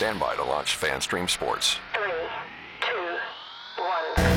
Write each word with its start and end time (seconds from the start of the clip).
Stand 0.00 0.18
by 0.18 0.34
to 0.34 0.44
launch 0.44 0.80
FanStream 0.80 1.28
Sports. 1.28 1.76
Three, 1.92 2.10
two, 2.80 3.18
one. 3.76 4.30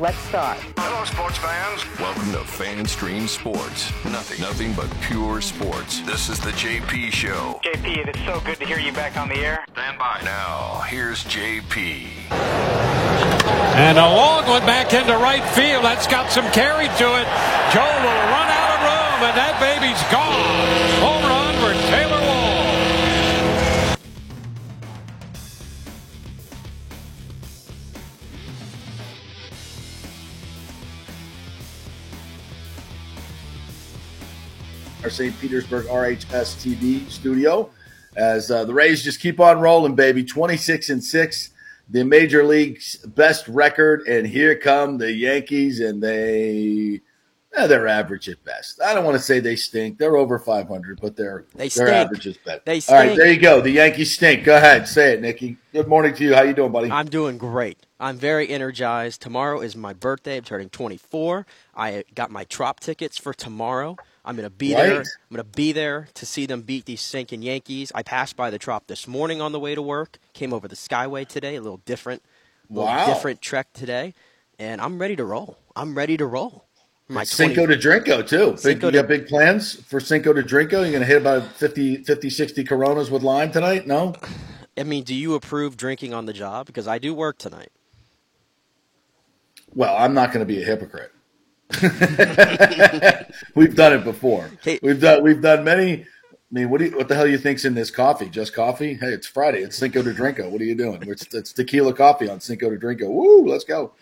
Let's 0.00 0.18
start. 0.26 0.58
Hello, 0.76 1.04
sports 1.04 1.38
fans. 1.38 1.84
Welcome 2.00 2.32
to 2.32 2.38
FanStream 2.38 3.28
Sports. 3.28 3.92
Nothing, 4.06 4.40
nothing 4.40 4.72
but 4.72 4.90
pure 5.00 5.40
sports. 5.40 6.00
This 6.00 6.28
is 6.28 6.40
the 6.40 6.50
JP 6.50 7.12
Show. 7.12 7.60
JP, 7.62 8.08
it's 8.08 8.18
so 8.24 8.40
good 8.40 8.58
to 8.58 8.66
hear 8.66 8.80
you 8.80 8.92
back 8.92 9.16
on 9.16 9.28
the 9.28 9.36
air. 9.36 9.64
Stand 9.74 9.96
by. 9.96 10.20
Now, 10.24 10.82
here's 10.88 11.22
JP. 11.26 12.08
And 13.78 13.96
a 13.96 14.10
long 14.10 14.44
one 14.48 14.66
back 14.66 14.92
into 14.92 15.12
right 15.18 15.44
field. 15.54 15.84
That's 15.84 16.08
got 16.08 16.32
some 16.32 16.50
carry 16.50 16.86
to 16.86 17.06
it. 17.14 17.28
Joe 17.70 17.86
will 17.86 18.22
run 18.26 18.50
out 18.58 18.74
of 18.74 18.80
room, 18.90 19.30
and 19.30 19.38
that 19.38 19.54
baby's 19.62 20.02
gone. 20.10 20.50
Home 20.98 21.29
our 35.10 35.14
St. 35.14 35.40
Petersburg 35.40 35.86
RHS 35.86 36.54
TV 36.62 37.10
studio 37.10 37.68
as 38.14 38.48
uh, 38.48 38.64
the 38.64 38.72
Rays 38.72 39.02
just 39.02 39.18
keep 39.18 39.40
on 39.40 39.58
rolling, 39.58 39.96
baby. 39.96 40.22
26 40.22 40.88
and 40.88 41.02
6, 41.02 41.50
the 41.88 42.04
major 42.04 42.44
league's 42.44 42.96
best 42.98 43.48
record. 43.48 44.02
And 44.06 44.24
here 44.24 44.54
come 44.54 44.98
the 44.98 45.10
Yankees, 45.10 45.80
and 45.80 46.00
they. 46.00 47.00
eh, 47.56 47.66
they're 47.66 47.88
average 47.88 48.28
at 48.28 48.44
best. 48.44 48.80
I 48.80 48.94
don't 48.94 49.04
want 49.04 49.16
to 49.16 49.22
say 49.22 49.40
they 49.40 49.56
stink. 49.56 49.98
They're 49.98 50.16
over 50.16 50.38
500, 50.38 51.00
but 51.00 51.16
they're 51.16 51.44
They 51.56 51.68
they're 51.68 51.88
average 51.88 52.28
at 52.28 52.44
best. 52.44 52.64
They 52.64 52.78
stink. 52.78 52.96
All 52.96 53.04
right, 53.04 53.16
there 53.16 53.32
you 53.32 53.40
go. 53.40 53.60
The 53.60 53.70
Yankees 53.70 54.14
stink. 54.14 54.44
Go 54.44 54.56
ahead, 54.56 54.86
say 54.86 55.14
it, 55.14 55.20
Nikki. 55.20 55.56
Good 55.72 55.88
morning 55.88 56.14
to 56.14 56.24
you. 56.24 56.36
How 56.36 56.42
you 56.42 56.54
doing, 56.54 56.70
buddy? 56.70 56.88
I'm 56.88 57.08
doing 57.08 57.36
great. 57.36 57.78
I'm 57.98 58.16
very 58.16 58.48
energized. 58.48 59.20
Tomorrow 59.22 59.60
is 59.60 59.74
my 59.74 59.92
birthday. 59.92 60.36
I'm 60.36 60.44
turning 60.44 60.68
24. 60.68 61.46
I 61.74 62.04
got 62.14 62.30
my 62.30 62.44
Trop 62.44 62.78
tickets 62.78 63.18
for 63.18 63.34
tomorrow. 63.34 63.96
I'm 64.30 64.36
gonna 64.36 64.48
be 64.48 64.72
there. 64.72 65.00
I'm 65.00 65.04
gonna 65.32 65.42
be 65.42 65.72
there 65.72 66.06
to 66.14 66.24
see 66.24 66.46
them 66.46 66.62
beat 66.62 66.84
these 66.84 67.00
sinking 67.00 67.42
Yankees. 67.42 67.90
I 67.96 68.04
passed 68.04 68.36
by 68.36 68.48
the 68.50 68.60
Trop 68.60 68.86
this 68.86 69.08
morning 69.08 69.40
on 69.40 69.50
the 69.50 69.58
way 69.58 69.74
to 69.74 69.82
work. 69.82 70.20
Came 70.34 70.52
over 70.52 70.68
the 70.68 70.76
Skyway 70.76 71.26
today. 71.26 71.56
A 71.56 71.60
little 71.60 71.80
different, 71.84 72.22
little 72.68 72.84
Wow. 72.84 73.06
different 73.06 73.42
trek 73.42 73.72
today, 73.72 74.14
and 74.56 74.80
I'm 74.80 75.00
ready 75.00 75.16
to 75.16 75.24
roll. 75.24 75.58
I'm 75.74 75.96
ready 75.96 76.16
to 76.16 76.26
roll. 76.26 76.64
My 77.08 77.24
Cinco 77.24 77.66
20 77.66 77.76
de 77.76 77.82
Drinko, 77.88 78.24
too. 78.24 78.56
Big, 78.62 78.80
you 78.80 78.92
got 78.92 79.08
big 79.08 79.26
plans 79.26 79.74
for 79.74 79.98
Cinco 79.98 80.32
to 80.32 80.44
Drinko? 80.44 80.82
You're 80.82 80.92
going 80.92 81.00
to 81.00 81.06
hit 81.06 81.20
about 81.20 81.42
50, 81.56 82.04
50, 82.04 82.30
60 82.30 82.62
Coronas 82.62 83.10
with 83.10 83.24
lime 83.24 83.50
tonight? 83.50 83.88
No? 83.88 84.14
I 84.78 84.84
mean, 84.84 85.02
do 85.02 85.12
you 85.12 85.34
approve 85.34 85.76
drinking 85.76 86.14
on 86.14 86.26
the 86.26 86.32
job? 86.32 86.66
Because 86.66 86.86
I 86.86 87.00
do 87.00 87.12
work 87.12 87.36
tonight. 87.38 87.72
Well, 89.74 89.96
I'm 89.96 90.14
not 90.14 90.28
going 90.32 90.38
to 90.38 90.46
be 90.46 90.62
a 90.62 90.64
hypocrite. 90.64 91.10
we've 93.54 93.74
done 93.74 93.92
it 93.92 94.04
before. 94.04 94.50
Hey- 94.62 94.78
We've 94.82 95.00
done 95.00 95.22
we've 95.22 95.40
done 95.42 95.64
many. 95.64 96.02
I 96.02 96.06
mean, 96.52 96.68
what 96.70 96.78
do 96.78 96.86
you, 96.86 96.96
what 96.96 97.06
the 97.06 97.14
hell 97.14 97.28
you 97.28 97.38
think's 97.38 97.64
in 97.64 97.74
this 97.74 97.92
coffee? 97.92 98.28
Just 98.28 98.54
coffee? 98.54 98.94
Hey, 98.94 99.12
it's 99.12 99.26
Friday. 99.28 99.60
It's 99.62 99.76
Cinco 99.76 100.02
de 100.02 100.12
Drinko. 100.12 100.50
What 100.50 100.60
are 100.60 100.64
you 100.64 100.74
doing? 100.74 101.00
It's, 101.06 101.32
it's 101.32 101.52
tequila 101.52 101.94
coffee 101.94 102.28
on 102.28 102.40
Cinco 102.40 102.70
de 102.70 102.76
Drinko. 102.76 103.08
Woo, 103.08 103.46
let's 103.46 103.62
go. 103.62 103.92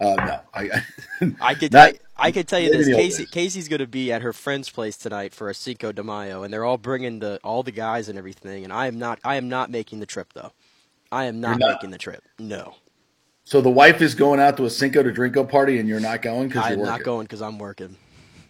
Uh, 0.00 0.14
no, 0.16 0.40
I, 0.52 0.82
I 1.40 1.54
could 1.54 1.72
Not- 1.72 1.90
I, 2.16 2.26
I 2.26 2.32
could 2.32 2.48
tell 2.48 2.58
you 2.58 2.70
this. 2.72 2.88
Casey. 2.88 3.24
Casey's 3.26 3.68
going 3.68 3.78
to 3.80 3.86
be 3.86 4.10
at 4.10 4.22
her 4.22 4.32
friend's 4.32 4.68
place 4.68 4.96
tonight 4.96 5.32
for 5.32 5.48
a 5.48 5.54
Cinco 5.54 5.92
de 5.92 6.02
Mayo, 6.02 6.42
and 6.42 6.52
they're 6.52 6.64
all 6.64 6.76
bringing 6.78 7.20
the 7.20 7.38
all 7.44 7.62
the 7.62 7.70
guys 7.70 8.08
and 8.08 8.18
everything. 8.18 8.64
And 8.64 8.72
I 8.72 8.88
am 8.88 8.98
not 8.98 9.20
I 9.24 9.36
am 9.36 9.48
not 9.48 9.70
making 9.70 10.00
the 10.00 10.06
trip 10.06 10.32
though. 10.34 10.52
I 11.12 11.26
am 11.26 11.40
not, 11.40 11.58
not? 11.60 11.70
making 11.74 11.90
the 11.90 11.98
trip. 11.98 12.24
No, 12.38 12.74
so 13.44 13.60
the 13.60 13.70
wife 13.70 14.00
is 14.02 14.14
going 14.14 14.40
out 14.40 14.56
to 14.58 14.64
a 14.64 14.70
Cinco 14.70 15.02
de 15.02 15.12
Drinko 15.12 15.48
party, 15.48 15.78
and 15.78 15.88
you're 15.88 16.00
not 16.00 16.22
going 16.22 16.48
because 16.48 16.64
I 16.64 16.68
you're 16.70 16.74
am 16.74 16.78
working. 16.80 16.92
not 16.92 17.02
going 17.04 17.24
because 17.26 17.42
I'm 17.42 17.58
working. 17.58 17.96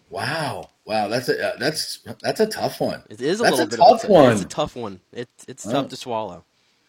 Wow, 0.09 0.69
wow, 0.85 1.07
that's 1.07 1.29
a 1.29 1.47
uh, 1.53 1.57
that's 1.59 1.99
that's 2.21 2.39
a 2.39 2.45
tough 2.47 2.79
one. 2.79 3.01
It 3.09 3.19
is 3.21 3.39
a 3.39 3.43
that's 3.43 3.57
little 3.57 3.65
a 3.65 3.69
bit 3.69 3.77
tough 3.77 4.03
of 4.03 4.09
a, 4.09 4.13
one. 4.13 4.31
It's 4.33 4.41
a 4.41 4.47
tough 4.47 4.75
one. 4.75 4.99
It, 5.11 5.29
it's 5.47 5.65
Oh. 5.67 5.71
tough 5.71 5.89
to 5.89 5.95
swallow. 5.95 6.45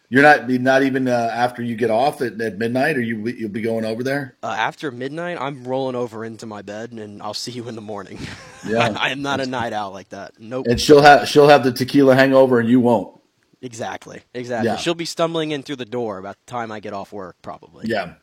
You're 0.09 0.21
not 0.21 0.47
not 0.47 0.83
even 0.83 1.07
uh, 1.07 1.31
after 1.33 1.63
you 1.63 1.75
get 1.75 1.89
off 1.89 2.21
at, 2.21 2.39
at 2.39 2.59
midnight, 2.59 2.95
or 2.97 3.01
you 3.01 3.25
you'll 3.27 3.49
be 3.49 3.61
going 3.61 3.85
over 3.85 4.03
there. 4.03 4.35
Uh, 4.43 4.55
after 4.55 4.91
midnight, 4.91 5.39
I'm 5.41 5.63
rolling 5.63 5.95
over 5.95 6.23
into 6.23 6.45
my 6.45 6.61
bed, 6.61 6.91
and 6.91 7.19
I'll 7.23 7.33
see 7.33 7.51
you 7.51 7.67
in 7.67 7.75
the 7.75 7.81
morning. 7.81 8.19
Yeah. 8.67 8.95
I, 8.99 9.11
am 9.11 9.21
not 9.21 9.41
a 9.41 9.45
night 9.45 9.73
owl 9.73 9.91
like 9.91 10.09
that. 10.09 10.39
Nope. 10.39 10.65
And 10.67 10.81
she'll 10.81 11.03
have 11.03 11.27
she'll 11.27 11.47
have 11.47 11.63
the 11.63 11.71
tequila 11.71 12.15
hangover, 12.15 12.59
and 12.59 12.67
you 12.67 12.79
won't. 12.79 13.15
Exactly. 13.65 14.21
Exactly. 14.35 14.69
Yeah. 14.69 14.75
She'll 14.75 14.93
be 14.93 15.05
stumbling 15.05 15.49
in 15.49 15.63
through 15.63 15.77
the 15.77 15.85
door 15.85 16.19
about 16.19 16.37
the 16.45 16.51
time 16.51 16.71
I 16.71 16.79
get 16.79 16.93
off 16.93 17.11
work, 17.11 17.35
probably. 17.41 17.87
Yeah. 17.87 18.13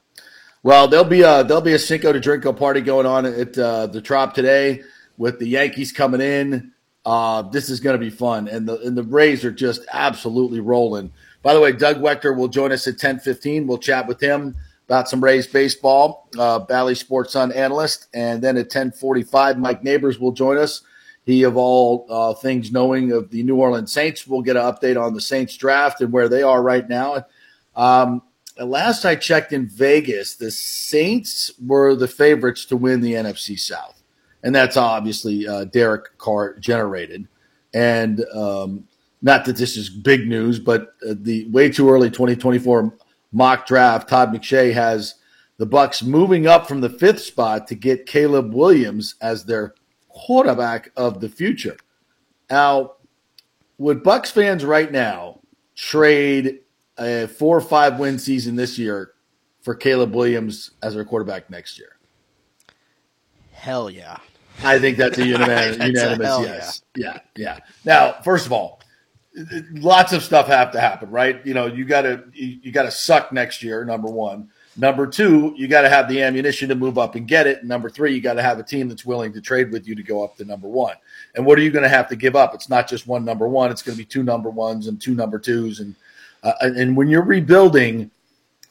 Well, 0.62 0.86
there'll 0.86 1.04
be 1.04 1.22
a 1.22 1.42
there'll 1.42 1.60
be 1.60 1.72
a 1.72 1.80
Cinco 1.80 2.12
de 2.12 2.20
Drinko 2.20 2.56
party 2.56 2.80
going 2.80 3.06
on 3.06 3.26
at 3.26 3.58
uh, 3.58 3.88
the 3.88 4.00
Trop 4.00 4.34
today 4.34 4.82
with 5.18 5.40
the 5.40 5.48
Yankees 5.48 5.90
coming 5.90 6.20
in. 6.20 6.70
Uh, 7.04 7.42
this 7.42 7.68
is 7.68 7.80
going 7.80 7.94
to 7.94 7.98
be 7.98 8.10
fun, 8.10 8.46
and 8.46 8.68
the 8.68 8.78
and 8.82 8.96
the 8.96 9.02
Rays 9.02 9.44
are 9.44 9.50
just 9.50 9.82
absolutely 9.92 10.60
rolling. 10.60 11.12
By 11.42 11.54
the 11.54 11.60
way, 11.60 11.72
Doug 11.72 11.96
Waechter 11.96 12.36
will 12.36 12.46
join 12.46 12.70
us 12.70 12.86
at 12.86 12.98
ten 12.98 13.18
fifteen. 13.18 13.66
We'll 13.66 13.78
chat 13.78 14.06
with 14.06 14.20
him 14.20 14.54
about 14.86 15.08
some 15.08 15.24
Rays 15.24 15.48
baseball. 15.48 16.28
Uh, 16.38 16.60
Bally 16.60 16.94
Sports 16.94 17.32
Sun 17.32 17.50
analyst, 17.50 18.06
and 18.14 18.40
then 18.40 18.56
at 18.56 18.70
ten 18.70 18.92
forty 18.92 19.24
five, 19.24 19.58
Mike 19.58 19.82
Nabors 19.82 20.20
will 20.20 20.30
join 20.30 20.56
us. 20.56 20.82
He 21.24 21.44
of 21.44 21.56
all 21.56 22.06
uh, 22.08 22.34
things 22.34 22.72
knowing 22.72 23.12
of 23.12 23.30
the 23.30 23.42
New 23.42 23.56
Orleans 23.56 23.92
Saints. 23.92 24.26
We'll 24.26 24.42
get 24.42 24.56
an 24.56 24.62
update 24.62 25.00
on 25.00 25.14
the 25.14 25.20
Saints 25.20 25.56
draft 25.56 26.00
and 26.00 26.12
where 26.12 26.28
they 26.28 26.42
are 26.42 26.62
right 26.62 26.88
now. 26.88 27.26
Um, 27.76 28.22
last 28.58 29.04
I 29.04 29.14
checked 29.14 29.52
in 29.52 29.68
Vegas, 29.68 30.34
the 30.34 30.50
Saints 30.50 31.52
were 31.64 31.94
the 31.94 32.08
favorites 32.08 32.64
to 32.66 32.76
win 32.76 33.00
the 33.00 33.12
NFC 33.12 33.58
South, 33.58 34.02
and 34.42 34.54
that's 34.54 34.76
obviously 34.76 35.46
uh, 35.46 35.64
Derek 35.64 36.18
Carr 36.18 36.58
generated. 36.58 37.28
And 37.72 38.24
um, 38.34 38.84
not 39.22 39.44
that 39.44 39.56
this 39.56 39.76
is 39.76 39.88
big 39.88 40.26
news, 40.28 40.58
but 40.58 40.94
uh, 41.08 41.14
the 41.20 41.48
way 41.48 41.70
too 41.70 41.88
early 41.88 42.10
2024 42.10 42.92
mock 43.32 43.66
draft, 43.66 44.08
Todd 44.08 44.32
McShay 44.32 44.72
has 44.72 45.14
the 45.58 45.66
Bucs 45.66 46.02
moving 46.02 46.46
up 46.46 46.66
from 46.66 46.80
the 46.80 46.90
fifth 46.90 47.20
spot 47.20 47.68
to 47.68 47.74
get 47.74 48.06
Caleb 48.06 48.52
Williams 48.52 49.14
as 49.20 49.44
their 49.44 49.74
quarterback 50.12 50.90
of 50.96 51.20
the 51.20 51.28
future. 51.28 51.76
Now, 52.50 52.92
would 53.78 54.02
Bucs 54.04 54.30
fans 54.30 54.64
right 54.64 54.90
now 54.90 55.40
trade 55.74 56.60
a 56.98 57.26
four 57.26 57.56
or 57.56 57.60
five 57.60 57.98
win 57.98 58.18
season 58.18 58.56
this 58.56 58.78
year 58.78 59.12
for 59.62 59.74
Caleb 59.74 60.14
Williams 60.14 60.72
as 60.82 60.94
their 60.94 61.04
quarterback 61.04 61.50
next 61.50 61.78
year? 61.78 61.96
Hell 63.52 63.90
yeah. 63.90 64.18
I 64.62 64.78
think 64.78 64.96
that's 64.98 65.18
a 65.18 65.26
unanimous, 65.26 65.76
That's 65.76 65.88
unanimous 65.88 66.26
hell 66.26 66.42
yes. 66.42 66.82
Yeah, 66.94 67.18
yeah. 67.36 67.58
Now, 67.84 68.20
first 68.22 68.46
of 68.46 68.52
all, 68.52 68.80
lots 69.72 70.12
of 70.12 70.22
stuff 70.22 70.46
have 70.46 70.72
to 70.72 70.80
happen, 70.80 71.10
right? 71.10 71.44
You 71.46 71.54
know, 71.54 71.66
you 71.66 71.84
got 71.84 72.02
to 72.02 72.24
you, 72.32 72.58
you 72.62 72.72
got 72.72 72.82
to 72.82 72.90
suck 72.90 73.32
next 73.32 73.62
year. 73.62 73.84
Number 73.84 74.10
one. 74.10 74.50
Number 74.76 75.06
two, 75.06 75.52
you 75.56 75.68
got 75.68 75.82
to 75.82 75.90
have 75.90 76.08
the 76.08 76.22
ammunition 76.22 76.68
to 76.70 76.74
move 76.74 76.96
up 76.96 77.14
and 77.14 77.28
get 77.28 77.46
it. 77.46 77.58
And 77.58 77.68
number 77.68 77.90
three, 77.90 78.14
you 78.14 78.22
got 78.22 78.34
to 78.34 78.42
have 78.42 78.58
a 78.58 78.62
team 78.62 78.88
that's 78.88 79.04
willing 79.04 79.32
to 79.34 79.40
trade 79.40 79.70
with 79.70 79.86
you 79.86 79.94
to 79.94 80.02
go 80.02 80.24
up 80.24 80.36
to 80.38 80.44
number 80.44 80.66
one. 80.66 80.96
And 81.34 81.44
what 81.44 81.58
are 81.58 81.62
you 81.62 81.70
going 81.70 81.82
to 81.82 81.90
have 81.90 82.08
to 82.08 82.16
give 82.16 82.36
up? 82.36 82.54
It's 82.54 82.70
not 82.70 82.88
just 82.88 83.06
one 83.06 83.24
number 83.24 83.46
one. 83.46 83.70
It's 83.70 83.82
going 83.82 83.96
to 83.96 84.02
be 84.02 84.06
two 84.06 84.22
number 84.22 84.48
ones 84.48 84.86
and 84.86 85.00
two 85.00 85.14
number 85.14 85.38
twos. 85.38 85.80
And 85.80 85.94
uh, 86.42 86.54
and 86.60 86.96
when 86.96 87.08
you're 87.08 87.22
rebuilding 87.22 88.10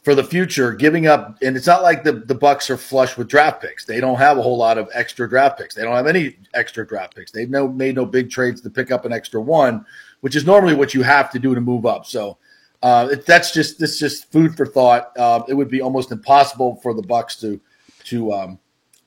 for 0.02 0.14
the 0.16 0.24
future, 0.24 0.72
giving 0.72 1.06
up, 1.06 1.38
and 1.42 1.56
it's 1.56 1.66
not 1.66 1.82
like 1.82 2.02
the, 2.02 2.12
the 2.12 2.34
Bucs 2.34 2.68
are 2.70 2.76
flush 2.76 3.16
with 3.16 3.28
draft 3.28 3.62
picks. 3.62 3.84
They 3.84 4.00
don't 4.00 4.18
have 4.18 4.36
a 4.36 4.42
whole 4.42 4.58
lot 4.58 4.76
of 4.76 4.90
extra 4.92 5.28
draft 5.28 5.58
picks. 5.58 5.74
They 5.74 5.82
don't 5.82 5.94
have 5.94 6.08
any 6.08 6.36
extra 6.54 6.86
draft 6.86 7.14
picks. 7.14 7.30
They've 7.30 7.48
no 7.48 7.68
made 7.68 7.94
no 7.94 8.04
big 8.04 8.28
trades 8.28 8.60
to 8.62 8.70
pick 8.70 8.90
up 8.90 9.04
an 9.04 9.12
extra 9.12 9.40
one, 9.40 9.86
which 10.20 10.34
is 10.34 10.44
normally 10.44 10.74
what 10.74 10.92
you 10.92 11.02
have 11.02 11.30
to 11.30 11.38
do 11.38 11.54
to 11.54 11.60
move 11.60 11.86
up. 11.86 12.04
So 12.04 12.36
uh, 12.82 13.08
it, 13.12 13.26
that's 13.26 13.52
just 13.52 13.78
this 13.78 13.98
just 13.98 14.30
food 14.32 14.56
for 14.56 14.66
thought. 14.66 15.12
Uh, 15.16 15.42
it 15.48 15.54
would 15.54 15.68
be 15.68 15.80
almost 15.80 16.12
impossible 16.12 16.76
for 16.82 16.94
the 16.94 17.02
Bucs 17.02 17.40
to 17.40 17.60
to 18.04 18.32
um, 18.32 18.58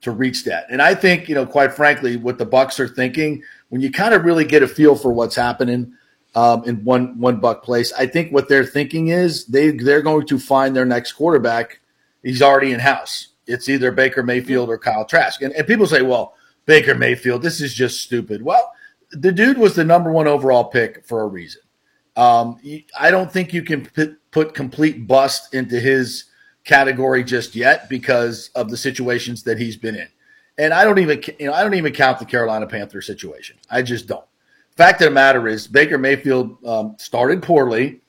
to 0.01 0.11
reach 0.11 0.45
that. 0.45 0.67
And 0.69 0.81
I 0.81 0.95
think 0.95 1.27
you 1.27 1.35
know, 1.35 1.45
quite 1.45 1.73
frankly, 1.73 2.15
what 2.17 2.37
the 2.37 2.45
Bucs 2.45 2.79
are 2.79 2.87
thinking 2.87 3.43
when 3.69 3.81
you 3.81 3.91
kind 3.91 4.13
of 4.13 4.23
really 4.23 4.45
get 4.45 4.63
a 4.63 4.67
feel 4.67 4.95
for 4.95 5.11
what's 5.11 5.35
happening 5.35 5.93
um, 6.35 6.63
in 6.65 6.83
one 6.83 7.19
One 7.19 7.41
Buc 7.41 7.63
Place. 7.63 7.91
I 7.93 8.05
think 8.05 8.31
what 8.31 8.47
they're 8.47 8.65
thinking 8.65 9.07
is 9.07 9.45
they 9.45 9.71
they're 9.71 10.01
going 10.01 10.27
to 10.27 10.39
find 10.39 10.75
their 10.75 10.85
next 10.85 11.13
quarterback. 11.13 11.81
He's 12.23 12.41
already 12.41 12.71
in 12.71 12.79
house. 12.79 13.29
It's 13.47 13.69
either 13.69 13.91
Baker 13.91 14.23
Mayfield 14.23 14.69
or 14.69 14.77
Kyle 14.77 15.05
Trask. 15.05 15.41
And, 15.41 15.53
and 15.53 15.67
people 15.67 15.85
say, 15.85 16.01
well, 16.01 16.33
Baker 16.65 16.95
Mayfield, 16.95 17.43
this 17.43 17.61
is 17.61 17.73
just 17.73 18.01
stupid. 18.01 18.41
Well, 18.41 18.73
the 19.11 19.31
dude 19.31 19.59
was 19.59 19.75
the 19.75 19.83
number 19.83 20.11
one 20.11 20.27
overall 20.27 20.65
pick 20.65 21.05
for 21.05 21.21
a 21.21 21.27
reason. 21.27 21.61
Um, 22.15 22.59
I 22.97 23.11
don't 23.11 23.31
think 23.31 23.53
you 23.53 23.61
can 23.61 23.85
put, 24.31 24.53
complete 24.53 25.07
bust 25.07 25.53
into 25.53 25.79
his 25.79 26.25
category 26.63 27.23
just 27.23 27.55
yet 27.55 27.89
because 27.89 28.49
of 28.55 28.69
the 28.69 28.77
situations 28.77 29.43
that 29.43 29.57
he's 29.57 29.77
been 29.77 29.95
in. 29.95 30.07
And 30.57 30.73
I 30.73 30.83
don't 30.85 30.99
even, 30.99 31.21
you 31.39 31.47
know, 31.47 31.53
I 31.53 31.63
don't 31.63 31.73
even 31.73 31.93
count 31.93 32.19
the 32.19 32.25
Carolina 32.25 32.65
Panther 32.65 33.01
situation. 33.01 33.57
I 33.69 33.81
just 33.81 34.07
don't. 34.07 34.25
Fact 34.77 35.01
of 35.01 35.05
the 35.05 35.11
matter 35.11 35.47
is, 35.47 35.67
Baker 35.67 35.97
Mayfield 35.97 36.57
um, 36.65 36.95
started 36.97 37.43
poorly. 37.43 38.01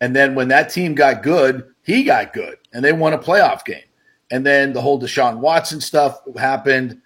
And 0.00 0.16
then 0.16 0.34
when 0.34 0.48
that 0.48 0.70
team 0.70 0.94
got 0.94 1.22
good, 1.22 1.66
he 1.82 2.04
got 2.04 2.32
good 2.32 2.56
and 2.72 2.84
they 2.84 2.92
won 2.92 3.12
a 3.12 3.18
playoff 3.18 3.64
game. 3.64 3.84
And 4.30 4.46
then 4.46 4.72
the 4.72 4.80
whole 4.80 5.00
Deshaun 5.00 5.38
Watson 5.38 5.80
stuff 5.80 6.20
happened. 6.36 7.00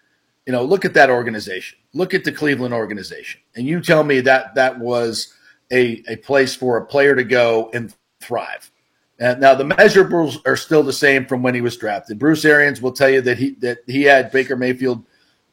You 0.46 0.52
know, 0.52 0.62
look 0.62 0.84
at 0.84 0.94
that 0.94 1.10
organization. 1.10 1.78
Look 1.92 2.12
at 2.12 2.24
the 2.24 2.32
Cleveland 2.32 2.74
organization. 2.74 3.40
And 3.56 3.66
you 3.66 3.80
tell 3.80 4.04
me 4.04 4.20
that 4.20 4.54
that 4.54 4.78
was 4.78 5.32
a, 5.70 6.02
a 6.08 6.16
place 6.16 6.54
for 6.54 6.76
a 6.76 6.86
player 6.86 7.14
to 7.14 7.24
go 7.24 7.70
and 7.72 7.94
thrive. 8.20 8.70
And 9.18 9.40
now 9.40 9.54
the 9.54 9.64
measurables 9.64 10.38
are 10.46 10.56
still 10.56 10.82
the 10.82 10.92
same 10.92 11.26
from 11.26 11.42
when 11.42 11.54
he 11.54 11.60
was 11.60 11.76
drafted. 11.76 12.18
Bruce 12.18 12.44
Arians 12.44 12.82
will 12.82 12.92
tell 12.92 13.08
you 13.10 13.20
that 13.22 13.38
he 13.38 13.50
that 13.60 13.78
he 13.86 14.02
had 14.02 14.32
Baker 14.32 14.56
Mayfield 14.56 15.04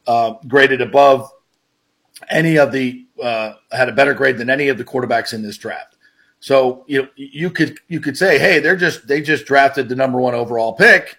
uh, 0.06 0.34
graded 0.48 0.80
above 0.80 1.30
any 2.28 2.58
of 2.58 2.72
the 2.72 3.06
uh, 3.22 3.54
had 3.70 3.88
a 3.88 3.92
better 3.92 4.14
grade 4.14 4.38
than 4.38 4.50
any 4.50 4.68
of 4.68 4.78
the 4.78 4.84
quarterbacks 4.84 5.32
in 5.32 5.42
this 5.42 5.56
draft. 5.56 5.96
So 6.40 6.84
you 6.88 7.08
you 7.14 7.50
could 7.50 7.78
you 7.86 8.00
could 8.00 8.16
say, 8.16 8.38
hey, 8.38 8.58
they're 8.58 8.76
just 8.76 9.06
they 9.06 9.22
just 9.22 9.46
drafted 9.46 9.88
the 9.88 9.94
number 9.94 10.18
one 10.18 10.34
overall 10.34 10.72
pick 10.72 11.16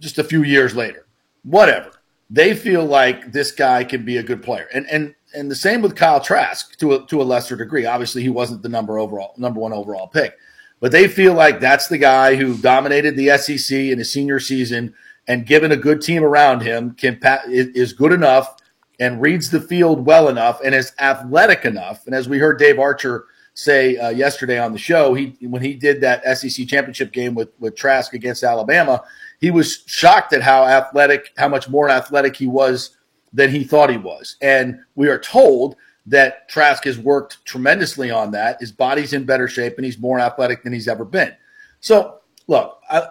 just 0.00 0.18
a 0.18 0.24
few 0.24 0.42
years 0.42 0.74
later. 0.74 1.06
Whatever. 1.42 1.90
They 2.30 2.54
feel 2.54 2.84
like 2.86 3.30
this 3.30 3.52
guy 3.52 3.84
can 3.84 4.06
be 4.06 4.16
a 4.16 4.22
good 4.22 4.42
player, 4.42 4.66
and 4.72 4.86
and 4.90 5.14
and 5.34 5.50
the 5.50 5.56
same 5.56 5.82
with 5.82 5.96
Kyle 5.96 6.20
Trask 6.20 6.76
to 6.78 6.94
a, 6.94 7.06
to 7.06 7.20
a 7.20 7.24
lesser 7.24 7.56
degree. 7.56 7.86
Obviously, 7.86 8.22
he 8.22 8.28
wasn't 8.28 8.62
the 8.62 8.68
number 8.68 8.98
overall 8.98 9.34
number 9.36 9.60
one 9.60 9.72
overall 9.72 10.06
pick, 10.06 10.36
but 10.80 10.92
they 10.92 11.08
feel 11.08 11.34
like 11.34 11.60
that's 11.60 11.88
the 11.88 11.98
guy 11.98 12.36
who 12.36 12.56
dominated 12.56 13.16
the 13.16 13.36
SEC 13.38 13.76
in 13.76 13.98
his 13.98 14.12
senior 14.12 14.40
season, 14.40 14.94
and 15.26 15.46
given 15.46 15.72
a 15.72 15.76
good 15.76 16.00
team 16.00 16.24
around 16.24 16.62
him, 16.62 16.94
can 16.94 17.18
is 17.46 17.92
good 17.92 18.12
enough 18.12 18.56
and 19.00 19.20
reads 19.20 19.50
the 19.50 19.60
field 19.60 20.06
well 20.06 20.28
enough 20.28 20.60
and 20.64 20.74
is 20.74 20.92
athletic 20.98 21.64
enough. 21.64 22.06
And 22.06 22.14
as 22.14 22.28
we 22.28 22.38
heard 22.38 22.58
Dave 22.58 22.78
Archer 22.78 23.24
say 23.54 23.96
uh, 23.96 24.10
yesterday 24.10 24.58
on 24.58 24.72
the 24.72 24.78
show, 24.78 25.14
he 25.14 25.36
when 25.40 25.62
he 25.62 25.74
did 25.74 26.00
that 26.00 26.22
SEC 26.38 26.66
championship 26.66 27.12
game 27.12 27.34
with 27.34 27.50
with 27.58 27.76
Trask 27.76 28.14
against 28.14 28.42
Alabama, 28.42 29.02
he 29.40 29.50
was 29.50 29.82
shocked 29.86 30.32
at 30.32 30.42
how 30.42 30.64
athletic, 30.64 31.32
how 31.36 31.48
much 31.48 31.68
more 31.68 31.90
athletic 31.90 32.36
he 32.36 32.46
was 32.46 32.96
than 33.34 33.50
he 33.50 33.64
thought 33.64 33.90
he 33.90 33.98
was. 33.98 34.36
And 34.40 34.80
we 34.94 35.08
are 35.08 35.18
told 35.18 35.76
that 36.06 36.48
Trask 36.48 36.84
has 36.84 36.98
worked 36.98 37.44
tremendously 37.44 38.10
on 38.10 38.30
that. 38.30 38.60
His 38.60 38.72
body's 38.72 39.12
in 39.12 39.24
better 39.24 39.48
shape 39.48 39.74
and 39.76 39.84
he's 39.84 39.98
more 39.98 40.20
athletic 40.20 40.62
than 40.62 40.72
he's 40.72 40.88
ever 40.88 41.04
been. 41.04 41.34
So, 41.80 42.20
look, 42.46 42.80
I, 42.88 43.08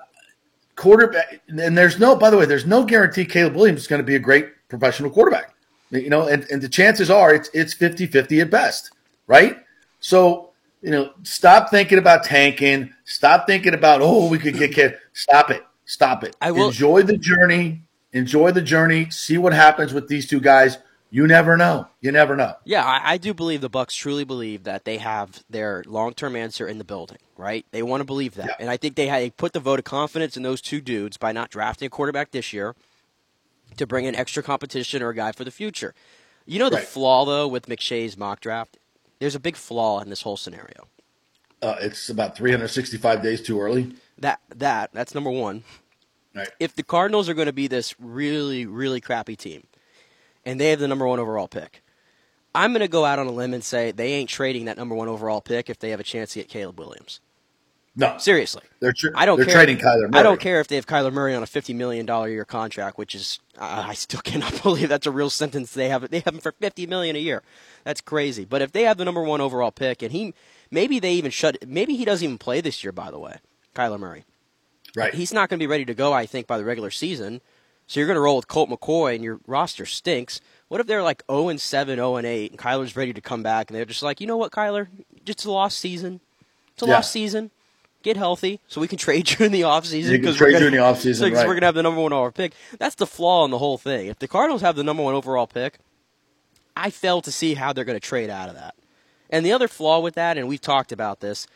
quarterback, 0.76 1.42
and 1.48 1.78
there's 1.78 2.00
no, 2.00 2.16
by 2.16 2.30
the 2.30 2.38
way, 2.38 2.46
there's 2.46 2.66
no 2.66 2.84
guarantee 2.84 3.26
Caleb 3.26 3.56
Williams 3.56 3.82
is 3.82 3.88
going 3.88 4.02
to 4.02 4.06
be 4.06 4.16
a 4.16 4.20
great 4.20 4.48
professional 4.70 5.12
quarterback. 5.12 5.54
You 5.92 6.10
know, 6.10 6.28
and, 6.28 6.46
and 6.50 6.60
the 6.60 6.70
chances 6.70 7.12
are 7.12 7.36
it's 7.36 7.52
it's 7.54 7.76
50 7.76 8.08
50 8.08 8.42
at 8.42 8.50
best, 8.50 8.92
right? 9.28 9.60
So, 10.00 10.50
you 10.82 10.90
know, 10.90 11.12
stop 11.22 11.70
thinking 11.70 12.00
about 12.00 12.24
tanking. 12.24 12.92
Stop 13.06 13.46
thinking 13.46 13.76
about, 13.76 14.02
oh, 14.02 14.28
we 14.28 14.40
could 14.40 14.58
get 14.58 14.74
kid. 14.74 14.98
Stop 15.14 15.52
it. 15.52 15.64
Stop 15.86 16.24
it. 16.24 16.36
I 16.42 16.52
will 16.52 16.68
enjoy 16.68 17.04
the 17.04 17.18
journey. 17.18 17.84
Enjoy 18.14 18.52
the 18.52 18.62
journey. 18.62 19.10
See 19.10 19.38
what 19.38 19.54
happens 19.54 19.94
with 19.94 20.08
these 20.08 20.28
two 20.28 20.40
guys. 20.40 20.78
You 21.10 21.28
never 21.28 21.58
know. 21.58 21.88
You 22.02 22.12
never 22.12 22.36
know. 22.36 22.56
Yeah, 22.64 22.84
I, 22.84 23.14
I 23.14 23.18
do 23.18 23.34
believe 23.36 23.62
the 23.62 23.70
Bucs 23.70 23.96
truly 23.96 24.24
believe 24.24 24.64
that 24.64 24.84
they 24.86 24.98
have 24.98 25.44
their 25.50 25.84
long-term 25.86 26.36
answer 26.36 26.68
in 26.68 26.78
the 26.80 26.84
building. 26.84 27.18
Right? 27.38 27.66
They 27.72 27.84
want 27.84 28.02
to 28.02 28.06
believe 28.06 28.36
that, 28.36 28.46
Yeah. 28.48 28.56
and 28.60 28.70
I 28.70 28.78
think 28.78 28.96
they, 28.96 29.08
had, 29.08 29.22
they 29.22 29.30
put 29.32 29.54
the 29.54 29.60
vote 29.60 29.80
of 29.80 29.86
confidence 29.86 30.38
in 30.38 30.44
those 30.44 30.62
two 30.62 30.82
dudes 30.82 31.18
by 31.18 31.32
not 31.32 31.50
drafting 31.50 31.88
a 31.88 31.90
quarterback 31.90 32.32
this 32.32 32.54
year 32.54 32.76
to 33.78 33.86
bring 33.88 34.06
in 34.06 34.16
extra 34.16 34.42
competition 34.44 35.02
or 35.04 35.10
a 35.10 35.16
guy 35.16 35.32
for 35.32 35.44
the 35.44 35.52
future. 35.52 35.94
You 36.46 36.60
know 36.60 36.70
the 36.70 36.78
Right. 36.78 36.86
flaw 36.86 37.26
though 37.26 37.48
with 37.48 37.68
McShay's 37.68 38.18
mock 38.18 38.40
draft. 38.40 38.78
There's 39.20 39.36
a 39.36 39.40
big 39.40 39.56
flaw 39.56 40.00
in 40.02 40.10
this 40.10 40.22
whole 40.24 40.38
scenario. 40.38 40.88
Uh, 41.62 41.76
it's 41.80 42.10
about 42.10 42.36
365 42.36 43.22
days 43.24 43.42
too 43.42 43.60
early. 43.62 43.94
That 44.18 44.42
that 44.56 44.92
that's 44.94 45.16
number 45.16 45.32
one. 45.32 45.64
Right. 46.36 46.50
if 46.60 46.76
the 46.76 46.84
Cardinals 46.84 47.30
are 47.30 47.34
going 47.34 47.46
to 47.46 47.54
be 47.54 47.68
this 47.68 47.94
really, 48.00 48.66
really 48.66 49.00
crappy 49.02 49.36
team, 49.36 49.68
and 50.46 50.60
they 50.60 50.70
have 50.72 50.80
the 50.80 50.88
number 50.88 51.06
one 51.08 51.20
overall 51.20 51.48
pick, 51.48 51.84
I'm 52.56 52.72
going 52.72 52.82
to 52.82 52.88
go 52.88 53.06
out 53.06 53.20
on 53.20 53.28
a 53.28 53.32
limb 53.32 53.54
and 53.54 53.64
say 53.64 53.92
they 53.92 54.14
ain't 54.14 54.30
trading 54.30 54.66
that 54.66 54.78
number 54.78 54.96
one 54.96 55.08
overall 55.08 55.42
pick 55.42 55.70
if 55.70 55.80
they 55.80 55.90
have 55.92 56.00
a 56.00 56.04
chance 56.04 56.34
to 56.34 56.40
get 56.40 56.50
Caleb 56.50 56.80
Williams. 56.80 57.20
No, 57.96 58.18
Seriously, 58.18 58.64
they're 58.80 58.92
tra- 58.92 59.12
I 59.14 59.28
don't 59.28 59.38
they're 59.38 59.46
care. 59.46 59.54
trading 59.54 59.78
Kyler 59.78 60.10
Murray. 60.10 60.20
I 60.20 60.24
don't 60.24 60.40
care 60.40 60.60
if 60.60 60.68
they 60.68 60.78
have 60.78 60.88
Kyler 60.88 61.14
Murray 61.14 61.36
on 61.36 61.44
a 61.44 61.46
fifty 61.46 61.76
million 61.76 62.08
dollar 62.08 62.28
year 62.28 62.44
contract, 62.44 62.98
which 62.98 63.14
is 63.14 63.40
I 63.60 63.90
I 63.90 63.94
still 63.94 64.22
cannot 64.24 64.64
believe 64.64 64.90
that's 64.90 65.06
a 65.06 65.12
real 65.12 65.30
sentence. 65.30 65.74
They 65.76 65.90
have 65.90 66.10
they 66.10 66.22
have 66.22 66.34
him 66.34 66.40
for 66.42 66.54
fifty 66.54 66.88
million 66.88 67.16
a 67.16 67.20
year. 67.20 67.44
That's 67.84 68.02
crazy. 68.02 68.46
But 68.46 68.64
if 68.64 68.72
they 68.72 68.82
have 68.84 68.98
the 68.98 69.06
number 69.06 69.22
one 69.22 69.42
overall 69.42 69.70
pick, 69.70 70.02
and 70.02 70.12
he 70.12 70.34
maybe 70.72 70.98
they 71.00 71.14
even 71.14 71.30
shut 71.30 71.58
maybe 71.68 71.96
he 71.96 72.04
doesn't 72.04 72.26
even 72.26 72.40
play 72.40 72.62
this 72.62 72.84
year. 72.84 72.92
By 72.92 73.12
the 73.12 73.20
way, 73.20 73.36
Kyler 73.76 74.00
Murray. 74.00 74.26
Right. 74.96 75.14
He's 75.14 75.34
not 75.34 75.50
going 75.50 75.60
to 75.60 75.64
be 75.64 75.68
ready 75.68 75.86
to 75.86 75.94
go, 75.94 76.14
I 76.14 76.26
think, 76.26 76.46
by 76.48 76.58
the 76.58 76.66
regular 76.66 76.92
season. 76.92 77.42
So 77.88 78.00
you're 78.00 78.08
going 78.08 78.16
to 78.16 78.22
roll 78.22 78.36
with 78.38 78.48
Colt 78.48 78.70
McCoy, 78.70 79.16
and 79.16 79.24
your 79.24 79.40
roster 79.48 79.86
stinks. 79.86 80.40
What 80.70 80.80
if 80.80 80.88
they're 80.88 81.04
like 81.04 81.24
0 81.30 81.50
and 81.50 81.60
7, 81.60 81.96
0 81.98 82.16
and 82.16 82.26
8, 82.26 82.52
and 82.52 82.60
Kyler's 82.60 82.96
ready 82.96 83.14
to 83.14 83.22
come 83.22 83.44
back, 83.44 83.70
and 83.70 83.76
they're 83.78 83.86
just 83.86 84.04
like, 84.04 84.22
you 84.22 84.28
know 84.28 84.38
what, 84.38 84.52
Kyler? 84.52 84.88
It's 85.26 85.46
a 85.46 85.52
lost 85.52 85.80
season. 85.80 86.20
It's 86.74 86.84
a 86.84 86.86
Yeah. 86.86 86.94
lost 86.96 87.12
season. 87.12 87.52
Get 88.02 88.18
healthy 88.18 88.60
so 88.68 88.82
we 88.82 88.88
can 88.88 88.98
trade 89.08 89.30
you 89.32 89.46
in 89.46 89.52
the 89.52 89.62
offseason. 89.62 90.12
You 90.12 90.20
can 90.20 90.34
trade 90.34 90.54
we're 90.54 90.60
you 90.62 90.68
in 90.68 90.74
the 90.74 90.80
offseason, 90.80 91.16
so- 91.16 91.24
right. 91.34 91.34
we're 91.48 91.54
going 91.54 91.62
to 91.62 91.66
have 91.68 91.76
the 91.76 91.84
number 91.84 92.02
one 92.02 92.14
overall 92.14 92.32
pick. 92.32 92.54
That's 92.80 92.96
the 92.96 93.08
flaw 93.08 93.46
in 93.46 93.52
the 93.52 93.58
whole 93.60 93.78
thing. 93.78 94.08
If 94.08 94.20
the 94.20 94.28
Cardinals 94.28 94.62
have 94.62 94.76
the 94.76 94.84
number 94.84 95.04
one 95.04 95.14
overall 95.14 95.48
pick, 95.48 95.80
I 96.76 96.90
fail 96.90 97.22
to 97.22 97.32
see 97.32 97.54
how 97.54 97.74
they're 97.74 97.86
going 97.86 98.00
to 98.00 98.06
trade 98.06 98.30
out 98.30 98.50
of 98.50 98.56
that. 98.56 98.76
And 99.30 99.46
the 99.46 99.52
other 99.54 99.68
flaw 99.68 100.00
with 100.00 100.16
that, 100.16 100.38
and 100.38 100.48
we've 100.48 100.62
talked 100.62 100.92
about 100.92 101.20
this, 101.20 101.48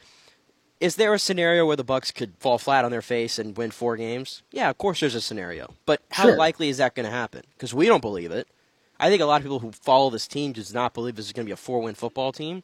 is 0.79 0.95
there 0.95 1.13
a 1.13 1.19
scenario 1.19 1.65
where 1.65 1.75
the 1.75 1.83
Bucs 1.85 2.13
could 2.13 2.33
fall 2.39 2.57
flat 2.57 2.85
on 2.85 2.91
their 2.91 3.01
face 3.01 3.39
and 3.39 3.57
win 3.57 3.71
four 3.71 3.97
games? 3.97 4.43
Yeah, 4.51 4.69
of 4.69 4.77
course 4.77 4.99
there's 4.99 5.15
a 5.15 5.21
scenario. 5.21 5.73
But 5.85 6.01
how 6.11 6.23
Sure. 6.23 6.37
likely 6.37 6.69
is 6.69 6.77
that 6.77 6.95
going 6.95 7.05
to 7.05 7.11
happen? 7.11 7.43
Because 7.55 7.73
we 7.73 7.87
don't 7.87 8.01
believe 8.01 8.31
it. 8.31 8.47
I 8.99 9.09
think 9.09 9.21
a 9.21 9.25
lot 9.25 9.37
of 9.37 9.43
people 9.43 9.59
who 9.59 9.71
follow 9.71 10.09
this 10.09 10.27
team 10.27 10.53
does 10.53 10.73
not 10.73 10.93
believe 10.93 11.15
this 11.15 11.27
is 11.27 11.33
going 11.33 11.45
to 11.45 11.49
be 11.49 11.53
a 11.53 11.57
four-win 11.57 11.95
football 11.95 12.31
team. 12.31 12.63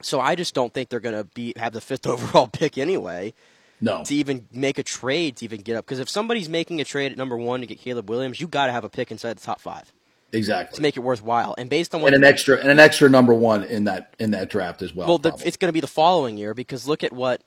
So 0.00 0.20
I 0.20 0.34
just 0.34 0.54
don't 0.54 0.72
think 0.74 0.88
they're 0.88 1.00
going 1.00 1.16
to 1.16 1.24
be 1.24 1.52
have 1.56 1.72
the 1.72 1.80
fifth 1.80 2.06
overall 2.12 2.46
pick 2.48 2.76
anyway 2.78 3.34
No. 3.80 4.02
to 4.04 4.14
even 4.14 4.48
make 4.52 4.78
a 4.78 4.82
trade 4.82 5.36
to 5.36 5.44
even 5.44 5.60
get 5.62 5.76
up. 5.76 5.84
Because 5.84 5.98
if 6.00 6.08
somebody's 6.08 6.48
making 6.48 6.80
a 6.80 6.84
trade 6.84 7.12
at 7.12 7.18
number 7.18 7.36
one 7.36 7.60
to 7.60 7.66
get 7.66 7.78
Caleb 7.78 8.08
Williams, 8.10 8.40
you 8.40 8.48
got 8.48 8.66
to 8.66 8.72
have 8.72 8.84
a 8.84 8.88
pick 8.88 9.10
inside 9.10 9.36
the 9.36 9.42
top 9.42 9.60
five 9.60 9.92
Exactly. 10.32 10.76
to 10.76 10.82
make 10.82 10.96
it 10.96 11.00
worthwhile. 11.00 11.54
And 11.58 11.68
based 11.68 11.94
on 11.94 12.00
what 12.02 12.14
and 12.14 12.24
an 12.24 12.28
extra 12.28 12.58
and 12.58 12.70
an 12.70 12.78
extra 12.80 13.08
number 13.08 13.34
one 13.34 13.64
in 13.64 13.84
that 13.84 14.14
in 14.18 14.30
that 14.32 14.48
draft 14.50 14.80
as 14.82 14.94
well. 14.94 15.06
Well, 15.08 15.18
the, 15.18 15.32
it's 15.44 15.56
going 15.56 15.68
to 15.68 15.72
be 15.72 15.80
the 15.80 15.86
following 15.86 16.36
year 16.38 16.54
because 16.54 16.88
look 16.88 17.04
at 17.04 17.12
what 17.12 17.42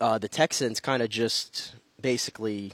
uh, 0.00 0.18
the 0.18 0.28
Texans 0.28 0.78
kind 0.80 1.02
of 1.02 1.08
just 1.08 1.74
basically 2.00 2.72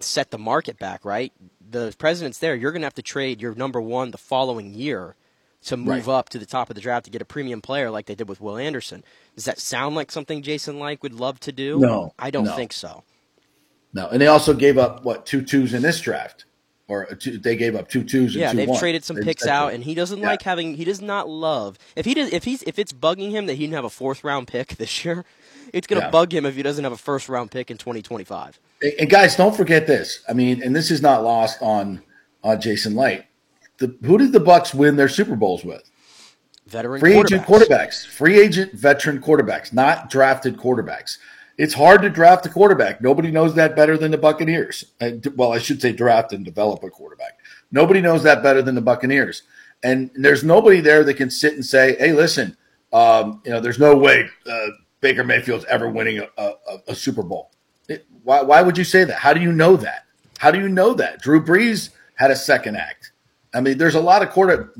set 0.00 0.30
the 0.30 0.38
market 0.38 0.78
back, 0.78 1.04
right? 1.04 1.32
The 1.70 1.94
president's 1.98 2.38
there. 2.38 2.54
You're 2.54 2.72
going 2.72 2.82
to 2.82 2.86
have 2.86 2.94
to 2.94 3.02
trade 3.02 3.40
your 3.42 3.54
number 3.54 3.80
one 3.80 4.10
the 4.10 4.18
following 4.18 4.74
year 4.74 5.16
to 5.64 5.76
move 5.76 6.06
Right. 6.06 6.14
up 6.14 6.28
to 6.30 6.38
the 6.38 6.46
top 6.46 6.70
of 6.70 6.76
the 6.76 6.80
draft 6.80 7.04
to 7.06 7.10
get 7.10 7.20
a 7.20 7.24
premium 7.24 7.60
player 7.60 7.90
like 7.90 8.06
they 8.06 8.14
did 8.14 8.28
with 8.28 8.40
Will 8.40 8.56
Anderson. 8.56 9.02
Does 9.34 9.44
that 9.44 9.58
sound 9.58 9.96
like 9.96 10.10
something 10.12 10.40
Jason 10.42 10.78
Licht 10.78 11.02
would 11.02 11.12
love 11.14 11.40
to 11.40 11.52
do? 11.52 11.78
No, 11.80 12.14
I 12.18 12.30
don't 12.30 12.44
no. 12.44 12.54
think 12.56 12.72
so. 12.72 13.02
no, 13.92 14.08
and 14.08 14.20
they 14.20 14.28
also 14.28 14.54
gave 14.54 14.78
up 14.78 15.04
what 15.04 15.26
two 15.26 15.42
twos 15.42 15.74
in 15.74 15.82
this 15.82 16.00
draft, 16.00 16.44
or 16.88 17.04
two, 17.14 17.38
they 17.38 17.54
gave 17.54 17.76
up 17.76 17.88
two 17.88 18.02
twos. 18.02 18.34
And 18.34 18.40
Yeah, 18.40 18.50
two 18.50 18.56
they've 18.56 18.78
traded 18.78 19.04
some 19.04 19.16
They- 19.16 19.22
picks 19.22 19.46
out, 19.46 19.74
and 19.74 19.84
he 19.84 19.94
doesn't 19.94 20.18
Yeah. 20.20 20.26
like 20.26 20.42
having. 20.42 20.74
He 20.74 20.84
does 20.84 21.00
not 21.00 21.28
love 21.28 21.78
if 21.94 22.06
he 22.06 22.14
does 22.14 22.32
if 22.32 22.44
he's 22.44 22.62
if 22.64 22.78
it's 22.78 22.92
bugging 22.92 23.30
him 23.30 23.46
that 23.46 23.54
he 23.54 23.64
didn't 23.64 23.74
have 23.74 23.84
a 23.84 23.90
fourth 23.90 24.24
round 24.24 24.48
pick 24.48 24.76
this 24.76 25.04
year. 25.04 25.24
It's 25.72 25.86
going 25.86 26.00
to 26.00 26.06
Yeah. 26.06 26.10
bug 26.10 26.32
him 26.32 26.46
if 26.46 26.56
he 26.56 26.62
doesn't 26.62 26.82
have 26.82 26.94
a 26.94 26.96
first 26.96 27.28
round 27.28 27.50
pick 27.50 27.70
in 27.70 27.76
2025. 27.76 28.58
And- 28.82 28.92
And 29.00 29.10
guys, 29.10 29.36
don't 29.36 29.54
forget 29.54 29.86
this. 29.86 30.20
I 30.28 30.32
mean, 30.32 30.62
and 30.62 30.74
this 30.74 30.90
is 30.90 31.02
not 31.02 31.22
lost 31.22 31.58
on 31.60 32.02
on 32.42 32.60
Jason 32.60 32.94
Licht. 32.96 33.24
The, 33.78 33.94
who 34.04 34.16
did 34.16 34.32
the 34.32 34.40
Bucs 34.40 34.72
win 34.74 34.96
their 34.96 35.08
Super 35.08 35.36
Bowls 35.36 35.64
with? 35.64 35.82
Veteran 36.66 37.00
Free 37.00 37.14
quarterbacks. 37.14 37.24
agent 37.26 37.46
quarterbacks, 37.46 38.06
free 38.06 38.40
agent 38.40 38.72
veteran 38.74 39.20
quarterbacks, 39.20 39.72
not 39.72 40.10
drafted 40.10 40.56
quarterbacks. 40.56 41.16
It's 41.58 41.74
hard 41.74 42.02
to 42.02 42.10
draft 42.10 42.46
a 42.46 42.48
quarterback. 42.48 43.00
Nobody 43.00 43.32
knows 43.32 43.54
that 43.56 43.74
better 43.74 43.98
than 43.98 44.12
the 44.12 44.18
Buccaneers. 44.18 44.84
Well, 45.34 45.52
I 45.52 45.58
should 45.58 45.82
say 45.82 45.92
draft 45.92 46.32
and 46.32 46.44
develop 46.44 46.84
a 46.84 46.90
quarterback. 46.90 47.40
Nobody 47.72 48.00
knows 48.00 48.22
that 48.22 48.44
better 48.44 48.62
than 48.62 48.76
the 48.76 48.80
Buccaneers. 48.80 49.42
And 49.82 50.10
there's 50.14 50.44
nobody 50.44 50.80
there 50.80 51.02
that 51.04 51.14
can 51.14 51.30
sit 51.30 51.54
and 51.54 51.64
say, 51.64 51.96
"Hey, 51.98 52.12
listen, 52.12 52.56
um, 52.92 53.42
you 53.44 53.50
know, 53.50 53.60
there's 53.60 53.78
no 53.78 53.96
way 53.96 54.28
uh, 54.46 54.66
Baker 55.00 55.24
Mayfield's 55.24 55.64
ever 55.66 55.88
winning 55.88 56.20
a, 56.20 56.28
a, 56.36 56.52
a 56.88 56.94
Super 56.94 57.22
Bowl." 57.22 57.50
It, 57.88 58.06
why, 58.22 58.42
why 58.42 58.62
would 58.62 58.78
you 58.78 58.84
say 58.84 59.04
that? 59.04 59.18
How 59.18 59.32
do 59.32 59.40
you 59.40 59.52
know 59.52 59.76
that? 59.76 60.04
How 60.38 60.50
do 60.50 60.60
you 60.60 60.68
know 60.68 60.94
that? 60.94 61.20
Drew 61.20 61.44
Brees 61.44 61.90
had 62.14 62.30
a 62.30 62.36
second 62.36 62.76
act. 62.76 62.97
I 63.54 63.60
mean, 63.60 63.78
there's 63.78 63.94
a 63.94 64.00
lot 64.00 64.22
of 64.22 64.30
quarter. 64.30 64.72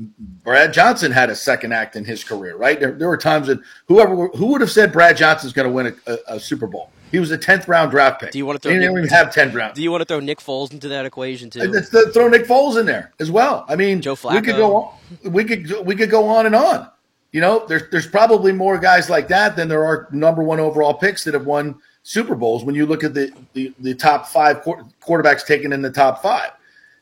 Brad 0.43 0.73
Johnson 0.73 1.11
had 1.11 1.29
a 1.29 1.35
second 1.35 1.73
act 1.73 1.95
in 1.95 2.05
his 2.05 2.23
career, 2.23 2.55
right? 2.55 2.79
There, 2.79 2.91
there 2.91 3.07
were 3.07 3.17
times 3.17 3.47
that 3.47 3.59
whoever 3.87 4.27
who 4.29 4.47
would 4.47 4.61
have 4.61 4.71
said 4.71 4.91
Brad 4.93 5.17
Johnson's 5.17 5.53
going 5.53 5.67
to 5.67 5.73
win 5.73 5.87
a, 6.07 6.11
a, 6.11 6.17
a 6.35 6.39
Super 6.39 6.67
Bowl. 6.67 6.91
He 7.11 7.17
was 7.17 7.31
a 7.31 7.37
tenth 7.39 7.67
round 7.67 7.89
draft 7.89 8.21
pick. 8.21 8.31
Do 8.31 8.37
you 8.37 8.45
wanna 8.45 8.59
throw 8.59 8.71
He 8.71 8.77
didn't 8.77 8.93
Nick- 8.93 9.05
even 9.05 9.15
have 9.17 9.33
ten 9.33 9.51
rounds. 9.51 9.75
Do 9.75 9.81
you 9.81 9.89
want 9.89 10.01
to 10.01 10.05
throw 10.05 10.19
Nick 10.19 10.37
Foles 10.39 10.71
into 10.71 10.89
that 10.89 11.07
equation 11.07 11.49
too? 11.49 11.61
Let's 11.61 11.89
throw 11.89 12.29
Nick 12.29 12.45
Foles 12.45 12.79
in 12.79 12.85
there 12.85 13.11
as 13.19 13.31
well. 13.31 13.65
I 13.67 13.75
mean, 13.75 14.01
Joe 14.01 14.15
Flacco. 14.15 14.33
we 14.35 14.41
could 14.41 14.55
go 14.55 14.75
on, 14.75 15.31
we 15.31 15.43
could 15.43 15.85
we 15.87 15.95
could 15.95 16.11
go 16.11 16.27
on 16.27 16.45
and 16.45 16.55
on. 16.55 16.87
you 17.31 17.41
know, 17.41 17.65
there's 17.67 17.89
there's 17.89 18.05
probably 18.05 18.51
more 18.51 18.77
guys 18.77 19.09
like 19.09 19.27
that 19.29 19.55
than 19.55 19.67
there 19.67 19.83
are 19.83 20.07
number 20.11 20.43
one 20.43 20.59
overall 20.59 20.93
picks 20.93 21.23
that 21.23 21.33
have 21.33 21.47
won 21.47 21.79
Super 22.03 22.35
Bowls. 22.35 22.63
When 22.63 22.75
you 22.75 22.85
look 22.85 23.03
at 23.03 23.15
the 23.15 23.33
the, 23.53 23.73
the 23.79 23.95
top 23.95 24.27
five 24.27 24.61
quarterbacks 24.63 25.43
taken 25.43 25.73
in 25.73 25.81
the 25.81 25.91
top 25.91 26.21
five, 26.21 26.51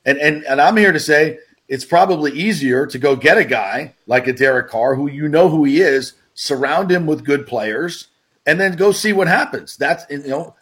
and 0.05 0.17
and 0.19 0.45
and 0.45 0.61
I'm 0.61 0.77
here 0.77 0.93
to 0.93 1.01
say 1.01 1.39
it's 1.67 1.85
probably 1.85 2.31
easier 2.31 2.85
to 2.85 2.97
go 2.97 3.15
get 3.15 3.37
a 3.37 3.45
guy 3.45 3.93
like 4.05 4.27
a 4.27 4.33
Derek 4.33 4.69
Carr 4.69 4.95
who 4.95 5.09
you 5.09 5.27
know 5.27 5.49
who 5.49 5.63
he 5.65 5.81
is, 5.81 6.13
surround 6.33 6.91
him 6.91 7.05
with 7.05 7.25
good 7.25 7.45
players, 7.45 8.07
and 8.45 8.59
then 8.59 8.75
go 8.75 8.91
see 8.91 9.13
what 9.13 9.27
happens. 9.27 9.75
That's 9.77 10.05
you 10.09 10.27
know, 10.27 10.55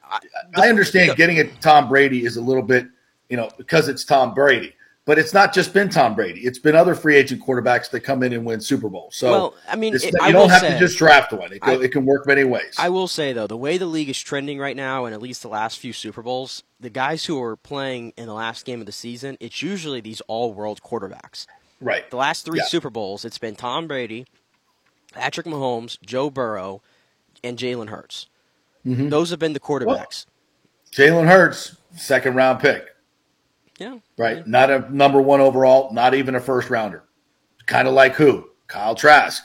I 0.55 0.69
understand 0.69 1.17
getting 1.17 1.39
a 1.39 1.45
Tom 1.57 1.87
Brady 1.87 2.25
is 2.25 2.37
a 2.37 2.41
little 2.41 2.63
bit 2.63 2.87
you 3.29 3.37
know 3.37 3.49
because 3.57 3.87
it's 3.87 4.03
Tom 4.03 4.33
Brady 4.33 4.73
but 5.05 5.19
it's 5.19 5.33
not 5.33 5.53
just 5.53 5.71
been 5.71 5.87
Tom 5.87 6.15
Brady. 6.15 6.41
It's 6.41 6.57
been 6.57 6.75
other 6.75 6.95
free 6.95 7.15
agent 7.15 7.41
quarterbacks 7.41 7.89
that 7.91 8.01
come 8.01 8.23
in 8.23 8.33
and 8.33 8.43
win 8.43 8.59
Super 8.59 8.89
Bowl. 8.89 9.09
So, 9.11 9.31
well, 9.31 9.55
I 9.69 9.75
mean, 9.75 9.93
it, 9.93 10.03
you 10.03 10.11
I 10.19 10.31
don't 10.31 10.49
have 10.49 10.61
say, 10.61 10.71
to 10.71 10.79
just 10.79 10.97
draft 10.97 11.31
one. 11.31 11.53
It, 11.53 11.59
I, 11.61 11.75
it, 11.75 11.91
can 11.91 12.05
work 12.05 12.25
many 12.25 12.43
ways. 12.43 12.73
I 12.77 12.89
will 12.89 13.07
say 13.07 13.31
though, 13.31 13.47
the 13.47 13.55
way 13.55 13.77
the 13.77 13.85
league 13.85 14.09
is 14.09 14.19
trending 14.19 14.57
right 14.57 14.75
now, 14.75 15.05
and 15.05 15.13
at 15.13 15.21
least 15.21 15.43
the 15.43 15.47
last 15.47 15.77
few 15.77 15.93
Super 15.93 16.23
Bowls, 16.23 16.63
the 16.79 16.89
guys 16.89 17.25
who 17.25 17.41
are 17.41 17.55
playing 17.55 18.13
in 18.17 18.25
the 18.25 18.33
last 18.33 18.65
game 18.65 18.79
of 18.79 18.87
the 18.87 18.91
season, 18.91 19.37
it's 19.39 19.61
usually 19.61 20.01
these 20.01 20.21
all-world 20.21 20.81
quarterbacks. 20.81 21.45
Right. 21.79 22.09
The 22.09 22.17
last 22.17 22.45
three 22.45 22.59
yeah. 22.59 22.65
Super 22.65 22.89
Bowls, 22.89 23.25
it's 23.25 23.37
been 23.37 23.55
Tom 23.55 23.87
Brady, 23.87 24.25
Patrick 25.13 25.45
Mahomes, 25.45 26.01
Joe 26.01 26.31
Burrow, 26.31 26.81
and 27.43 27.59
Jalen 27.59 27.89
Hurts. 27.89 28.27
Mm-hmm. 28.85 29.09
Those 29.09 29.29
have 29.29 29.39
been 29.39 29.53
the 29.53 29.59
quarterbacks. 29.59 30.25
Well, 30.97 31.07
Jalen 31.07 31.27
Hurts, 31.27 31.75
second 31.95 32.35
round 32.35 32.59
pick. 32.59 32.94
Yeah. 33.77 33.97
Right. 34.17 34.37
Yeah. 34.37 34.43
Not 34.45 34.69
a 34.71 34.93
number 34.93 35.21
one 35.21 35.41
overall, 35.41 35.93
not 35.93 36.13
even 36.13 36.35
a 36.35 36.39
first 36.39 36.69
rounder. 36.69 37.03
Kind 37.65 37.87
of 37.87 37.93
like 37.93 38.15
who? 38.15 38.49
Kyle 38.67 38.95
Trask. 38.95 39.43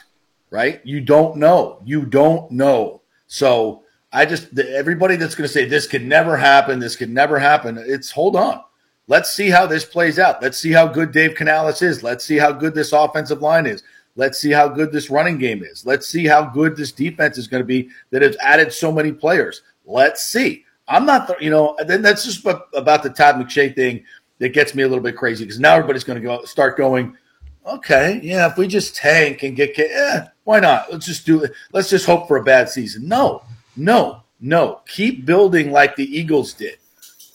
Right. 0.50 0.80
You 0.84 1.00
don't 1.00 1.37
know. 1.37 1.80
You 1.84 2.04
don't 2.04 2.50
know. 2.50 3.02
So 3.26 3.84
I 4.12 4.26
just, 4.26 4.58
everybody 4.58 5.16
that's 5.16 5.34
going 5.34 5.46
to 5.46 5.52
say 5.52 5.64
this 5.64 5.87
could 5.87 6.04
never 6.04 6.37
happen, 6.37 6.78
this 6.80 6.96
could 6.96 7.10
never 7.10 7.38
happen, 7.38 7.78
it's 7.78 8.10
hold 8.10 8.34
on. 8.37 8.62
Let's 9.06 9.32
see 9.32 9.50
how 9.50 9.66
this 9.66 9.84
plays 9.84 10.18
out. 10.18 10.42
Let's 10.42 10.58
see 10.58 10.72
how 10.72 10.87
good 10.87 11.12
Dave 11.12 11.34
Canales 11.34 11.82
is. 11.82 12.02
Let's 12.02 12.25
see 12.25 12.37
how 12.37 12.52
good 12.52 12.75
this 12.75 12.92
offensive 12.92 13.42
line 13.42 13.66
is. 13.66 13.82
Let's 14.16 14.38
see 14.38 14.50
how 14.50 14.68
good 14.68 14.92
this 14.92 15.10
running 15.10 15.38
game 15.38 15.64
is. 15.64 15.87
Let's 15.87 16.08
see 16.08 16.26
how 16.26 16.44
good 16.44 16.76
this 16.76 16.92
defense 16.92 17.38
is 17.38 17.49
going 17.49 17.62
to 17.62 17.66
be 17.66 17.88
that 18.10 18.22
has 18.22 18.37
added 18.40 18.72
so 18.72 18.92
many 18.92 19.12
players. 19.12 19.62
Let's 19.84 20.22
see. 20.22 20.64
I'm 20.87 21.06
not, 21.06 21.40
you 21.40 21.50
know, 21.50 21.76
then 21.87 22.02
that's 22.02 22.25
just 22.25 22.44
about 22.44 23.02
the 23.02 23.10
Todd 23.10 23.37
McShay 23.37 23.75
thing 23.75 24.04
that 24.40 24.49
gets 24.49 24.75
me 24.75 24.82
a 24.82 24.88
little 24.88 25.04
bit 25.04 25.16
crazy 25.16 25.44
because 25.44 25.61
now 25.61 25.75
everybody's 25.75 26.02
going 26.02 26.20
to 26.20 26.26
go 26.26 26.44
start 26.44 26.76
going. 26.76 27.16
Okay, 27.64 28.18
yeah, 28.23 28.50
if 28.50 28.56
we 28.56 28.66
just 28.66 28.97
tank 28.97 29.42
and 29.42 29.54
get, 29.54 29.78
eh, 29.78 30.26
why 30.44 30.59
not? 30.59 30.90
Let's 30.90 31.06
just 31.06 31.25
do 31.25 31.44
it. 31.44 31.52
Let's 31.73 31.90
just 31.90 32.06
hope 32.06 32.26
for 32.26 32.38
a 32.38 32.42
bad 32.42 32.68
season. 32.68 33.06
No, 33.06 33.42
no, 33.76 34.23
no. 34.40 34.80
Keep 34.88 35.26
building 35.26 35.70
like 35.70 35.94
the 35.94 36.04
Eagles 36.04 36.54
did. 36.54 36.78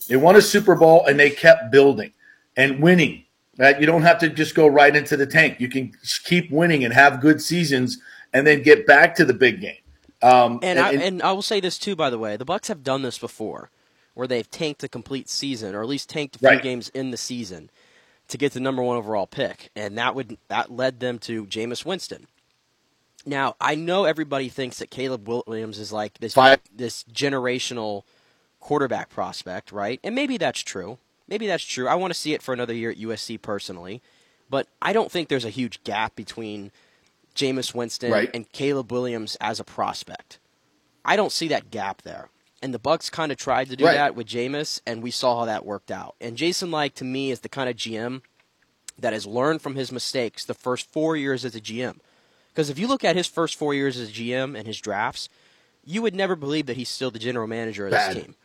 They 0.09 0.17
won 0.17 0.35
a 0.35 0.41
Super 0.41 0.75
Bowl 0.75 1.05
and 1.05 1.19
they 1.19 1.29
kept 1.29 1.71
building 1.71 2.11
and 2.57 2.81
winning. 2.81 3.23
Right? 3.57 3.79
You 3.79 3.85
don't 3.85 4.01
have 4.01 4.19
to 4.19 4.29
just 4.29 4.55
go 4.55 4.67
right 4.67 4.93
into 4.93 5.15
the 5.15 5.27
tank. 5.27 5.61
You 5.61 5.69
can 5.69 5.93
keep 6.25 6.51
winning 6.51 6.83
and 6.83 6.93
have 6.93 7.21
good 7.21 7.41
seasons 7.41 7.99
and 8.33 8.45
then 8.45 8.63
get 8.63 8.85
back 8.85 9.15
to 9.15 9.25
the 9.25 9.33
big 9.33 9.61
game. 9.61 9.77
Um, 10.21 10.59
and, 10.63 10.79
and, 10.79 10.79
I, 10.79 10.91
and 10.91 11.21
I 11.21 11.31
will 11.31 11.41
say 11.41 11.59
this 11.59 11.77
too, 11.77 11.95
by 11.95 12.09
the 12.09 12.17
way, 12.17 12.35
the 12.35 12.45
Bucs 12.45 12.67
have 12.67 12.83
done 12.83 13.03
this 13.03 13.17
before 13.19 13.69
where 14.15 14.27
they've 14.27 14.49
tanked 14.49 14.83
a 14.83 14.87
complete 14.87 15.29
season, 15.29 15.75
or 15.75 15.81
at 15.81 15.87
least 15.87 16.09
tanked 16.09 16.37
a 16.37 16.39
few 16.39 16.49
right. 16.49 16.63
games 16.63 16.89
in 16.89 17.11
the 17.11 17.17
season 17.17 17.69
to 18.27 18.37
get 18.37 18.53
the 18.53 18.59
number 18.59 18.81
one 18.81 18.97
overall 18.97 19.27
pick, 19.27 19.69
and 19.75 19.97
that 19.97 20.15
would 20.15 20.37
that 20.47 20.71
led 20.71 20.99
them 20.99 21.19
to 21.19 21.45
Jameis 21.45 21.85
Winston. 21.85 22.25
Now 23.25 23.55
I 23.61 23.75
know 23.75 24.05
everybody 24.05 24.49
thinks 24.49 24.79
that 24.79 24.89
Caleb 24.89 25.27
Williams 25.27 25.77
is 25.77 25.91
like 25.93 26.17
this 26.17 26.33
Five. 26.33 26.59
this 26.73 27.03
generational 27.03 28.03
quarterback 28.59 29.09
prospect, 29.09 29.71
right? 29.71 29.99
And 30.03 30.15
maybe 30.15 30.37
that's 30.37 30.61
true. 30.61 30.97
Maybe 31.27 31.45
that's 31.47 31.63
true. 31.63 31.87
I 31.87 31.95
want 31.95 32.13
to 32.13 32.19
see 32.19 32.33
it 32.33 32.41
for 32.41 32.53
another 32.53 32.73
year 32.73 32.91
at 32.91 32.97
USC 32.97 33.41
personally, 33.41 34.01
but 34.49 34.67
I 34.81 34.93
don't 34.93 35.11
think 35.11 35.27
there's 35.27 35.45
a 35.45 35.49
huge 35.49 35.83
gap 35.83 36.15
between 36.15 36.71
Jameis 37.35 37.75
Winston 37.75 38.11
right. 38.11 38.29
and 38.33 38.51
Caleb 38.51 38.91
Williams 38.91 39.35
as 39.41 39.59
a 39.59 39.63
prospect. 39.63 40.39
I 41.03 41.15
don't 41.15 41.31
see 41.31 41.47
that 41.49 41.69
gap 41.69 42.01
there. 42.03 42.29
And 42.61 42.73
the 42.73 42.79
Bucs 42.79 43.11
kind 43.11 43.31
of 43.31 43.37
tried 43.37 43.69
to 43.69 43.75
do 43.75 43.85
right. 43.85 43.93
that 43.93 44.15
with 44.15 44.27
Jameis, 44.27 44.81
and 44.87 45.03
we 45.03 45.11
saw 45.11 45.39
how 45.39 45.45
that 45.45 45.65
worked 45.65 45.91
out. 45.91 46.15
And 46.19 46.37
Jason 46.37 46.71
Licht 46.71 46.95
to 46.97 47.03
me, 47.03 47.29
is 47.29 47.41
the 47.41 47.49
kind 47.49 47.69
of 47.69 47.75
GM 47.75 48.21
that 48.97 49.13
has 49.13 49.25
learned 49.25 49.61
from 49.61 49.75
his 49.75 49.91
mistakes 49.91 50.45
the 50.45 50.53
first 50.53 50.91
four 50.91 51.17
years 51.17 51.45
as 51.45 51.55
a 51.55 51.61
GM. 51.61 51.99
Because 52.49 52.69
if 52.69 52.79
you 52.79 52.87
look 52.87 53.03
at 53.03 53.15
his 53.15 53.27
first 53.27 53.55
four 53.55 53.73
years 53.73 53.97
as 53.97 54.09
a 54.09 54.13
GM 54.13 54.57
and 54.57 54.65
his 54.65 54.79
drafts, 54.79 55.27
you 55.83 56.01
would 56.01 56.15
never 56.15 56.35
believe 56.35 56.65
that 56.67 56.77
he's 56.77 56.89
still 56.89 57.11
the 57.11 57.19
general 57.19 57.47
manager 57.47 57.85
of 57.85 57.91
Bad. 57.91 58.15
this 58.15 58.23
team. 58.23 58.35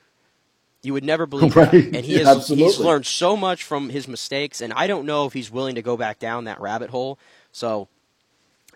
You 0.83 0.95
would 0.95 1.05
never 1.05 1.26
believe 1.26 1.55
right. 1.55 1.71
that. 1.71 1.85
And 1.95 2.05
he 2.05 2.14
has, 2.14 2.26
absolutely. 2.26 2.64
he's 2.64 2.79
learned 2.81 3.07
so 3.07 3.37
much 3.37 3.62
from 3.62 3.90
his 3.90 4.09
mistakes, 4.09 4.61
and 4.61 4.73
I 4.73 4.87
don't 4.87 5.07
know 5.07 5.26
if 5.26 5.33
he's 5.33 5.50
willing 5.50 5.76
to 5.76 5.83
go 5.83 5.97
back 5.97 6.19
down 6.19 6.45
that 6.45 6.61
rabbit 6.61 6.90
hole. 6.90 7.19
So, 7.52 7.88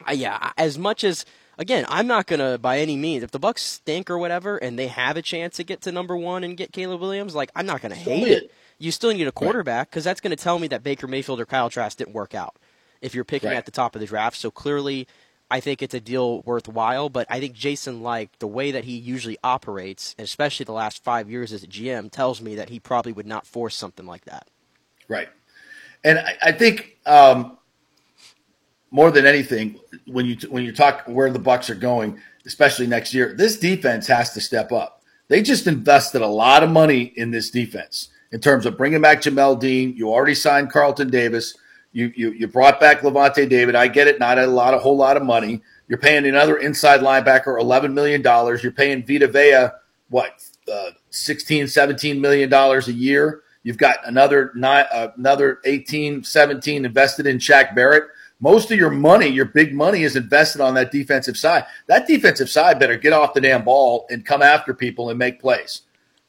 uh, 0.07 0.13
yeah, 0.13 0.53
as 0.57 0.79
much 0.79 1.03
as 1.03 1.25
again, 1.59 1.85
I'm 1.89 2.07
not 2.07 2.27
gonna 2.27 2.59
by 2.59 2.79
any 2.79 2.97
means 2.97 3.23
if 3.23 3.31
the 3.31 3.41
Bucs 3.41 3.59
stink 3.59 4.11
or 4.11 4.19
whatever, 4.19 4.57
and 4.57 4.79
they 4.79 4.89
have 4.89 5.17
a 5.17 5.23
chance 5.23 5.57
to 5.57 5.65
get 5.65 5.81
to 5.83 5.93
number 5.93 6.17
one 6.17 6.45
and 6.45 6.57
get 6.57 6.73
Caleb 6.73 7.01
Williams, 7.01 7.35
like 7.35 7.51
I'm 7.55 7.67
not 7.67 7.83
gonna 7.83 7.95
hate 7.95 8.29
it. 8.29 8.53
You 8.79 8.91
still 8.91 9.13
need 9.13 9.27
a 9.27 9.33
quarterback 9.33 9.91
because 9.91 10.05
that's 10.05 10.21
gonna 10.21 10.37
tell 10.37 10.59
me 10.59 10.69
that 10.69 10.83
Baker 10.83 11.07
Mayfield 11.07 11.41
or 11.41 11.47
Kyle 11.47 11.71
Trask 11.71 11.97
didn't 11.97 12.15
work 12.15 12.35
out 12.35 12.57
if 13.01 13.15
you're 13.15 13.25
picking 13.25 13.51
right. 13.51 13.57
at 13.57 13.67
the 13.67 13.71
top 13.71 13.95
of 13.95 14.01
the 14.01 14.07
draft. 14.07 14.37
So 14.37 14.51
clearly, 14.51 15.07
I 15.51 15.61
think 15.61 15.83
it's 15.83 15.95
a 15.95 16.01
deal 16.01 16.43
worthwhile. 16.43 17.09
But 17.09 17.27
I 17.31 17.41
think 17.41 17.55
Jason 17.55 18.03
Licht 18.03 18.41
the 18.41 18.47
way 18.47 18.71
that 18.71 18.85
he 18.85 18.97
usually 18.97 19.39
operates, 19.45 20.15
especially 20.19 20.65
the 20.65 20.73
last 20.73 21.05
five 21.05 21.31
years 21.31 21.53
as 21.53 21.63
a 21.63 21.69
GM, 21.69 22.11
tells 22.11 22.41
me 22.41 22.55
that 22.57 22.71
he 22.71 22.81
probably 22.81 23.13
would 23.13 23.27
not 23.27 23.47
force 23.47 23.77
something 23.77 24.07
like 24.07 24.25
that. 24.25 24.49
Right, 25.09 25.29
and 26.03 26.19
I, 26.19 26.37
I 26.43 26.53
think. 26.53 26.99
Um, 27.07 27.59
more 28.95 29.11
than 29.11 29.27
anything, 29.27 29.81
when 30.07 30.25
you 30.25 30.37
when 30.49 30.65
you 30.65 30.71
talk 30.71 31.03
where 31.07 31.29
the 31.29 31.41
Bucs 31.41 31.69
are 31.69 31.75
going, 31.75 32.21
especially 32.47 32.87
next 32.87 33.13
year, 33.13 33.35
this 33.37 33.59
defense 33.59 34.07
has 34.07 34.33
to 34.35 34.41
step 34.41 34.71
up. 34.71 35.03
They 35.27 35.43
just 35.43 35.67
invested 35.67 36.23
a 36.23 36.29
lot 36.29 36.63
of 36.63 36.71
money 36.71 37.13
in 37.17 37.33
this 37.33 37.51
defense 37.51 38.11
in 38.31 38.39
terms 38.39 38.67
of 38.67 38.77
bringing 38.77 39.01
back 39.01 39.21
Jamel 39.21 39.59
Dean. 39.59 39.97
You 39.97 40.11
already 40.11 40.37
signed 40.37 40.71
Carlton 40.71 41.11
Davis. 41.11 41.59
You 41.91 42.13
you, 42.15 42.31
you 42.31 42.47
brought 42.47 42.79
back 42.79 43.01
Lavonte 43.01 43.49
David. 43.49 43.75
I 43.75 43.89
get 43.89 44.07
it, 44.07 44.21
not 44.21 44.39
a 44.39 44.47
lot, 44.47 44.75
a 44.75 44.79
whole 44.79 44.97
lot 44.97 45.17
of 45.17 45.25
money. 45.25 45.61
You're 45.89 45.99
paying 45.99 46.25
another 46.25 46.57
inside 46.57 47.01
linebacker 47.01 47.61
eleven 47.61 47.95
million 47.95 48.23
dollars. 48.23 48.63
You're 48.63 48.71
paying 48.71 49.05
Vita 49.05 49.27
Vea 49.27 49.77
what 50.09 50.41
uh, 50.73 50.91
16, 51.11 51.67
17 51.67 52.21
million 52.21 52.49
dollars 52.49 52.87
a 52.87 52.93
year. 52.93 53.43
You've 53.65 53.77
got 53.77 54.07
another 54.07 54.53
nine, 54.55 54.85
uh, 54.93 55.09
another 55.17 55.59
18, 55.65 56.23
17 56.23 56.85
invested 56.85 57.27
in 57.27 57.39
Shaq 57.39 57.75
Barrett 57.75 58.05
most 58.45 58.71
of 58.71 58.79
your 58.79 58.91
money, 58.91 59.27
your 59.27 59.47
big 59.47 59.75
money, 59.75 60.03
is 60.03 60.17
invested 60.17 60.61
on 60.61 60.75
that 60.75 60.93
defensive 60.93 61.35
side. 61.35 61.65
That 61.87 62.07
defensive 62.07 62.51
side 62.51 62.79
better 62.79 62.99
get 62.99 63.15
off 63.15 63.33
the 63.33 63.41
damn 63.41 63.65
ball 63.65 64.07
and 64.11 64.25
come 64.25 64.43
after 64.43 64.75
people 64.75 65.09
and 65.09 65.19
make 65.19 65.41
plays. 65.41 65.81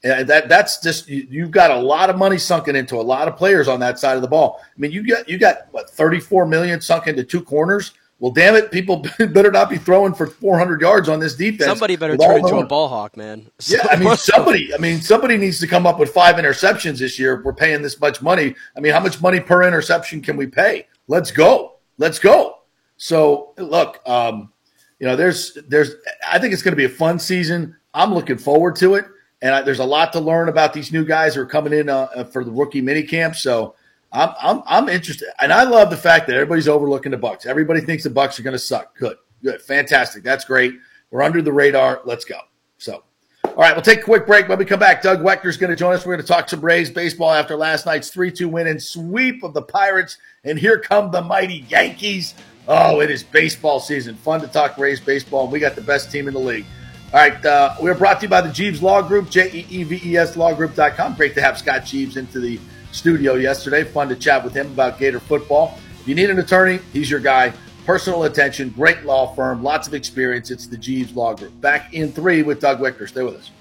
And 0.02 0.26
that 0.26 0.48
that's 0.48 0.80
just 0.80 1.08
you, 1.08 1.42
have 1.42 1.50
got 1.50 1.70
a 1.70 1.76
lot 1.76 2.08
of 2.08 2.16
money 2.16 2.38
sunken 2.38 2.74
into 2.74 2.96
a 2.96 3.02
lot 3.02 3.28
of 3.28 3.36
players 3.36 3.68
on 3.68 3.80
that 3.80 3.98
side 3.98 4.16
of 4.16 4.22
the 4.22 4.28
ball. 4.28 4.62
I 4.62 4.80
mean, 4.80 4.92
you 4.92 5.06
got 5.06 5.28
you 5.28 5.36
got 5.36 5.66
what 5.72 5.90
thirty 5.90 6.18
four 6.18 6.46
million 6.46 6.80
sunk 6.80 7.06
into 7.06 7.22
two 7.22 7.42
corners. 7.42 7.92
Well, 8.18 8.32
damn 8.32 8.54
it, 8.54 8.70
people 8.70 8.96
better 9.18 9.50
not 9.50 9.68
be 9.68 9.76
throwing 9.76 10.14
for 10.14 10.26
400 10.26 10.80
yards 10.80 11.10
on 11.10 11.20
this 11.20 11.36
defense. 11.36 11.68
Somebody 11.68 11.96
better 11.96 12.16
turn 12.16 12.38
into 12.38 12.56
a 12.56 12.64
ball 12.64 12.88
hawk, 12.88 13.14
man. 13.14 13.50
Yeah, 13.66 13.86
I 13.90 13.96
mean, 13.96 14.16
somebody. 14.16 14.72
I 14.72 14.78
mean, 14.78 15.02
somebody 15.02 15.36
needs 15.36 15.60
to 15.60 15.66
come 15.66 15.86
up 15.86 15.98
with 15.98 16.14
five 16.14 16.36
interceptions 16.36 16.98
this 16.98 17.18
year. 17.18 17.34
If 17.34 17.44
we're 17.44 17.52
paying 17.52 17.82
this 17.82 18.00
much 18.00 18.22
money. 18.22 18.54
I 18.74 18.80
mean, 18.80 18.94
how 18.94 19.00
much 19.00 19.20
money 19.20 19.38
per 19.38 19.68
interception 19.68 20.22
can 20.22 20.38
we 20.38 20.46
pay? 20.46 20.86
Let's 21.08 21.30
go 21.30 21.75
let's 21.98 22.18
go. 22.18 22.58
So 22.96 23.54
look, 23.58 24.00
um, 24.06 24.52
you 24.98 25.06
know, 25.06 25.16
there's 25.16 25.58
there's 25.68 25.94
I 26.28 26.38
think 26.38 26.52
it's 26.52 26.62
going 26.62 26.72
to 26.72 26.76
be 26.76 26.84
a 26.84 26.88
fun 26.88 27.18
season. 27.18 27.76
I'm 27.92 28.14
looking 28.14 28.38
forward 28.38 28.76
to 28.76 28.94
it, 28.94 29.06
and 29.42 29.54
I, 29.54 29.62
there's 29.62 29.78
a 29.78 29.84
lot 29.84 30.12
to 30.14 30.20
learn 30.20 30.48
about 30.48 30.72
these 30.72 30.92
new 30.92 31.04
guys 31.04 31.34
who 31.34 31.42
are 31.42 31.46
coming 31.46 31.72
in 31.72 31.88
uh, 31.88 32.24
for 32.24 32.44
the 32.44 32.50
rookie 32.50 32.80
mini 32.80 33.02
camp. 33.02 33.36
So 33.36 33.74
I'm 34.12 34.30
I'm 34.40 34.62
I'm 34.66 34.88
interested, 34.88 35.28
and 35.40 35.52
I 35.52 35.64
love 35.64 35.90
the 35.90 35.96
fact 35.96 36.26
that 36.28 36.34
everybody's 36.34 36.68
overlooking 36.68 37.12
the 37.12 37.18
Bucs. 37.18 37.46
Everybody 37.46 37.80
thinks 37.80 38.04
the 38.04 38.10
Bucs 38.10 38.38
are 38.38 38.42
going 38.42 38.52
to 38.52 38.58
suck. 38.58 38.96
Good, 38.96 39.16
good, 39.42 39.60
fantastic. 39.60 40.22
That's 40.22 40.44
great. 40.44 40.74
We're 41.10 41.22
under 41.22 41.42
the 41.42 41.52
radar. 41.52 42.00
Let's 42.04 42.24
go. 42.24 42.38
All 43.56 43.62
right, 43.62 43.74
we'll 43.74 43.80
take 43.80 44.00
a 44.00 44.02
quick 44.02 44.26
break. 44.26 44.50
When 44.50 44.58
we 44.58 44.66
come 44.66 44.78
back, 44.78 45.00
Doug 45.00 45.22
Waechter's 45.22 45.56
going 45.56 45.70
to 45.70 45.76
join 45.76 45.94
us. 45.94 46.04
We're 46.04 46.14
going 46.14 46.26
to 46.26 46.30
talk 46.30 46.50
some 46.50 46.60
Rays 46.60 46.90
baseball 46.90 47.32
after 47.32 47.56
last 47.56 47.86
night's 47.86 48.10
3 48.10 48.30
2 48.30 48.50
win 48.50 48.66
and 48.66 48.82
sweep 48.82 49.42
of 49.42 49.54
the 49.54 49.62
Pirates. 49.62 50.18
And 50.44 50.58
here 50.58 50.78
come 50.78 51.10
the 51.10 51.22
mighty 51.22 51.64
Yankees. 51.70 52.34
Oh, 52.68 53.00
it 53.00 53.10
is 53.10 53.22
baseball 53.22 53.80
season. 53.80 54.14
Fun 54.16 54.42
to 54.42 54.46
talk 54.46 54.76
Rays 54.76 55.00
baseball, 55.00 55.48
we 55.48 55.58
got 55.58 55.74
the 55.74 55.80
best 55.80 56.12
team 56.12 56.28
in 56.28 56.34
the 56.34 56.40
league. 56.40 56.66
All 57.14 57.20
right, 57.20 57.46
uh, 57.46 57.74
we're 57.80 57.94
brought 57.94 58.20
to 58.20 58.26
you 58.26 58.28
by 58.28 58.42
the 58.42 58.52
Jeeves 58.52 58.82
Law 58.82 59.00
Group, 59.00 59.30
J 59.30 59.50
E 59.50 59.66
E 59.70 59.82
V 59.84 60.02
E 60.04 60.18
S 60.18 60.36
lawgroup.com. 60.36 61.14
Great 61.14 61.34
to 61.36 61.40
have 61.40 61.56
Scott 61.56 61.86
Jeeves 61.86 62.18
into 62.18 62.40
the 62.40 62.60
studio 62.92 63.36
yesterday. 63.36 63.84
Fun 63.84 64.10
to 64.10 64.16
chat 64.16 64.44
with 64.44 64.52
him 64.52 64.66
about 64.66 64.98
Gator 64.98 65.20
football. 65.20 65.78
If 65.98 66.06
you 66.06 66.14
need 66.14 66.28
an 66.28 66.38
attorney, 66.40 66.78
he's 66.92 67.10
your 67.10 67.20
guy. 67.20 67.54
Personal 67.86 68.24
attention, 68.24 68.70
great 68.70 69.04
law 69.04 69.32
firm, 69.32 69.62
lots 69.62 69.86
of 69.86 69.94
experience. 69.94 70.50
It's 70.50 70.66
the 70.66 70.76
Jeeves 70.76 71.14
Law 71.14 71.34
Group. 71.34 71.60
Back 71.60 71.94
in 71.94 72.10
three 72.10 72.42
with 72.42 72.58
Doug 72.58 72.80
Waechter. 72.80 73.08
Stay 73.08 73.22
with 73.22 73.36
us. 73.36 73.52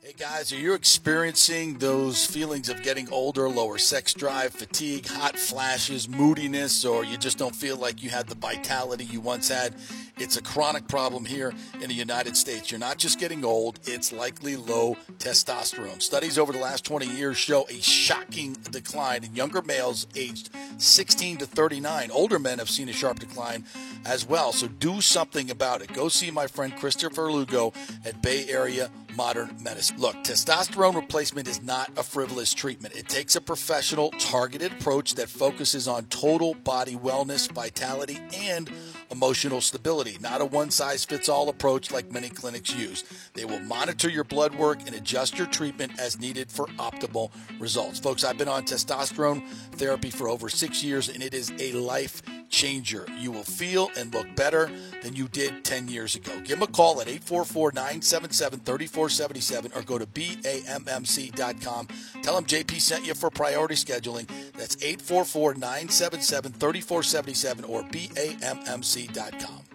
Hey 0.00 0.12
Guys, 0.16 0.52
are 0.52 0.56
you 0.56 0.74
experiencing 0.74 1.78
those 1.78 2.24
feelings 2.24 2.68
of 2.68 2.80
getting 2.84 3.12
older, 3.12 3.48
lower 3.48 3.76
sex 3.76 4.14
drive, 4.14 4.52
fatigue, 4.52 5.08
hot 5.08 5.36
flashes, 5.36 6.08
moodiness, 6.08 6.84
or 6.84 7.04
you 7.04 7.16
just 7.16 7.38
don't 7.38 7.56
feel 7.56 7.76
like 7.76 8.04
you 8.04 8.10
had 8.10 8.28
the 8.28 8.36
vitality 8.36 9.04
you 9.04 9.20
once 9.20 9.48
had? 9.48 9.74
It's 10.20 10.36
a 10.36 10.42
chronic 10.42 10.86
problem 10.86 11.24
here 11.24 11.54
in 11.80 11.88
the 11.88 11.94
United 11.94 12.36
States. 12.36 12.70
You're 12.70 12.78
not 12.78 12.98
just 12.98 13.18
getting 13.18 13.42
old, 13.42 13.80
it's 13.84 14.12
likely 14.12 14.54
low 14.54 14.98
testosterone. 15.18 16.02
Studies 16.02 16.38
over 16.38 16.52
the 16.52 16.58
last 16.58 16.84
20 16.84 17.06
years 17.06 17.38
show 17.38 17.66
a 17.70 17.80
shocking 17.80 18.52
decline 18.70 19.24
in 19.24 19.34
younger 19.34 19.62
males 19.62 20.06
aged 20.14 20.50
16 20.76 21.38
to 21.38 21.46
39. 21.46 22.10
Older 22.10 22.38
men 22.38 22.58
have 22.58 22.68
seen 22.68 22.90
a 22.90 22.92
sharp 22.92 23.18
decline 23.18 23.64
as 24.04 24.26
well. 24.26 24.52
So 24.52 24.68
do 24.68 25.00
something 25.00 25.50
about 25.50 25.80
it. 25.80 25.94
Go 25.94 26.08
see 26.08 26.30
my 26.30 26.46
friend 26.46 26.76
Christopher 26.76 27.32
Lugo 27.32 27.72
at 28.04 28.20
Bay 28.20 28.46
Area 28.48 28.90
Modern 29.16 29.56
Medicine. 29.62 29.98
Look, 29.98 30.16
testosterone 30.16 30.94
replacement 30.94 31.48
is 31.48 31.62
not 31.62 31.90
a 31.96 32.02
frivolous 32.02 32.54
treatment. 32.54 32.94
It 32.94 33.08
takes 33.08 33.36
a 33.36 33.40
professional, 33.40 34.10
targeted 34.12 34.72
approach 34.72 35.14
that 35.14 35.28
focuses 35.28 35.88
on 35.88 36.04
total 36.06 36.54
body 36.54 36.94
wellness, 36.94 37.50
vitality, 37.50 38.18
and 38.34 38.70
emotional 39.10 39.60
stability, 39.60 40.09
not 40.20 40.40
a 40.40 40.44
one 40.44 40.70
size 40.70 41.04
fits 41.04 41.28
all 41.28 41.48
approach 41.48 41.90
like 41.90 42.10
many 42.10 42.28
clinics 42.28 42.74
use. 42.74 43.04
They 43.34 43.44
will 43.44 43.60
monitor 43.60 44.08
your 44.08 44.24
blood 44.24 44.54
work 44.54 44.80
and 44.86 44.94
adjust 44.94 45.38
your 45.38 45.46
treatment 45.46 45.98
as 45.98 46.18
needed 46.18 46.50
for 46.50 46.66
optimal 46.78 47.30
results. 47.58 48.00
Folks, 48.00 48.24
I've 48.24 48.38
been 48.38 48.48
on 48.48 48.64
testosterone 48.64 49.46
therapy 49.72 50.10
for 50.10 50.28
over 50.28 50.48
six 50.48 50.82
years 50.82 51.08
and 51.08 51.22
it 51.22 51.34
is 51.34 51.52
a 51.58 51.72
life 51.72 52.22
changer. 52.48 53.06
You 53.18 53.30
will 53.30 53.44
feel 53.44 53.90
and 53.96 54.12
look 54.12 54.34
better 54.36 54.70
than 55.02 55.16
you 55.16 55.28
did 55.28 55.64
10 55.64 55.88
years 55.88 56.16
ago. 56.16 56.32
Give 56.40 56.58
them 56.58 56.62
a 56.62 56.66
call 56.66 57.00
at 57.00 57.08
844 57.08 57.72
977 57.72 58.60
3477 58.60 59.72
or 59.74 59.82
go 59.82 59.98
to 59.98 60.06
BAMMC.com. 60.06 61.88
Tell 62.22 62.34
them 62.34 62.44
JP 62.44 62.80
sent 62.80 63.06
you 63.06 63.14
for 63.14 63.30
priority 63.30 63.76
scheduling. 63.76 64.28
That's 64.52 64.76
844 64.76 65.54
977 65.54 66.52
3477 66.52 67.64
or 67.64 67.82
BAMMC.com. 67.84 69.69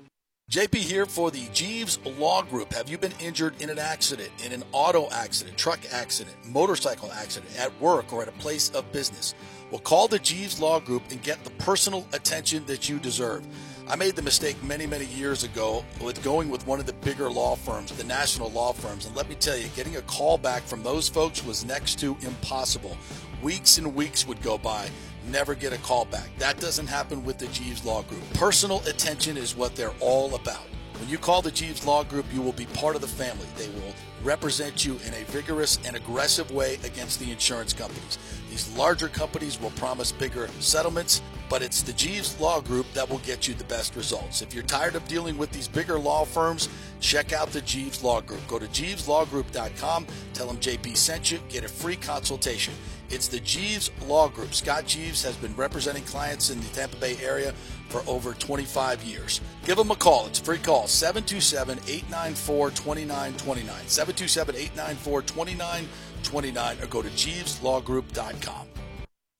JP 0.51 0.75
here 0.75 1.07
for 1.07 1.31
the 1.31 1.47
Jeeves 1.53 1.97
Law 2.19 2.43
Group. 2.43 2.71
Have 2.71 2.87
you 2.87 2.99
been 2.99 3.13
injured 3.19 3.59
in 3.63 3.71
an 3.71 3.79
accident, 3.79 4.29
in 4.45 4.51
an 4.51 4.63
auto 4.73 5.09
accident, 5.09 5.57
truck 5.57 5.79
accident, 5.91 6.35
motorcycle 6.47 7.11
accident, 7.11 7.51
at 7.59 7.81
work, 7.81 8.13
or 8.13 8.21
at 8.21 8.27
a 8.27 8.33
place 8.33 8.69
of 8.69 8.89
business? 8.91 9.33
Well, 9.71 9.81
call 9.81 10.07
the 10.07 10.19
Jeeves 10.19 10.59
Law 10.61 10.79
Group 10.79 11.01
and 11.09 11.19
get 11.23 11.43
the 11.43 11.49
personal 11.49 12.07
attention 12.13 12.63
that 12.67 12.87
you 12.87 12.99
deserve. 12.99 13.43
I 13.87 13.95
made 13.95 14.15
the 14.15 14.21
mistake 14.21 14.55
many, 14.63 14.85
many 14.85 15.05
years 15.05 15.43
ago 15.43 15.83
with 15.99 16.23
going 16.23 16.49
with 16.49 16.65
one 16.67 16.79
of 16.79 16.85
the 16.85 16.93
bigger 16.93 17.31
law 17.31 17.55
firms, 17.55 17.91
the 17.91 18.03
national 18.03 18.51
law 18.51 18.71
firms. 18.71 19.07
And 19.07 19.15
let 19.15 19.27
me 19.27 19.33
tell 19.33 19.57
you, 19.57 19.67
getting 19.69 19.95
a 19.95 20.01
call 20.03 20.37
back 20.37 20.61
from 20.61 20.83
those 20.83 21.09
folks 21.09 21.43
was 21.43 21.65
next 21.65 21.97
to 22.01 22.15
impossible. 22.21 22.95
Weeks 23.41 23.79
and 23.79 23.95
weeks 23.95 24.27
would 24.27 24.43
go 24.43 24.59
by, 24.59 24.89
never 25.29 25.55
get 25.55 25.73
a 25.73 25.77
call 25.77 26.05
back. 26.05 26.29
That 26.37 26.59
doesn't 26.59 26.87
happen 26.87 27.23
with 27.23 27.37
the 27.37 27.47
Jeeves 27.47 27.85
Law 27.85 28.03
Group. 28.03 28.23
Personal 28.33 28.81
attention 28.87 29.37
is 29.37 29.55
what 29.55 29.75
they're 29.75 29.93
all 29.99 30.35
about. 30.35 30.67
When 30.99 31.09
you 31.09 31.17
call 31.17 31.41
the 31.41 31.51
Jeeves 31.51 31.85
Law 31.85 32.03
Group, 32.03 32.25
you 32.33 32.41
will 32.41 32.53
be 32.53 32.67
part 32.67 32.95
of 32.95 33.01
the 33.01 33.07
family. 33.07 33.45
They 33.57 33.67
will 33.69 33.93
represent 34.23 34.85
you 34.85 34.93
in 35.05 35.13
a 35.13 35.25
vigorous 35.25 35.77
and 35.85 35.95
aggressive 35.95 36.49
way 36.51 36.75
against 36.83 37.19
the 37.19 37.31
insurance 37.31 37.73
companies. 37.73 38.17
These 38.49 38.75
larger 38.77 39.09
companies 39.09 39.59
will 39.59 39.71
promise 39.71 40.11
bigger 40.13 40.47
settlements, 40.59 41.21
but 41.49 41.61
it's 41.61 41.81
the 41.81 41.93
Jeeves 41.93 42.39
Law 42.39 42.61
Group 42.61 42.85
that 42.93 43.09
will 43.09 43.19
get 43.19 43.47
you 43.47 43.53
the 43.53 43.65
best 43.65 43.95
results. 43.95 44.41
If 44.41 44.53
you're 44.53 44.63
tired 44.63 44.95
of 44.95 45.07
dealing 45.07 45.37
with 45.37 45.51
these 45.51 45.67
bigger 45.67 45.99
law 45.99 46.23
firms, 46.23 46.69
check 47.01 47.33
out 47.33 47.49
the 47.49 47.61
Jeeves 47.61 48.01
Law 48.01 48.21
Group. 48.21 48.47
Go 48.47 48.57
to 48.57 48.67
jeeveslawgroup.com, 48.67 50.07
tell 50.33 50.47
them 50.47 50.57
JP 50.57 50.95
sent 50.95 51.31
you, 51.31 51.39
get 51.49 51.65
a 51.65 51.67
free 51.67 51.97
consultation. 51.97 52.73
It's 53.09 53.27
the 53.27 53.39
Jeeves 53.39 53.91
Law 54.07 54.27
Group. 54.27 54.53
Scott 54.53 54.85
Jeeves 54.85 55.23
has 55.23 55.35
been 55.37 55.55
representing 55.55 56.03
clients 56.03 56.49
in 56.49 56.59
the 56.59 56.67
Tampa 56.67 56.97
Bay 56.97 57.17
area 57.21 57.53
for 57.89 58.03
over 58.07 58.33
25 58.33 59.03
years. 59.03 59.41
Give 59.65 59.77
them 59.77 59.91
a 59.91 59.95
call. 59.95 60.27
It's 60.27 60.39
a 60.39 60.43
free 60.43 60.57
call 60.57 60.87
727 60.87 61.79
894 61.87 62.71
2929. 62.71 63.87
727 63.87 64.55
894 64.55 65.21
2929 65.21 66.77
or 66.81 66.87
go 66.87 67.01
to 67.01 67.09
JeevesLawGroup.com. 67.09 68.67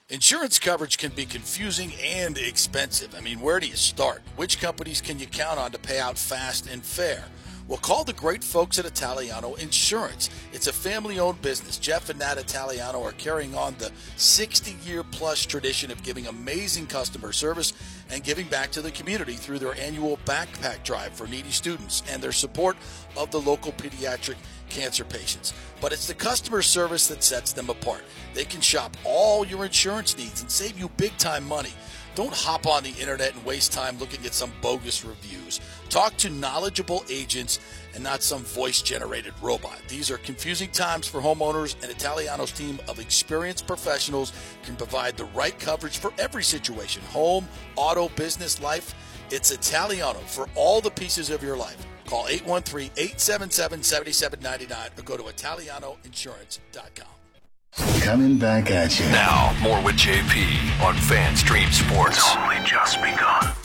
Insurance 0.08 0.60
coverage 0.60 1.00
can 1.00 1.12
be 1.14 1.26
confusing 1.26 1.92
and 2.00 2.38
expensive. 2.38 3.16
I 3.16 3.22
mean, 3.22 3.40
where 3.40 3.60
do 3.60 3.66
you 3.66 3.76
start? 3.76 4.22
Which 4.36 4.62
companies 4.62 5.02
can 5.02 5.18
you 5.18 5.26
count 5.26 5.58
on 5.58 5.72
to 5.72 5.80
pay 5.80 6.00
out 6.00 6.16
fast 6.16 6.70
and 6.70 6.84
fair? 6.84 7.26
Well, 7.68 7.80
call 7.80 8.04
the 8.04 8.14
great 8.14 8.44
folks 8.44 8.78
at 8.78 8.86
Italiano 8.86 9.56
Insurance. 9.56 10.30
It's 10.54 10.68
a 10.68 10.74
family 10.74 11.18
owned 11.18 11.42
business. 11.42 11.80
Jeff 11.80 12.12
and 12.12 12.20
Nat 12.20 12.38
Italiano 12.38 13.02
are 13.02 13.14
carrying 13.14 13.56
on 13.56 13.74
the 13.80 13.92
60 14.18 14.76
year 14.88 15.04
plus 15.04 15.44
tradition 15.48 15.90
of 15.90 16.04
giving 16.04 16.28
amazing 16.28 16.86
customer 16.86 17.32
service 17.32 17.74
and 18.12 18.24
giving 18.24 18.48
back 18.50 18.70
to 18.74 18.84
the 18.84 18.92
community 18.92 19.34
through 19.34 19.58
their 19.58 19.74
annual 19.80 20.20
backpack 20.26 20.84
drive 20.84 21.14
for 21.14 21.26
needy 21.26 21.50
students 21.50 22.04
and 22.08 22.22
their 22.22 22.32
support 22.32 22.78
of 23.18 23.32
the 23.32 23.42
local 23.42 23.72
pediatric 23.72 24.36
cancer 24.70 25.04
patients. 25.04 25.52
But 25.82 25.92
it's 25.92 26.08
the 26.08 26.14
customer 26.14 26.62
service 26.62 27.08
that 27.08 27.24
sets 27.24 27.52
them 27.52 27.72
apart. 27.72 28.04
They 28.36 28.46
can 28.46 28.62
shop 28.62 28.96
all 29.04 29.44
your 29.44 29.66
insurance 29.66 30.16
needs 30.16 30.42
and 30.42 30.52
save 30.52 30.78
you 30.78 30.90
big 30.98 31.18
time 31.18 31.48
money. 31.48 31.74
Don't 32.16 32.34
hop 32.34 32.66
on 32.66 32.84
the 32.84 32.92
internet 32.92 33.34
and 33.36 33.44
waste 33.44 33.74
time 33.74 33.98
looking 34.00 34.26
at 34.26 34.34
some 34.34 34.54
bogus 34.62 35.04
reviews. 35.04 35.60
Talk 35.96 36.18
to 36.18 36.30
knowledgeable 36.30 37.06
agents 37.10 37.62
and 37.94 38.04
not 38.04 38.22
some 38.22 38.44
voice 38.44 38.82
generated 38.82 39.34
robot. 39.42 39.80
These 39.88 40.12
are 40.12 40.18
confusing 40.18 40.70
times 40.72 41.08
for 41.08 41.22
homeowners, 41.22 41.82
and 41.82 41.90
Italiano's 41.90 42.52
team 42.52 42.82
of 42.90 43.00
experienced 43.00 43.66
professionals 43.66 44.34
can 44.64 44.76
provide 44.76 45.16
the 45.16 45.24
right 45.24 45.58
coverage 45.58 46.00
for 46.00 46.12
every 46.18 46.44
situation 46.44 47.02
home, 47.04 47.48
auto, 47.78 48.10
business, 48.10 48.62
life. 48.62 48.94
It's 49.32 49.52
Italiano 49.52 50.20
for 50.20 50.50
all 50.54 50.82
the 50.82 50.92
pieces 50.92 51.30
of 51.30 51.42
your 51.42 51.56
life. 51.56 51.78
Call 52.08 52.28
813 52.28 52.92
877 52.98 53.82
7799 53.82 54.90
or 54.98 55.04
go 55.04 55.16
to 55.16 55.24
ItalianoInsurance.com. 55.24 58.02
Coming 58.02 58.38
back 58.38 58.70
at 58.70 59.00
you. 59.00 59.06
Now, 59.06 59.56
more 59.62 59.82
with 59.82 59.96
JP 59.96 60.82
on 60.82 60.96
FanStream 60.96 61.72
Sports. 61.72 62.18
It's 62.18 62.36
only 62.36 62.58
just 62.66 63.02
begun. 63.02 63.56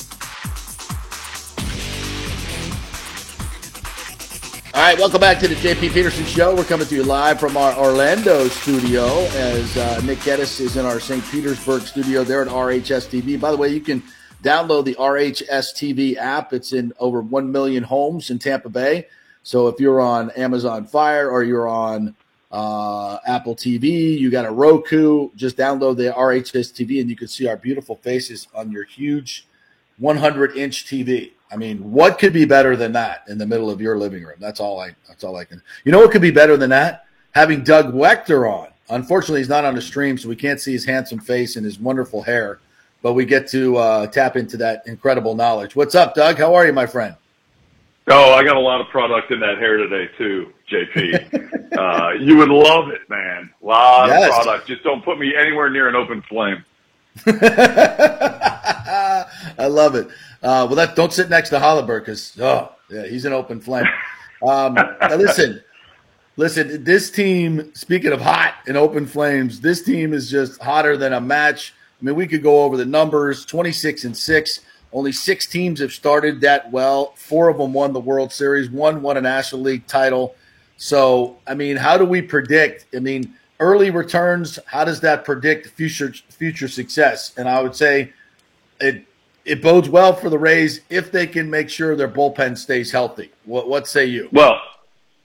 All 4.81 4.87
right, 4.87 4.99
welcome 4.99 5.21
back 5.21 5.38
to 5.40 5.47
the 5.47 5.57
JP 5.57 5.93
Peterson 5.93 6.25
Show. 6.25 6.57
We're 6.57 6.64
coming 6.64 6.87
to 6.87 6.95
you 6.95 7.03
live 7.03 7.38
from 7.38 7.55
our 7.55 7.77
Orlando 7.77 8.49
studio 8.49 9.05
as 9.35 9.77
uh, 9.77 10.01
Nick 10.07 10.23
Geddes 10.23 10.59
is 10.59 10.79
in 10.79 10.87
our 10.87 10.99
St. 10.99 11.23
Petersburg 11.27 11.83
studio 11.83 12.25
there 12.25 12.40
at 12.40 12.49
RHS 12.49 13.11
TV. 13.11 13.38
By 13.38 13.51
the 13.51 13.59
way, 13.59 13.69
you 13.69 13.83
can 13.83 14.03
download 14.43 14.87
the 14.87 14.95
RHS 14.95 15.75
TV 15.75 16.16
app. 16.16 16.55
It's 16.55 16.73
in 16.73 16.95
over 16.99 17.21
1 17.21 17.53
million 17.53 17.83
homes 17.83 18.31
in 18.31 18.38
Tampa 18.38 18.71
Bay. 18.71 19.07
So 19.43 19.69
if 19.69 19.79
you're 19.79 20.01
on 20.01 20.31
Amazon 20.31 20.87
Fire 20.87 21.29
or 21.29 21.43
you're 21.43 21.69
on 21.69 22.16
uh, 22.51 23.19
Apple 23.27 23.55
TV, 23.55 24.19
you 24.19 24.31
got 24.31 24.47
a 24.47 24.51
Roku, 24.51 25.29
just 25.37 25.59
download 25.59 25.99
the 25.99 26.05
RHS 26.05 26.73
TV 26.73 27.03
and 27.03 27.11
you 27.11 27.16
can 27.16 27.29
see 27.29 27.47
our 27.47 27.59
beautiful 27.59 27.97
faces 27.97 28.49
on 28.55 28.73
your 28.73 28.85
huge 28.85 29.47
100 29.99 30.57
inch 30.57 30.87
TV. 30.87 31.33
I 31.53 31.57
mean, 31.57 31.79
what 31.91 32.19
could 32.19 32.33
be 32.33 32.45
better 32.45 32.77
than 32.77 32.93
that 32.93 33.25
in 33.29 33.39
the 33.39 33.47
middle 33.47 33.71
of 33.71 33.81
your 33.81 33.99
living 33.99 34.23
room? 34.25 34.37
That's 34.39 34.61
all 34.61 34.81
I. 34.81 34.95
That's 35.09 35.25
all 35.25 35.37
I 35.37 35.45
can. 35.45 35.61
You 35.85 35.93
know 35.93 35.99
what 35.99 36.13
could 36.13 36.23
be 36.23 36.31
better 36.31 36.57
than 36.57 36.71
that? 36.71 37.05
Having 37.33 37.65
Doug 37.65 37.93
Waechter 37.93 38.51
on. 38.51 38.69
Unfortunately, 38.89 39.41
he's 39.41 39.49
not 39.49 39.65
on 39.65 39.75
the 39.75 39.83
stream, 39.83 40.19
so 40.19 40.29
we 40.29 40.37
can't 40.37 40.61
see 40.61 40.73
his 40.73 40.85
handsome 40.85 41.21
face 41.21 41.57
and 41.57 41.65
his 41.65 41.79
wonderful 41.79 42.23
hair. 42.23 42.59
But 43.03 43.15
we 43.15 43.25
get 43.25 43.49
to 43.49 43.77
uh, 43.79 44.07
tap 44.09 44.37
into 44.37 44.57
that 44.59 44.83
incredible 44.87 45.35
knowledge. 45.35 45.75
What's 45.75 45.95
up, 45.95 46.15
Doug? 46.15 46.39
How 46.39 46.55
are 46.55 46.67
you, 46.67 46.73
my 46.73 46.87
friend? 46.87 47.15
Oh, 48.09 48.33
I 48.35 48.43
got 48.43 48.57
a 48.57 48.61
lot 48.61 48.81
of 48.81 48.89
product 48.89 49.31
in 49.31 49.39
that 49.41 49.59
hair 49.59 49.77
today 49.77 50.11
too, 50.19 50.53
JP. 50.71 51.73
uh, 51.79 52.11
you 52.19 52.37
would 52.37 52.49
love 52.49 52.89
it, 52.91 53.09
man. 53.09 53.51
A 53.63 53.67
lot 53.67 54.09
Yes. 54.09 54.29
of 54.37 54.43
product. 54.45 54.67
Just 54.67 54.83
don't 54.83 55.05
put 55.05 55.19
me 55.19 55.35
anywhere 55.37 55.71
near 55.71 55.89
an 55.89 55.95
open 55.97 56.23
flame. 56.23 56.65
I 57.27 59.27
love 59.69 59.95
it. 59.95 60.09
Uh, 60.42 60.64
well, 60.66 60.74
that 60.76 60.96
don't 60.96 61.12
sit 61.12 61.29
next 61.29 61.50
to 61.50 61.59
Hollenberg 61.59 62.00
because 62.00 62.38
oh 62.40 62.72
yeah, 62.88 63.07
he's 63.07 63.24
an 63.24 63.33
open 63.33 63.61
flame. 63.61 63.87
Um, 64.42 64.76
listen, 65.11 65.62
listen. 66.37 66.83
This 66.83 67.11
team, 67.11 67.74
speaking 67.74 68.12
of 68.12 68.20
hot 68.20 68.55
and 68.66 68.76
open 68.76 69.07
flames, 69.07 69.61
this 69.61 69.83
team 69.83 70.14
is 70.14 70.31
just 70.31 70.61
hotter 70.62 70.96
than 70.96 71.12
a 71.12 71.20
match. 71.20 71.74
I 72.00 72.05
mean, 72.05 72.14
we 72.14 72.26
could 72.26 72.42
go 72.42 72.64
over 72.64 72.76
the 72.76 72.87
numbers: 72.87 73.44
twenty 73.44 73.72
six 73.72 74.05
and 74.05 74.16
six. 74.16 74.61
Only 74.92 75.12
six 75.12 75.46
teams 75.46 75.79
have 75.81 75.92
started 75.92 76.40
that 76.40 76.72
well. 76.72 77.12
Four 77.16 77.48
of 77.48 77.59
them 77.59 77.72
won 77.72 77.92
the 77.92 78.00
World 78.00 78.33
Series. 78.33 78.70
One 78.70 79.03
won 79.03 79.16
a 79.16 79.20
National 79.20 79.61
League 79.61 79.87
title. 79.87 80.35
So, 80.79 81.37
I 81.46 81.55
mean, 81.55 81.76
how 81.76 81.96
do 81.96 82.05
we 82.05 82.22
predict? 82.22 82.87
I 82.96 82.98
mean, 82.98 83.35
early 83.61 83.90
returns. 83.90 84.59
How 84.66 84.85
does 84.85 85.00
that 85.03 85.24
predict 85.24 85.68
future 85.68 86.12
future 86.31 86.66
success? 86.66 87.33
And 87.37 87.48
I 87.48 87.62
would 87.62 87.76
say 87.76 88.12
it 88.81 89.05
it 89.51 89.61
bodes 89.61 89.89
well 89.89 90.15
for 90.15 90.31
the 90.31 90.39
Rays 90.39 90.81
if 90.89 91.11
they 91.11 91.27
can 91.27 91.51
make 91.51 91.69
sure 91.69 91.97
their 91.97 92.09
bullpen 92.09 92.57
stays 92.57 92.93
healthy. 92.93 93.33
What 93.45 93.69
what 93.69 93.89
say 93.89 94.07
you? 94.07 94.29
Well, 94.31 94.61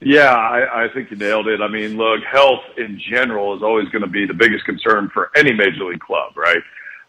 yeah, 0.00 0.34
I, 0.34 0.84
I 0.84 0.88
think 0.92 1.12
you 1.12 1.16
nailed 1.16 1.46
it. 1.46 1.60
I 1.60 1.68
mean, 1.68 1.96
look, 1.96 2.22
health 2.24 2.64
in 2.76 3.00
general 3.08 3.56
is 3.56 3.62
always 3.62 3.88
going 3.90 4.02
to 4.02 4.10
be 4.10 4.26
the 4.26 4.34
biggest 4.34 4.64
concern 4.64 5.10
for 5.14 5.30
any 5.36 5.52
major 5.52 5.84
league 5.84 6.00
club, 6.00 6.36
right? 6.36 6.62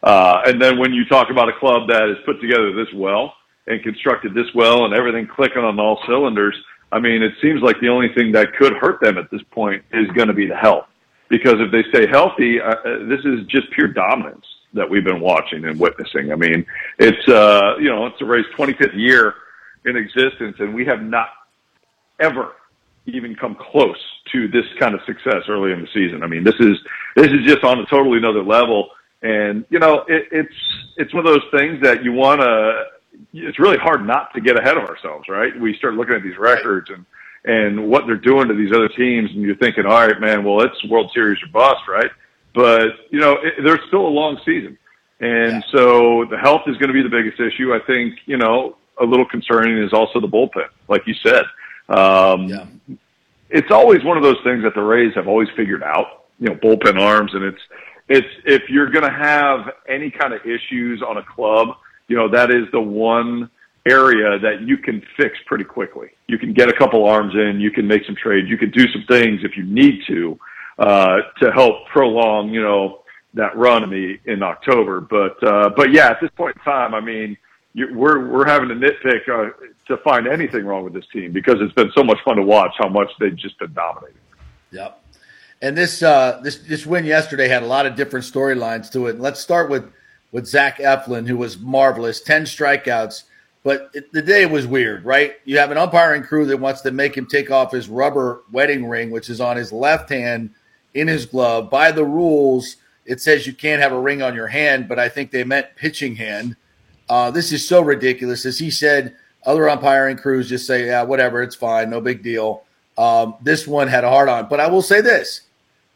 Uh, 0.04 0.42
and 0.46 0.62
then 0.62 0.78
when 0.78 0.94
you 0.94 1.06
talk 1.06 1.32
about 1.32 1.50
a 1.50 1.54
club 1.60 1.88
that 1.90 2.08
is 2.08 2.18
put 2.24 2.40
together 2.40 2.72
this 2.72 2.94
well 2.94 3.34
and 3.66 3.82
constructed 3.82 4.36
this 4.36 4.46
well 4.54 4.86
and 4.86 4.94
everything 4.94 5.28
clicking 5.28 5.64
on 5.64 5.80
all 5.80 6.00
cylinders, 6.06 6.56
I 6.92 7.00
mean, 7.00 7.24
it 7.24 7.34
seems 7.42 7.64
like 7.64 7.80
the 7.82 7.90
only 7.90 8.10
thing 8.14 8.32
that 8.34 8.54
could 8.54 8.74
hurt 8.74 9.02
them 9.02 9.18
at 9.18 9.32
this 9.32 9.42
point 9.52 9.84
is 9.92 10.08
going 10.12 10.28
to 10.28 10.36
be 10.36 10.46
the 10.46 10.56
health. 10.56 10.86
Because 11.30 11.56
if 11.58 11.72
they 11.72 11.84
stay 11.90 12.08
healthy, 12.08 12.62
uh, 12.62 12.76
this 13.10 13.20
is 13.26 13.46
just 13.48 13.72
pure 13.72 13.88
dominance 13.88 14.46
that 14.74 14.90
we've 14.90 15.04
been 15.04 15.22
watching 15.22 15.66
and 15.66 15.80
witnessing. 15.80 16.32
I 16.32 16.36
mean, 16.36 16.66
it's, 17.00 17.28
uh, 17.28 17.76
you 17.80 17.90
know, 17.90 18.06
it's 18.06 18.20
the 18.20 18.26
Rays' 18.26 18.46
25th 18.58 18.96
year 18.96 19.36
in 19.86 19.96
existence 19.96 20.58
and 20.60 20.74
we 20.74 20.86
have 20.86 21.02
not 21.02 21.30
ever 22.20 22.54
even 23.06 23.36
come 23.36 23.56
close 23.56 24.00
to 24.34 24.48
this 24.50 24.66
kind 24.80 24.94
of 24.94 25.02
success 25.06 25.44
early 25.48 25.72
in 25.72 25.82
the 25.82 25.88
season. 25.94 26.24
I 26.24 26.28
mean, 26.28 26.44
this 26.44 26.56
is, 26.60 26.78
this 27.16 27.28
is 27.28 27.46
just 27.46 27.64
on 27.64 27.80
a 27.80 27.86
totally 27.86 28.18
another 28.18 28.44
level. 28.44 28.90
And, 29.22 29.66
you 29.70 29.80
know, 29.80 30.04
it, 30.08 30.28
it's, 30.32 30.56
it's 30.98 31.14
one 31.14 31.26
of 31.26 31.34
those 31.34 31.50
things 31.52 31.82
that 31.84 32.04
you 32.04 32.12
want 32.12 32.42
to, 32.42 32.84
it's 33.34 33.60
really 33.60 33.78
hard 33.78 34.06
not 34.06 34.34
to 34.34 34.42
get 34.42 34.60
ahead 34.60 34.78
of 34.78 34.84
ourselves, 34.84 35.30
right? 35.30 35.58
We 35.60 35.76
start 35.78 35.94
looking 35.94 36.16
at 36.16 36.24
these 36.24 36.38
records 36.38 36.90
and, 36.90 37.06
and 37.46 37.90
what 37.90 38.06
they're 38.06 38.18
doing 38.18 38.50
to 38.50 38.54
these 38.54 38.74
other 38.74 38.90
teams 38.90 39.32
and 39.32 39.42
you're 39.42 39.56
thinking, 39.56 39.86
all 39.86 40.06
right, 40.06 40.20
man, 40.20 40.44
well, 40.44 40.62
it's 40.62 40.84
World 40.90 41.10
Series 41.14 41.42
or 41.42 41.48
bust, 41.48 41.88
right? 41.88 42.12
But, 42.54 42.88
you 43.12 43.20
know, 43.20 43.34
it, 43.34 43.64
there's 43.64 43.80
still 43.88 44.08
a 44.08 44.10
long 44.10 44.40
season. 44.46 44.78
And 45.20 45.64
yeah. 45.64 45.72
so 45.72 46.26
the 46.30 46.38
health 46.38 46.62
is 46.68 46.78
going 46.78 46.90
to 46.90 46.94
be 46.94 47.02
the 47.02 47.10
biggest 47.10 47.40
issue. 47.40 47.74
I 47.74 47.80
think, 47.86 48.20
you 48.26 48.38
know, 48.38 48.78
a 49.00 49.06
little 49.06 49.26
concerning 49.26 49.82
is 49.84 49.94
also 49.94 50.20
the 50.20 50.28
bullpen, 50.28 50.68
like 50.88 51.04
you 51.06 51.14
said. 51.24 51.44
Um, 51.90 52.48
yeah. 52.48 52.66
It's 53.50 53.72
always 53.72 54.04
one 54.04 54.18
of 54.18 54.24
those 54.24 54.38
things 54.44 54.64
that 54.64 54.76
the 54.76 54.82
Rays 54.82 55.14
have 55.16 55.28
always 55.28 55.48
figured 55.56 55.84
out, 55.84 56.26
you 56.40 56.50
know, 56.50 56.56
bullpen 56.56 57.00
arms. 57.00 57.34
And 57.34 57.44
it's, 57.44 57.62
it's, 58.10 58.28
if 58.46 58.64
you're 58.70 58.90
going 58.90 59.06
to 59.06 59.18
have 59.18 59.72
any 59.88 60.12
kind 60.12 60.34
of 60.34 60.42
issues 60.46 61.02
on 61.02 61.18
a 61.18 61.24
club, 61.24 61.70
you 62.08 62.16
know, 62.16 62.30
that 62.30 62.52
is 62.52 62.66
the 62.72 62.82
one 62.82 63.50
area 63.88 64.38
that 64.40 64.62
you 64.62 64.78
can 64.78 65.02
fix 65.16 65.38
pretty 65.46 65.64
quickly. 65.64 66.10
You 66.28 66.38
can 66.38 66.54
get 66.54 66.68
a 66.68 66.74
couple 66.74 67.06
arms 67.06 67.34
in, 67.36 67.60
you 67.60 67.72
can 67.72 67.88
make 67.88 68.06
some 68.06 68.16
trades, 68.16 68.50
you 68.50 68.58
can 68.58 68.70
do 68.72 68.86
some 68.92 69.06
things 69.08 69.42
if 69.44 69.56
you 69.56 69.64
need 69.64 70.02
to, 70.08 70.38
uh, 70.78 71.18
to 71.42 71.52
help 71.52 71.88
prolong, 71.88 72.50
you 72.50 72.62
know, 72.62 73.04
that 73.34 73.56
run 73.56 73.84
in 73.84 73.90
the, 73.90 74.20
in 74.32 74.44
October. 74.44 75.02
But, 75.02 75.42
uh, 75.44 75.70
but 75.76 75.92
yeah, 75.92 76.10
at 76.10 76.22
this 76.22 76.32
point 76.36 76.56
in 76.56 76.62
time, 76.64 76.94
I 76.94 77.02
mean, 77.02 77.38
you, 77.74 77.94
we're, 77.94 78.28
we're 78.28 78.48
having 78.48 78.70
to 78.70 78.76
nitpick, 78.76 79.28
uh, 79.30 79.52
to 79.88 79.98
find 79.98 80.28
anything 80.28 80.66
wrong 80.66 80.84
with 80.84 80.94
this 80.94 81.06
team 81.14 81.32
because 81.32 81.56
it's 81.60 81.74
been 81.74 81.92
so 81.96 82.04
much 82.04 82.18
fun 82.26 82.36
to 82.36 82.44
watch 82.44 82.74
how 82.78 82.90
much 82.90 83.10
they've 83.20 83.36
just 83.36 83.58
been 83.60 83.74
dominating. 83.74 84.18
Yep. 84.72 85.04
And 85.62 85.78
this, 85.78 86.04
uh, 86.04 86.40
this, 86.44 86.58
this 86.58 86.86
win 86.86 87.06
yesterday 87.06 87.48
had 87.48 87.64
a 87.64 87.68
lot 87.68 87.86
of 87.86 87.96
different 87.96 88.26
storylines 88.26 88.92
to 88.92 89.08
it. 89.08 89.20
Let's 89.20 89.40
start 89.40 89.70
with, 89.70 89.92
with 90.32 90.46
Zach 90.46 90.78
Eflin, 90.78 91.28
who 91.28 91.38
was 91.38 91.58
marvelous, 91.58 92.22
10 92.22 92.44
strikeouts. 92.44 93.24
But 93.64 93.90
it, 93.94 94.12
the 94.14 94.22
day 94.22 94.46
was 94.46 94.68
weird, 94.68 95.04
right? 95.04 95.36
You 95.46 95.58
have 95.58 95.72
an 95.72 95.78
umpiring 95.78 96.24
crew 96.24 96.46
that 96.46 96.58
wants 96.58 96.82
to 96.82 96.92
make 96.92 97.18
him 97.18 97.26
take 97.26 97.50
off 97.50 97.72
his 97.72 97.90
rubber 97.90 98.44
wedding 98.52 98.88
ring, 98.88 99.10
which 99.10 99.30
is 99.30 99.42
on 99.42 99.58
his 99.58 99.74
left 99.74 100.10
hand 100.10 100.52
in 100.94 101.08
his 101.08 101.26
glove. 101.26 101.70
By 101.70 101.92
the 101.92 102.06
rules, 102.06 102.78
it 103.06 103.22
says 103.22 103.48
you 103.48 103.54
can't 103.54 103.82
have 103.82 103.92
a 103.92 104.00
ring 104.00 104.22
on 104.22 104.36
your 104.36 104.48
hand, 104.48 104.88
but 104.88 105.00
I 105.00 105.10
think 105.10 105.32
they 105.32 105.44
meant 105.44 105.76
pitching 105.76 106.16
hand. 106.16 106.56
Uh, 107.10 107.32
this 107.32 107.52
is 107.52 107.68
so 107.68 107.82
ridiculous. 107.82 108.46
As 108.46 108.60
he 108.60 108.70
said, 108.70 109.16
other 109.46 109.70
umpiring 109.70 110.18
crews 110.18 110.50
just 110.50 110.68
say, 110.68 110.88
yeah, 110.88 111.04
whatever, 111.04 111.42
it's 111.42 111.56
fine, 111.56 111.90
no 111.90 112.02
big 112.02 112.22
deal. 112.22 112.64
Um, 112.98 113.36
this 113.42 113.66
one 113.68 113.88
had 113.88 114.04
a 114.04 114.10
hard 114.10 114.28
on. 114.28 114.50
But 114.50 114.60
I 114.60 114.68
will 114.68 114.82
say 114.82 115.02
this 115.02 115.42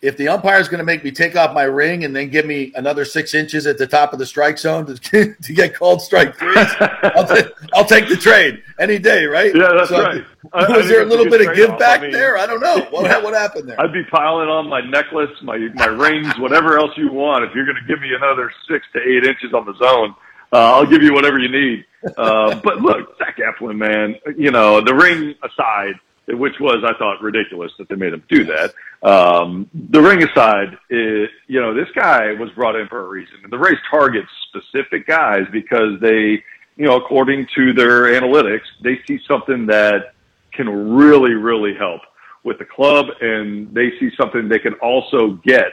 if 0.02 0.18
the 0.18 0.28
umpire 0.28 0.60
is 0.60 0.68
going 0.68 0.80
to 0.80 0.84
make 0.84 1.04
me 1.04 1.12
take 1.12 1.36
off 1.36 1.54
my 1.54 1.64
ring 1.64 2.04
and 2.04 2.16
then 2.16 2.30
give 2.30 2.46
me 2.46 2.72
another 2.76 3.06
six 3.06 3.36
inches 3.36 3.68
at 3.68 3.78
the 3.78 3.86
top 3.86 4.14
of 4.14 4.20
the 4.20 4.26
strike 4.26 4.58
zone 4.58 4.86
to, 4.88 5.36
to 5.42 5.54
get 5.54 5.76
called 5.76 6.02
strike 6.02 6.36
three, 6.36 6.56
I'll, 6.56 7.28
t- 7.28 7.44
take 7.88 8.10
the 8.10 8.18
trade 8.20 8.64
any 8.80 8.98
day, 8.98 9.26
right? 9.26 9.54
Yeah, 9.56 9.70
that's 9.78 9.90
so, 9.90 10.02
right. 10.02 10.24
was 10.54 10.88
there 10.88 11.04
a 11.04 11.06
little 11.06 11.30
bit 11.30 11.48
of 11.48 11.56
give 11.56 11.78
back 11.78 12.00
I 12.00 12.04
mean, 12.04 12.12
there? 12.12 12.38
I 12.38 12.48
don't 12.48 12.62
know. 12.62 12.88
What, 12.90 13.06
yeah, 13.06 13.22
what 13.22 13.36
happened 13.36 13.70
there? 13.70 13.80
I'd 13.80 13.94
be 13.94 14.04
piling 14.06 14.50
on 14.50 14.68
my 14.68 14.82
necklace, 14.82 15.30
my, 15.44 15.58
my 15.76 15.86
rings, 15.86 16.34
whatever 16.40 16.80
else 16.80 16.92
you 16.98 17.12
want. 17.12 17.46
If 17.46 17.54
you're 17.54 17.66
going 17.66 17.78
to 17.78 17.88
give 17.88 18.02
me 18.02 18.10
another 18.16 18.52
six 18.68 18.86
to 18.94 19.00
eight 19.00 19.24
inches 19.24 19.54
on 19.54 19.66
the 19.66 19.76
zone, 19.78 20.16
uh, 20.52 20.76
I'll 20.76 20.86
give 20.86 21.04
you 21.04 21.14
whatever 21.14 21.38
you 21.38 21.50
need. 21.50 21.86
Uh, 22.18 22.60
but 22.64 22.82
look, 22.82 23.18
Zach 23.20 23.38
Eflin, 23.38 23.78
man, 23.78 24.16
you 24.36 24.50
know, 24.50 24.82
the 24.82 24.94
ring 24.94 25.36
aside, 25.44 25.94
which 26.34 26.60
was, 26.60 26.84
I 26.86 26.98
thought, 26.98 27.22
ridiculous 27.22 27.72
that 27.78 27.90
they 27.90 27.96
made 27.96 28.14
him 28.14 28.24
do 28.30 28.46
that. 28.46 28.74
Um, 29.04 29.70
the 29.74 30.02
ring 30.02 30.24
aside, 30.24 30.78
it, 30.90 31.30
you 31.48 31.60
know, 31.62 31.74
this 31.74 31.90
guy 31.96 32.34
was 32.34 32.50
brought 32.52 32.76
in 32.76 32.88
for 32.88 33.06
a 33.06 33.08
reason. 33.08 33.36
And 33.44 33.52
the 33.52 33.58
Rays 33.58 33.78
targets 33.90 34.30
specific 34.50 35.08
guys 35.08 35.46
because 35.52 36.00
they, 36.00 36.44
you 36.76 36.86
know, 36.86 36.98
according 36.98 37.48
to 37.56 37.74
their 37.74 38.20
analytics, 38.20 38.66
they 38.84 39.00
see 39.08 39.20
something 39.28 39.66
that 39.68 40.14
can 40.54 40.68
really, 40.96 41.34
really 41.34 41.74
help 41.74 42.02
with 42.44 42.58
the 42.58 42.66
club 42.66 43.06
and 43.22 43.74
they 43.74 43.92
see 44.00 44.10
something 44.18 44.50
they 44.50 44.60
can 44.60 44.74
also 44.76 45.40
get 45.46 45.68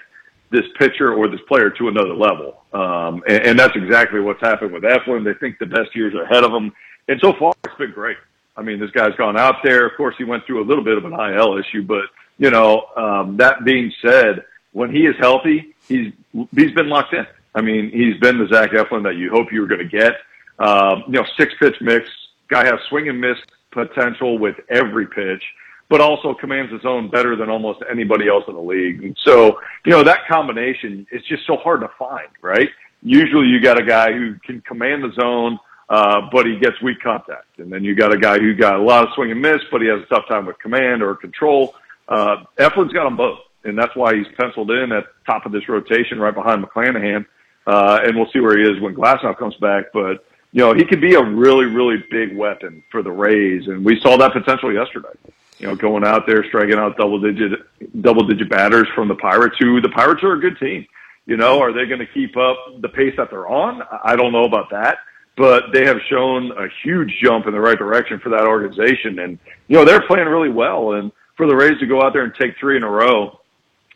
this 0.50 0.64
pitcher 0.78 1.12
or 1.12 1.28
this 1.28 1.40
player 1.48 1.70
to 1.70 1.88
another 1.88 2.14
level. 2.14 2.62
Um, 2.72 3.22
and, 3.28 3.46
and 3.46 3.58
that's 3.58 3.76
exactly 3.76 4.20
what's 4.20 4.40
happened 4.40 4.72
with 4.72 4.82
Eflin. 4.82 5.24
They 5.24 5.34
think 5.34 5.58
the 5.58 5.66
best 5.66 5.94
years 5.94 6.14
are 6.14 6.22
ahead 6.22 6.44
of 6.44 6.52
them. 6.52 6.72
And 7.08 7.20
so 7.20 7.32
far, 7.38 7.52
it's 7.64 7.74
been 7.76 7.92
great. 7.92 8.16
I 8.58 8.62
mean, 8.62 8.80
this 8.80 8.90
guy's 8.90 9.14
gone 9.14 9.38
out 9.38 9.56
there. 9.62 9.86
Of 9.86 9.96
course, 9.96 10.16
he 10.18 10.24
went 10.24 10.44
through 10.44 10.62
a 10.62 10.66
little 10.66 10.82
bit 10.82 10.98
of 10.98 11.04
an 11.04 11.12
IL 11.12 11.58
issue, 11.58 11.82
but 11.82 12.04
you 12.38 12.50
know, 12.50 12.86
um, 12.96 13.36
that 13.36 13.64
being 13.64 13.92
said, 14.02 14.44
when 14.72 14.90
he 14.90 15.06
is 15.06 15.14
healthy, 15.18 15.74
he's 15.86 16.12
he's 16.54 16.72
been 16.72 16.88
locked 16.88 17.14
in. 17.14 17.26
I 17.54 17.60
mean, 17.60 17.90
he's 17.90 18.18
been 18.20 18.38
the 18.38 18.48
Zach 18.48 18.70
Eflin 18.70 19.04
that 19.04 19.16
you 19.16 19.30
hope 19.30 19.52
you 19.52 19.60
were 19.60 19.66
going 19.66 19.88
to 19.88 19.98
get. 19.98 20.14
Um, 20.58 21.04
you 21.06 21.14
know, 21.14 21.24
six 21.36 21.54
pitch 21.58 21.76
mix, 21.80 22.08
guy 22.48 22.64
has 22.64 22.80
swing 22.88 23.08
and 23.08 23.20
miss 23.20 23.38
potential 23.70 24.38
with 24.38 24.56
every 24.68 25.06
pitch, 25.06 25.42
but 25.88 26.00
also 26.00 26.34
commands 26.34 26.72
his 26.72 26.84
own 26.84 27.08
better 27.08 27.36
than 27.36 27.48
almost 27.48 27.80
anybody 27.90 28.28
else 28.28 28.44
in 28.48 28.54
the 28.54 28.60
league. 28.60 29.04
And 29.04 29.16
so, 29.24 29.60
you 29.84 29.92
know, 29.92 30.02
that 30.02 30.26
combination 30.28 31.06
is 31.12 31.22
just 31.24 31.46
so 31.46 31.56
hard 31.56 31.80
to 31.80 31.90
find, 31.98 32.28
right? 32.42 32.68
Usually 33.02 33.46
you 33.46 33.60
got 33.60 33.80
a 33.80 33.84
guy 33.84 34.12
who 34.12 34.34
can 34.44 34.60
command 34.62 35.04
the 35.04 35.12
zone, 35.12 35.58
uh, 35.88 36.28
but 36.30 36.46
he 36.46 36.56
gets 36.56 36.80
weak 36.82 37.00
contact. 37.00 37.58
And 37.58 37.72
then 37.72 37.82
you 37.82 37.94
got 37.94 38.12
a 38.12 38.18
guy 38.18 38.38
who 38.38 38.54
got 38.54 38.76
a 38.76 38.82
lot 38.82 39.04
of 39.06 39.14
swing 39.14 39.30
and 39.30 39.40
miss, 39.40 39.60
but 39.70 39.80
he 39.80 39.88
has 39.88 40.02
a 40.02 40.06
tough 40.06 40.28
time 40.28 40.46
with 40.46 40.58
command 40.58 41.02
or 41.02 41.14
control. 41.14 41.74
Uh, 42.08 42.44
Eflin's 42.58 42.92
got 42.92 43.04
them 43.04 43.16
both, 43.16 43.38
and 43.64 43.78
that's 43.78 43.94
why 43.96 44.14
he's 44.14 44.26
penciled 44.38 44.70
in 44.70 44.92
at 44.92 45.04
top 45.26 45.46
of 45.46 45.52
this 45.52 45.68
rotation 45.68 46.18
right 46.18 46.34
behind 46.34 46.64
McClanahan. 46.64 47.24
Uh, 47.66 48.00
and 48.02 48.16
we'll 48.16 48.30
see 48.32 48.40
where 48.40 48.58
he 48.58 48.64
is 48.64 48.80
when 48.80 48.94
Glasnow 48.94 49.36
comes 49.36 49.54
back. 49.56 49.86
But, 49.92 50.24
you 50.52 50.60
know, 50.60 50.74
he 50.74 50.84
could 50.84 51.00
be 51.00 51.14
a 51.14 51.22
really, 51.22 51.66
really 51.66 52.02
big 52.10 52.36
weapon 52.36 52.82
for 52.90 53.02
the 53.02 53.10
Rays. 53.10 53.66
And 53.66 53.84
we 53.84 54.00
saw 54.00 54.16
that 54.18 54.32
potential 54.32 54.72
yesterday. 54.72 55.08
You 55.58 55.66
know, 55.66 55.74
going 55.74 56.04
out 56.04 56.26
there, 56.26 56.44
striking 56.44 56.78
out 56.78 56.96
double 56.96 57.20
digit, 57.20 57.60
double 58.00 58.26
digit 58.26 58.48
batters 58.48 58.86
from 58.94 59.08
the 59.08 59.16
Pirates 59.16 59.56
who 59.58 59.80
the 59.80 59.88
Pirates 59.88 60.22
are 60.22 60.34
a 60.34 60.40
good 60.40 60.58
team. 60.58 60.86
You 61.26 61.36
know, 61.36 61.60
are 61.60 61.72
they 61.72 61.84
going 61.84 61.98
to 61.98 62.06
keep 62.06 62.36
up 62.36 62.56
the 62.80 62.88
pace 62.88 63.14
that 63.16 63.28
they're 63.28 63.48
on? 63.48 63.82
I 64.04 64.16
don't 64.16 64.32
know 64.32 64.44
about 64.44 64.70
that 64.70 64.98
but 65.38 65.72
they 65.72 65.86
have 65.86 65.98
shown 66.10 66.50
a 66.50 66.66
huge 66.82 67.16
jump 67.22 67.46
in 67.46 67.52
the 67.52 67.60
right 67.60 67.78
direction 67.78 68.18
for 68.18 68.28
that 68.30 68.44
organization. 68.44 69.20
And, 69.20 69.38
you 69.68 69.76
know, 69.76 69.84
they're 69.84 70.06
playing 70.06 70.26
really 70.26 70.50
well. 70.50 70.94
And 70.94 71.12
for 71.36 71.46
the 71.46 71.54
Rays 71.54 71.78
to 71.78 71.86
go 71.86 72.02
out 72.02 72.12
there 72.12 72.24
and 72.24 72.34
take 72.34 72.58
three 72.58 72.76
in 72.76 72.82
a 72.82 72.90
row, 72.90 73.40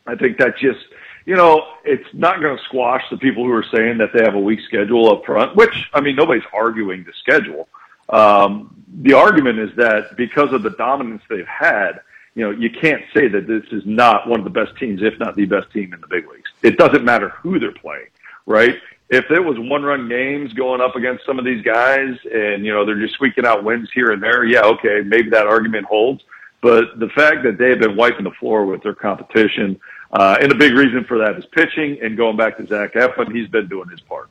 I 0.06 0.14
think 0.14 0.38
that 0.38 0.56
just, 0.56 0.80
you 1.26 1.34
know, 1.34 1.74
it's 1.84 2.08
not 2.14 2.40
going 2.40 2.56
to 2.56 2.62
squash 2.64 3.02
the 3.10 3.16
people 3.18 3.44
who 3.44 3.52
are 3.52 3.64
saying 3.74 3.98
that 3.98 4.10
they 4.14 4.22
have 4.22 4.34
a 4.34 4.40
weak 4.40 4.60
schedule 4.66 5.10
up 5.10 5.24
front, 5.26 5.56
which, 5.56 5.90
I 5.92 6.00
mean, 6.00 6.16
nobody's 6.16 6.46
arguing 6.52 7.04
the 7.04 7.12
schedule. 7.20 7.68
Um, 8.08 8.74
the 9.02 9.14
argument 9.14 9.58
is 9.58 9.70
that 9.76 10.16
because 10.16 10.52
of 10.52 10.62
the 10.62 10.70
dominance 10.70 11.22
they've 11.28 11.46
had, 11.46 12.00
you 12.34 12.44
know, 12.44 12.50
you 12.50 12.70
can't 12.70 13.02
say 13.14 13.28
that 13.28 13.46
this 13.46 13.64
is 13.72 13.82
not 13.84 14.28
one 14.28 14.38
of 14.38 14.44
the 14.44 14.50
best 14.50 14.76
teams, 14.78 15.02
if 15.02 15.18
not 15.18 15.34
the 15.36 15.44
best 15.44 15.70
team 15.72 15.92
in 15.92 16.00
the 16.00 16.06
big 16.06 16.26
leagues. 16.28 16.50
It 16.62 16.78
doesn't 16.78 17.04
matter 17.04 17.30
who 17.30 17.58
they're 17.58 17.72
playing, 17.72 18.08
right? 18.46 18.76
If 19.12 19.30
it 19.30 19.40
was 19.40 19.58
one 19.58 19.82
run 19.82 20.08
games 20.08 20.54
going 20.54 20.80
up 20.80 20.96
against 20.96 21.26
some 21.26 21.38
of 21.38 21.44
these 21.44 21.62
guys 21.62 22.16
and, 22.32 22.64
you 22.64 22.72
know, 22.72 22.86
they're 22.86 22.98
just 22.98 23.12
squeaking 23.12 23.44
out 23.44 23.62
wins 23.62 23.90
here 23.92 24.10
and 24.10 24.22
there, 24.22 24.42
yeah, 24.42 24.62
okay, 24.62 25.02
maybe 25.04 25.28
that 25.30 25.46
argument 25.46 25.84
holds. 25.84 26.22
But 26.62 26.98
the 26.98 27.08
fact 27.08 27.42
that 27.42 27.58
they've 27.58 27.78
been 27.78 27.94
wiping 27.94 28.24
the 28.24 28.30
floor 28.30 28.64
with 28.64 28.82
their 28.82 28.94
competition, 28.94 29.78
uh, 30.12 30.38
and 30.40 30.50
a 30.50 30.54
big 30.54 30.72
reason 30.72 31.04
for 31.04 31.18
that 31.18 31.36
is 31.36 31.44
pitching. 31.44 31.98
And 32.00 32.16
going 32.16 32.38
back 32.38 32.56
to 32.56 32.66
Zach 32.66 32.94
Eflin, 32.94 33.34
he's 33.34 33.48
been 33.48 33.68
doing 33.68 33.90
his 33.90 34.00
part. 34.00 34.30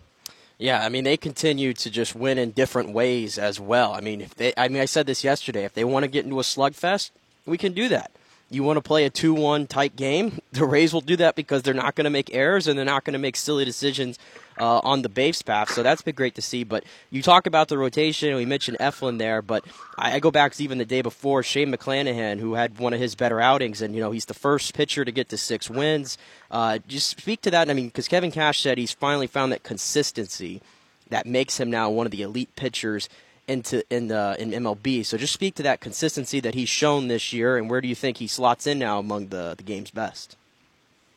Yeah, 0.58 0.84
I 0.84 0.90
mean 0.90 1.04
they 1.04 1.18
continue 1.18 1.74
to 1.74 1.90
just 1.90 2.16
win 2.16 2.38
in 2.38 2.52
different 2.52 2.92
ways 2.92 3.38
as 3.38 3.60
well. 3.60 3.94
I 3.94 4.02
mean, 4.02 4.22
if 4.22 4.34
they, 4.36 4.54
I 4.58 4.68
mean, 4.68 4.82
I 4.82 4.86
said 4.86 5.06
this 5.08 5.24
yesterday. 5.24 5.64
If 5.64 5.74
they 5.74 5.84
want 5.84 6.06
to 6.06 6.08
get 6.08 6.24
into 6.24 6.40
a 6.40 6.44
slugfest, 6.44 7.12
we 7.46 7.58
can 7.58 7.74
do 7.74 7.90
that. 7.90 8.12
You 8.52 8.64
want 8.64 8.78
to 8.78 8.82
play 8.82 9.06
a 9.06 9.10
2 9.10 9.34
1 9.34 9.68
tight 9.68 9.96
game, 9.96 10.40
the 10.52 10.66
Rays 10.66 10.94
will 10.94 11.02
do 11.02 11.16
that 11.18 11.36
because 11.36 11.64
they're 11.64 11.74
not 11.74 11.96
going 11.96 12.06
to 12.06 12.12
make 12.12 12.34
errors 12.34 12.68
and 12.68 12.78
they're 12.78 12.86
not 12.86 13.06
going 13.06 13.14
to 13.14 13.20
make 13.20 13.36
silly 13.36 13.66
decisions 13.66 14.20
uh, 14.60 14.80
on 14.84 15.02
the 15.02 15.10
base 15.10 15.42
path. 15.42 15.72
So 15.72 15.82
that's 15.82 16.02
been 16.02 16.16
great 16.16 16.36
to 16.36 16.42
see. 16.42 16.64
But 16.64 16.84
you 17.10 17.22
talk 17.22 17.48
about 17.48 17.70
the 17.70 17.78
rotation. 17.78 18.36
We 18.36 18.46
mentioned 18.46 18.78
Eflin 18.80 19.18
there, 19.18 19.42
but 19.42 19.66
I, 19.98 20.20
go 20.20 20.32
back 20.32 20.60
even 20.60 20.78
the 20.78 20.86
day 20.86 21.02
before 21.02 21.44
Shane 21.44 21.74
McClanahan, 21.74 22.40
who 22.40 22.56
had 22.56 22.78
one 22.78 22.94
of 22.94 23.00
his 23.00 23.16
better 23.16 23.40
outings, 23.40 23.82
and 23.82 23.96
you 23.96 24.02
know 24.02 24.12
he's 24.12 24.26
the 24.26 24.34
first 24.34 24.74
pitcher 24.74 25.06
to 25.06 25.12
get 25.12 25.30
to 25.30 25.38
six 25.38 25.70
wins. 25.70 26.18
Uh, 26.52 26.80
just 26.88 27.10
speak 27.10 27.42
to 27.42 27.52
that. 27.52 27.70
I 27.70 27.74
mean, 27.74 27.88
because 27.88 28.08
Kevin 28.08 28.32
Cash 28.32 28.60
said 28.60 28.78
he's 28.78 28.92
finally 28.92 29.28
found 29.28 29.52
that 29.52 29.64
consistency 29.64 30.62
that 31.10 31.26
makes 31.26 31.60
him 31.60 31.70
now 31.70 31.90
one 31.90 32.06
of 32.06 32.12
the 32.12 32.22
elite 32.22 32.56
pitchers 32.56 33.08
into 33.48 33.84
in 33.90 34.08
the 34.08 34.36
in 34.40 34.52
MLB. 34.52 35.06
So 35.06 35.18
just 35.18 35.34
speak 35.34 35.56
to 35.56 35.64
that 35.64 35.80
consistency 35.80 36.40
that 36.40 36.54
he's 36.54 36.70
shown 36.70 37.08
this 37.08 37.34
year, 37.34 37.58
and 37.58 37.70
where 37.70 37.82
do 37.82 37.88
you 37.88 37.96
think 37.96 38.18
he 38.18 38.28
slots 38.28 38.68
in 38.68 38.80
now 38.80 39.00
among 39.00 39.28
the 39.28 39.56
the 39.58 39.64
game's 39.64 39.92
best? 39.92 40.38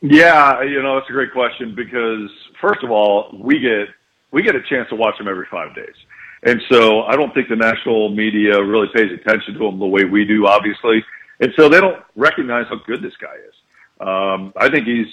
Yeah, 0.01 0.61
you 0.61 0.81
know, 0.83 0.95
that's 0.95 1.09
a 1.09 1.13
great 1.13 1.31
question 1.31 1.73
because 1.75 2.29
first 2.61 2.83
of 2.83 2.91
all, 2.91 3.35
we 3.41 3.59
get 3.59 3.87
we 4.31 4.43
get 4.43 4.55
a 4.55 4.61
chance 4.61 4.89
to 4.89 4.95
watch 4.95 5.19
him 5.19 5.27
every 5.27 5.47
five 5.49 5.73
days. 5.75 5.95
And 6.43 6.61
so 6.69 7.03
I 7.03 7.15
don't 7.15 7.33
think 7.33 7.49
the 7.49 7.55
national 7.55 8.09
media 8.09 8.61
really 8.61 8.87
pays 8.93 9.11
attention 9.11 9.55
to 9.55 9.65
him 9.65 9.79
the 9.79 9.87
way 9.87 10.03
we 10.03 10.25
do, 10.25 10.45
obviously. 10.45 11.03
And 11.39 11.51
so 11.57 11.69
they 11.69 11.81
don't 11.81 12.03
recognize 12.15 12.65
how 12.69 12.75
good 12.85 13.01
this 13.01 13.15
guy 13.19 13.33
is. 13.35 13.55
Um, 13.99 14.53
I 14.57 14.69
think 14.69 14.85
he's, 14.85 15.07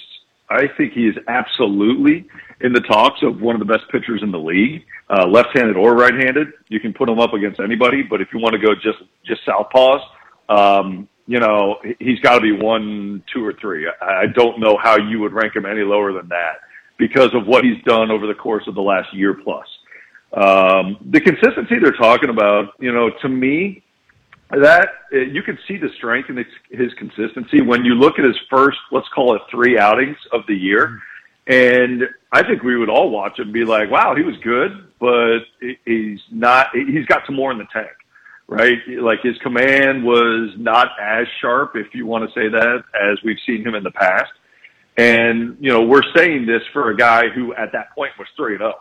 I 0.49 0.67
think 0.77 0.93
he 0.93 1.07
is 1.07 1.15
absolutely 1.27 2.27
in 2.61 2.73
the 2.73 2.81
talks 2.81 3.21
of 3.23 3.41
one 3.41 3.55
of 3.55 3.59
the 3.59 3.71
best 3.71 3.83
pitchers 3.91 4.21
in 4.23 4.31
the 4.31 4.39
league, 4.39 4.83
uh, 5.09 5.25
left-handed 5.27 5.75
or 5.75 5.95
right-handed. 5.95 6.47
You 6.69 6.79
can 6.79 6.93
put 6.93 7.09
him 7.09 7.19
up 7.19 7.33
against 7.33 7.59
anybody, 7.59 8.03
but 8.03 8.21
if 8.21 8.29
you 8.33 8.39
want 8.39 8.53
to 8.53 8.59
go 8.59 8.73
just, 8.75 8.99
just 9.25 9.41
southpaws, 9.45 10.01
um, 10.49 11.07
you 11.27 11.39
know, 11.39 11.77
he's 11.99 12.19
got 12.19 12.35
to 12.35 12.41
be 12.41 12.51
one, 12.51 13.23
two, 13.33 13.45
or 13.45 13.53
three. 13.53 13.89
I 14.01 14.25
don't 14.27 14.59
know 14.59 14.77
how 14.77 14.97
you 14.97 15.19
would 15.19 15.33
rank 15.33 15.55
him 15.55 15.65
any 15.65 15.81
lower 15.81 16.11
than 16.11 16.27
that 16.29 16.59
because 16.97 17.33
of 17.33 17.47
what 17.47 17.63
he's 17.63 17.81
done 17.85 18.11
over 18.11 18.27
the 18.27 18.33
course 18.33 18.63
of 18.67 18.75
the 18.75 18.81
last 18.81 19.13
year 19.13 19.33
plus. 19.33 19.65
Um, 20.33 20.97
the 21.11 21.21
consistency 21.21 21.75
they're 21.81 21.91
talking 21.91 22.29
about, 22.29 22.73
you 22.79 22.91
know, 22.91 23.09
to 23.21 23.29
me, 23.29 23.83
that 24.51 24.89
you 25.11 25.41
can 25.41 25.57
see 25.67 25.77
the 25.77 25.89
strength 25.97 26.29
in 26.29 26.37
his, 26.37 26.45
his 26.69 26.93
consistency 26.95 27.61
when 27.61 27.83
you 27.85 27.95
look 27.95 28.19
at 28.19 28.25
his 28.25 28.37
first, 28.49 28.77
let's 28.91 29.07
call 29.09 29.35
it 29.35 29.41
three 29.49 29.79
outings 29.79 30.17
of 30.31 30.41
the 30.47 30.55
year. 30.55 30.99
And 31.45 32.03
I 32.31 32.43
think 32.43 32.63
we 32.63 32.77
would 32.77 32.89
all 32.89 33.09
watch 33.09 33.39
it 33.39 33.43
and 33.43 33.53
be 33.53 33.65
like, 33.65 33.91
wow, 33.91 34.15
he 34.15 34.23
was 34.23 34.35
good, 34.43 34.87
but 34.99 35.39
he's 35.85 36.19
not, 36.31 36.67
he's 36.73 37.05
got 37.05 37.25
some 37.25 37.35
more 37.35 37.51
in 37.51 37.57
the 37.57 37.67
tank 37.73 37.91
right? 38.47 38.77
Like 38.87 39.19
his 39.21 39.37
command 39.39 40.03
was 40.03 40.53
not 40.57 40.89
as 41.01 41.25
sharp, 41.41 41.75
if 41.75 41.93
you 41.93 42.05
want 42.05 42.29
to 42.29 42.33
say 42.39 42.49
that, 42.49 42.83
as 42.93 43.17
we've 43.23 43.37
seen 43.45 43.65
him 43.65 43.75
in 43.75 43.83
the 43.83 43.91
past. 43.91 44.31
And, 44.97 45.57
you 45.59 45.71
know, 45.71 45.81
we're 45.81 46.03
saying 46.15 46.45
this 46.45 46.61
for 46.71 46.91
a 46.91 46.95
guy 46.97 47.29
who 47.29 47.53
at 47.55 47.71
that 47.73 47.95
point 47.95 48.11
was 48.19 48.27
3 48.37 48.57
0, 48.57 48.73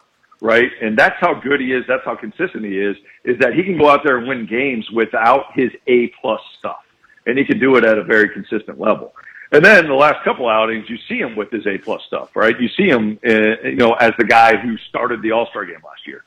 right? 0.43 0.71
And 0.83 0.99
that's 0.99 1.17
how 1.21 1.35
good 1.41 1.61
he 1.61 1.73
is. 1.73 1.85
That's 1.89 2.05
how 2.05 2.17
consistent 2.17 2.65
he 2.65 2.79
is, 2.79 2.97
is 3.25 3.39
that 3.39 3.55
he 3.55 3.63
can 3.63 3.79
go 3.79 3.89
out 3.89 4.01
there 4.05 4.19
and 4.19 4.29
win 4.29 4.47
games 4.47 4.87
without 4.91 5.47
his 5.55 5.71
A 5.87 6.13
plus 6.21 6.41
stuff. 6.59 6.85
And 7.25 7.39
he 7.39 7.45
can 7.45 7.59
do 7.59 7.77
it 7.77 7.85
at 7.85 7.97
a 7.97 8.05
very 8.05 8.29
consistent 8.29 8.79
level. 8.79 9.15
And 9.53 9.65
then 9.65 9.87
the 9.87 9.95
last 9.95 10.25
couple 10.25 10.49
outings, 10.49 10.89
you 10.89 10.97
see 11.09 11.19
him 11.19 11.37
with 11.37 11.51
his 11.51 11.67
A 11.67 11.79
plus 11.79 12.03
stuff, 12.07 12.35
right? 12.35 12.59
You 12.59 12.69
see 12.69 12.89
him, 12.89 13.19
uh, 13.27 13.69
you 13.69 13.77
know, 13.77 13.93
as 13.93 14.13
the 14.19 14.25
guy 14.25 14.57
who 14.57 14.77
started 14.89 15.21
the 15.23 15.33
All 15.33 15.47
Star 15.51 15.67
game 15.67 15.81
last 15.85 16.07
year 16.07 16.25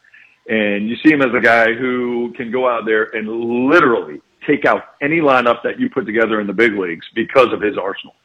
and 0.48 0.88
you 0.88 0.96
see 0.98 1.12
him 1.12 1.22
as 1.22 1.34
a 1.36 1.42
guy 1.42 1.74
who 1.74 2.34
can 2.36 2.52
go 2.52 2.70
out 2.70 2.86
there 2.86 3.06
and 3.16 3.28
literally 3.70 4.22
take 4.46 4.66
out 4.66 4.84
any 5.02 5.20
lineup 5.20 5.64
that 5.64 5.80
you 5.80 5.90
put 5.90 6.06
together 6.06 6.40
in 6.40 6.48
the 6.48 6.54
big 6.54 6.74
leagues 6.74 7.06
because 7.16 7.52
of 7.52 7.62
his 7.62 7.78
arsenal. 7.78 8.16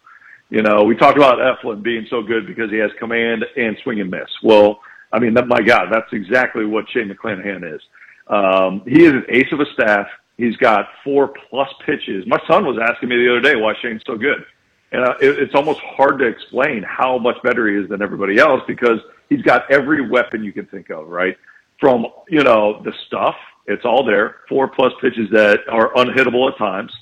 You 0.51 0.63
know, 0.63 0.83
we 0.83 0.97
talked 0.97 1.17
about 1.17 1.39
Eflin 1.39 1.83
being 1.83 2.07
so 2.11 2.23
good 2.23 2.47
because 2.47 2.71
he 2.71 2.77
has 2.79 2.91
command 2.99 3.45
and 3.57 3.77
swing 3.83 4.01
and 4.01 4.11
miss. 4.11 4.29
Well, 4.43 4.81
I 5.13 5.19
mean, 5.19 5.33
that, 5.35 5.47
my 5.47 5.63
God, 5.63 5.87
that's 5.91 6.13
exactly 6.13 6.67
what 6.67 6.85
Shane 6.91 7.09
McClanahan 7.09 7.75
is. 7.75 7.81
Um, 8.27 8.83
he 8.87 9.05
is 9.05 9.13
an 9.13 9.25
ace 9.29 9.51
of 9.53 9.61
a 9.61 9.67
staff. 9.73 10.07
He's 10.37 10.57
got 10.57 10.89
four 11.03 11.33
plus 11.49 11.69
pitches. 11.87 12.27
My 12.27 12.39
son 12.49 12.67
was 12.67 12.79
asking 12.83 13.09
me 13.09 13.17
the 13.17 13.31
other 13.31 13.41
day 13.41 13.57
why 13.57 13.75
Shane's 13.81 14.03
so 14.07 14.17
good. 14.17 14.45
And 14.93 15.05
uh, 15.05 15.15
it, 15.21 15.39
it's 15.39 15.55
almost 15.55 15.81
hard 15.81 16.19
to 16.19 16.27
explain 16.27 16.83
how 16.83 17.19
much 17.19 17.37
better 17.43 17.69
he 17.69 17.77
is 17.83 17.89
than 17.89 18.03
everybody 18.03 18.39
else 18.39 18.63
because 18.67 18.99
he's 19.29 19.43
got 19.43 19.71
every 19.71 20.09
weapon 20.09 20.43
you 20.43 20.53
can 20.53 20.67
think 20.67 20.91
of, 20.91 21.09
right? 21.09 21.37
from, 21.81 22.07
you 22.29 22.45
know, 22.45 22.83
the 22.85 22.93
stuff. 23.07 23.35
It's 23.67 23.85
all 23.85 24.05
there. 24.05 24.37
Four 24.49 24.69
plus 24.69 24.93
pitches 25.01 25.29
that 25.33 25.61
are 25.69 25.93
unhittable 25.95 26.53
at 26.53 26.59
times. 26.59 26.93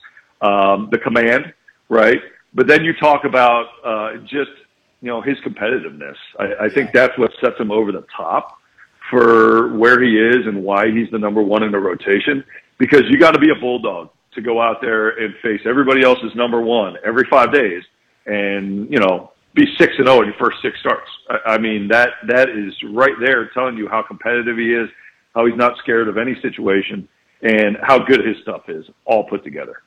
Um, 0.40 0.88
the 0.90 0.98
command, 0.98 1.52
right? 1.88 2.20
But 2.54 2.68
then 2.68 2.84
you 2.84 2.94
talk 2.94 3.24
about, 3.24 3.66
uh, 3.84 4.18
just, 4.18 4.50
you 5.02 5.08
know, 5.08 5.20
his 5.20 5.36
competitiveness. 5.38 6.14
I, 6.38 6.66
I 6.66 6.68
think 6.68 6.92
that's 6.92 7.16
what 7.18 7.32
sets 7.40 7.58
him 7.58 7.72
over 7.72 7.90
the 7.92 8.06
top 8.16 8.58
for 9.10 9.76
where 9.76 10.00
he 10.00 10.16
is 10.16 10.46
and 10.46 10.62
why 10.62 10.90
he's 10.90 11.10
the 11.10 11.18
number 11.18 11.42
one 11.42 11.62
in 11.62 11.72
the 11.72 11.78
rotation. 11.78 12.44
Because 12.78 13.02
you 13.08 13.18
got 13.18 13.32
to 13.32 13.40
be 13.40 13.50
a 13.50 13.60
bulldog 13.60 14.10
to 14.34 14.40
go 14.40 14.60
out 14.60 14.80
there 14.80 15.10
and 15.10 15.34
face 15.42 15.60
everybody 15.64 16.02
else's 16.02 16.34
number 16.34 16.60
one 16.60 16.96
every 17.04 17.24
five 17.30 17.52
days 17.52 17.82
and, 18.26 18.90
you 18.90 18.98
know, 18.98 19.32
be 19.54 19.66
six 19.76 19.94
and 19.98 20.06
zero 20.06 20.18
oh 20.18 20.22
in 20.22 20.28
your 20.28 20.36
first 20.38 20.58
six 20.62 20.78
starts. 20.80 21.08
I, 21.28 21.54
I 21.54 21.58
mean 21.58 21.88
that 21.88 22.10
that 22.28 22.48
is 22.50 22.74
right 22.90 23.14
there 23.20 23.48
telling 23.50 23.76
you 23.76 23.88
how 23.88 24.02
competitive 24.02 24.56
he 24.56 24.72
is, 24.72 24.88
how 25.34 25.46
he's 25.46 25.56
not 25.56 25.76
scared 25.78 26.08
of 26.08 26.18
any 26.18 26.40
situation, 26.40 27.08
and 27.42 27.76
how 27.82 27.98
good 27.98 28.24
his 28.24 28.36
stuff 28.42 28.68
is, 28.68 28.86
all 29.04 29.24
put 29.24 29.44
together. 29.44 29.82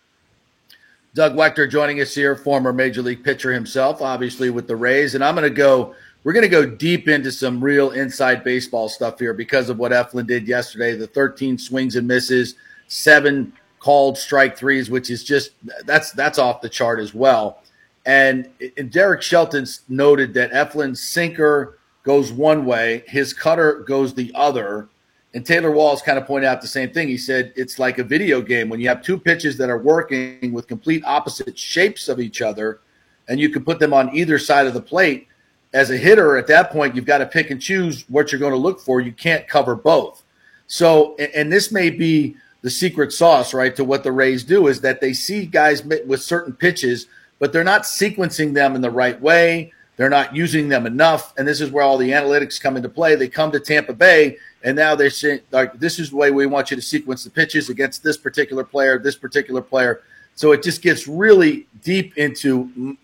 Doug 1.14 1.36
Waechter 1.36 1.70
joining 1.70 2.00
us 2.00 2.16
here, 2.16 2.36
former 2.36 2.72
major 2.72 3.02
league 3.02 3.24
pitcher 3.24 3.52
himself, 3.52 4.02
obviously 4.02 4.50
with 4.50 4.68
the 4.68 4.76
Rays, 4.76 5.16
and 5.16 5.24
I'm 5.24 5.36
going 5.36 5.50
to 5.50 5.56
go. 5.56 5.96
We're 6.24 6.34
going 6.34 6.44
to 6.44 6.50
go 6.50 6.68
deep 6.68 7.08
into 7.08 7.32
some 7.32 7.64
real 7.64 7.92
inside 7.92 8.44
baseball 8.44 8.88
stuff 8.90 9.18
here 9.18 9.34
because 9.34 9.72
of 9.72 9.80
what 9.80 9.92
Eflin 9.92 10.28
did 10.28 10.48
yesterday. 10.48 10.96
The 10.96 11.08
13 11.08 11.58
swings 11.58 11.96
and 11.96 12.08
misses, 12.08 12.54
seven 12.88 13.54
called 13.82 14.18
strike 14.18 14.56
threes, 14.56 14.90
which 14.90 15.10
is 15.10 15.24
just 15.24 15.52
that's 15.86 16.12
that's 16.12 16.38
off 16.38 16.62
the 16.62 16.70
chart 16.70 17.00
as 17.00 17.14
well. 17.14 17.62
And, 18.06 18.50
and 18.78 18.92
Derek 18.92 19.22
Shelton 19.22 19.66
noted 19.90 20.34
that 20.36 20.52
Eflin's 20.52 21.02
sinker 21.02 21.78
goes 22.04 22.32
one 22.32 22.66
way, 22.66 23.04
his 23.08 23.34
cutter 23.34 23.84
goes 23.88 24.14
the 24.14 24.32
other. 24.34 24.88
And 25.34 25.46
Taylor 25.46 25.72
Walls 25.72 26.02
kind 26.02 26.18
of 26.18 26.26
pointed 26.26 26.48
out 26.48 26.62
the 26.62 26.68
same 26.68 26.92
thing. 26.92 27.08
He 27.08 27.18
said 27.18 27.54
it's 27.56 27.80
like 27.80 28.00
a 28.00 28.04
video 28.04 28.42
game 28.42 28.70
when 28.70 28.80
you 28.80 28.88
have 28.88 29.02
two 29.02 29.18
pitches 29.18 29.58
that 29.58 29.70
are 29.70 29.78
working 29.78 30.52
with 30.52 30.68
complete 30.68 31.04
opposite 31.06 31.58
shapes 31.58 32.10
of 32.10 32.20
each 32.20 32.42
other, 32.42 32.82
and 33.30 33.40
you 33.40 33.50
can 33.50 33.64
put 33.64 33.80
them 33.80 33.94
on 33.94 34.14
either 34.16 34.38
side 34.38 34.68
of 34.68 34.74
the 34.74 34.82
plate. 34.82 35.28
As 35.74 35.90
a 35.90 35.96
hitter, 35.96 36.38
at 36.38 36.48
that 36.48 36.70
point, 36.70 36.96
you've 36.96 37.06
got 37.06 37.20
to 37.20 37.26
pick 37.26 37.50
and 37.50 37.62
choose 37.62 38.04
what 38.10 38.32
you're 38.32 38.40
going 38.40 38.52
to 38.52 38.58
look 38.58 38.82
for. 38.82 39.00
You 39.00 39.14
can't 39.14 39.48
cover 39.48 39.74
both. 39.74 40.22
So, 40.68 41.16
and 41.16 41.50
this 41.50 41.72
may 41.72 41.90
be 41.90 42.36
the 42.62 42.70
secret 42.70 43.12
sauce, 43.12 43.54
right, 43.54 43.76
to 43.76 43.84
what 43.84 44.04
the 44.04 44.12
Rays 44.12 44.44
do 44.44 44.68
is 44.68 44.82
that 44.82 45.02
they 45.02 45.14
see 45.14 45.46
guys 45.46 45.84
with 45.84 46.22
certain 46.22 46.54
pitches– 46.54 47.08
but 47.42 47.52
they're 47.52 47.64
not 47.64 47.82
sequencing 47.82 48.54
them 48.54 48.76
in 48.76 48.82
the 48.82 48.92
right 48.92 49.20
way. 49.20 49.74
They're 49.98 50.12
not 50.12 50.36
using 50.36 50.70
them 50.70 50.86
enough. 50.86 51.34
And 51.38 51.48
this 51.48 51.60
is 51.60 51.72
where 51.72 51.84
all 51.84 51.98
the 51.98 52.12
analytics 52.12 52.62
come 52.62 52.78
into 52.78 52.88
play. 52.88 53.16
They 53.16 53.28
come 53.28 53.52
to 53.52 53.60
Tampa 53.60 53.94
Bay, 53.94 54.38
and 54.64 54.76
now 54.76 54.94
they're 54.94 55.10
saying, 55.10 55.42
like, 55.50 55.74
this 55.80 55.98
is 55.98 56.12
the 56.12 56.18
way 56.18 56.30
we 56.30 56.46
want 56.46 56.70
you 56.70 56.76
to 56.76 56.84
sequence 56.84 57.24
the 57.24 57.32
pitches 57.32 57.68
against 57.68 58.04
this 58.04 58.16
particular 58.16 58.64
player, 58.64 59.00
this 59.00 59.16
particular 59.16 59.64
player. 59.64 60.04
So 60.36 60.52
it 60.52 60.62
just 60.62 60.84
gets 60.84 61.08
really 61.08 61.66
deep 61.84 62.16
into 62.16 62.96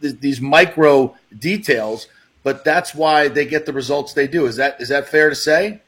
these 0.00 0.40
micro 0.40 1.16
details, 1.38 2.08
but 2.42 2.64
that's 2.64 2.96
why 2.96 3.28
they 3.28 3.46
get 3.46 3.64
the 3.64 3.72
results 3.72 4.12
they 4.12 4.26
do. 4.26 4.46
Is 4.46 4.56
that 4.56 4.80
is 4.80 4.88
that 4.88 5.08
fair 5.08 5.30
to 5.30 5.36
say? 5.36 5.82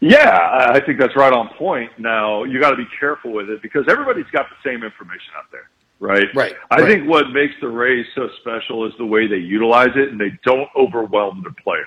Yeah, 0.00 0.68
I 0.70 0.80
think 0.80 0.98
that's 0.98 1.14
right 1.16 1.32
on 1.32 1.48
point. 1.58 1.90
Now 1.98 2.44
you 2.44 2.60
got 2.60 2.70
to 2.70 2.76
be 2.76 2.88
careful 2.98 3.32
with 3.32 3.50
it 3.50 3.62
because 3.62 3.84
everybody's 3.88 4.30
got 4.32 4.46
the 4.48 4.56
same 4.68 4.82
information 4.82 5.32
out 5.36 5.44
there 5.52 5.68
right? 6.00 6.26
Right. 6.34 6.54
I 6.70 6.80
right. 6.80 6.88
think 6.88 7.08
what 7.08 7.30
makes 7.30 7.54
the 7.60 7.68
Rays 7.68 8.06
so 8.14 8.28
special 8.40 8.86
is 8.86 8.92
the 8.98 9.06
way 9.06 9.26
they 9.26 9.36
utilize 9.36 9.90
it 9.94 10.08
and 10.08 10.18
they 10.18 10.32
don't 10.44 10.68
overwhelm 10.74 11.42
their 11.42 11.54
players. 11.62 11.86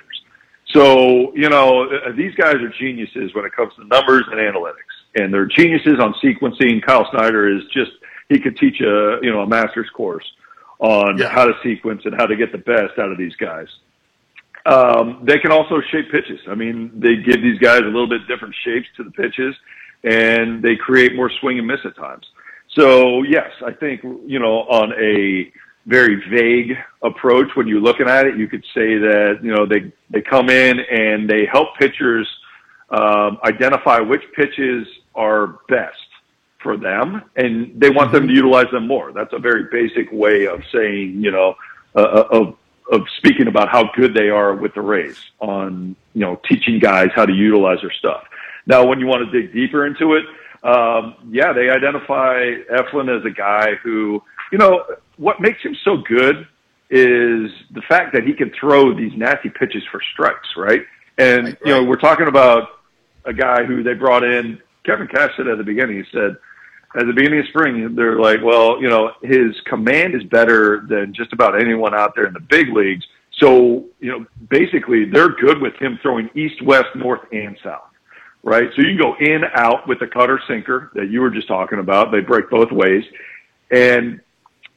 So, 0.74 1.36
you 1.36 1.50
know, 1.50 1.90
uh, 1.90 2.14
these 2.16 2.34
guys 2.36 2.56
are 2.56 2.70
geniuses 2.80 3.34
when 3.36 3.46
it 3.46 3.52
comes 3.54 3.74
to 3.76 3.86
numbers 3.86 4.24
and 4.32 4.40
analytics. 4.40 4.76
And 5.16 5.34
they're 5.34 5.46
geniuses 5.46 6.00
on 6.00 6.14
sequencing. 6.24 6.82
Kyle 6.84 7.08
Snyder 7.12 7.56
is 7.56 7.64
just, 7.72 7.92
he 8.30 8.40
could 8.40 8.58
teach 8.58 8.80
a, 8.82 9.20
you 9.22 9.32
know, 9.32 9.42
a 9.42 9.48
master's 9.48 9.90
course 9.90 10.26
on 10.80 11.18
yeah. 11.18 11.30
how 11.30 11.46
to 11.46 11.54
sequence 11.62 12.02
and 12.06 12.16
how 12.16 12.26
to 12.26 12.36
get 12.36 12.52
the 12.52 12.58
best 12.58 12.98
out 12.98 13.12
of 13.12 13.18
these 13.18 13.36
guys. 13.36 13.68
Um, 14.66 15.22
they 15.24 15.40
can 15.40 15.52
also 15.52 15.82
shape 15.92 16.10
pitches. 16.12 16.40
I 16.48 16.56
mean, 16.56 16.92
they 16.96 17.18
give 17.18 17.42
these 17.42 17.60
guys 17.60 17.82
a 17.82 17.86
little 17.86 18.08
bit 18.08 18.28
different 18.28 18.56
shapes 18.64 18.88
to 18.98 19.04
the 19.04 19.12
pitches 19.12 19.56
and 20.04 20.62
they 20.62 20.76
create 20.76 21.16
more 21.16 21.30
swing 21.40 21.58
and 21.60 21.68
miss 21.68 21.80
at 21.86 21.96
times. 21.96 22.26
So 22.70 23.24
yes, 23.24 23.52
I 23.66 23.72
think, 23.72 24.02
you 24.04 24.40
know, 24.40 24.62
on 24.64 24.94
a 24.94 25.52
very 25.86 26.16
vague 26.30 26.78
approach, 27.02 27.48
when 27.56 27.68
you're 27.68 27.82
looking 27.82 28.08
at 28.08 28.26
it, 28.26 28.38
you 28.38 28.48
could 28.48 28.64
say 28.74 28.98
that, 28.98 29.40
you 29.42 29.54
know, 29.54 29.66
they, 29.66 29.92
they 30.10 30.22
come 30.22 30.50
in 30.50 30.80
and 30.80 31.30
they 31.30 31.46
help 31.46 31.76
pitchers, 31.78 32.28
um, 32.90 33.38
identify 33.44 34.00
which 34.00 34.24
pitches 34.36 34.88
are 35.16 35.60
best 35.68 35.98
for 36.62 36.78
them, 36.78 37.22
and 37.36 37.80
they 37.80 37.90
want 37.90 38.12
them 38.12 38.28
to 38.28 38.34
utilize 38.34 38.72
them 38.72 38.88
more. 38.88 39.12
That's 39.12 39.34
a 39.34 39.40
very 39.40 39.66
basic 39.72 40.12
way 40.12 40.48
of 40.48 40.62
saying, 40.74 41.22
you 41.22 41.32
know, 41.32 41.56
uh, 41.96 42.00
uh, 42.00 42.28
of 42.32 42.58
of 42.92 43.02
speaking 43.18 43.48
about 43.48 43.70
how 43.70 43.92
good 43.96 44.14
they 44.14 44.30
are 44.30 44.56
with 44.56 44.74
the 44.74 44.82
Rays 44.82 45.20
on, 45.40 45.96
you 46.14 46.22
know, 46.22 46.40
teaching 46.48 46.80
guys 46.80 47.10
how 47.16 47.26
to 47.26 47.34
utilize 47.34 47.80
their 47.82 47.92
stuff. 47.92 48.24
Now, 48.66 48.86
when 48.86 49.00
you 49.00 49.08
want 49.08 49.30
to 49.30 49.42
dig 49.42 49.54
deeper 49.54 49.86
into 49.86 50.14
it, 50.14 50.26
um, 50.64 51.16
yeah, 51.30 51.52
they 51.54 51.70
identify 51.70 52.40
Eflin 52.72 53.16
as 53.16 53.26
a 53.26 53.32
guy 53.32 53.76
who, 53.84 54.24
you 54.52 54.58
know, 54.58 54.84
what 55.18 55.42
makes 55.42 55.62
him 55.62 55.76
so 55.84 55.98
good 55.98 56.48
is 56.90 57.52
the 57.72 57.82
fact 57.88 58.14
that 58.14 58.24
he 58.24 58.34
can 58.34 58.52
throw 58.60 58.96
these 58.96 59.12
nasty 59.16 59.50
pitches 59.50 59.84
for 59.92 60.00
strikes, 60.14 60.48
right? 60.56 60.82
And, 61.18 61.46
Right, 61.46 61.58
you 61.66 61.72
know, 61.74 61.84
we're 61.84 61.98
talking 61.98 62.28
about 62.28 62.70
a 63.26 63.34
guy 63.34 63.64
who 63.64 63.84
they 63.84 63.94
brought 63.94 64.24
in. 64.24 64.62
Kevin 64.86 65.08
Cash 65.08 65.32
said 65.38 65.48
at 65.48 65.58
the 65.58 65.64
beginning, 65.64 65.98
he 65.98 66.04
said, 66.12 66.38
at 66.96 67.08
the 67.08 67.14
beginning 67.14 67.40
of 67.40 67.48
spring, 67.48 67.96
they're 67.96 68.20
like, 68.20 68.42
well, 68.44 68.82
you 68.82 68.90
know, 68.90 69.12
his 69.22 69.60
command 69.66 70.16
is 70.16 70.24
better 70.24 70.86
than 70.88 71.14
just 71.14 71.34
about 71.34 71.60
anyone 71.60 71.94
out 71.94 72.14
there 72.16 72.26
in 72.26 72.34
the 72.34 72.40
big 72.40 72.70
leagues. 72.70 73.06
So, 73.40 73.86
you 74.00 74.12
know, 74.12 74.26
basically 74.50 75.06
they're 75.06 75.30
good 75.30 75.60
with 75.60 75.76
him 75.76 76.00
throwing 76.02 76.30
east, 76.36 76.62
west, 76.62 76.90
north, 76.96 77.22
and 77.32 77.58
south, 77.64 77.90
right? 78.44 78.70
So 78.76 78.82
you 78.82 78.90
can 78.90 78.98
go 78.98 79.16
in, 79.20 79.44
out 79.56 79.88
with 79.88 80.00
the 80.00 80.08
cutter 80.08 80.40
sinker 80.48 80.92
that 80.94 81.10
you 81.10 81.22
were 81.22 81.32
just 81.32 81.48
talking 81.48 81.80
about. 81.80 82.12
They 82.12 82.20
break 82.20 82.50
both 82.50 82.72
ways. 82.72 83.04
And 83.72 84.22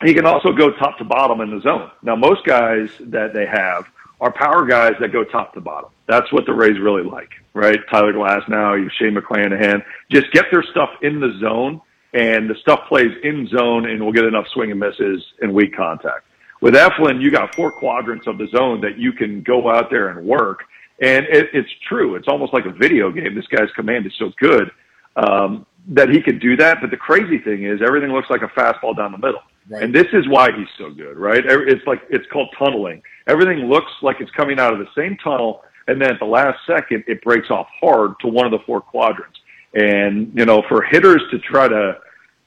he 0.03 0.15
can 0.15 0.27
also 0.27 0.53
go 0.53 0.71
top 0.73 0.99
to 0.99 1.05
bottom 1.05 1.41
in 1.43 1.51
the 1.51 1.61
zone. 1.61 1.91
Now, 2.03 2.17
most 2.17 2.45
guys 2.45 2.89
that 3.01 3.35
they 3.35 3.47
have 3.47 3.87
are 4.21 4.33
power 4.33 4.65
guys 4.65 4.95
that 5.01 5.13
go 5.13 5.25
top 5.25 5.53
to 5.55 5.61
bottom. 5.61 5.91
That's 6.07 6.31
what 6.33 6.47
the 6.47 6.53
Rays 6.53 6.79
really 6.79 7.03
like, 7.03 7.31
right? 7.53 7.79
Tyler 7.91 8.13
Glasnow, 8.13 8.83
you 8.83 8.89
Shane 8.99 9.15
McClanahan. 9.15 9.83
Just 10.11 10.33
get 10.33 10.47
their 10.51 10.63
stuff 10.63 10.91
in 11.03 11.21
the 11.21 11.37
zone, 11.41 11.81
and 12.17 12.49
the 12.49 12.55
stuff 12.63 12.81
plays 12.89 13.13
in 13.23 13.47
zone, 13.49 13.89
and 13.91 14.03
we'll 14.03 14.13
get 14.13 14.25
enough 14.25 14.47
swing 14.49 14.71
and 14.71 14.81
misses 14.81 15.23
and 15.43 15.53
weak 15.53 15.77
contact. 15.77 16.25
With 16.63 16.75
Eflin, 16.75 17.21
you 17.21 17.31
got 17.31 17.55
four 17.55 17.71
quadrants 17.71 18.27
of 18.27 18.39
the 18.39 18.49
zone 18.49 18.81
that 18.81 18.97
you 18.97 19.13
can 19.13 19.43
go 19.43 19.71
out 19.71 19.91
there 19.91 20.09
and 20.09 20.27
work. 20.27 20.61
And 20.99 21.27
it, 21.27 21.51
it's 21.53 21.69
true. 21.87 22.15
It's 22.15 22.27
almost 22.27 22.55
like 22.55 22.65
a 22.65 22.71
video 22.71 23.11
game. 23.11 23.35
This 23.35 23.47
guy's 23.49 23.71
command 23.75 24.07
is 24.07 24.15
so 24.19 24.33
good 24.41 24.71
um, 25.17 25.67
that 25.89 26.09
he 26.09 26.23
could 26.23 26.41
do 26.41 26.57
that. 26.57 26.81
But 26.81 26.91
the 26.91 26.97
crazy 26.97 27.37
thing 27.39 27.65
is, 27.65 27.83
everything 27.87 28.11
looks 28.11 28.31
like 28.31 28.41
a 28.41 28.49
fastball 28.49 28.97
down 28.97 29.13
the 29.13 29.19
middle. 29.19 29.43
Right. 29.69 29.83
And 29.83 29.95
this 29.95 30.07
is 30.15 30.27
why 30.29 30.53
he's 30.57 30.69
so 30.79 30.91
good, 30.91 31.19
right? 31.19 31.45
It's 31.45 31.87
like 31.87 32.01
it's 32.09 32.25
called 32.33 32.49
tunneling. 32.59 33.03
Everything 33.27 33.69
looks 33.69 33.91
like 34.01 34.21
it's 34.21 34.31
coming 34.31 34.59
out 34.59 34.73
of 34.73 34.79
the 34.79 34.89
same 34.97 35.19
tunnel, 35.23 35.65
and 35.89 36.01
then 36.01 36.13
at 36.13 36.19
the 36.21 36.25
last 36.27 36.61
second, 36.67 37.05
it 37.07 37.21
breaks 37.23 37.51
off 37.51 37.67
hard 37.81 38.13
to 38.21 38.29
one 38.29 38.47
of 38.47 38.53
the 38.53 38.61
four 38.65 38.81
quadrants. 38.81 39.39
And 39.75 40.33
you 40.35 40.47
know, 40.47 40.63
for 40.69 40.83
hitters 40.83 41.21
to 41.33 41.39
try 41.41 41.67
to 41.69 41.99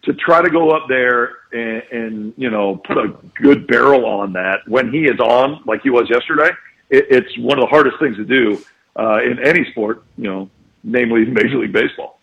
to 0.04 0.14
try 0.14 0.42
to 0.42 0.50
go 0.50 0.72
up 0.72 0.88
there 0.88 1.32
and, 1.52 1.84
and 1.92 2.34
you 2.38 2.50
know 2.50 2.78
put 2.78 2.98
a 2.98 3.14
good 3.36 3.68
barrel 3.68 4.06
on 4.06 4.34
that 4.34 4.68
when 4.68 4.92
he 4.92 5.06
is 5.06 5.20
on 5.20 5.62
like 5.66 5.82
he 5.82 5.90
was 5.90 6.10
yesterday, 6.10 6.50
it, 6.90 7.06
it's 7.10 7.38
one 7.38 7.58
of 7.58 7.64
the 7.64 7.70
hardest 7.70 8.00
things 8.00 8.18
to 8.18 8.26
do 8.26 8.64
uh, 8.98 9.20
in 9.22 9.40
any 9.40 9.70
sport, 9.72 10.04
you 10.18 10.26
know, 10.26 10.50
namely 10.84 11.26
Major 11.40 11.58
League 11.58 11.74
Baseball. 11.74 12.20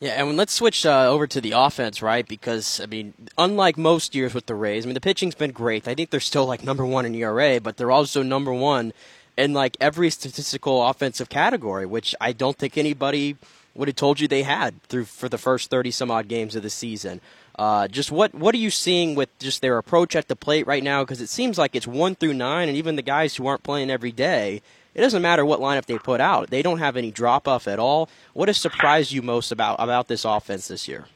Yeah, 0.00 0.22
and 0.22 0.36
let's 0.36 0.52
switch 0.52 0.86
uh, 0.86 1.10
over 1.10 1.26
to 1.26 1.40
the 1.40 1.52
offense, 1.52 2.00
right? 2.00 2.26
Because 2.26 2.80
I 2.80 2.86
mean, 2.86 3.14
unlike 3.36 3.76
most 3.76 4.14
years 4.14 4.32
with 4.32 4.46
the 4.46 4.54
Rays, 4.54 4.84
I 4.84 4.86
mean 4.86 4.94
the 4.94 5.00
pitching's 5.00 5.34
been 5.34 5.50
great. 5.50 5.88
I 5.88 5.94
think 5.94 6.10
they're 6.10 6.20
still 6.20 6.46
like 6.46 6.62
number 6.62 6.86
one 6.86 7.04
in 7.04 7.14
ERA, 7.14 7.60
but 7.60 7.76
they're 7.76 7.90
also 7.90 8.22
number 8.22 8.52
one 8.52 8.92
in 9.36 9.54
like 9.54 9.76
every 9.80 10.10
statistical 10.10 10.86
offensive 10.86 11.28
category, 11.28 11.84
which 11.84 12.14
I 12.20 12.32
don't 12.32 12.56
think 12.56 12.78
anybody 12.78 13.36
would 13.78 13.88
have 13.88 13.96
told 13.96 14.20
you 14.20 14.28
they 14.28 14.42
had 14.42 14.82
through 14.82 15.04
for 15.04 15.28
the 15.28 15.38
first 15.38 15.70
thirty 15.70 15.90
some 15.90 16.10
odd 16.10 16.28
games 16.28 16.54
of 16.56 16.62
the 16.62 16.70
season. 16.70 17.20
Uh, 17.58 17.88
just 17.88 18.12
what 18.12 18.34
what 18.34 18.54
are 18.54 18.58
you 18.58 18.70
seeing 18.70 19.14
with 19.14 19.36
just 19.38 19.62
their 19.62 19.78
approach 19.78 20.14
at 20.14 20.28
the 20.28 20.36
plate 20.36 20.66
right 20.66 20.82
now? 20.82 21.02
Because 21.02 21.20
it 21.20 21.28
seems 21.28 21.56
like 21.56 21.74
it's 21.74 21.86
one 21.86 22.14
through 22.14 22.34
nine, 22.34 22.68
and 22.68 22.76
even 22.76 22.96
the 22.96 23.02
guys 23.02 23.36
who 23.36 23.46
aren't 23.46 23.62
playing 23.62 23.90
every 23.90 24.12
day, 24.12 24.60
it 24.94 25.00
doesn't 25.00 25.22
matter 25.22 25.44
what 25.44 25.60
lineup 25.60 25.86
they 25.86 25.98
put 25.98 26.20
out; 26.20 26.50
they 26.50 26.60
don't 26.60 26.78
have 26.78 26.96
any 26.96 27.10
drop 27.10 27.48
off 27.48 27.66
at 27.66 27.78
all. 27.78 28.10
What 28.32 28.48
has 28.48 28.58
surprised 28.58 29.12
you 29.12 29.22
most 29.22 29.50
about 29.52 29.76
about 29.78 30.08
this 30.08 30.24
offense 30.24 30.68
this 30.68 30.86
year? 30.86 31.06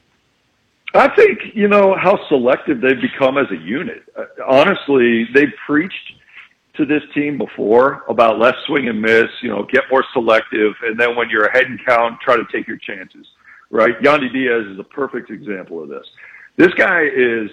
I 0.93 1.09
think 1.15 1.39
you 1.55 1.67
know 1.67 1.95
how 1.95 2.19
selective 2.27 2.81
they've 2.81 3.01
become 3.01 3.37
as 3.37 3.49
a 3.51 3.57
unit. 3.57 4.03
Uh, 4.15 4.25
honestly, 4.47 5.27
they 5.33 5.47
preached 5.65 6.13
to 6.75 6.85
this 6.85 7.03
team 7.13 7.37
before 7.37 8.03
about 8.07 8.39
less 8.39 8.55
swing 8.65 8.87
and 8.87 9.01
miss. 9.01 9.27
You 9.41 9.49
know, 9.49 9.63
get 9.71 9.83
more 9.91 10.03
selective, 10.13 10.73
and 10.83 10.99
then 10.99 11.15
when 11.15 11.29
you're 11.29 11.45
ahead 11.45 11.65
in 11.65 11.79
count, 11.85 12.19
try 12.21 12.35
to 12.35 12.45
take 12.51 12.67
your 12.67 12.77
chances. 12.77 13.25
Right? 13.69 13.99
Yandy 14.01 14.31
Diaz 14.31 14.67
is 14.67 14.79
a 14.79 14.83
perfect 14.83 15.31
example 15.31 15.81
of 15.81 15.89
this. 15.89 16.05
This 16.57 16.73
guy 16.75 17.03
is 17.03 17.49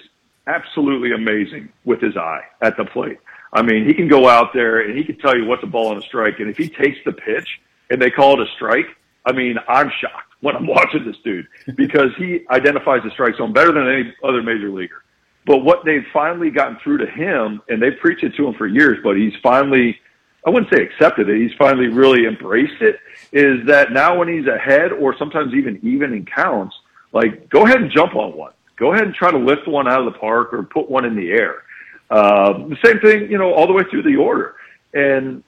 absolutely 0.47 1.13
amazing 1.13 1.71
with 1.85 2.01
his 2.01 2.17
eye 2.17 2.43
at 2.61 2.77
the 2.77 2.85
plate. 2.85 3.19
I 3.53 3.63
mean, 3.63 3.87
he 3.87 3.95
can 3.95 4.09
go 4.09 4.29
out 4.29 4.53
there 4.53 4.81
and 4.81 4.97
he 4.97 5.05
can 5.05 5.19
tell 5.19 5.37
you 5.37 5.45
what's 5.45 5.63
a 5.63 5.67
ball 5.67 5.93
and 5.93 6.03
a 6.03 6.07
strike. 6.07 6.39
And 6.39 6.49
if 6.49 6.57
he 6.57 6.69
takes 6.69 6.99
the 7.05 7.13
pitch 7.13 7.49
and 7.91 8.01
they 8.01 8.11
call 8.11 8.41
it 8.41 8.47
a 8.47 8.51
strike, 8.55 8.87
I 9.25 9.33
mean, 9.33 9.57
I'm 9.69 9.91
shocked 10.01 10.33
when 10.41 10.57
I'm 10.57 10.67
watching 10.69 11.05
this 11.05 11.17
dude 11.25 11.47
because 11.75 12.11
he 12.17 12.47
identifies 12.51 13.03
the 13.03 13.11
strike 13.11 13.37
zone 13.37 13.53
better 13.53 13.73
than 13.73 13.89
any 13.89 14.15
other 14.23 14.43
major 14.43 14.71
leaguer. 14.71 15.03
But 15.51 15.65
what 15.65 15.85
they've 15.85 16.07
finally 16.13 16.49
gotten 16.51 16.79
through 16.79 16.99
to 16.99 17.11
him, 17.11 17.61
and 17.69 17.83
they 17.83 17.91
preach 17.91 18.23
it 18.23 18.37
to 18.37 18.47
him 18.47 18.55
for 18.55 18.69
years, 18.69 18.99
but 19.03 19.17
he's 19.17 19.33
finally, 19.43 19.99
I 20.47 20.51
wouldn't 20.51 20.73
say 20.73 20.81
accepted 20.81 21.29
it, 21.29 21.43
he's 21.43 21.51
finally 21.59 21.89
really 21.89 22.25
embraced 22.25 22.81
it, 22.81 23.01
is 23.33 23.67
that 23.67 23.91
now 23.91 24.17
when 24.17 24.29
he's 24.29 24.47
ahead 24.47 24.93
or 24.93 25.13
sometimes 25.19 25.53
even 25.53 25.81
even 25.83 26.13
in 26.13 26.25
counts, 26.25 26.77
like 27.13 27.49
go 27.49 27.65
ahead 27.65 27.83
and 27.83 27.91
jump 27.91 28.15
on 28.15 28.37
one. 28.37 28.53
Go 28.77 28.93
ahead 28.93 29.07
and 29.07 29.13
try 29.13 29.33
to 29.33 29.39
lift 29.39 29.67
one 29.67 29.89
out 29.89 29.99
of 29.99 30.13
the 30.13 30.17
park 30.21 30.55
or 30.55 30.63
put 30.63 30.89
one 30.89 31.05
in 31.05 31.17
the 31.17 31.33
air. 31.33 31.65
Uh, 32.11 32.69
the 32.69 32.79
same 32.85 33.01
thing, 33.01 33.29
you 33.29 33.37
know, 33.37 33.53
all 33.53 33.67
the 33.67 33.73
way 33.73 33.83
through 33.91 34.05
the 34.05 34.15
order. 34.15 34.55
And 34.95 35.43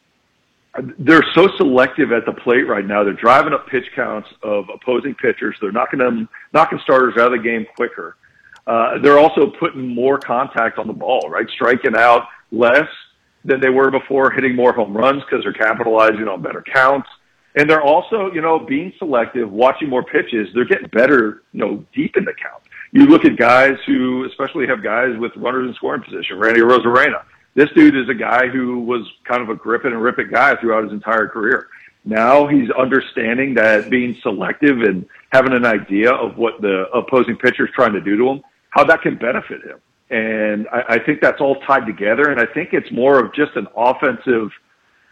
they're 0.99 1.25
so 1.33 1.47
selective 1.59 2.11
at 2.11 2.27
the 2.27 2.33
plate 2.33 2.67
right 2.67 2.85
now. 2.85 3.05
They're 3.05 3.13
driving 3.13 3.53
up 3.53 3.69
pitch 3.69 3.87
counts 3.95 4.29
of 4.43 4.65
opposing 4.69 5.15
pitchers. 5.15 5.55
They're 5.61 5.71
knocking 5.71 6.01
them, 6.01 6.29
knocking 6.53 6.81
starters 6.83 7.15
out 7.19 7.33
of 7.33 7.41
the 7.41 7.49
game 7.49 7.67
quicker. 7.77 8.17
Uh, 8.67 8.99
they're 8.99 9.19
also 9.19 9.51
putting 9.59 9.89
more 9.89 10.19
contact 10.19 10.79
on 10.79 10.87
the 10.87 10.93
ball, 10.93 11.29
right? 11.29 11.49
Striking 11.51 11.97
out 11.97 12.29
less 12.51 12.89
than 13.45 13.61
they 13.61 13.71
were 13.71 13.91
before, 13.91 14.31
hitting 14.31 14.55
more 14.55 14.73
home 14.73 14.97
runs 14.97 15.23
because 15.25 15.43
they're 15.43 15.53
capitalizing 15.53 16.29
on 16.29 16.43
better 16.43 16.63
counts. 16.63 17.09
And 17.55 17.69
they're 17.69 17.83
also, 17.83 18.33
you 18.33 18.41
know, 18.41 18.59
being 18.59 18.93
selective, 18.99 19.51
watching 19.51 19.89
more 19.89 20.03
pitches. 20.03 20.49
They're 20.55 20.65
getting 20.65 20.89
better, 20.89 21.43
you 21.53 21.61
know, 21.61 21.85
deep 21.95 22.17
in 22.17 22.25
the 22.25 22.33
count. 22.33 22.63
You 22.93 23.07
look 23.07 23.25
at 23.25 23.37
guys 23.37 23.77
who, 23.87 24.25
especially 24.25 24.67
have 24.69 24.83
guys 24.83 25.17
with 25.19 25.33
runners 25.37 25.69
in 25.69 25.75
scoring 25.75 26.03
position, 26.03 26.39
Randy 26.39 26.61
Arozarena. 26.61 27.25
This 27.55 27.69
dude 27.75 27.97
is 27.97 28.09
a 28.09 28.15
guy 28.15 28.49
who 28.49 28.81
was 28.81 29.07
kind 29.25 29.43
of 29.43 29.51
a 29.51 29.55
grip 29.55 29.85
it 29.85 29.93
and 29.93 30.03
rip 30.03 30.19
it 30.19 30.31
guy 30.31 30.57
throughout 30.57 30.85
his 30.85 30.93
entire 30.93 31.29
career. 31.29 31.69
Now 32.05 32.47
he's 32.47 32.71
understanding 32.71 33.55
that 33.55 33.91
being 33.91 34.17
selective 34.23 34.81
and 34.81 35.07
having 35.31 35.53
an 35.53 35.65
idea 35.65 36.13
of 36.13 36.37
what 36.37 36.61
the 36.61 36.89
opposing 36.93 37.37
pitcher 37.37 37.67
is 37.67 37.73
trying 37.75 37.93
to 37.93 38.01
do 38.01 38.17
to 38.17 38.29
him, 38.31 38.43
how 38.73 38.85
that 38.85 39.03
can 39.03 39.17
benefit 39.17 39.63
him. 39.63 39.79
And 40.11 40.67
I, 40.73 40.95
I 40.95 40.99
think 40.99 41.21
that's 41.21 41.41
all 41.41 41.61
tied 41.67 41.87
together. 41.87 42.31
And 42.31 42.41
I 42.41 42.47
think 42.53 42.71
it's 42.73 42.91
more 42.91 43.19
of 43.19 43.33
just 43.35 43.55
an 43.55 43.67
offensive 43.77 44.51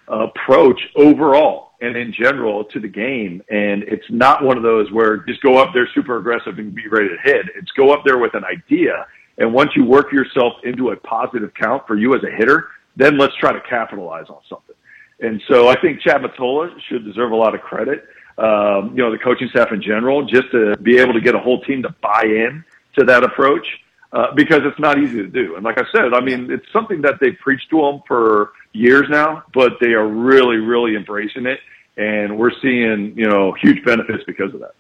approach 0.09 0.81
overall 0.97 1.73
and 1.81 1.97
in 1.97 2.13
general 2.13 2.65
to 2.65 2.81
the 2.81 2.89
game. 2.89 3.43
And 3.51 3.83
it's 3.85 4.05
not 4.11 4.43
one 4.43 4.57
of 4.57 4.63
those 4.63 4.91
where 4.93 5.19
just 5.19 5.43
go 5.43 5.59
up 5.59 5.73
there 5.73 5.89
super 5.95 6.17
aggressive 6.17 6.59
and 6.59 6.75
be 6.75 6.89
ready 6.89 7.09
to 7.09 7.17
hit. 7.23 7.47
It's 7.55 7.71
go 7.73 7.93
up 7.93 8.03
there 8.05 8.19
with 8.19 8.35
an 8.35 8.45
idea. 8.45 9.07
And 9.39 9.53
once 9.55 9.71
you 9.77 9.85
work 9.85 10.11
yourself 10.13 10.55
into 10.65 10.91
a 10.91 10.97
positive 10.97 11.53
count 11.55 11.87
for 11.87 11.97
you 11.97 12.15
as 12.15 12.23
a 12.25 12.31
hitter, 12.31 12.69
then 12.97 13.19
let's 13.19 13.35
try 13.37 13.53
to 13.53 13.61
capitalize 13.69 14.27
on 14.29 14.41
something. 14.49 14.77
And 15.21 15.41
so 15.49 15.69
I 15.69 15.79
think 15.81 16.01
Chad 16.01 16.23
Mottola 16.23 16.71
should 16.89 17.05
deserve 17.05 17.33
a 17.33 17.37
lot 17.37 17.55
of 17.55 17.61
credit. 17.61 18.07
Um, 18.39 18.93
you 18.97 19.03
know, 19.03 19.11
the 19.11 19.19
coaching 19.19 19.49
staff 19.51 19.71
in 19.71 19.83
general, 19.83 20.25
just 20.25 20.51
to 20.53 20.77
be 20.79 20.99
able 20.99 21.13
to 21.13 21.21
get 21.21 21.35
a 21.35 21.39
whole 21.39 21.61
team 21.63 21.83
to 21.83 21.95
buy 22.03 22.23
in 22.25 22.65
to 23.01 23.07
that 23.07 23.25
approach, 23.25 23.67
uh, 24.13 24.33
because 24.35 24.61
it's 24.65 24.79
not 24.79 24.99
easy 24.99 25.19
to 25.19 25.29
do. 25.29 25.57
And 25.57 25.65
like 25.65 25.79
I 25.79 25.85
said, 25.93 26.15
I 26.15 26.21
mean, 26.21 26.51
it's 26.51 26.67
something 26.73 27.01
that 27.03 27.15
they've 27.21 27.37
preached 27.41 27.71
to 27.71 27.81
them 27.81 28.03
for 28.07 28.53
years 28.73 29.07
now, 29.09 29.45
but 29.53 29.73
they 29.81 29.93
are 29.93 30.07
really, 30.07 30.57
really 30.57 30.97
embracing 30.97 31.47
it. 31.47 31.61
And 31.97 32.39
we're 32.39 32.53
seeing, 32.63 33.15
you 33.17 33.29
know, 33.29 33.53
huge 33.53 33.85
benefits 33.85 34.25
because 34.27 34.55
of 34.55 34.61
that. 34.61 34.75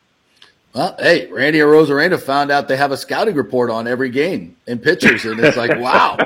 Well, 0.74 0.94
hey, 0.98 1.26
Randy 1.30 1.58
Arozarena 1.58 2.20
found 2.20 2.50
out 2.52 2.68
they 2.68 2.76
have 2.76 2.92
a 2.92 2.96
scouting 2.96 3.34
report 3.34 3.70
on 3.70 3.88
every 3.88 4.08
game 4.08 4.56
and 4.68 4.80
pitchers, 4.80 5.24
and 5.24 5.40
it's 5.40 5.56
like, 5.56 5.76
wow, 5.80 6.16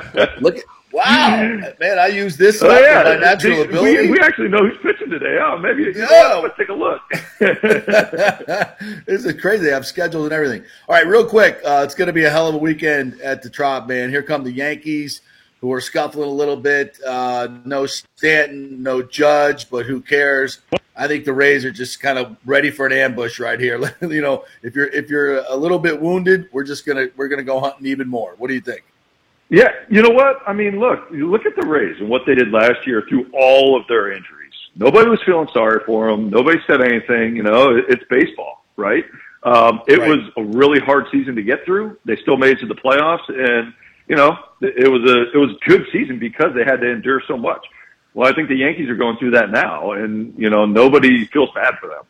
look, 0.40 0.58
wow, 0.94 1.36
man, 1.80 1.98
I 1.98 2.06
use 2.06 2.36
this 2.36 2.62
Oh 2.62 2.78
yeah, 2.78 3.02
my 3.02 3.16
natural 3.16 3.58
we, 3.58 3.64
ability. 3.64 4.10
we 4.10 4.20
actually 4.20 4.48
know 4.48 4.66
who's 4.68 4.78
pitching 4.82 5.10
today. 5.10 5.38
Oh, 5.42 5.58
maybe 5.58 5.92
Yeah. 5.94 6.40
let's 6.42 6.56
take 6.56 6.68
a 6.68 6.72
look. 6.72 7.00
this 9.06 9.24
is 9.24 9.40
crazy. 9.40 9.72
I've 9.72 9.86
scheduled 9.86 10.24
and 10.24 10.32
everything. 10.32 10.62
All 10.88 10.94
right, 10.94 11.06
real 11.06 11.26
quick. 11.26 11.60
Uh, 11.64 11.82
it's 11.84 11.94
going 11.94 12.06
to 12.06 12.12
be 12.12 12.24
a 12.24 12.30
hell 12.30 12.48
of 12.48 12.54
a 12.54 12.58
weekend 12.58 13.20
at 13.20 13.42
the 13.42 13.50
Trop, 13.50 13.86
man. 13.88 14.10
Here 14.10 14.22
come 14.22 14.44
the 14.44 14.52
Yankees, 14.52 15.20
who 15.60 15.72
are 15.72 15.80
scuffling 15.80 16.28
a 16.28 16.32
little 16.32 16.56
bit. 16.56 16.98
Uh, 17.06 17.48
no 17.64 17.86
Stanton, 17.86 18.82
no 18.82 19.02
Judge, 19.02 19.68
but 19.70 19.86
who 19.86 20.00
cares? 20.00 20.60
I 20.96 21.08
think 21.08 21.24
the 21.24 21.32
Rays 21.32 21.64
are 21.64 21.72
just 21.72 22.00
kind 22.00 22.18
of 22.18 22.36
ready 22.44 22.70
for 22.70 22.86
an 22.86 22.92
ambush 22.92 23.40
right 23.40 23.58
here. 23.58 23.80
you 24.00 24.20
know, 24.22 24.44
if 24.62 24.76
you're 24.76 24.86
if 24.88 25.10
you're 25.10 25.38
a 25.38 25.56
little 25.56 25.78
bit 25.80 26.00
wounded, 26.00 26.48
we're 26.52 26.62
just 26.62 26.86
gonna 26.86 27.08
we're 27.16 27.26
gonna 27.28 27.42
go 27.42 27.58
hunting 27.58 27.86
even 27.86 28.08
more. 28.08 28.34
What 28.38 28.46
do 28.48 28.54
you 28.54 28.60
think? 28.60 28.84
Yeah, 29.50 29.68
you 29.88 30.02
know 30.02 30.10
what? 30.10 30.40
I 30.46 30.52
mean, 30.52 30.80
look, 30.80 31.00
you 31.12 31.30
look 31.30 31.46
at 31.46 31.54
the 31.54 31.66
Rays 31.66 31.96
and 32.00 32.08
what 32.08 32.22
they 32.26 32.34
did 32.34 32.50
last 32.50 32.86
year 32.86 33.04
through 33.08 33.30
all 33.32 33.78
of 33.78 33.86
their 33.88 34.10
injuries. 34.10 34.52
Nobody 34.76 35.08
was 35.08 35.20
feeling 35.24 35.48
sorry 35.52 35.80
for 35.86 36.10
them. 36.10 36.30
Nobody 36.30 36.58
said 36.66 36.80
anything. 36.80 37.36
You 37.36 37.42
know, 37.44 37.76
it's 37.76 38.02
baseball, 38.10 38.64
right? 38.76 39.04
Um, 39.44 39.82
it 39.86 39.98
Right. 40.00 40.08
was 40.08 40.18
a 40.36 40.42
really 40.42 40.80
hard 40.80 41.06
season 41.12 41.36
to 41.36 41.42
get 41.42 41.64
through. 41.64 41.98
They 42.04 42.16
still 42.16 42.36
made 42.36 42.56
it 42.56 42.60
to 42.60 42.66
the 42.66 42.74
playoffs, 42.74 43.28
and 43.28 43.72
you 44.08 44.16
know, 44.16 44.36
it 44.60 44.90
was 44.90 45.02
a 45.08 45.30
it 45.32 45.38
was 45.38 45.50
a 45.50 45.68
good 45.68 45.86
season 45.92 46.18
because 46.18 46.54
they 46.54 46.64
had 46.64 46.80
to 46.80 46.90
endure 46.90 47.22
so 47.28 47.36
much. 47.36 47.64
Well, 48.14 48.28
I 48.28 48.34
think 48.34 48.48
the 48.48 48.56
Yankees 48.56 48.88
are 48.88 48.96
going 48.96 49.18
through 49.18 49.32
that 49.32 49.50
now, 49.50 49.92
and 49.92 50.34
you 50.38 50.48
know, 50.50 50.64
nobody 50.66 51.26
feels 51.26 51.50
bad 51.54 51.74
for 51.78 51.88
them. 51.88 52.04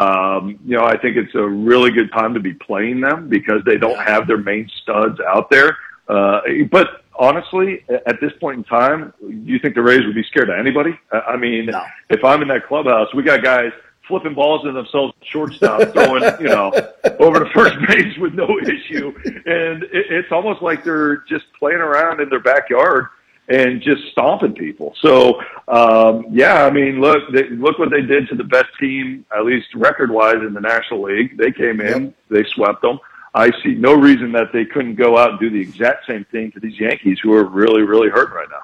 Um, 0.00 0.58
you 0.64 0.76
know, 0.76 0.84
I 0.84 0.96
think 0.96 1.16
it's 1.16 1.34
a 1.34 1.46
really 1.46 1.90
good 1.90 2.12
time 2.12 2.34
to 2.34 2.40
be 2.40 2.54
playing 2.54 3.00
them 3.00 3.28
because 3.28 3.62
they 3.64 3.76
don't 3.76 3.98
have 3.98 4.26
their 4.26 4.38
main 4.38 4.68
studs 4.82 5.18
out 5.20 5.50
there. 5.50 5.76
Uh, 6.10 6.40
but 6.70 7.04
honestly, 7.14 7.84
at 8.06 8.20
this 8.20 8.32
point 8.40 8.58
in 8.58 8.64
time, 8.64 9.12
do 9.20 9.28
you 9.30 9.58
think 9.58 9.74
the 9.74 9.82
Rays 9.82 10.04
would 10.04 10.14
be 10.14 10.24
scared 10.24 10.50
of 10.50 10.58
anybody? 10.58 10.98
I 11.12 11.36
mean, 11.36 11.66
No. 11.66 11.82
if 12.08 12.24
I'm 12.24 12.42
in 12.42 12.48
that 12.48 12.66
clubhouse, 12.66 13.12
we 13.14 13.22
got 13.22 13.42
guys 13.42 13.72
flipping 14.08 14.34
balls 14.34 14.66
in 14.66 14.74
themselves 14.74 15.14
shortstop, 15.22 15.80
throwing, 15.92 16.24
you 16.40 16.48
know, 16.48 16.72
over 17.20 17.44
to 17.44 17.50
first 17.52 17.76
base 17.86 18.16
with 18.18 18.34
no 18.34 18.58
issue. 18.60 19.14
And 19.46 19.84
it, 19.84 20.06
it's 20.10 20.32
almost 20.32 20.62
like 20.62 20.82
they're 20.82 21.18
just 21.28 21.44
playing 21.58 21.78
around 21.78 22.20
in 22.20 22.28
their 22.28 22.40
backyard 22.40 23.06
and 23.48 23.80
just 23.82 24.02
stomping 24.12 24.54
people. 24.54 24.94
So, 25.00 25.40
um, 25.68 26.26
yeah, 26.30 26.64
I 26.64 26.70
mean, 26.70 27.00
look, 27.00 27.32
they, 27.32 27.48
look 27.50 27.78
what 27.78 27.90
they 27.90 28.02
did 28.02 28.28
to 28.28 28.34
the 28.36 28.44
best 28.44 28.68
team, 28.78 29.24
at 29.36 29.44
least 29.44 29.68
record 29.74 30.10
wise 30.10 30.36
in 30.36 30.54
the 30.54 30.60
National 30.60 31.02
League. 31.02 31.36
They 31.36 31.52
came 31.52 31.80
in, 31.80 32.14
they 32.30 32.44
swept 32.54 32.82
them. 32.82 32.98
I 33.34 33.50
see 33.62 33.74
no 33.74 33.94
reason 33.94 34.32
that 34.32 34.52
they 34.52 34.64
couldn't 34.64 34.96
go 34.96 35.16
out 35.16 35.30
and 35.30 35.40
do 35.40 35.50
the 35.50 35.60
exact 35.60 36.06
same 36.06 36.24
thing 36.24 36.50
to 36.52 36.60
these 36.60 36.78
Yankees 36.80 37.18
who 37.22 37.32
are 37.32 37.44
really, 37.44 37.82
really 37.82 38.08
hurting 38.08 38.34
right 38.34 38.48
now. 38.50 38.62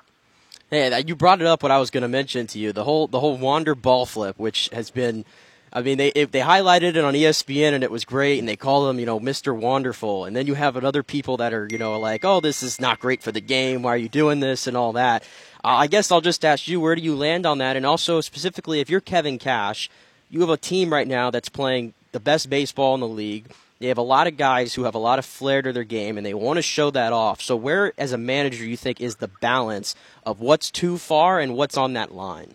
Hey, 0.70 1.04
you 1.06 1.14
brought 1.14 1.40
it 1.40 1.46
up. 1.46 1.62
What 1.62 1.70
I 1.70 1.78
was 1.78 1.90
going 1.90 2.02
to 2.02 2.08
mention 2.08 2.48
to 2.48 2.58
you, 2.58 2.72
the 2.72 2.82
whole 2.82 3.06
the 3.06 3.20
whole 3.20 3.36
Wander 3.36 3.76
ball 3.76 4.04
flip, 4.04 4.36
which 4.36 4.68
has 4.72 4.90
been, 4.90 5.24
I 5.72 5.80
mean, 5.82 5.96
they 5.96 6.10
they 6.10 6.40
highlighted 6.40 6.96
it 6.96 6.98
on 6.98 7.14
ESPN 7.14 7.72
and 7.72 7.84
it 7.84 7.90
was 7.90 8.04
great, 8.04 8.40
and 8.40 8.48
they 8.48 8.56
call 8.56 8.90
him, 8.90 8.98
you 8.98 9.06
know, 9.06 9.20
Mister 9.20 9.54
Wonderful, 9.54 10.24
and 10.24 10.34
then 10.34 10.48
you 10.48 10.54
have 10.54 10.76
other 10.76 11.04
people 11.04 11.36
that 11.36 11.54
are, 11.54 11.68
you 11.70 11.78
know, 11.78 11.96
like, 12.00 12.24
oh, 12.24 12.40
this 12.40 12.64
is 12.64 12.80
not 12.80 12.98
great 12.98 13.22
for 13.22 13.30
the 13.30 13.40
game. 13.40 13.82
Why 13.82 13.94
are 13.94 13.96
you 13.96 14.08
doing 14.08 14.40
this 14.40 14.66
and 14.66 14.76
all 14.76 14.92
that? 14.94 15.22
Uh, 15.62 15.68
I 15.68 15.86
guess 15.86 16.10
I'll 16.10 16.20
just 16.20 16.44
ask 16.44 16.66
you, 16.66 16.80
where 16.80 16.96
do 16.96 17.02
you 17.02 17.14
land 17.14 17.46
on 17.46 17.58
that? 17.58 17.76
And 17.76 17.86
also 17.86 18.20
specifically, 18.20 18.80
if 18.80 18.90
you're 18.90 19.00
Kevin 19.00 19.38
Cash, 19.38 19.88
you 20.30 20.40
have 20.40 20.50
a 20.50 20.56
team 20.56 20.92
right 20.92 21.06
now 21.06 21.30
that's 21.30 21.48
playing 21.48 21.94
the 22.10 22.20
best 22.20 22.50
baseball 22.50 22.94
in 22.94 23.00
the 23.00 23.08
league. 23.08 23.46
They 23.78 23.88
have 23.88 23.98
a 23.98 24.02
lot 24.02 24.26
of 24.26 24.36
guys 24.36 24.74
who 24.74 24.84
have 24.84 24.94
a 24.94 24.98
lot 24.98 25.18
of 25.18 25.26
flair 25.26 25.60
to 25.60 25.72
their 25.72 25.84
game, 25.84 26.16
and 26.16 26.24
they 26.24 26.32
want 26.32 26.56
to 26.56 26.62
show 26.62 26.90
that 26.90 27.12
off. 27.12 27.42
So, 27.42 27.56
where, 27.56 27.92
as 27.98 28.12
a 28.12 28.18
manager, 28.18 28.64
you 28.64 28.76
think 28.76 29.00
is 29.00 29.16
the 29.16 29.28
balance 29.28 29.94
of 30.24 30.40
what's 30.40 30.70
too 30.70 30.96
far 30.96 31.40
and 31.40 31.54
what's 31.54 31.76
on 31.76 31.92
that 31.92 32.14
line? 32.14 32.54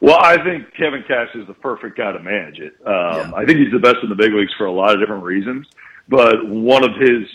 Well, 0.00 0.18
I 0.20 0.42
think 0.42 0.74
Kevin 0.74 1.04
Cash 1.06 1.28
is 1.34 1.46
the 1.46 1.54
perfect 1.54 1.96
guy 1.96 2.12
to 2.12 2.18
manage 2.18 2.58
it. 2.58 2.74
Um, 2.84 3.32
I 3.34 3.44
think 3.46 3.58
he's 3.60 3.72
the 3.72 3.78
best 3.78 3.96
in 4.02 4.08
the 4.08 4.16
big 4.16 4.32
leagues 4.32 4.52
for 4.58 4.66
a 4.66 4.72
lot 4.72 4.92
of 4.92 5.00
different 5.00 5.22
reasons, 5.22 5.66
but 6.08 6.46
one 6.46 6.84
of 6.84 6.96
his 6.96 7.28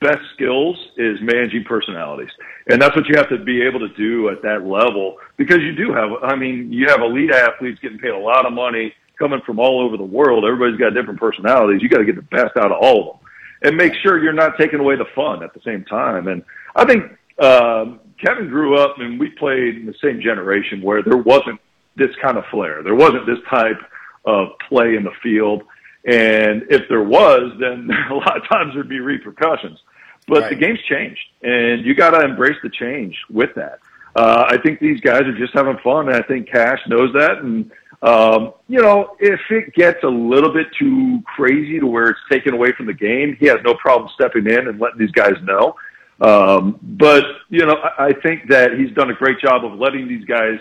best 0.00 0.20
skills 0.34 0.76
is 0.96 1.18
managing 1.20 1.64
personalities. 1.64 2.30
And 2.68 2.80
that's 2.80 2.94
what 2.96 3.06
you 3.08 3.16
have 3.16 3.28
to 3.28 3.38
be 3.38 3.62
able 3.62 3.80
to 3.80 3.88
do 3.94 4.28
at 4.28 4.42
that 4.42 4.64
level 4.64 5.18
because 5.36 5.58
you 5.58 5.74
do 5.74 5.92
have, 5.92 6.10
I 6.22 6.36
mean, 6.36 6.72
you 6.72 6.88
have 6.88 7.00
elite 7.00 7.30
athletes 7.30 7.78
getting 7.80 7.98
paid 7.98 8.10
a 8.10 8.18
lot 8.18 8.46
of 8.46 8.52
money 8.52 8.94
coming 9.18 9.40
from 9.44 9.58
all 9.58 9.80
over 9.80 9.96
the 9.96 10.02
world. 10.02 10.44
Everybody's 10.44 10.78
got 10.78 10.94
different 10.94 11.20
personalities. 11.20 11.82
You 11.82 11.88
got 11.88 11.98
to 11.98 12.04
get 12.04 12.16
the 12.16 12.22
best 12.22 12.56
out 12.56 12.72
of 12.72 12.78
all 12.80 13.00
of 13.00 13.06
them 13.06 13.28
and 13.62 13.76
make 13.76 13.92
sure 14.02 14.22
you're 14.22 14.32
not 14.32 14.56
taking 14.58 14.80
away 14.80 14.96
the 14.96 15.06
fun 15.14 15.42
at 15.42 15.52
the 15.54 15.60
same 15.64 15.84
time. 15.84 16.28
And 16.28 16.42
I 16.76 16.84
think, 16.84 17.04
um, 17.38 18.00
Kevin 18.24 18.48
grew 18.48 18.76
up 18.76 18.96
and 18.98 19.18
we 19.18 19.30
played 19.30 19.76
in 19.76 19.86
the 19.86 19.94
same 20.02 20.20
generation 20.20 20.82
where 20.82 21.02
there 21.02 21.16
wasn't 21.16 21.60
this 21.96 22.10
kind 22.22 22.36
of 22.36 22.44
flair. 22.50 22.82
There 22.82 22.94
wasn't 22.94 23.26
this 23.26 23.38
type 23.48 23.78
of 24.24 24.48
play 24.68 24.96
in 24.96 25.04
the 25.04 25.12
field. 25.22 25.62
And 26.04 26.64
if 26.70 26.88
there 26.88 27.02
was, 27.02 27.52
then 27.60 27.90
a 28.10 28.14
lot 28.14 28.36
of 28.36 28.48
times 28.48 28.74
there'd 28.74 28.88
be 28.88 29.00
repercussions. 29.00 29.78
But 30.26 30.50
the 30.50 30.56
game's 30.56 30.82
changed, 30.82 31.20
and 31.42 31.86
you 31.86 31.94
got 31.94 32.10
to 32.10 32.20
embrace 32.20 32.56
the 32.62 32.68
change 32.68 33.16
with 33.30 33.48
that. 33.56 33.78
Uh, 34.14 34.44
I 34.46 34.58
think 34.58 34.78
these 34.78 35.00
guys 35.00 35.22
are 35.22 35.38
just 35.38 35.54
having 35.54 35.78
fun, 35.78 36.08
and 36.08 36.16
I 36.16 36.20
think 36.20 36.50
Cash 36.50 36.80
knows 36.86 37.14
that. 37.14 37.38
And 37.38 37.70
um, 38.02 38.54
you 38.68 38.80
know, 38.80 39.16
if 39.18 39.40
it 39.50 39.74
gets 39.74 40.02
a 40.04 40.08
little 40.08 40.52
bit 40.52 40.68
too 40.78 41.20
crazy 41.24 41.80
to 41.80 41.86
where 41.86 42.10
it's 42.10 42.20
taken 42.30 42.54
away 42.54 42.72
from 42.72 42.86
the 42.86 42.94
game, 42.94 43.36
he 43.40 43.46
has 43.46 43.58
no 43.64 43.74
problem 43.74 44.10
stepping 44.14 44.46
in 44.46 44.68
and 44.68 44.80
letting 44.80 44.98
these 44.98 45.10
guys 45.10 45.34
know. 45.42 45.74
Um, 46.20 46.78
but 46.82 47.24
you 47.48 47.64
know, 47.66 47.74
I, 47.74 48.06
I 48.06 48.12
think 48.12 48.48
that 48.48 48.78
he's 48.78 48.92
done 48.92 49.10
a 49.10 49.14
great 49.14 49.40
job 49.40 49.64
of 49.64 49.78
letting 49.78 50.08
these 50.08 50.24
guys 50.24 50.58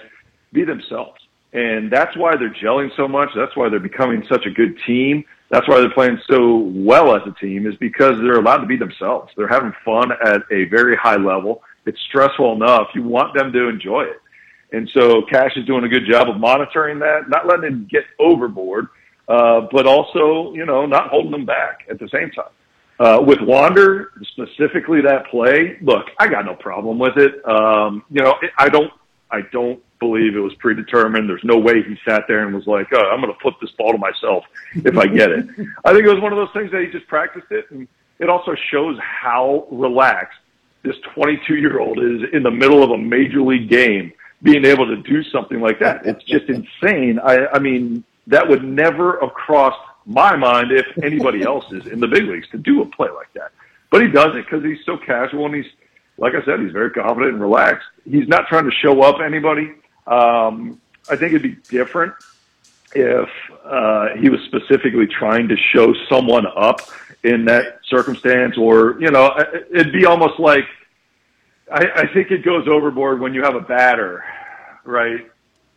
be 0.51 0.63
themselves. 0.63 1.19
And 1.53 1.91
that's 1.91 2.15
why 2.17 2.35
they're 2.35 2.53
gelling 2.53 2.95
so 2.95 3.07
much. 3.07 3.29
That's 3.35 3.55
why 3.55 3.69
they're 3.69 3.79
becoming 3.79 4.23
such 4.29 4.45
a 4.45 4.51
good 4.51 4.77
team. 4.85 5.23
That's 5.49 5.67
why 5.67 5.79
they're 5.79 5.93
playing 5.93 6.19
so 6.29 6.57
well 6.75 7.15
as 7.15 7.21
a 7.25 7.31
team 7.39 7.65
is 7.65 7.75
because 7.77 8.17
they're 8.17 8.39
allowed 8.39 8.57
to 8.57 8.65
be 8.65 8.75
themselves. 8.75 9.31
They're 9.37 9.47
having 9.47 9.73
fun 9.85 10.11
at 10.11 10.41
a 10.51 10.65
very 10.65 10.95
high 10.95 11.15
level. 11.15 11.63
It's 11.85 11.99
stressful 12.01 12.53
enough. 12.53 12.89
You 12.93 13.03
want 13.03 13.33
them 13.33 13.53
to 13.53 13.69
enjoy 13.69 14.03
it. 14.03 14.21
And 14.71 14.89
so 14.93 15.21
Cash 15.23 15.51
is 15.55 15.65
doing 15.65 15.83
a 15.83 15.87
good 15.87 16.05
job 16.09 16.29
of 16.29 16.37
monitoring 16.37 16.99
that, 16.99 17.29
not 17.29 17.47
letting 17.47 17.61
them 17.61 17.87
get 17.89 18.03
overboard, 18.19 18.87
uh, 19.27 19.61
but 19.71 19.87
also, 19.87 20.53
you 20.53 20.65
know, 20.65 20.85
not 20.85 21.09
holding 21.09 21.31
them 21.31 21.45
back 21.45 21.85
at 21.89 21.99
the 21.99 22.09
same 22.09 22.31
time. 22.31 22.51
Uh, 22.99 23.21
with 23.21 23.39
Wander, 23.41 24.11
specifically 24.31 25.01
that 25.01 25.27
play, 25.27 25.77
look, 25.81 26.07
I 26.19 26.27
got 26.27 26.45
no 26.45 26.55
problem 26.55 26.97
with 26.97 27.15
it. 27.17 27.47
Um, 27.47 28.03
you 28.09 28.23
know, 28.23 28.35
I 28.57 28.69
don't, 28.69 28.91
I 29.29 29.41
don't 29.51 29.81
believe 29.99 30.35
it 30.35 30.39
was 30.39 30.53
predetermined. 30.55 31.29
There's 31.29 31.43
no 31.43 31.57
way 31.57 31.83
he 31.83 31.95
sat 32.07 32.23
there 32.27 32.45
and 32.45 32.55
was 32.55 32.65
like, 32.65 32.87
oh, 32.93 33.09
I'm 33.11 33.21
going 33.21 33.33
to 33.33 33.39
flip 33.39 33.55
this 33.61 33.71
ball 33.71 33.91
to 33.91 33.97
myself 33.97 34.45
if 34.75 34.97
I 34.97 35.07
get 35.07 35.31
it. 35.31 35.45
I 35.85 35.93
think 35.93 36.05
it 36.05 36.13
was 36.13 36.21
one 36.21 36.33
of 36.33 36.37
those 36.37 36.51
things 36.53 36.71
that 36.71 36.81
he 36.81 36.87
just 36.87 37.07
practiced 37.07 37.51
it. 37.51 37.69
And 37.69 37.87
it 38.19 38.29
also 38.29 38.55
shows 38.71 38.97
how 38.99 39.67
relaxed 39.71 40.39
this 40.83 40.95
22 41.13 41.55
year 41.55 41.79
old 41.79 41.99
is 41.99 42.21
in 42.33 42.43
the 42.43 42.51
middle 42.51 42.83
of 42.83 42.91
a 42.91 42.97
major 42.97 43.41
league 43.41 43.69
game, 43.69 44.11
being 44.43 44.65
able 44.65 44.85
to 44.87 44.97
do 44.97 45.23
something 45.23 45.59
like 45.59 45.79
that. 45.79 46.05
It's 46.05 46.23
just 46.27 46.45
insane. 46.49 47.19
I, 47.23 47.47
I 47.53 47.59
mean, 47.59 48.03
that 48.27 48.47
would 48.47 48.63
never 48.63 49.19
have 49.21 49.33
crossed 49.33 49.79
my 50.05 50.35
mind 50.35 50.71
if 50.71 50.85
anybody 51.03 51.41
else 51.51 51.65
is 51.71 51.87
in 51.87 51.99
the 51.99 52.07
big 52.07 52.23
leagues 52.25 52.47
to 52.51 52.57
do 52.57 52.81
a 52.81 52.85
play 52.85 53.09
like 53.09 53.31
that. 53.33 53.51
But 53.89 54.01
he 54.01 54.09
does 54.09 54.35
it 54.35 54.45
because 54.45 54.63
he's 54.63 54.83
so 54.85 54.97
casual 54.97 55.45
and 55.45 55.55
he's, 55.55 55.65
like 56.17 56.33
I 56.35 56.43
said, 56.45 56.59
he's 56.59 56.71
very 56.71 56.89
confident 56.91 57.33
and 57.33 57.41
relaxed. 57.41 57.87
He's 58.09 58.27
not 58.27 58.47
trying 58.47 58.65
to 58.65 58.71
show 58.71 59.01
up 59.01 59.21
anybody. 59.21 59.71
Um, 60.07 60.81
I 61.09 61.15
think 61.15 61.33
it'd 61.33 61.43
be 61.43 61.57
different 61.69 62.13
if 62.95 63.29
uh, 63.65 64.09
he 64.19 64.29
was 64.29 64.39
specifically 64.45 65.07
trying 65.07 65.47
to 65.49 65.55
show 65.73 65.93
someone 66.09 66.45
up 66.55 66.81
in 67.23 67.45
that 67.45 67.79
circumstance, 67.89 68.57
or 68.57 68.97
you 68.99 69.09
know, 69.11 69.27
it- 69.37 69.67
it'd 69.71 69.93
be 69.93 70.05
almost 70.05 70.39
like 70.39 70.65
I, 71.71 71.85
I 71.95 72.13
think 72.13 72.31
it 72.31 72.43
goes 72.43 72.67
overboard 72.67 73.19
when 73.19 73.33
you 73.33 73.43
have 73.43 73.55
a 73.55 73.61
batter, 73.61 74.23
right? 74.85 75.29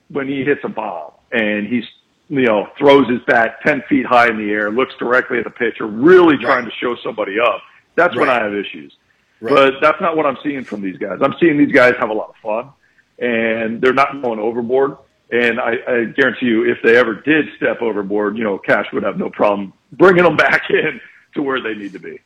When 0.09 0.29
he 0.29 0.45
hits 0.45 0.61
a 0.65 0.69
ball 0.69 1.23
and 1.33 1.67
he's 1.67 1.85
you 2.29 2.47
know 2.47 2.69
throws 2.79 3.09
his 3.09 3.21
bat 3.27 3.59
ten 3.65 3.83
feet 3.89 4.07
high 4.07 4.29
in 4.29 4.37
the 4.37 4.51
air, 4.51 4.71
looks 4.71 4.95
directly 4.99 5.39
at 5.39 5.45
the 5.45 5.51
pitcher, 5.51 5.87
really 5.87 6.37
trying 6.39 6.65
to 6.65 6.71
show 6.81 6.97
somebody 7.03 7.37
up. 7.41 7.61
That's 7.97 8.17
when 8.17 8.29
I 8.29 8.43
have 8.43 8.55
issues. 8.55 8.93
Right. 9.41 9.55
But 9.55 9.75
that's 9.81 10.01
not 10.01 10.17
what 10.17 10.27
I'm 10.27 10.37
seeing 10.43 10.65
from 10.65 10.81
these 10.81 10.99
guys. 10.99 11.19
I'm 11.23 11.35
seeing 11.41 11.57
these 11.59 11.73
guys 11.73 11.95
have 11.99 12.11
a 12.11 12.13
lot 12.13 12.31
of 12.31 12.37
fun, 12.43 12.73
and 13.19 13.81
they're 13.81 13.95
not 13.95 14.21
going 14.23 14.39
overboard. 14.39 14.97
And 15.33 15.61
I, 15.61 15.73
I 15.87 16.05
guarantee 16.05 16.47
you, 16.47 16.71
if 16.71 16.79
they 16.83 16.97
ever 16.97 17.15
did 17.15 17.47
step 17.57 17.81
overboard, 17.81 18.37
you 18.37 18.45
know, 18.45 18.59
Cash 18.59 18.87
would 18.93 19.03
have 19.03 19.17
no 19.17 19.31
problem 19.31 19.73
bringing 19.93 20.25
them 20.25 20.37
back 20.37 20.63
in 20.71 21.01
to 21.35 21.43
where 21.43 21.61
they 21.61 21.75
need 21.75 21.93
to 21.93 21.99
be. 21.99 22.19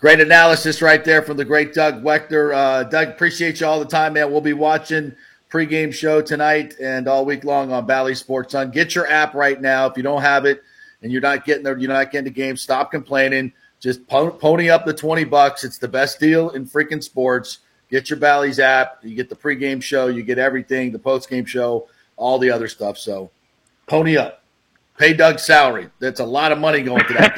Great 0.00 0.18
analysis 0.18 0.80
right 0.80 1.04
there 1.04 1.20
from 1.20 1.36
the 1.36 1.44
great 1.44 1.74
Doug 1.74 2.02
Waechter. 2.02 2.54
Uh, 2.54 2.84
Doug, 2.84 3.08
appreciate 3.08 3.60
you 3.60 3.66
all 3.66 3.78
the 3.78 3.84
time, 3.84 4.14
man. 4.14 4.32
We'll 4.32 4.40
be 4.40 4.54
watching 4.54 5.14
pregame 5.50 5.92
show 5.92 6.22
tonight 6.22 6.74
and 6.80 7.06
all 7.06 7.26
week 7.26 7.44
long 7.44 7.70
on 7.70 7.84
Bally 7.84 8.14
Sports 8.14 8.52
Sun. 8.52 8.70
Get 8.70 8.94
your 8.94 9.06
app 9.10 9.34
right 9.34 9.60
now. 9.60 9.84
If 9.84 9.98
you 9.98 10.02
don't 10.02 10.22
have 10.22 10.46
it 10.46 10.62
and 11.02 11.12
you're 11.12 11.20
not 11.20 11.44
getting 11.44 11.64
there, 11.64 11.76
you're 11.76 11.92
not 11.92 12.10
getting 12.10 12.24
the 12.24 12.30
game, 12.30 12.56
stop 12.56 12.90
complaining. 12.90 13.52
Just 13.78 14.06
pony 14.08 14.70
up 14.70 14.86
the 14.86 14.94
20 14.94 15.24
bucks. 15.24 15.64
It's 15.64 15.76
the 15.76 15.88
best 15.88 16.18
deal 16.18 16.48
in 16.50 16.64
freaking 16.64 17.02
sports. 17.02 17.58
Get 17.90 18.08
your 18.08 18.18
Bally's 18.18 18.58
app. 18.58 19.00
You 19.02 19.14
get 19.14 19.28
the 19.28 19.36
pregame 19.36 19.82
show. 19.82 20.06
You 20.06 20.22
get 20.22 20.38
everything, 20.38 20.92
the 20.92 20.98
postgame 20.98 21.46
show, 21.46 21.88
all 22.16 22.38
the 22.38 22.50
other 22.50 22.68
stuff. 22.68 22.96
So 22.96 23.30
pony 23.86 24.16
up. 24.16 24.39
Pay 25.00 25.14
Doug's 25.14 25.42
salary. 25.44 25.88
That's 25.98 26.20
a 26.20 26.24
lot 26.26 26.52
of 26.52 26.58
money 26.58 26.82
going 26.82 27.02
to 27.06 27.14
that 27.14 27.34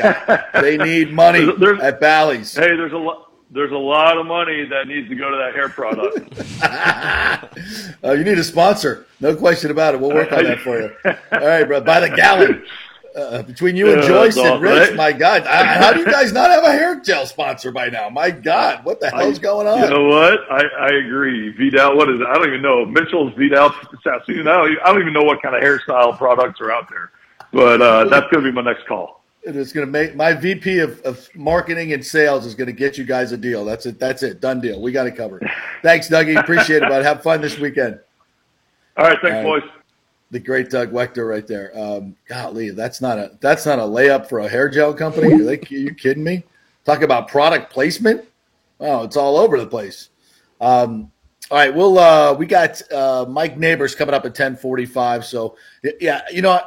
guy. 0.53 0.61
they 0.61 0.77
need 0.77 1.13
money 1.13 1.45
There's- 1.59 1.81
at 1.81 2.01
Bally's. 2.01 2.55
Hey, 2.57 2.77
there's 2.77 2.93
a 2.93 2.97
lot. 2.99 3.31
there's 3.53 3.71
a 3.71 3.77
lot 3.77 4.19
of 4.19 4.27
money 4.27 4.65
that 4.65 4.89
needs 4.89 5.09
to 5.09 5.15
go 5.15 5.31
to 5.31 5.37
that 5.37 5.55
hair 5.55 5.69
product. 5.69 6.19
uh, 8.05 8.13
you 8.13 8.25
need 8.25 8.37
a 8.39 8.43
sponsor, 8.45 9.07
no 9.21 9.37
question 9.37 9.71
about 9.71 9.95
it. 9.95 10.01
We'll 10.01 10.13
work 10.13 10.33
on 10.33 10.43
that 10.43 10.59
for 10.59 10.81
you. 10.81 10.91
All 11.05 11.47
right, 11.47 11.63
bro. 11.65 11.81
By 11.83 12.01
the 12.01 12.09
gallon. 12.11 12.65
Uh, 13.15 13.43
between 13.43 13.77
you 13.77 13.93
and 13.93 14.01
Yeah, 14.03 14.09
Joyce 14.09 14.39
and 14.39 14.63
Rich, 14.63 14.89
right. 14.89 14.97
my 14.97 15.13
God, 15.13 15.47
I, 15.47 15.65
how 15.75 15.93
do 15.93 16.01
you 16.01 16.07
guys 16.07 16.33
not 16.33 16.51
have 16.51 16.65
a 16.65 16.73
hair 16.73 16.99
gel 16.99 17.27
sponsor 17.27 17.71
by 17.71 17.91
now? 17.91 18.09
My 18.09 18.31
God, 18.31 18.87
what 18.87 19.01
the 19.01 19.11
hell's 19.11 19.39
going 19.39 19.67
on? 19.69 19.81
You 19.83 19.91
know 19.91 20.09
what? 20.09 20.41
I, 20.51 20.63
I 20.81 20.89
agree. 20.95 21.51
Vidal, 21.51 21.95
what 21.95 22.09
is 22.09 22.19
it? 22.23 22.27
I 22.27 22.33
don't 22.37 22.49
even 22.49 22.63
know. 22.63 22.87
Mitchell's 22.87 23.35
Vidal 23.35 23.71
Sassoon. 24.03 24.49
I 24.49 24.53
don't, 24.57 24.79
I 24.83 24.93
don't 24.93 25.03
even 25.03 25.13
know 25.13 25.25
what 25.25 25.43
kind 25.43 25.55
of 25.55 25.63
hairstyle 25.63 26.17
products 26.17 26.59
are 26.63 26.73
out 26.73 26.89
there. 26.89 27.11
But 27.53 27.83
uh, 27.83 28.05
that's 28.05 28.31
going 28.31 28.45
to 28.45 28.51
be 28.51 28.53
my 28.53 28.63
next 28.63 28.87
call. 28.87 29.23
It 29.43 29.57
is 29.57 29.73
going 29.73 29.87
to 29.87 29.91
make 29.91 30.15
my 30.15 30.33
VP 30.33 30.79
of, 30.79 31.01
of 31.01 31.29
marketing 31.35 31.93
and 31.93 32.05
sales 32.05 32.47
is 32.47 32.55
going 32.55 32.69
to 32.69 32.73
get 32.73 32.97
you 32.97 33.05
guys 33.05 33.33
a 33.33 33.37
deal. 33.37 33.65
That's 33.65 33.87
it. 33.87 33.99
That's 33.99 34.23
it. 34.23 34.41
Done 34.41 34.61
deal. 34.61 34.81
We 34.81 34.93
got 34.93 35.07
it 35.07 35.17
covered. 35.17 35.49
Thanks, 35.83 36.09
Dougie. 36.09 36.39
Appreciate 36.39 36.83
it, 36.83 36.89
bud. 36.89 37.05
Have 37.05 37.23
fun 37.23 37.41
this 37.41 37.59
weekend. 37.59 37.99
All 38.97 39.07
right, 39.07 39.19
thanks, 39.21 39.45
All 39.45 39.55
right. 39.55 39.63
boys. 39.63 39.71
The 40.31 40.39
great 40.39 40.71
Doug 40.71 40.93
Waechter 40.93 41.29
right 41.29 41.47
there. 41.47 41.77
Um, 41.79 42.17
golly, 42.29 42.71
that's 42.71 43.01
not 43.01 43.19
a 43.19 43.33
that's 43.41 43.67
not 43.67 43.79
a 43.79 43.83
layup 43.83 44.29
for 44.29 44.41
a 44.41 44.49
hair 44.49 44.69
gel 44.69 44.95
company. 44.95 45.33
Are, 45.35 45.45
they, 45.45 45.59
are 45.59 45.67
you 45.69 45.95
kidding 45.95 46.25
me? 46.25 46.43
Talk 46.85 47.03
about 47.03 47.29
product 47.29 47.71
placement. 47.71 48.25
Oh, 48.81 49.03
it's 49.03 49.17
all 49.17 49.37
over 49.37 49.59
the 49.59 49.67
place. 49.67 50.09
Um, 50.61 51.11
all 51.51 51.59
right, 51.59 51.75
we'll 51.75 51.99
uh, 51.99 52.33
we 52.35 52.47
got 52.47 52.81
uh, 52.91 53.27
Mike 53.29 53.59
Nabors 53.59 53.95
coming 53.95 54.15
up 54.15 54.25
at 54.25 54.35
ten 54.35 54.57
forty 54.57 54.87
five. 54.87 55.25
So 55.25 55.57
yeah, 56.01 56.23
you 56.31 56.41
know, 56.41 56.61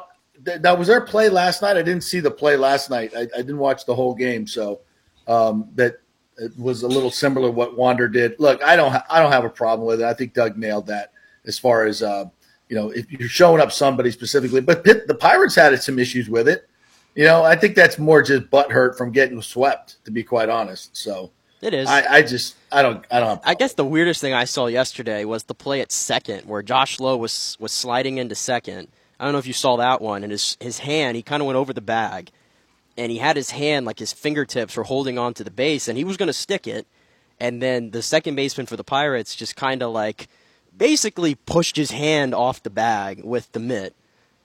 th- 0.45 0.61
now 0.61 0.75
was 0.75 0.87
their 0.87 1.01
play 1.01 1.29
last 1.29 1.61
night? 1.61 1.77
I 1.77 1.81
didn't 1.81 2.03
see 2.03 2.19
the 2.19 2.31
play 2.31 2.55
last 2.57 2.89
night. 2.89 3.11
I, 3.15 3.21
I 3.21 3.37
didn't 3.37 3.57
watch 3.57 3.85
the 3.85 3.95
whole 3.95 4.13
game, 4.15 4.47
so 4.47 4.81
um, 5.27 5.67
that 5.75 5.99
it 6.37 6.57
was 6.57 6.83
a 6.83 6.87
little 6.87 7.11
similar 7.11 7.47
to 7.47 7.51
what 7.51 7.77
Wander 7.77 8.07
did. 8.07 8.35
Look, 8.39 8.63
I 8.63 8.75
don't 8.75 8.91
ha- 8.91 9.05
I 9.09 9.21
don't 9.21 9.31
have 9.31 9.45
a 9.45 9.49
problem 9.49 9.87
with 9.87 10.01
it. 10.01 10.05
I 10.05 10.13
think 10.13 10.33
Doug 10.33 10.57
nailed 10.57 10.87
that 10.87 11.11
as 11.45 11.57
far 11.57 11.85
as 11.85 12.01
uh, 12.01 12.25
you 12.69 12.75
know 12.75 12.89
if 12.89 13.11
you're 13.11 13.29
showing 13.29 13.61
up 13.61 13.71
somebody 13.71 14.11
specifically. 14.11 14.61
But 14.61 14.83
Pitt, 14.83 15.07
the 15.07 15.15
Pirates 15.15 15.55
had 15.55 15.81
some 15.81 15.99
issues 15.99 16.29
with 16.29 16.47
it. 16.47 16.67
You 17.15 17.23
know, 17.23 17.43
I 17.43 17.55
think 17.55 17.75
that's 17.75 17.97
more 17.97 18.21
just 18.21 18.49
butt 18.49 18.71
hurt 18.71 18.97
from 18.97 19.11
getting 19.11 19.41
swept, 19.41 20.03
to 20.03 20.11
be 20.11 20.21
quite 20.21 20.49
honest. 20.49 20.97
So 20.97 21.31
It 21.61 21.73
is. 21.73 21.87
I, 21.87 22.15
I 22.15 22.21
just 22.21 22.55
I 22.73 22.81
don't 22.81 23.05
I 23.09 23.21
don't. 23.21 23.39
I 23.45 23.53
guess 23.55 23.73
the 23.73 23.85
weirdest 23.85 24.19
thing 24.19 24.33
I 24.33 24.43
saw 24.43 24.67
yesterday 24.67 25.23
was 25.23 25.45
the 25.45 25.55
play 25.55 25.79
at 25.79 25.93
second, 25.93 26.45
where 26.45 26.61
Josh 26.61 26.99
Lowe 26.99 27.15
was 27.15 27.55
was 27.59 27.71
sliding 27.71 28.17
into 28.17 28.35
second. 28.35 28.89
I 29.19 29.23
don't 29.23 29.33
know 29.33 29.39
if 29.39 29.47
you 29.47 29.53
saw 29.53 29.77
that 29.77 30.01
one, 30.01 30.23
and 30.23 30.31
his 30.31 30.57
his 30.59 30.79
hand 30.79 31.15
he 31.15 31.23
kind 31.23 31.41
of 31.41 31.47
went 31.47 31.57
over 31.57 31.73
the 31.73 31.81
bag, 31.81 32.31
and 32.97 33.11
he 33.11 33.17
had 33.17 33.35
his 33.35 33.51
hand 33.51 33.85
like 33.85 33.99
his 33.99 34.13
fingertips 34.13 34.75
were 34.75 34.83
holding 34.83 35.17
on 35.17 35.33
to 35.35 35.43
the 35.43 35.51
base, 35.51 35.87
and 35.87 35.97
he 35.97 36.03
was 36.03 36.17
going 36.17 36.27
to 36.27 36.33
stick 36.33 36.67
it, 36.67 36.85
and 37.39 37.61
then 37.61 37.91
the 37.91 38.01
second 38.01 38.35
baseman 38.35 38.65
for 38.65 38.75
the 38.75 38.83
Pirates 38.83 39.35
just 39.35 39.55
kind 39.55 39.81
of 39.81 39.91
like 39.91 40.27
basically 40.77 41.35
pushed 41.35 41.75
his 41.75 41.91
hand 41.91 42.33
off 42.33 42.63
the 42.63 42.69
bag 42.69 43.23
with 43.23 43.51
the 43.51 43.59
mitt. 43.59 43.95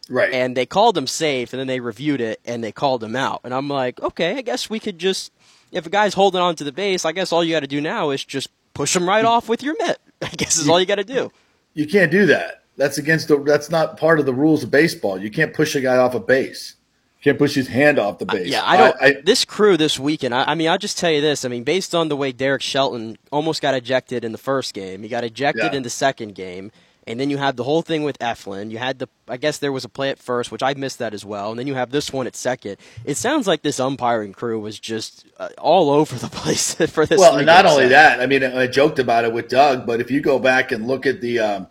Right. 0.08 0.32
And 0.32 0.56
they 0.56 0.66
called 0.66 0.98
him 0.98 1.06
safe, 1.06 1.52
and 1.52 1.60
then 1.60 1.66
they 1.66 1.80
reviewed 1.80 2.20
it 2.20 2.40
and 2.44 2.64
they 2.64 2.72
called 2.72 3.02
him 3.02 3.14
out. 3.14 3.40
And 3.44 3.54
I'm 3.54 3.68
like, 3.68 4.00
okay, 4.00 4.36
I 4.36 4.42
guess 4.42 4.68
we 4.68 4.80
could 4.80 4.98
just, 4.98 5.32
if 5.70 5.86
a 5.86 5.90
guy's 5.90 6.14
holding 6.14 6.40
on 6.40 6.56
to 6.56 6.64
the 6.64 6.72
base, 6.72 7.04
I 7.04 7.12
guess 7.12 7.32
all 7.32 7.44
you 7.44 7.54
got 7.54 7.60
to 7.60 7.68
do 7.68 7.80
now 7.80 8.10
is 8.10 8.24
just 8.24 8.48
push 8.74 8.94
him 8.94 9.08
right 9.08 9.24
off 9.24 9.48
with 9.48 9.62
your 9.62 9.76
mitt. 9.78 10.00
I 10.22 10.30
guess 10.30 10.56
is 10.56 10.68
all 10.68 10.80
you 10.80 10.86
got 10.86 10.96
to 10.96 11.04
do. 11.04 11.30
You 11.74 11.86
can't 11.86 12.10
do 12.10 12.26
that. 12.26 12.59
That's 12.76 12.98
against 12.98 13.28
the. 13.28 13.38
That's 13.42 13.70
not 13.70 13.96
part 13.98 14.20
of 14.20 14.26
the 14.26 14.32
rules 14.34 14.62
of 14.62 14.70
baseball. 14.70 15.18
You 15.18 15.30
can't 15.30 15.52
push 15.52 15.74
a 15.74 15.80
guy 15.80 15.96
off 15.96 16.14
a 16.14 16.20
base. 16.20 16.76
You 17.18 17.24
can't 17.32 17.38
push 17.38 17.54
his 17.54 17.68
hand 17.68 17.98
off 17.98 18.18
the 18.18 18.24
base. 18.24 18.48
Yeah, 18.48 18.62
I 18.64 18.76
don't. 18.78 18.96
I, 19.02 19.20
this 19.22 19.44
crew 19.44 19.76
this 19.76 19.98
weekend. 19.98 20.34
I, 20.34 20.44
I 20.44 20.54
mean, 20.54 20.68
I'll 20.68 20.78
just 20.78 20.96
tell 20.96 21.10
you 21.10 21.20
this. 21.20 21.44
I 21.44 21.48
mean, 21.48 21.64
based 21.64 21.94
on 21.94 22.08
the 22.08 22.16
way 22.16 22.32
Derek 22.32 22.62
Shelton 22.62 23.18
almost 23.30 23.60
got 23.60 23.74
ejected 23.74 24.24
in 24.24 24.32
the 24.32 24.38
first 24.38 24.72
game, 24.72 25.02
he 25.02 25.08
got 25.10 25.24
ejected 25.24 25.64
Yeah. 25.72 25.76
in 25.76 25.82
the 25.82 25.90
second 25.90 26.34
game, 26.34 26.72
and 27.06 27.20
then 27.20 27.28
you 27.28 27.36
have 27.36 27.56
the 27.56 27.64
whole 27.64 27.82
thing 27.82 28.04
with 28.04 28.18
Eflin. 28.20 28.70
You 28.70 28.78
had 28.78 28.98
the. 29.00 29.08
I 29.28 29.36
guess 29.36 29.58
there 29.58 29.70
was 29.72 29.84
a 29.84 29.88
play 29.90 30.08
at 30.08 30.18
first, 30.18 30.50
which 30.50 30.62
I 30.62 30.72
missed 30.72 30.98
that 31.00 31.12
as 31.12 31.22
well, 31.22 31.50
and 31.50 31.58
then 31.58 31.66
you 31.66 31.74
have 31.74 31.90
this 31.90 32.10
one 32.10 32.26
at 32.26 32.34
second. 32.34 32.78
It 33.04 33.18
sounds 33.18 33.46
like 33.46 33.60
this 33.60 33.78
umpiring 33.78 34.32
crew 34.32 34.58
was 34.58 34.80
just 34.80 35.26
uh, 35.38 35.50
all 35.58 35.90
over 35.90 36.16
the 36.16 36.28
place 36.32 36.72
for 36.74 37.04
this. 37.04 37.18
well, 37.20 37.36
and 37.36 37.44
not 37.44 37.66
only 37.66 37.84
set. 37.84 38.16
that. 38.16 38.20
I 38.20 38.26
mean, 38.26 38.42
I 38.42 38.66
joked 38.66 38.98
about 38.98 39.26
it 39.26 39.32
with 39.34 39.48
Doug, 39.50 39.84
but 39.86 40.00
if 40.00 40.10
you 40.10 40.22
go 40.22 40.38
back 40.38 40.72
and 40.72 40.86
look 40.86 41.04
at 41.04 41.20
the 41.20 41.38
um, 41.40 41.66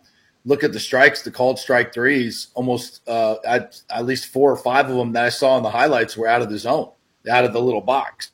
look 0.50 0.64
at 0.64 0.74
the 0.74 0.80
strikes, 0.80 1.22
the 1.22 1.30
called 1.30 1.60
strike 1.60 1.93
threes, 1.93 2.47
almost 2.56 3.08
uh, 3.08 3.36
at, 3.45 3.80
at 3.91 4.06
least 4.06 4.26
four 4.26 4.52
or 4.52 4.58
five 4.58 4.89
of 4.89 4.95
them 4.97 5.12
that 5.14 5.24
I 5.24 5.30
saw 5.30 5.56
in 5.58 5.64
the 5.64 5.70
highlights 5.70 6.18
were 6.18 6.28
out 6.28 6.41
of 6.41 6.50
the 6.50 6.58
zone, 6.58 6.89
out 7.30 7.45
of 7.45 7.54
the 7.54 7.62
little 7.62 7.82
box. 7.82 8.32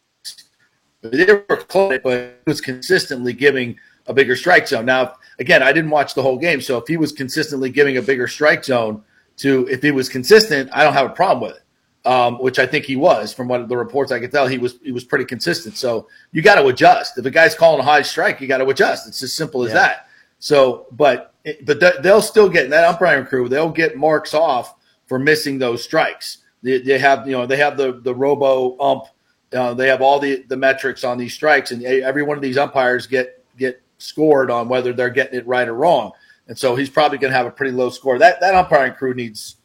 They 1.01 1.25
were 1.25 1.57
close, 1.57 1.99
but 2.01 2.39
he 2.45 2.49
was 2.49 2.61
consistently 2.61 3.33
giving 3.33 3.77
a 4.07 4.13
bigger 4.13 4.35
strike 4.35 4.67
zone. 4.67 4.85
Now, 4.85 5.15
again, 5.39 5.61
I 5.61 5.73
didn't 5.73 5.91
watch 5.91 6.13
the 6.15 6.21
whole 6.21 6.37
game, 6.37 6.61
so 6.61 6.77
if 6.77 6.87
he 6.87 6.95
was 6.95 7.11
consistently 7.11 7.69
giving 7.69 7.97
a 7.97 8.01
bigger 8.01 8.27
strike 8.27 8.63
zone 8.63 9.03
to, 9.37 9.67
if 9.67 9.83
he 9.83 9.91
was 9.91 10.07
consistent, 10.07 10.69
I 10.71 10.83
don't 10.83 10.93
have 10.93 11.11
a 11.11 11.13
problem 11.13 11.49
with 11.49 11.57
it. 11.57 11.61
Um, 12.07 12.35
which 12.35 12.59
I 12.59 12.67
think 12.67 12.85
he 12.85 12.95
was, 12.95 13.33
from 13.33 13.47
what 13.47 13.67
the 13.67 13.75
reports 13.75 14.11
I 14.11 14.19
could 14.19 14.31
tell, 14.31 14.45
he 14.45 14.59
was 14.59 14.77
he 14.83 14.91
was 14.91 15.03
pretty 15.03 15.25
consistent. 15.25 15.75
So 15.75 16.07
you 16.31 16.43
got 16.43 16.61
to 16.61 16.67
adjust. 16.67 17.17
If 17.17 17.25
a 17.25 17.31
guy's 17.31 17.55
calling 17.55 17.79
a 17.79 17.83
high 17.83 18.03
strike, 18.03 18.39
you 18.39 18.47
got 18.47 18.59
to 18.59 18.67
adjust. 18.67 19.07
It's 19.07 19.23
as 19.23 19.33
simple 19.33 19.63
as 19.63 19.69
Yeah. 19.69 19.79
that. 19.79 20.07
So, 20.39 20.87
but 20.91 21.33
but 21.65 21.79
th- 21.79 21.95
they'll 22.01 22.21
still 22.21 22.49
get 22.49 22.69
that 22.69 22.85
umpiring 22.85 23.25
crew. 23.25 23.49
They'll 23.49 23.69
get 23.69 23.97
marks 23.97 24.33
off 24.33 24.75
for 25.07 25.19
missing 25.19 25.59
those 25.59 25.83
strikes. 25.83 26.39
They, 26.63 26.79
they 26.79 26.99
have 26.99 27.27
you 27.27 27.33
know 27.33 27.45
they 27.45 27.57
have 27.57 27.77
the 27.77 27.93
the 27.93 28.13
robo 28.13 28.77
ump. 28.79 29.05
Uh, 29.53 29.73
they 29.73 29.87
have 29.87 30.01
all 30.01 30.19
the 30.19 30.43
the 30.47 30.57
metrics 30.57 31.03
on 31.03 31.17
these 31.17 31.33
strikes, 31.33 31.71
and 31.71 31.83
every 31.83 32.23
one 32.23 32.37
of 32.37 32.43
these 32.43 32.57
umpires 32.57 33.07
get 33.07 33.43
get 33.57 33.81
scored 33.97 34.51
on 34.51 34.67
whether 34.67 34.93
they're 34.93 35.09
getting 35.09 35.39
it 35.39 35.47
right 35.47 35.67
or 35.67 35.75
wrong. 35.75 36.11
And 36.47 36.57
so 36.57 36.75
he's 36.75 36.89
probably 36.89 37.17
going 37.17 37.31
to 37.31 37.37
have 37.37 37.47
a 37.47 37.51
pretty 37.51 37.71
low 37.71 37.89
score. 37.89 38.19
That 38.19 38.39
that 38.41 38.55
umpiring 38.55 38.93
crew 38.93 39.13
needs 39.13 39.57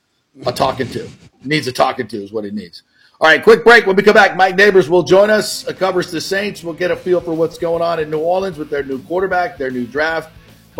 a 0.47 0.53
talking 0.53 0.89
to. 0.89 1.09
Needs 1.45 1.67
a 1.67 1.73
talking 1.73 2.07
to 2.09 2.23
is 2.23 2.33
what 2.33 2.45
he 2.45 2.51
needs. 2.51 2.83
All 3.21 3.29
right, 3.29 3.43
quick 3.43 3.65
break. 3.65 3.87
When 3.87 3.97
we 3.97 4.03
come 4.03 4.15
back, 4.15 4.35
Mike 4.35 4.57
Nabors 4.57 4.89
will 4.89 5.03
join 5.03 5.29
us. 5.29 5.65
Covers 5.75 6.11
the 6.11 6.23
Saints. 6.23 6.65
We'll 6.65 6.73
get 6.73 6.91
a 6.91 6.97
feel 6.97 7.21
for 7.21 7.35
what's 7.35 7.59
going 7.59 7.83
on 7.83 8.01
in 8.01 8.09
New 8.09 8.21
Orleans 8.21 8.57
with 8.57 8.71
their 8.71 8.83
new 8.83 9.03
quarterback, 9.03 9.59
their 9.59 9.71
new 9.71 9.87
draft. 9.87 10.31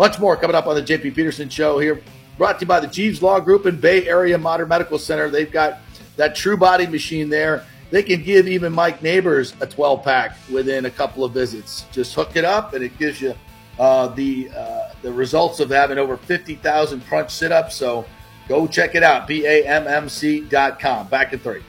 Much 0.01 0.17
more 0.17 0.35
coming 0.35 0.55
up 0.55 0.65
on 0.65 0.73
the 0.73 0.81
JP 0.81 1.13
Peterson 1.13 1.47
Show 1.47 1.77
here. 1.77 2.01
Brought 2.35 2.57
to 2.57 2.63
you 2.63 2.67
by 2.67 2.79
the 2.79 2.87
Jeeves 2.87 3.21
Law 3.21 3.39
Group 3.39 3.67
and 3.67 3.79
Bay 3.79 4.07
Area 4.07 4.35
Modern 4.35 4.67
Medical 4.67 4.97
Center. 4.97 5.29
They've 5.29 5.51
got 5.51 5.77
that 6.15 6.33
true 6.33 6.57
body 6.57 6.87
machine 6.87 7.29
there. 7.29 7.67
They 7.91 8.01
can 8.01 8.23
give 8.23 8.47
even 8.47 8.73
Mike 8.73 9.03
Nabors 9.03 9.53
a 9.61 9.67
12 9.67 10.03
pack 10.03 10.35
within 10.51 10.85
a 10.85 10.89
couple 10.89 11.23
of 11.23 11.33
visits. 11.33 11.85
Just 11.91 12.15
hook 12.15 12.35
it 12.35 12.43
up, 12.43 12.73
and 12.73 12.83
it 12.83 12.97
gives 12.97 13.21
you 13.21 13.35
uh, 13.77 14.07
the 14.07 14.49
uh, 14.49 14.93
the 15.03 15.13
results 15.13 15.59
of 15.59 15.69
having 15.69 15.99
over 15.99 16.17
50,000 16.17 17.05
crunch 17.05 17.29
sit 17.29 17.51
ups. 17.51 17.75
So 17.75 18.03
go 18.47 18.65
check 18.65 18.95
it 18.95 19.03
out. 19.03 19.29
BAMMC.com. 19.29 21.09
Back 21.09 21.33
in 21.33 21.37
three. 21.37 21.61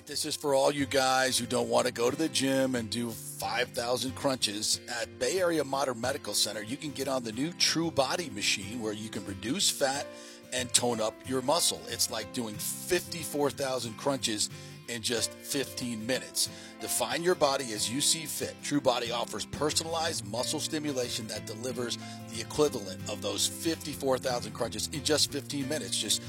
Right, 0.00 0.06
this 0.06 0.24
is 0.24 0.34
for 0.34 0.54
all 0.54 0.72
you 0.72 0.86
guys 0.86 1.36
who 1.36 1.44
don't 1.44 1.68
want 1.68 1.86
to 1.86 1.92
go 1.92 2.10
to 2.10 2.16
the 2.16 2.28
gym 2.30 2.74
and 2.74 2.88
do 2.88 3.10
5,000 3.10 4.14
crunches. 4.14 4.80
At 5.00 5.18
Bay 5.18 5.38
Area 5.38 5.62
Modern 5.62 6.00
Medical 6.00 6.32
Center, 6.32 6.62
you 6.62 6.78
can 6.78 6.90
get 6.92 7.06
on 7.06 7.22
the 7.22 7.32
new 7.32 7.52
True 7.52 7.90
Body 7.90 8.30
machine 8.30 8.80
where 8.80 8.94
you 8.94 9.10
can 9.10 9.26
reduce 9.26 9.68
fat 9.68 10.06
and 10.54 10.72
tone 10.72 11.02
up 11.02 11.14
your 11.26 11.42
muscle. 11.42 11.82
It's 11.88 12.10
like 12.10 12.32
doing 12.32 12.54
54,000 12.54 13.94
crunches 13.98 14.48
in 14.88 15.02
just 15.02 15.32
15 15.32 16.04
minutes. 16.06 16.48
Define 16.80 17.22
your 17.22 17.34
body 17.34 17.72
as 17.74 17.92
you 17.92 18.00
see 18.00 18.24
fit. 18.24 18.54
True 18.62 18.80
Body 18.80 19.12
offers 19.12 19.44
personalized 19.44 20.26
muscle 20.26 20.60
stimulation 20.60 21.26
that 21.28 21.46
delivers 21.46 21.98
the 22.32 22.40
equivalent 22.40 23.00
of 23.10 23.20
those 23.20 23.46
54,000 23.46 24.52
crunches 24.52 24.88
in 24.94 25.04
just 25.04 25.30
15 25.30 25.68
minutes. 25.68 25.96
Just 25.96 26.22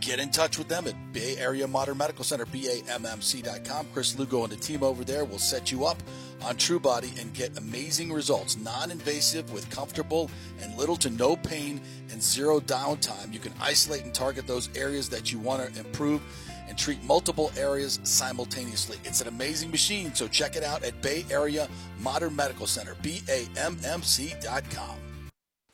get 0.00 0.18
in 0.18 0.30
touch 0.30 0.58
with 0.58 0.68
them 0.68 0.86
at 0.86 0.94
Bay 1.12 1.36
Area 1.36 1.66
Modern 1.66 1.98
Medical 1.98 2.24
Center, 2.24 2.46
BAMMC.com. 2.46 3.86
Chris 3.92 4.18
Lugo 4.18 4.44
and 4.44 4.52
the 4.52 4.56
team 4.56 4.82
over 4.82 5.04
there 5.04 5.24
will 5.24 5.38
set 5.38 5.72
you 5.72 5.84
up 5.84 6.02
on 6.42 6.56
TrueBody 6.56 7.20
and 7.20 7.32
get 7.32 7.56
amazing 7.58 8.12
results. 8.12 8.56
Non 8.56 8.90
invasive 8.90 9.52
with 9.52 9.68
comfortable 9.70 10.30
and 10.60 10.76
little 10.76 10.96
to 10.96 11.10
no 11.10 11.36
pain 11.36 11.80
and 12.10 12.22
zero 12.22 12.60
downtime. 12.60 13.32
You 13.32 13.40
can 13.40 13.52
isolate 13.60 14.04
and 14.04 14.14
target 14.14 14.46
those 14.46 14.68
areas 14.76 15.08
that 15.10 15.32
you 15.32 15.38
want 15.38 15.72
to 15.72 15.80
improve 15.80 16.22
and 16.68 16.76
treat 16.76 17.02
multiple 17.04 17.52
areas 17.56 18.00
simultaneously. 18.02 18.98
It's 19.04 19.20
an 19.20 19.28
amazing 19.28 19.70
machine, 19.70 20.14
so 20.14 20.26
check 20.28 20.56
it 20.56 20.64
out 20.64 20.82
at 20.82 21.00
Bay 21.00 21.24
Area 21.30 21.68
Modern 22.00 22.34
Medical 22.34 22.66
Center, 22.66 22.94
BAMMC.com. 23.02 24.96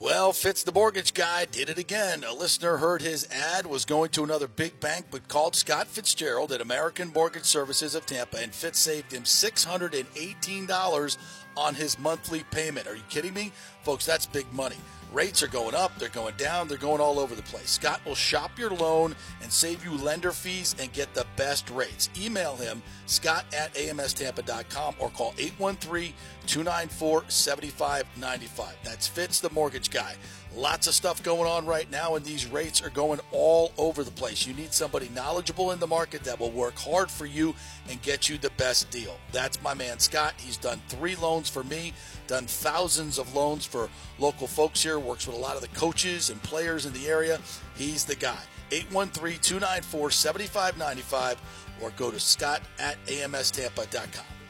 Well, 0.03 0.32
Fitz 0.32 0.64
the 0.64 0.72
mortgage 0.72 1.14
guy 1.14 1.44
did 1.44 1.70
it 1.70 1.78
again. 1.78 2.24
A 2.24 2.34
listener 2.34 2.78
heard 2.78 3.03
his 3.03 3.24
ad, 3.30 3.66
was 3.66 3.84
going 3.84 4.11
to 4.11 4.24
another 4.24 4.48
big 4.48 4.80
bank, 4.80 5.07
but 5.12 5.28
called 5.28 5.55
Scott 5.55 5.86
Fitzgerald 5.86 6.50
at 6.50 6.61
American 6.61 7.12
Mortgage 7.12 7.44
Services 7.44 7.94
of 7.94 8.05
Tampa, 8.05 8.38
and 8.38 8.53
Fitz 8.53 8.80
saved 8.80 9.12
him 9.12 9.22
$618 9.22 11.16
on 11.57 11.74
his 11.76 12.00
monthly 12.00 12.42
payment. 12.50 12.88
Are 12.88 12.96
you 12.96 13.05
kidding 13.11 13.32
me? 13.32 13.53
Folks, 13.84 14.05
that's 14.05 14.26
big 14.26 14.53
money. 14.53 14.74
Rates 15.12 15.42
are 15.42 15.48
going 15.48 15.74
up, 15.74 15.92
they're 15.98 16.08
going 16.08 16.34
down, 16.38 16.68
they're 16.68 16.78
going 16.78 17.00
all 17.00 17.18
over 17.18 17.34
the 17.34 17.42
place. 17.42 17.68
Scott 17.68 18.00
will 18.06 18.14
shop 18.14 18.58
your 18.58 18.70
loan 18.70 19.14
and 19.42 19.52
save 19.52 19.84
you 19.84 19.92
lender 19.92 20.32
fees 20.32 20.74
and 20.80 20.90
get 20.92 21.12
the 21.12 21.26
best 21.36 21.68
rates. 21.68 22.08
Email 22.18 22.56
him, 22.56 22.82
scott 23.04 23.44
at 23.54 23.74
amstampa.com 23.74 24.94
or 24.98 25.10
call 25.10 25.34
813 25.36 26.14
294 26.46 27.24
7595. 27.28 28.76
That's 28.82 29.06
Fitz, 29.06 29.40
the 29.40 29.50
mortgage 29.50 29.90
guy. 29.90 30.14
Lots 30.55 30.86
of 30.86 30.92
stuff 30.92 31.22
going 31.22 31.50
on 31.50 31.64
right 31.64 31.90
now, 31.90 32.14
and 32.14 32.24
these 32.24 32.46
rates 32.46 32.82
are 32.82 32.90
going 32.90 33.20
all 33.30 33.72
over 33.78 34.05
the 34.05 34.11
place. 34.11 34.46
You 34.46 34.53
need 34.53 34.74
somebody 34.74 35.09
knowledgeable 35.14 35.70
in 35.70 35.80
the 35.80 35.86
market 35.86 36.24
that 36.24 36.38
will 36.38 36.50
work 36.50 36.78
hard 36.78 37.11
for 37.11 37.24
you 37.24 37.55
and 37.88 38.03
get 38.03 38.28
you 38.28 38.36
the 38.36 38.50
best 38.59 38.90
deal. 38.90 39.16
That's 39.32 39.62
my 39.62 39.72
man 39.72 39.98
Scott. 39.98 40.34
He's 40.36 40.59
done 40.59 40.80
three 40.88 41.16
loans 41.16 41.48
for 41.48 41.64
me, 41.64 41.94
done 42.26 42.46
thousands 42.46 43.18
of 43.18 43.34
loans 43.34 43.64
for 43.64 43.88
local 44.18 44.46
folks 44.46 44.82
here, 44.82 44.98
works 44.98 45.26
with 45.26 45.36
a 45.36 45.40
lot 45.40 45.57
of 45.57 45.62
the 45.62 45.68
coaches 45.68 46.28
and 46.28 46.42
players 46.42 46.84
in 46.84 46.92
the 46.92 47.09
area. 47.09 47.40
He's 47.74 48.05
the 48.05 48.16
guy. 48.16 48.38
813 48.72 49.38
294 49.40 50.11
7595 50.11 51.40
or 51.82 51.90
go 51.96 52.11
to 52.11 52.20
scott 52.20 52.61
at 52.78 53.03
amstampa.com. 53.07 54.41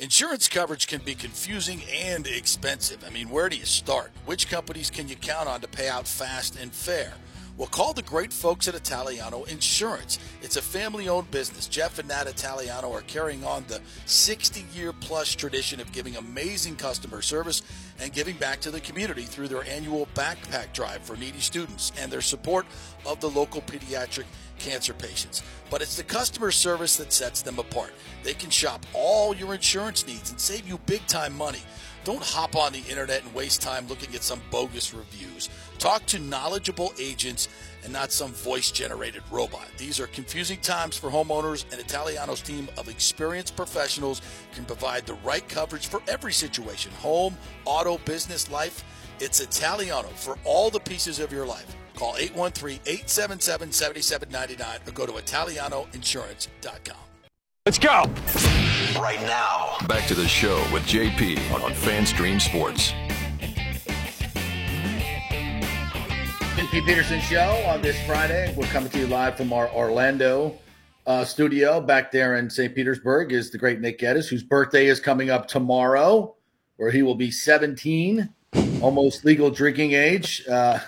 Insurance 0.00 0.48
coverage 0.48 0.86
can 0.86 1.02
be 1.02 1.14
confusing 1.14 1.82
and 1.94 2.26
expensive. 2.26 3.04
I 3.06 3.10
mean, 3.10 3.28
where 3.28 3.50
do 3.50 3.56
you 3.56 3.66
start? 3.66 4.10
Which 4.24 4.48
companies 4.48 4.88
can 4.88 5.08
you 5.08 5.16
count 5.16 5.46
on 5.46 5.60
to 5.60 5.68
pay 5.68 5.90
out 5.90 6.08
fast 6.08 6.58
and 6.58 6.72
fair? 6.72 7.12
Well, 7.58 7.68
call 7.68 7.92
the 7.92 8.00
great 8.00 8.32
folks 8.32 8.66
at 8.66 8.74
Italiano 8.74 9.44
Insurance. 9.44 10.18
It's 10.40 10.56
a 10.56 10.62
family 10.62 11.10
owned 11.10 11.30
business. 11.30 11.66
Jeff 11.66 11.98
and 11.98 12.08
Nat 12.08 12.26
Italiano 12.26 12.90
are 12.90 13.02
carrying 13.02 13.44
on 13.44 13.66
the 13.68 13.82
60 14.06 14.64
year 14.74 14.94
plus 14.94 15.34
tradition 15.34 15.80
of 15.80 15.92
giving 15.92 16.16
amazing 16.16 16.76
customer 16.76 17.20
service 17.20 17.60
and 18.00 18.12
giving 18.12 18.36
back 18.36 18.60
to 18.60 18.70
the 18.70 18.80
community 18.80 19.22
through 19.22 19.48
their 19.48 19.64
annual 19.64 20.06
backpack 20.14 20.72
drive 20.72 21.02
for 21.02 21.16
needy 21.16 21.40
students 21.40 21.92
and 22.00 22.10
their 22.10 22.20
support 22.20 22.66
of 23.06 23.20
the 23.20 23.30
local 23.30 23.60
pediatric 23.62 24.24
cancer 24.58 24.92
patients. 24.92 25.42
But 25.70 25.82
it's 25.82 25.96
the 25.96 26.02
customer 26.02 26.50
service 26.50 26.96
that 26.96 27.12
sets 27.12 27.42
them 27.42 27.58
apart. 27.58 27.92
They 28.22 28.34
can 28.34 28.50
shop 28.50 28.84
all 28.92 29.34
your 29.34 29.54
insurance 29.54 30.06
needs 30.06 30.30
and 30.30 30.40
save 30.40 30.68
you 30.68 30.78
big 30.86 31.06
time 31.06 31.36
money. 31.36 31.62
Don't 32.04 32.22
hop 32.22 32.56
on 32.56 32.72
the 32.72 32.82
internet 32.88 33.22
and 33.22 33.34
waste 33.34 33.60
time 33.60 33.86
looking 33.88 34.14
at 34.14 34.22
some 34.22 34.40
bogus 34.50 34.94
reviews. 34.94 35.50
Talk 35.78 36.06
to 36.06 36.18
knowledgeable 36.18 36.92
agents 36.98 37.48
and 37.84 37.92
not 37.92 38.10
some 38.12 38.32
voice 38.32 38.70
generated 38.70 39.22
robot. 39.30 39.66
These 39.76 40.00
are 40.00 40.06
confusing 40.08 40.60
times 40.60 40.96
for 40.96 41.10
homeowners, 41.10 41.64
and 41.72 41.80
Italiano's 41.80 42.40
team 42.40 42.68
of 42.76 42.88
experienced 42.88 43.56
professionals 43.56 44.22
can 44.54 44.64
provide 44.64 45.06
the 45.06 45.14
right 45.24 45.48
coverage 45.48 45.88
for 45.88 46.00
every 46.08 46.32
situation 46.32 46.92
home, 46.92 47.36
auto, 47.64 47.98
business, 47.98 48.48
life. 48.50 48.84
It's 49.20 49.40
Italiano 49.40 50.08
for 50.08 50.38
all 50.44 50.70
the 50.70 50.80
pieces 50.80 51.20
of 51.20 51.30
your 51.32 51.46
life. 51.46 51.76
Call 51.94 52.14
813-877-7799 52.14 54.88
or 54.88 54.92
go 54.92 55.06
to 55.06 55.12
italianoinsurance.com. 55.12 56.96
Let's 57.66 57.78
go. 57.78 58.04
Right 58.98 59.20
now. 59.20 59.76
Back 59.86 60.08
to 60.08 60.14
the 60.14 60.26
show 60.26 60.56
with 60.72 60.82
JP 60.84 61.52
on 61.52 61.72
FanStream 61.72 62.40
Sports. 62.40 62.94
JP 66.60 66.84
Peterson 66.84 67.20
Show 67.22 67.64
on 67.66 67.80
this 67.80 67.98
Friday. 68.04 68.52
We're 68.54 68.66
coming 68.66 68.90
to 68.90 68.98
you 68.98 69.06
live 69.06 69.34
from 69.34 69.50
our 69.50 69.70
Orlando 69.70 70.58
uh, 71.06 71.24
studio. 71.24 71.80
Back 71.80 72.12
there 72.12 72.36
in 72.36 72.50
St. 72.50 72.74
Petersburg 72.74 73.32
is 73.32 73.50
the 73.50 73.56
great 73.56 73.80
Nick 73.80 73.98
Geddes, 73.98 74.28
whose 74.28 74.42
birthday 74.42 74.88
is 74.88 75.00
coming 75.00 75.30
up 75.30 75.48
tomorrow, 75.48 76.34
where 76.76 76.90
he 76.90 77.00
will 77.00 77.14
be 77.14 77.30
17, 77.30 78.28
almost 78.82 79.24
legal 79.24 79.50
drinking 79.50 79.92
age. 79.92 80.46
Uh, 80.46 80.80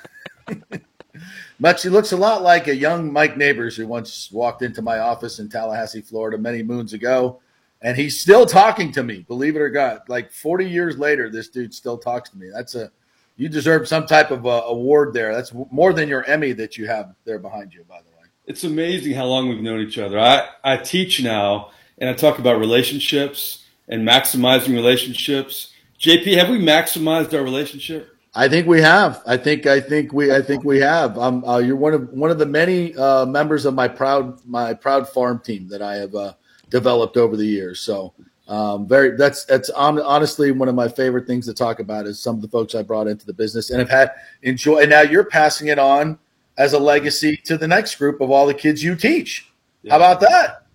much 1.59 1.85
he 1.85 1.89
looks 1.89 2.13
a 2.13 2.19
lot 2.19 2.43
like 2.43 2.69
a 2.69 2.77
young 2.77 3.11
Mike 3.11 3.39
Nabors 3.39 3.75
who 3.75 3.87
once 3.87 4.31
walked 4.31 4.61
into 4.61 4.83
my 4.83 4.99
office 4.99 5.39
in 5.39 5.49
Tallahassee, 5.49 6.03
Florida, 6.03 6.37
many 6.37 6.63
moons 6.63 6.93
ago, 6.93 7.41
and 7.81 7.97
he's 7.97 8.21
still 8.21 8.45
talking 8.45 8.93
to 8.93 9.03
me. 9.03 9.25
Believe 9.27 9.57
it 9.57 9.63
or 9.63 9.71
not, 9.71 10.07
like 10.11 10.33
40 10.33 10.69
years 10.69 10.99
later, 10.99 11.31
this 11.31 11.49
dude 11.49 11.73
still 11.73 11.97
talks 11.97 12.29
to 12.29 12.37
me. 12.37 12.51
That's 12.53 12.75
a 12.75 12.93
you 13.37 13.49
deserve 13.49 13.89
some 13.89 14.07
type 14.07 14.31
of 14.31 14.47
uh, 14.47 14.63
award 14.67 15.15
there. 15.15 15.35
That's 15.35 15.53
more 15.71 15.93
than 15.93 16.09
your 16.09 16.25
Emmy 16.25 16.53
that 16.53 16.77
you 16.77 16.87
have 16.87 17.15
there 17.25 17.39
behind 17.39 17.73
you, 17.75 17.85
by 17.89 17.99
the 17.99 18.11
way. 18.11 18.29
It's 18.47 18.65
amazing 18.65 19.15
how 19.15 19.25
long 19.27 19.49
we've 19.49 19.63
known 19.63 19.81
each 19.81 19.99
other. 19.99 20.19
I, 20.19 20.49
I 20.65 20.77
teach 20.77 21.23
now 21.23 21.71
and 21.99 22.11
I 22.11 22.15
talk 22.15 22.39
about 22.39 22.59
relationships 22.59 23.65
and 23.89 24.07
maximizing 24.07 24.75
relationships. 24.75 25.73
JP, 25.99 26.37
have 26.37 26.49
we 26.49 26.59
maximized 26.59 27.33
our 27.35 27.43
relationship? 27.43 28.17
I 28.35 28.49
think 28.49 28.67
we 28.67 28.81
have. 28.81 29.23
I 29.27 29.37
think. 29.37 29.67
I 29.67 29.79
think 29.79 30.13
we. 30.13 30.35
I 30.35 30.41
think 30.41 30.65
we 30.65 30.79
have. 30.81 31.19
Um, 31.19 31.45
uh, 31.45 31.59
you're 31.59 31.77
one 31.77 31.93
of 31.93 32.09
one 32.11 32.31
of 32.31 32.39
the 32.39 32.47
many 32.47 32.97
uh, 32.97 33.27
members 33.27 33.67
of 33.67 33.75
my 33.75 33.89
proud 33.89 34.41
my 34.47 34.73
proud 34.73 35.07
farm 35.07 35.39
team 35.41 35.69
that 35.69 35.83
I 35.83 35.97
have 35.97 36.15
uh, 36.15 36.33
developed 36.71 37.19
over 37.19 37.37
the 37.37 37.45
years. 37.45 37.81
So 37.81 38.15
um, 38.53 38.87
very. 38.87 39.17
That's 39.17 39.47
that's 39.47 39.71
honestly 39.71 40.53
one 40.53 40.69
of 40.69 40.75
my 40.75 40.87
favorite 40.87 41.27
things 41.27 41.47
to 41.47 41.55
talk 41.55 41.81
about 41.81 42.05
is 42.05 42.21
some 42.21 42.37
of 42.37 42.43
the 42.43 42.49
folks 42.49 42.75
I 42.75 42.83
brought 42.83 43.07
into 43.07 43.25
the 43.25 43.33
business 43.33 43.71
and 43.71 43.79
have 43.79 43.89
had 43.89 44.11
enjoy. 44.43 44.81
And 44.81 44.91
now 44.91 45.01
you're 45.01 45.25
passing 45.25 45.69
it 45.69 45.79
on 45.79 46.19
as 46.59 46.75
a 46.75 46.79
legacy 46.79 47.39
to 47.45 47.57
the 47.57 47.67
next 47.67 47.95
group 47.95 48.21
of 48.21 48.31
all 48.31 48.47
the 48.47 48.53
kids 48.53 48.85
you 48.85 48.95
teach. 48.95 49.51
Yeah. 49.81 49.93
How 49.93 49.97
about 49.97 50.21
that? 50.21 50.67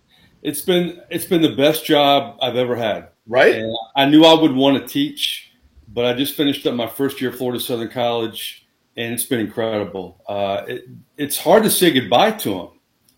It's 0.42 0.62
been 0.62 1.04
it's 1.12 1.26
been 1.26 1.44
the 1.44 1.56
best 1.56 1.86
job 1.86 2.40
I've 2.42 2.56
ever 2.56 2.76
had. 2.76 3.10
Right. 3.28 3.58
And 3.58 3.78
I 3.96 4.06
knew 4.06 4.26
I 4.26 4.34
would 4.34 4.56
want 4.56 4.82
to 4.82 4.88
teach, 4.88 5.52
but 5.88 6.04
I 6.04 6.14
just 6.14 6.34
finished 6.34 6.66
up 6.66 6.74
my 6.74 6.88
first 6.88 7.22
year 7.22 7.30
at 7.30 7.38
Florida 7.38 7.60
Southern 7.60 7.90
College, 7.90 8.66
and 8.96 9.14
it's 9.14 9.26
been 9.26 9.40
incredible. 9.40 10.20
Uh, 10.28 10.64
it, 10.68 10.86
it's 11.16 11.38
hard 11.38 11.62
to 11.62 11.70
say 11.70 11.92
goodbye 11.92 12.32
to 12.32 12.50
them. 12.50 12.70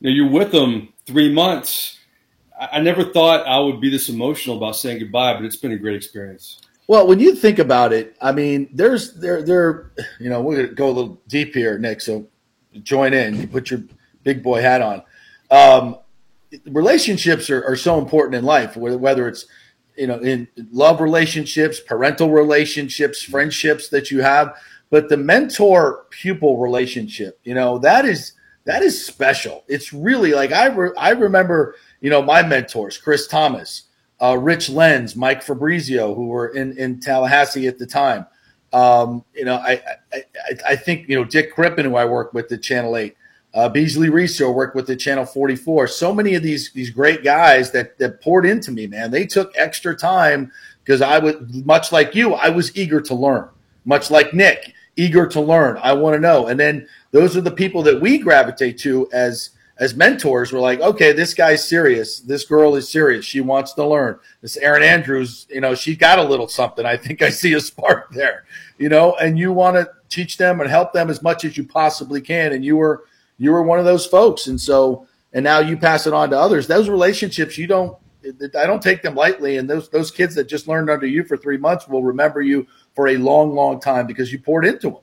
You 0.02 0.10
know, 0.10 0.10
you're 0.10 0.30
with 0.30 0.52
them 0.52 0.92
three 1.06 1.32
months. 1.32 1.99
I, 2.60 2.80
never 2.82 3.04
thought 3.04 3.48
I 3.48 3.60
would 3.60 3.80
be 3.80 3.90
this 3.90 4.10
emotional 4.10 4.58
about 4.58 4.76
saying 4.76 5.00
goodbye, 5.00 5.34
but 5.34 5.46
it's 5.46 5.56
been 5.56 5.72
a 5.72 5.78
great 5.78 5.96
experience. 5.96 6.60
Well, 6.88 7.08
when 7.08 7.20
you 7.20 7.36
think 7.36 7.60
about 7.60 7.94
it, 7.94 8.16
I 8.22 8.32
mean, 8.32 8.70
there's 8.74 9.14
there 9.14 9.44
there, 9.44 9.92
you 10.20 10.30
know, 10.30 10.42
we're 10.42 10.64
gonna 10.64 10.74
go 10.74 10.88
a 10.88 10.92
little 10.92 11.22
deep 11.28 11.54
here, 11.54 11.78
Nick. 11.78 12.02
So 12.02 12.28
join 12.84 13.14
in. 13.14 13.40
You 13.40 13.48
put 13.48 13.70
your 13.70 13.84
big 14.24 14.42
boy 14.44 14.62
hat 14.62 14.82
on. 14.82 15.04
Um, 15.52 15.98
relationships 16.66 17.50
are, 17.50 17.64
are 17.64 17.76
so 17.76 18.00
important 18.00 18.36
in 18.36 18.44
life, 18.44 18.76
whether, 18.76 18.98
whether 18.98 19.28
it's 19.28 19.46
you 19.96 20.08
know 20.08 20.18
in 20.18 20.48
love 20.72 21.00
relationships, 21.00 21.80
parental 21.80 22.32
relationships, 22.32 23.22
friendships 23.22 23.90
that 23.90 24.10
you 24.10 24.22
have, 24.22 24.56
but 24.90 25.10
the 25.10 25.18
mentor 25.18 26.06
pupil 26.10 26.58
relationship, 26.58 27.40
you 27.44 27.54
know, 27.54 27.78
that 27.80 28.06
is 28.06 28.34
that 28.66 28.82
is 28.82 29.04
special. 29.04 29.64
It's 29.68 29.94
really 29.94 30.34
like 30.34 30.52
I 30.52 30.68
re- 30.68 30.94
I 30.98 31.12
remember, 31.12 31.76
you 32.02 32.10
know, 32.10 32.22
my 32.22 32.42
mentors, 32.44 32.98
Chris 32.98 33.28
Thomas, 33.28 33.84
uh, 34.22 34.38
Rich 34.38 34.70
Lenz, 34.70 35.16
Mike 35.16 35.42
Fabrizio, 35.42 36.14
who 36.14 36.28
were 36.28 36.50
in 36.50 36.78
in 36.78 37.00
Tallahassee 37.00 37.68
at 37.68 37.78
the 37.78 37.86
time. 37.86 38.26
Um, 38.72 39.24
you 39.34 39.46
know, 39.46 39.56
I, 39.56 39.82
I 40.14 40.24
I 40.70 40.76
think 40.76 41.08
you 41.10 41.16
know 41.16 41.24
Dick 41.24 41.54
Crippen, 41.54 41.86
who 41.86 41.96
I 41.96 42.06
work 42.06 42.34
with 42.34 42.50
at 42.50 42.58
Channel 42.58 42.98
Eight, 42.98 43.16
uh, 43.54 43.70
Beasley 43.70 44.10
who 44.10 44.52
worked 44.52 44.76
with 44.76 44.88
the 44.88 44.96
Channel 44.96 45.26
Forty 45.26 45.56
Four. 45.56 45.88
So 45.88 46.14
many 46.14 46.36
of 46.36 46.44
these 46.44 46.72
these 46.74 46.90
great 46.90 47.24
guys 47.24 47.72
that 47.72 47.98
that 47.98 48.22
poured 48.22 48.46
into 48.46 48.72
me, 48.72 48.88
man. 48.88 49.12
They 49.12 49.26
took 49.26 49.52
extra 49.56 49.96
time 49.96 50.52
because 50.84 51.02
I 51.02 51.20
was 51.20 51.36
much 51.66 51.92
like 51.92 52.14
you. 52.14 52.34
I 52.34 52.50
was 52.50 52.76
eager 52.78 53.02
to 53.02 53.16
learn, 53.16 53.50
much 53.86 54.12
like 54.12 54.34
Nick, 54.34 54.74
eager 54.96 55.28
to 55.28 55.42
learn. 55.42 55.80
I 55.82 55.94
want 55.94 56.16
to 56.16 56.20
know, 56.20 56.48
and 56.48 56.60
then 56.60 56.88
those 57.12 57.36
are 57.36 57.42
the 57.42 57.52
people 57.52 57.82
that 57.84 58.00
we 58.00 58.20
gravitate 58.20 58.78
to 58.80 59.10
as 59.12 59.52
as 59.80 59.96
mentors. 59.96 60.52
We're 60.52 60.60
like, 60.60 60.82
okay, 60.82 61.14
this 61.14 61.34
guy's 61.34 61.68
serious. 61.68 62.20
This 62.20 62.44
girl 62.44 62.76
is 62.76 62.90
serious. 62.90 63.26
She 63.26 63.42
wants 63.42 63.74
to 63.74 63.88
learn. 63.88 64.20
This 64.42 64.58
Erin 64.58 64.84
Andrews, 64.84 65.48
you 65.50 65.62
know, 65.62 65.74
she 65.74 65.96
got 65.96 66.20
a 66.20 66.24
little 66.24 66.48
something. 66.48 66.86
I 66.86 66.98
think 66.98 67.22
I 67.22 67.30
see 67.30 67.54
a 67.54 67.62
spark 67.62 68.12
there, 68.12 68.44
you 68.78 68.90
know, 68.90 69.16
and 69.16 69.40
you 69.40 69.52
want 69.54 69.78
to 69.78 69.90
teach 70.10 70.38
them 70.38 70.60
and 70.60 70.70
help 70.70 70.92
them 70.92 71.10
as 71.10 71.22
much 71.22 71.46
as 71.46 71.58
you 71.58 71.64
possibly 71.64 72.20
can. 72.20 72.52
And 72.52 72.64
you 72.64 72.76
were, 72.76 73.06
you 73.38 73.52
were 73.52 73.64
one 73.64 73.80
of 73.80 73.86
those 73.86 74.06
folks. 74.06 74.48
And 74.48 74.60
so, 74.60 75.08
and 75.32 75.44
now 75.44 75.60
you 75.60 75.78
pass 75.78 76.06
it 76.06 76.14
on 76.14 76.30
to 76.32 76.38
others. 76.38 76.68
Those 76.68 76.90
relationships, 76.90 77.58
you 77.58 77.68
don't, 77.68 77.98
I 78.58 78.66
don't 78.66 78.84
take 78.84 79.02
them 79.02 79.16
lightly. 79.16 79.58
And 79.58 79.70
those, 79.70 79.88
those 79.90 80.12
kids 80.12 80.36
that 80.36 80.50
just 80.50 80.68
learned 80.68 80.90
under 80.90 81.08
you 81.08 81.24
for 81.24 81.38
three 81.38 81.58
months 81.58 81.88
will 81.88 82.04
remember 82.04 82.42
you 82.42 82.68
for 82.96 83.08
a 83.08 83.18
long, 83.18 83.56
long 83.56 83.80
time 83.80 84.08
because 84.08 84.32
you 84.32 84.40
poured 84.40 84.66
into 84.66 84.90
them. 84.90 85.00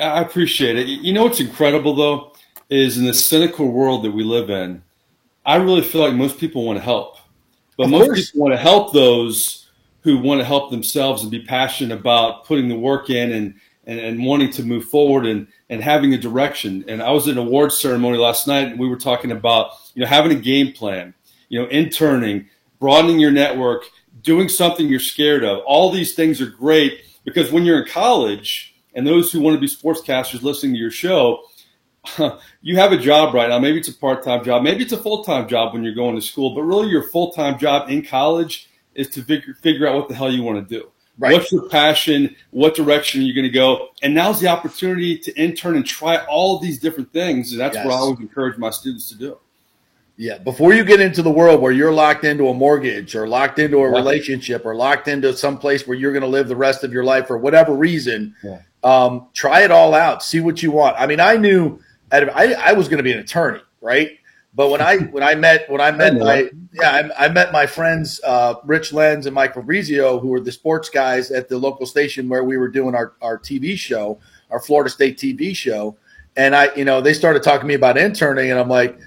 I 0.00 0.22
appreciate 0.22 0.76
it. 0.78 0.88
You 0.88 1.12
know 1.12 1.24
what's 1.24 1.38
incredible 1.38 1.94
though 1.94 2.31
is 2.72 2.96
in 2.98 3.04
the 3.04 3.14
cynical 3.14 3.70
world 3.70 4.02
that 4.04 4.12
we 4.12 4.24
live 4.24 4.48
in. 4.50 4.82
I 5.44 5.56
really 5.56 5.82
feel 5.82 6.00
like 6.00 6.14
most 6.14 6.38
people 6.38 6.64
want 6.64 6.78
to 6.78 6.84
help, 6.84 7.18
but 7.76 7.84
Of 7.84 7.90
most 7.90 8.06
course. 8.06 8.30
people 8.30 8.42
want 8.42 8.54
to 8.54 8.58
help 8.58 8.92
those 8.92 9.68
who 10.02 10.18
want 10.18 10.40
to 10.40 10.44
help 10.44 10.70
themselves 10.70 11.22
and 11.22 11.30
be 11.30 11.42
passionate 11.42 11.94
about 11.96 12.44
putting 12.44 12.68
the 12.68 12.78
work 12.78 13.10
in 13.10 13.32
and 13.32 13.54
and, 13.84 13.98
and 13.98 14.24
wanting 14.24 14.50
to 14.52 14.62
move 14.62 14.84
forward 14.84 15.26
and 15.26 15.46
and 15.68 15.82
having 15.82 16.14
a 16.14 16.18
direction. 16.18 16.84
And 16.88 17.02
I 17.02 17.10
was 17.10 17.26
at 17.28 17.32
an 17.32 17.38
awards 17.38 17.76
ceremony 17.76 18.18
last 18.18 18.46
night, 18.46 18.68
and 18.68 18.78
we 18.78 18.88
were 18.88 18.96
talking 18.96 19.32
about 19.32 19.72
you 19.94 20.00
know 20.00 20.06
having 20.08 20.32
a 20.32 20.40
game 20.40 20.72
plan, 20.72 21.14
you 21.48 21.60
know, 21.60 21.68
interning, 21.68 22.48
broadening 22.78 23.18
your 23.18 23.30
network, 23.32 23.84
doing 24.22 24.48
something 24.48 24.88
you're 24.88 25.00
scared 25.00 25.44
of. 25.44 25.58
All 25.66 25.90
these 25.90 26.14
things 26.14 26.40
are 26.40 26.46
great 26.46 27.02
because 27.24 27.52
when 27.52 27.64
you're 27.64 27.82
in 27.82 27.88
college, 27.88 28.74
and 28.94 29.06
those 29.06 29.32
who 29.32 29.40
want 29.40 29.54
to 29.56 29.60
be 29.60 29.66
sportscasters 29.66 30.42
listening 30.42 30.74
to 30.74 30.78
your 30.78 30.90
show, 30.90 31.42
you 32.62 32.76
have 32.76 32.92
a 32.92 32.98
job 32.98 33.34
right 33.34 33.48
now. 33.48 33.58
Maybe 33.58 33.78
it's 33.78 33.88
a 33.88 33.94
part 33.94 34.22
time 34.22 34.44
job, 34.44 34.62
maybe 34.62 34.82
it's 34.82 34.92
a 34.92 35.02
full 35.02 35.24
time 35.24 35.48
job 35.48 35.72
when 35.72 35.82
you're 35.84 35.94
going 35.94 36.14
to 36.14 36.22
school, 36.22 36.54
but 36.54 36.62
really 36.62 36.88
your 36.88 37.04
full 37.04 37.32
time 37.32 37.58
job 37.58 37.90
in 37.90 38.04
college 38.04 38.68
is 38.94 39.08
to 39.10 39.22
figure, 39.22 39.54
figure 39.54 39.86
out 39.86 39.96
what 39.96 40.08
the 40.08 40.14
hell 40.14 40.30
you 40.30 40.42
want 40.42 40.68
to 40.68 40.80
do. 40.80 40.88
Right. 41.18 41.34
What's 41.34 41.52
your 41.52 41.68
passion? 41.68 42.34
What 42.50 42.74
direction 42.74 43.20
are 43.20 43.24
you 43.24 43.34
going 43.34 43.46
to 43.46 43.50
go? 43.50 43.90
And 44.02 44.14
now's 44.14 44.40
the 44.40 44.48
opportunity 44.48 45.18
to 45.18 45.32
intern 45.40 45.76
and 45.76 45.86
try 45.86 46.16
all 46.24 46.58
these 46.58 46.80
different 46.80 47.12
things. 47.12 47.52
And 47.52 47.60
that's 47.60 47.74
yes. 47.76 47.84
what 47.84 47.94
I 47.94 47.98
always 47.98 48.20
encourage 48.20 48.58
my 48.58 48.70
students 48.70 49.08
to 49.10 49.14
do. 49.16 49.38
Yeah, 50.16 50.38
before 50.38 50.74
you 50.74 50.84
get 50.84 51.00
into 51.00 51.22
the 51.22 51.30
world 51.30 51.60
where 51.60 51.72
you're 51.72 51.92
locked 51.92 52.24
into 52.24 52.48
a 52.48 52.54
mortgage 52.54 53.16
or 53.16 53.26
locked 53.26 53.58
into 53.58 53.78
a 53.78 53.88
relationship 53.88 54.64
or 54.64 54.74
locked 54.74 55.08
into 55.08 55.34
some 55.34 55.58
place 55.58 55.86
where 55.86 55.96
you're 55.96 56.12
going 56.12 56.22
to 56.22 56.28
live 56.28 56.48
the 56.48 56.56
rest 56.56 56.84
of 56.84 56.92
your 56.92 57.02
life 57.02 57.26
for 57.26 57.38
whatever 57.38 57.74
reason, 57.74 58.34
yeah. 58.44 58.60
um, 58.84 59.28
try 59.32 59.62
it 59.62 59.70
all 59.70 59.94
out. 59.94 60.22
See 60.22 60.40
what 60.40 60.62
you 60.62 60.70
want. 60.70 60.96
I 60.98 61.06
mean, 61.06 61.18
I 61.18 61.36
knew 61.36 61.80
I, 62.12 62.52
I 62.52 62.72
was 62.72 62.88
going 62.88 62.98
to 62.98 63.02
be 63.02 63.12
an 63.12 63.18
attorney, 63.18 63.60
right? 63.80 64.18
But 64.54 64.68
when 64.68 64.82
I 64.82 64.98
when 64.98 65.22
I 65.22 65.34
met 65.34 65.68
when 65.70 65.80
I 65.80 65.90
met 65.92 66.14
my 66.16 66.50
yeah 66.72 67.10
I, 67.18 67.26
I 67.26 67.28
met 67.28 67.52
my 67.52 67.66
friends 67.66 68.20
uh, 68.24 68.54
Rich 68.64 68.92
Lenz 68.92 69.26
and 69.26 69.34
Mike 69.34 69.54
Fabrizio 69.54 70.18
who 70.18 70.28
were 70.28 70.40
the 70.40 70.52
sports 70.52 70.88
guys 70.88 71.30
at 71.30 71.48
the 71.48 71.58
local 71.58 71.86
station 71.86 72.28
where 72.28 72.44
we 72.44 72.56
were 72.56 72.68
doing 72.68 72.94
our 72.94 73.14
our 73.22 73.38
TV 73.38 73.76
show 73.76 74.18
our 74.50 74.60
Florida 74.60 74.90
State 74.90 75.18
TV 75.18 75.56
show. 75.56 75.96
And 76.36 76.54
I 76.54 76.74
you 76.74 76.84
know 76.84 77.00
they 77.00 77.14
started 77.14 77.42
talking 77.42 77.62
to 77.62 77.66
me 77.66 77.74
about 77.74 77.96
interning 77.96 78.50
and 78.50 78.60
I'm 78.60 78.68
like 78.68 78.98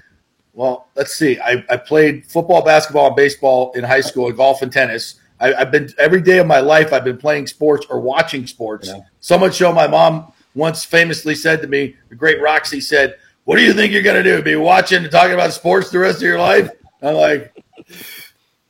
well 0.52 0.88
let's 0.96 1.14
see. 1.14 1.38
I, 1.38 1.64
I 1.70 1.76
played 1.76 2.26
football 2.26 2.64
basketball 2.64 3.08
and 3.08 3.16
baseball 3.16 3.72
in 3.72 3.84
high 3.84 4.00
school 4.00 4.28
and 4.28 4.36
golf 4.36 4.62
and 4.62 4.72
tennis. 4.72 5.20
I, 5.38 5.52
have 5.52 5.70
been 5.70 5.90
every 5.98 6.22
day 6.22 6.38
of 6.38 6.46
my 6.46 6.60
life 6.60 6.94
I've 6.94 7.04
been 7.04 7.18
playing 7.18 7.46
sports 7.46 7.86
or 7.90 8.00
watching 8.00 8.46
sports. 8.46 8.88
Yeah. 8.88 9.00
so 9.20 9.38
much 9.38 9.60
my 9.60 9.86
mom 9.86 10.32
once 10.56 10.84
famously 10.84 11.36
said 11.36 11.62
to 11.62 11.68
me 11.68 11.94
the 12.08 12.16
great 12.16 12.40
Roxy 12.40 12.80
said 12.80 13.16
what 13.46 13.58
do 13.58 13.62
you 13.62 13.72
think 13.72 13.92
you're 13.92 14.02
going 14.02 14.22
to 14.22 14.24
do? 14.24 14.42
Be 14.42 14.56
watching 14.56 15.04
and 15.04 15.10
talking 15.10 15.32
about 15.32 15.52
sports 15.52 15.90
the 15.90 16.00
rest 16.00 16.16
of 16.16 16.22
your 16.22 16.38
life? 16.38 16.68
I'm 17.00 17.14
like, 17.14 17.54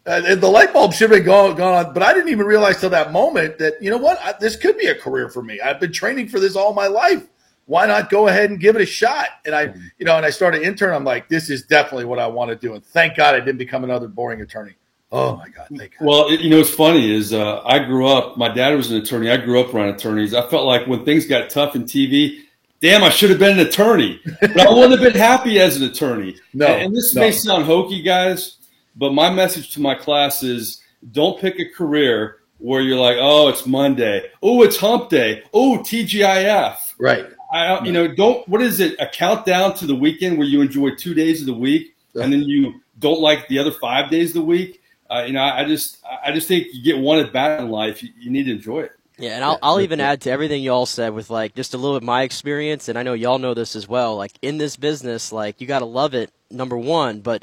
and 0.04 0.38
the 0.38 0.48
light 0.48 0.74
bulb 0.74 0.92
should 0.92 1.10
have 1.10 1.18
been 1.18 1.26
gone, 1.26 1.56
gone 1.56 1.86
on, 1.86 1.94
but 1.94 2.02
I 2.02 2.12
didn't 2.12 2.28
even 2.28 2.46
realize 2.46 2.78
till 2.78 2.90
that 2.90 3.10
moment 3.10 3.56
that 3.58 3.82
you 3.82 3.88
know 3.88 3.96
what, 3.96 4.20
I, 4.22 4.34
this 4.38 4.54
could 4.54 4.76
be 4.76 4.86
a 4.88 4.94
career 4.94 5.30
for 5.30 5.42
me. 5.42 5.62
I've 5.62 5.80
been 5.80 5.92
training 5.92 6.28
for 6.28 6.38
this 6.38 6.56
all 6.56 6.74
my 6.74 6.88
life. 6.88 7.26
Why 7.64 7.86
not 7.86 8.10
go 8.10 8.28
ahead 8.28 8.50
and 8.50 8.60
give 8.60 8.76
it 8.76 8.82
a 8.82 8.86
shot? 8.86 9.28
And 9.46 9.54
I, 9.54 9.74
you 9.98 10.04
know, 10.04 10.16
and 10.18 10.26
I 10.26 10.30
started 10.30 10.62
intern. 10.62 10.94
I'm 10.94 11.04
like, 11.04 11.28
this 11.28 11.48
is 11.48 11.62
definitely 11.62 12.04
what 12.04 12.18
I 12.18 12.26
want 12.26 12.50
to 12.50 12.54
do. 12.54 12.74
And 12.74 12.84
thank 12.84 13.16
God 13.16 13.34
I 13.34 13.40
didn't 13.40 13.58
become 13.58 13.82
another 13.82 14.08
boring 14.08 14.42
attorney. 14.42 14.74
Oh 15.12 15.36
my 15.36 15.48
God! 15.48 15.68
Thank 15.76 15.98
God. 15.98 16.06
Well, 16.06 16.32
you 16.32 16.50
know, 16.50 16.58
what's 16.58 16.70
funny 16.70 17.14
is 17.14 17.32
uh, 17.32 17.62
I 17.64 17.78
grew 17.78 18.06
up. 18.06 18.36
My 18.36 18.48
dad 18.48 18.74
was 18.74 18.90
an 18.90 18.98
attorney. 19.00 19.30
I 19.30 19.36
grew 19.36 19.60
up 19.60 19.72
around 19.72 19.90
attorneys. 19.90 20.34
I 20.34 20.48
felt 20.48 20.66
like 20.66 20.86
when 20.86 21.04
things 21.04 21.26
got 21.26 21.48
tough 21.48 21.76
in 21.76 21.84
TV, 21.84 22.40
damn, 22.80 23.04
I 23.04 23.10
should 23.10 23.30
have 23.30 23.38
been 23.38 23.58
an 23.58 23.66
attorney. 23.66 24.20
But 24.40 24.60
I 24.60 24.70
wouldn't 24.70 25.00
have 25.00 25.12
been 25.12 25.20
happy 25.20 25.60
as 25.60 25.76
an 25.76 25.84
attorney. 25.84 26.36
No. 26.54 26.66
And, 26.66 26.96
this 26.96 27.14
no. 27.14 27.20
may 27.20 27.32
sound 27.32 27.66
hokey, 27.66 28.02
guys, 28.02 28.56
but 28.96 29.12
my 29.12 29.28
message 29.28 29.74
to 29.74 29.80
my 29.80 29.94
class 29.94 30.42
is 30.42 30.82
don't 31.12 31.38
pick 31.38 31.60
a 31.60 31.68
career 31.68 32.38
where 32.58 32.80
you're 32.80 32.98
like, 32.98 33.16
oh, 33.20 33.48
it's 33.48 33.66
Monday. 33.66 34.30
Oh, 34.42 34.62
it's 34.62 34.78
hump 34.78 35.10
day. 35.10 35.42
Oh, 35.52 35.78
TGIF. 35.78 36.78
Right. 36.98 37.26
I, 37.52 37.84
you 37.84 37.92
know, 37.92 38.08
don't, 38.08 38.48
what 38.48 38.62
is 38.62 38.80
it? 38.80 38.96
A 38.98 39.06
countdown 39.06 39.74
to 39.74 39.86
the 39.86 39.94
weekend 39.94 40.38
where 40.38 40.46
you 40.46 40.62
enjoy 40.62 40.94
two 40.94 41.12
days 41.12 41.40
of 41.40 41.46
the 41.46 41.54
week 41.54 41.94
and 42.14 42.32
then 42.32 42.42
you 42.42 42.80
don't 42.98 43.20
like 43.20 43.46
the 43.48 43.58
other 43.58 43.72
five 43.72 44.10
days 44.10 44.30
of 44.30 44.34
the 44.34 44.42
week. 44.42 44.80
Uh, 45.10 45.24
you 45.26 45.32
know, 45.32 45.42
I 45.42 45.64
just, 45.64 45.98
I 46.24 46.32
just 46.32 46.48
think 46.48 46.68
you 46.72 46.82
get 46.82 46.98
one 46.98 47.18
at 47.18 47.32
bat 47.32 47.60
in 47.60 47.70
life. 47.70 48.02
You, 48.02 48.10
you 48.18 48.30
need 48.30 48.44
to 48.44 48.52
enjoy 48.52 48.80
it. 48.80 48.92
Yeah, 49.18 49.30
and 49.30 49.44
I'll, 49.44 49.58
I'll 49.62 49.80
even 49.80 50.00
add 50.00 50.20
to 50.22 50.30
everything 50.30 50.62
y'all 50.62 50.84
said 50.84 51.14
with 51.14 51.30
like 51.30 51.54
just 51.54 51.72
a 51.72 51.78
little 51.78 51.98
bit 51.98 52.04
my 52.04 52.22
experience, 52.22 52.88
and 52.88 52.98
I 52.98 53.02
know 53.02 53.14
y'all 53.14 53.38
know 53.38 53.54
this 53.54 53.74
as 53.74 53.88
well. 53.88 54.16
Like 54.16 54.32
in 54.42 54.58
this 54.58 54.76
business, 54.76 55.32
like 55.32 55.60
you 55.60 55.66
got 55.66 55.78
to 55.78 55.86
love 55.86 56.12
it, 56.12 56.30
number 56.50 56.76
one. 56.76 57.20
But 57.20 57.42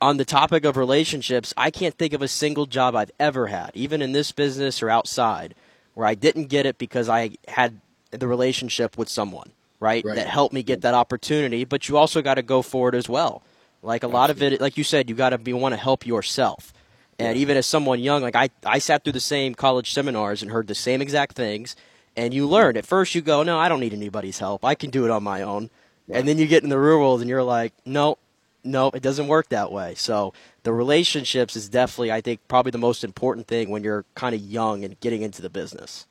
on 0.00 0.16
the 0.16 0.24
topic 0.24 0.64
of 0.64 0.76
relationships, 0.76 1.54
I 1.56 1.70
can't 1.70 1.96
think 1.96 2.14
of 2.14 2.22
a 2.22 2.28
single 2.28 2.66
job 2.66 2.96
I've 2.96 3.12
ever 3.20 3.46
had, 3.46 3.70
even 3.74 4.02
in 4.02 4.10
this 4.10 4.32
business 4.32 4.82
or 4.82 4.90
outside, 4.90 5.54
where 5.94 6.06
I 6.06 6.14
didn't 6.14 6.46
get 6.46 6.66
it 6.66 6.78
because 6.78 7.08
I 7.08 7.36
had 7.46 7.80
the 8.10 8.26
relationship 8.26 8.98
with 8.98 9.08
someone, 9.08 9.52
right? 9.78 10.04
right. 10.04 10.16
That 10.16 10.26
helped 10.26 10.52
me 10.52 10.64
get 10.64 10.80
that 10.80 10.94
opportunity. 10.94 11.64
But 11.64 11.88
you 11.88 11.96
also 11.96 12.22
got 12.22 12.34
to 12.34 12.42
go 12.42 12.60
for 12.60 12.88
it 12.88 12.94
as 12.96 13.08
well. 13.08 13.42
Like 13.82 14.02
a 14.02 14.06
Absolutely. 14.06 14.18
lot 14.18 14.30
of 14.30 14.42
it, 14.42 14.60
like 14.60 14.76
you 14.76 14.84
said, 14.84 15.08
you 15.08 15.14
got 15.14 15.30
to 15.30 15.38
be 15.38 15.52
want 15.52 15.74
to 15.74 15.80
help 15.80 16.06
yourself. 16.06 16.73
And 17.18 17.36
even 17.38 17.56
as 17.56 17.66
someone 17.66 18.00
young, 18.00 18.22
like 18.22 18.36
I, 18.36 18.50
I 18.64 18.78
sat 18.78 19.04
through 19.04 19.12
the 19.12 19.20
same 19.20 19.54
college 19.54 19.92
seminars 19.92 20.42
and 20.42 20.50
heard 20.50 20.66
the 20.66 20.74
same 20.74 21.00
exact 21.00 21.36
things. 21.36 21.76
And 22.16 22.32
you 22.32 22.46
learn. 22.46 22.76
At 22.76 22.86
first, 22.86 23.14
you 23.14 23.22
go, 23.22 23.42
no, 23.42 23.58
I 23.58 23.68
don't 23.68 23.80
need 23.80 23.92
anybody's 23.92 24.38
help. 24.38 24.64
I 24.64 24.74
can 24.74 24.90
do 24.90 25.04
it 25.04 25.10
on 25.10 25.22
my 25.22 25.42
own. 25.42 25.70
And 26.08 26.28
then 26.28 26.38
you 26.38 26.46
get 26.46 26.62
in 26.62 26.68
the 26.68 26.78
real 26.78 26.98
world 26.98 27.20
and 27.20 27.30
you're 27.30 27.42
like, 27.42 27.72
no, 27.84 28.18
no, 28.62 28.90
it 28.90 29.02
doesn't 29.02 29.26
work 29.26 29.48
that 29.48 29.72
way. 29.72 29.94
So 29.94 30.32
the 30.62 30.72
relationships 30.72 31.56
is 31.56 31.68
definitely, 31.68 32.12
I 32.12 32.20
think, 32.20 32.40
probably 32.48 32.70
the 32.70 32.78
most 32.78 33.04
important 33.04 33.46
thing 33.46 33.70
when 33.70 33.82
you're 33.82 34.04
kind 34.14 34.34
of 34.34 34.40
young 34.40 34.84
and 34.84 34.98
getting 35.00 35.22
into 35.22 35.42
the 35.42 35.50
business. 35.50 36.06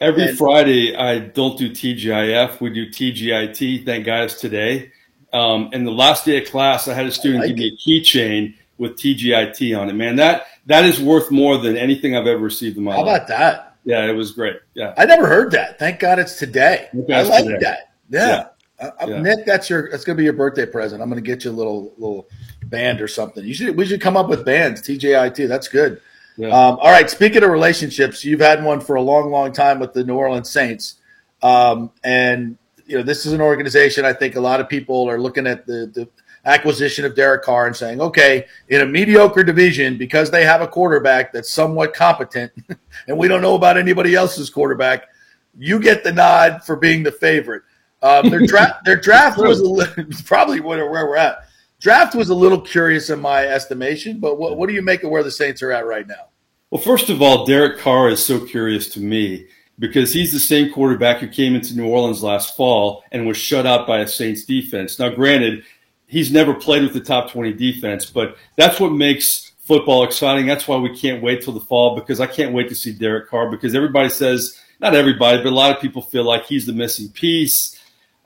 Every 0.00 0.28
and, 0.28 0.38
Friday, 0.38 0.94
I 0.94 1.18
don't 1.18 1.58
do 1.58 1.70
TGIF. 1.70 2.60
We 2.60 2.70
do 2.70 2.88
TGIT. 2.88 3.84
Thank 3.84 4.06
God 4.06 4.24
it's 4.24 4.40
today. 4.40 4.92
Um, 5.32 5.70
and 5.72 5.86
the 5.86 5.92
last 5.92 6.24
day 6.24 6.42
of 6.42 6.48
class, 6.48 6.88
I 6.88 6.94
had 6.94 7.06
a 7.06 7.12
student 7.12 7.42
like 7.42 7.48
give 7.48 7.58
me 7.58 7.68
a 7.68 7.76
keychain 7.76 8.54
with 8.78 8.96
TGIT 8.96 9.78
on 9.78 9.90
it, 9.90 9.94
man. 9.94 10.16
That 10.16 10.46
that 10.66 10.84
is 10.84 11.00
worth 11.00 11.30
more 11.30 11.58
than 11.58 11.76
anything 11.76 12.16
I've 12.16 12.26
ever 12.26 12.38
received 12.38 12.76
in 12.76 12.84
my 12.84 12.92
How 12.92 13.04
life. 13.04 13.08
How 13.08 13.16
about 13.16 13.28
that? 13.28 13.76
Yeah, 13.84 14.04
it 14.06 14.12
was 14.12 14.32
great. 14.32 14.56
Yeah, 14.74 14.94
I 14.96 15.04
never 15.04 15.26
heard 15.26 15.50
that. 15.52 15.78
Thank 15.78 16.00
God 16.00 16.18
it's 16.18 16.38
today. 16.38 16.88
I 17.10 17.22
like 17.22 17.44
today. 17.44 17.58
that. 17.60 17.92
Yeah. 18.10 18.26
yeah. 18.28 18.46
Uh, 18.80 18.90
yeah. 19.06 19.20
Nick, 19.20 19.44
that's 19.44 19.68
your 19.68 19.90
that's 19.90 20.04
gonna 20.04 20.16
be 20.16 20.24
your 20.24 20.32
birthday 20.32 20.66
present. 20.66 21.02
I'm 21.02 21.08
gonna 21.08 21.20
get 21.20 21.44
you 21.44 21.50
a 21.50 21.52
little 21.52 21.94
little 21.98 22.28
band 22.64 23.00
or 23.00 23.08
something. 23.08 23.44
You 23.44 23.54
should 23.54 23.76
we 23.76 23.86
should 23.86 24.00
come 24.00 24.16
up 24.16 24.28
with 24.28 24.44
bands. 24.44 24.82
TJIT. 24.82 25.48
That's 25.48 25.68
good. 25.68 26.00
Yeah. 26.36 26.48
Um, 26.48 26.78
all 26.80 26.90
right. 26.90 27.10
Speaking 27.10 27.42
of 27.42 27.50
relationships, 27.50 28.24
you've 28.24 28.40
had 28.40 28.62
one 28.62 28.80
for 28.80 28.94
a 28.94 29.02
long, 29.02 29.30
long 29.30 29.52
time 29.52 29.80
with 29.80 29.92
the 29.92 30.04
New 30.04 30.14
Orleans 30.14 30.48
Saints, 30.48 30.94
um, 31.42 31.90
and 32.04 32.56
you 32.86 32.96
know 32.96 33.02
this 33.02 33.26
is 33.26 33.32
an 33.32 33.40
organization. 33.40 34.04
I 34.04 34.12
think 34.12 34.36
a 34.36 34.40
lot 34.40 34.60
of 34.60 34.68
people 34.68 35.10
are 35.10 35.20
looking 35.20 35.48
at 35.48 35.66
the 35.66 35.90
the 35.92 36.08
acquisition 36.48 37.04
of 37.04 37.14
Derek 37.14 37.42
Carr 37.42 37.66
and 37.66 37.76
saying, 37.76 38.00
okay, 38.00 38.46
in 38.68 38.80
a 38.80 38.86
mediocre 38.86 39.44
division, 39.44 39.98
because 39.98 40.30
they 40.30 40.44
have 40.44 40.62
a 40.62 40.66
quarterback 40.66 41.32
that's 41.32 41.50
somewhat 41.50 41.94
competent, 41.94 42.52
and 43.08 43.18
we 43.18 43.28
don't 43.28 43.42
know 43.42 43.54
about 43.54 43.76
anybody 43.76 44.14
else's 44.14 44.48
quarterback, 44.48 45.08
you 45.56 45.78
get 45.78 46.02
the 46.02 46.12
nod 46.12 46.62
for 46.64 46.76
being 46.76 47.02
the 47.02 47.12
favorite. 47.12 47.62
Um, 48.02 48.30
their 48.30 48.46
draft, 48.46 48.80
their 48.84 49.00
draft 49.00 49.38
was 49.38 49.60
little, 49.60 50.04
probably 50.24 50.60
where, 50.60 50.90
where 50.90 51.06
we're 51.06 51.16
at. 51.16 51.44
Draft 51.80 52.14
was 52.14 52.30
a 52.30 52.34
little 52.34 52.60
curious 52.60 53.10
in 53.10 53.20
my 53.20 53.46
estimation, 53.46 54.18
but 54.18 54.38
what, 54.38 54.56
what 54.56 54.68
do 54.68 54.74
you 54.74 54.82
make 54.82 55.04
of 55.04 55.10
where 55.10 55.22
the 55.22 55.30
Saints 55.30 55.62
are 55.62 55.70
at 55.70 55.86
right 55.86 56.06
now? 56.06 56.28
Well, 56.70 56.82
first 56.82 57.08
of 57.08 57.22
all, 57.22 57.46
Derek 57.46 57.78
Carr 57.78 58.08
is 58.08 58.24
so 58.24 58.44
curious 58.44 58.88
to 58.90 59.00
me 59.00 59.46
because 59.78 60.12
he's 60.12 60.32
the 60.32 60.40
same 60.40 60.72
quarterback 60.72 61.18
who 61.18 61.28
came 61.28 61.54
into 61.54 61.76
New 61.76 61.86
Orleans 61.86 62.22
last 62.22 62.56
fall 62.56 63.04
and 63.12 63.26
was 63.26 63.36
shut 63.36 63.64
out 63.64 63.86
by 63.86 64.00
a 64.00 64.08
Saints 64.08 64.44
defense. 64.44 64.98
Now, 64.98 65.10
granted, 65.10 65.64
he's 66.08 66.32
never 66.32 66.54
played 66.54 66.82
with 66.82 66.94
the 66.94 67.00
top 67.00 67.30
20 67.30 67.52
defense, 67.52 68.10
but 68.10 68.36
that's 68.56 68.80
what 68.80 68.90
makes 68.90 69.52
football 69.58 70.02
exciting. 70.02 70.46
That's 70.46 70.66
why 70.66 70.78
we 70.78 70.98
can't 70.98 71.22
wait 71.22 71.42
till 71.42 71.52
the 71.52 71.60
fall 71.60 71.94
because 71.94 72.18
I 72.18 72.26
can't 72.26 72.54
wait 72.54 72.68
to 72.70 72.74
see 72.74 72.92
Derek 72.92 73.28
Carr 73.28 73.50
because 73.50 73.74
everybody 73.74 74.08
says, 74.08 74.58
not 74.80 74.94
everybody, 74.94 75.38
but 75.38 75.46
a 75.46 75.54
lot 75.54 75.74
of 75.74 75.80
people 75.80 76.02
feel 76.02 76.24
like 76.24 76.46
he's 76.46 76.66
the 76.66 76.72
missing 76.72 77.10
piece. 77.10 77.78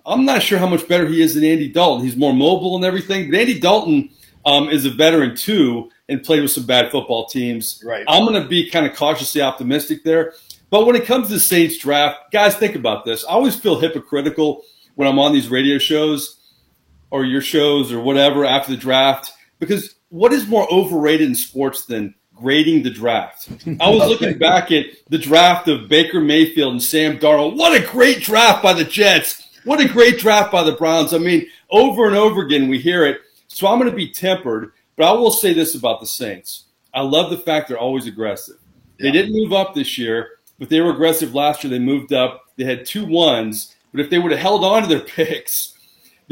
I'm 0.06 0.24
not 0.24 0.42
sure 0.42 0.58
how 0.58 0.68
much 0.68 0.88
better 0.88 1.06
he 1.06 1.20
is 1.20 1.34
than 1.34 1.44
Andy 1.44 1.68
Dalton. 1.68 2.04
He's 2.04 2.16
more 2.16 2.32
mobile 2.32 2.76
and 2.76 2.84
everything, 2.84 3.30
but 3.30 3.38
Andy 3.38 3.58
Dalton 3.58 4.10
um, 4.46 4.68
is 4.70 4.84
a 4.84 4.90
veteran 4.90 5.36
too 5.36 5.90
and 6.08 6.22
played 6.22 6.42
with 6.42 6.50
some 6.50 6.66
bad 6.66 6.90
football 6.90 7.26
teams. 7.26 7.82
Right. 7.84 8.04
I'm 8.06 8.24
going 8.24 8.40
to 8.40 8.48
be 8.48 8.70
kind 8.70 8.86
of 8.86 8.94
cautiously 8.94 9.40
optimistic 9.40 10.04
there. 10.04 10.34
But 10.70 10.86
when 10.86 10.96
it 10.96 11.04
comes 11.04 11.28
to 11.28 11.34
the 11.34 11.40
Saints 11.40 11.76
draft, 11.76 12.32
guys, 12.32 12.54
think 12.56 12.74
about 12.74 13.04
this. 13.04 13.24
I 13.24 13.32
always 13.32 13.56
feel 13.56 13.78
hypocritical 13.78 14.62
when 14.94 15.08
I'm 15.08 15.18
on 15.18 15.32
these 15.32 15.48
radio 15.48 15.78
shows 15.78 16.38
or 17.12 17.26
your 17.26 17.42
shows 17.42 17.92
or 17.92 18.00
whatever 18.00 18.44
after 18.44 18.72
the 18.72 18.76
draft 18.76 19.32
because 19.60 19.94
what 20.08 20.32
is 20.32 20.48
more 20.48 20.66
overrated 20.72 21.28
in 21.28 21.34
sports 21.34 21.84
than 21.84 22.14
grading 22.34 22.82
the 22.82 22.90
draft? 22.90 23.48
I 23.80 23.90
was 23.90 24.08
looking 24.08 24.38
back 24.38 24.72
at 24.72 24.86
the 25.10 25.18
draft 25.18 25.68
of 25.68 25.88
Baker 25.88 26.20
Mayfield 26.20 26.72
and 26.72 26.82
Sam 26.82 27.18
Darnold. 27.18 27.56
What 27.56 27.80
a 27.80 27.86
great 27.86 28.22
draft 28.22 28.62
by 28.62 28.72
the 28.72 28.84
Jets. 28.84 29.58
What 29.64 29.78
a 29.78 29.86
great 29.86 30.18
draft 30.18 30.50
by 30.50 30.64
the 30.64 30.72
Browns. 30.72 31.12
I 31.12 31.18
mean, 31.18 31.46
over 31.70 32.06
and 32.06 32.16
over 32.16 32.42
again 32.42 32.68
we 32.68 32.78
hear 32.78 33.06
it. 33.06 33.20
So 33.46 33.66
I'm 33.66 33.78
going 33.78 33.90
to 33.90 33.96
be 33.96 34.10
tempered, 34.10 34.72
but 34.96 35.04
I 35.04 35.12
will 35.12 35.30
say 35.30 35.52
this 35.52 35.74
about 35.74 36.00
the 36.00 36.06
Saints. 36.06 36.64
I 36.94 37.02
love 37.02 37.30
the 37.30 37.38
fact 37.38 37.68
they're 37.68 37.78
always 37.78 38.06
aggressive. 38.06 38.56
They 38.98 39.10
didn't 39.10 39.34
move 39.34 39.52
up 39.52 39.74
this 39.74 39.98
year, 39.98 40.30
but 40.58 40.70
they 40.70 40.80
were 40.80 40.92
aggressive 40.92 41.34
last 41.34 41.62
year. 41.62 41.70
They 41.70 41.78
moved 41.78 42.14
up. 42.14 42.44
They 42.56 42.64
had 42.64 42.86
two 42.86 43.04
ones, 43.04 43.76
but 43.92 44.00
if 44.00 44.08
they 44.08 44.18
would 44.18 44.32
have 44.32 44.40
held 44.40 44.64
on 44.64 44.82
to 44.82 44.88
their 44.88 45.00
picks, 45.06 45.71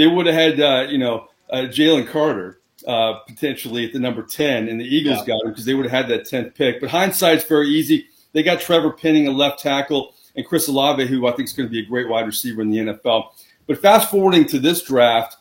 they 0.00 0.06
would 0.06 0.26
have 0.26 0.34
had, 0.34 0.60
uh, 0.60 0.86
you 0.88 0.98
know, 0.98 1.28
uh, 1.50 1.66
Jalen 1.68 2.08
Carter. 2.08 2.56
uh, 2.86 3.18
potentially 3.26 3.84
at 3.84 3.92
the 3.92 3.98
number 3.98 4.22
10, 4.22 4.66
and 4.66 4.80
the 4.80 4.84
Eagles 4.86 5.18
Yeah. 5.18 5.34
got 5.34 5.44
him 5.44 5.50
because 5.50 5.66
they 5.66 5.74
would 5.74 5.84
have 5.84 5.92
had 6.06 6.08
that 6.08 6.24
10th 6.26 6.54
pick. 6.54 6.80
But 6.80 6.88
hindsight's 6.88 7.44
very 7.44 7.68
easy. 7.68 8.06
They 8.32 8.42
got 8.42 8.58
Trevor 8.58 8.90
Penning, 8.92 9.28
a 9.28 9.30
left 9.32 9.58
tackle, 9.58 10.14
and 10.34 10.46
Chris 10.46 10.66
Olave, 10.66 11.04
who 11.06 11.26
I 11.26 11.32
think 11.32 11.46
is 11.48 11.52
going 11.52 11.68
to 11.68 11.70
be 11.70 11.80
a 11.80 11.84
great 11.84 12.08
wide 12.08 12.24
receiver 12.24 12.62
in 12.62 12.70
the 12.70 12.78
NFL. 12.78 13.34
But 13.66 13.82
fast 13.82 14.10
forwarding 14.10 14.46
to 14.46 14.58
this 14.58 14.82
draft, 14.82 15.36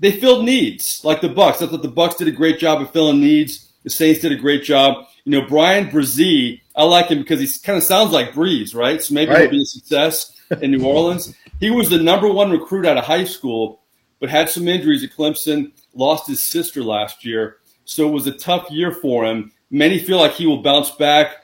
they 0.00 0.12
filled 0.12 0.44
needs 0.44 1.00
like 1.02 1.22
the 1.22 1.30
Bucs. 1.30 1.62
I 1.62 1.66
thought 1.66 1.80
the 1.80 1.88
Bucs 1.88 2.18
did 2.18 2.28
a 2.28 2.30
great 2.30 2.58
job 2.58 2.82
of 2.82 2.90
filling 2.90 3.20
needs. 3.22 3.72
The 3.84 3.88
Saints 3.90 4.20
did 4.20 4.30
a 4.32 4.36
great 4.36 4.62
job. 4.62 5.06
You 5.24 5.32
know, 5.40 5.46
Bryan 5.48 5.88
Bresee, 5.88 6.60
I 6.76 6.84
like 6.84 7.06
him 7.06 7.20
because 7.20 7.40
he 7.40 7.48
kind 7.64 7.78
of 7.78 7.84
sounds 7.84 8.12
like 8.12 8.34
Breeze, 8.34 8.74
right? 8.74 9.02
So 9.02 9.14
maybe 9.14 9.30
Right. 9.32 9.40
he'll 9.44 9.50
be 9.50 9.62
a 9.62 9.64
success 9.64 10.30
in 10.60 10.72
New 10.72 10.84
Orleans. 10.84 11.34
He 11.58 11.70
was 11.70 11.88
the 11.88 12.02
number 12.02 12.30
one 12.30 12.50
recruit 12.50 12.84
out 12.84 12.98
of 12.98 13.04
high 13.04 13.24
school, 13.24 13.80
but 14.22 14.30
had 14.30 14.48
some 14.48 14.68
injuries 14.68 15.02
at 15.02 15.10
Clemson, 15.10 15.72
lost 15.94 16.28
his 16.28 16.40
sister 16.40 16.80
last 16.80 17.24
year. 17.24 17.56
So 17.84 18.06
it 18.08 18.12
was 18.12 18.28
a 18.28 18.32
tough 18.32 18.70
year 18.70 18.92
for 18.92 19.24
him. 19.24 19.50
Many 19.68 19.98
feel 19.98 20.18
like 20.18 20.34
he 20.34 20.46
will 20.46 20.62
bounce 20.62 20.90
back. 20.90 21.38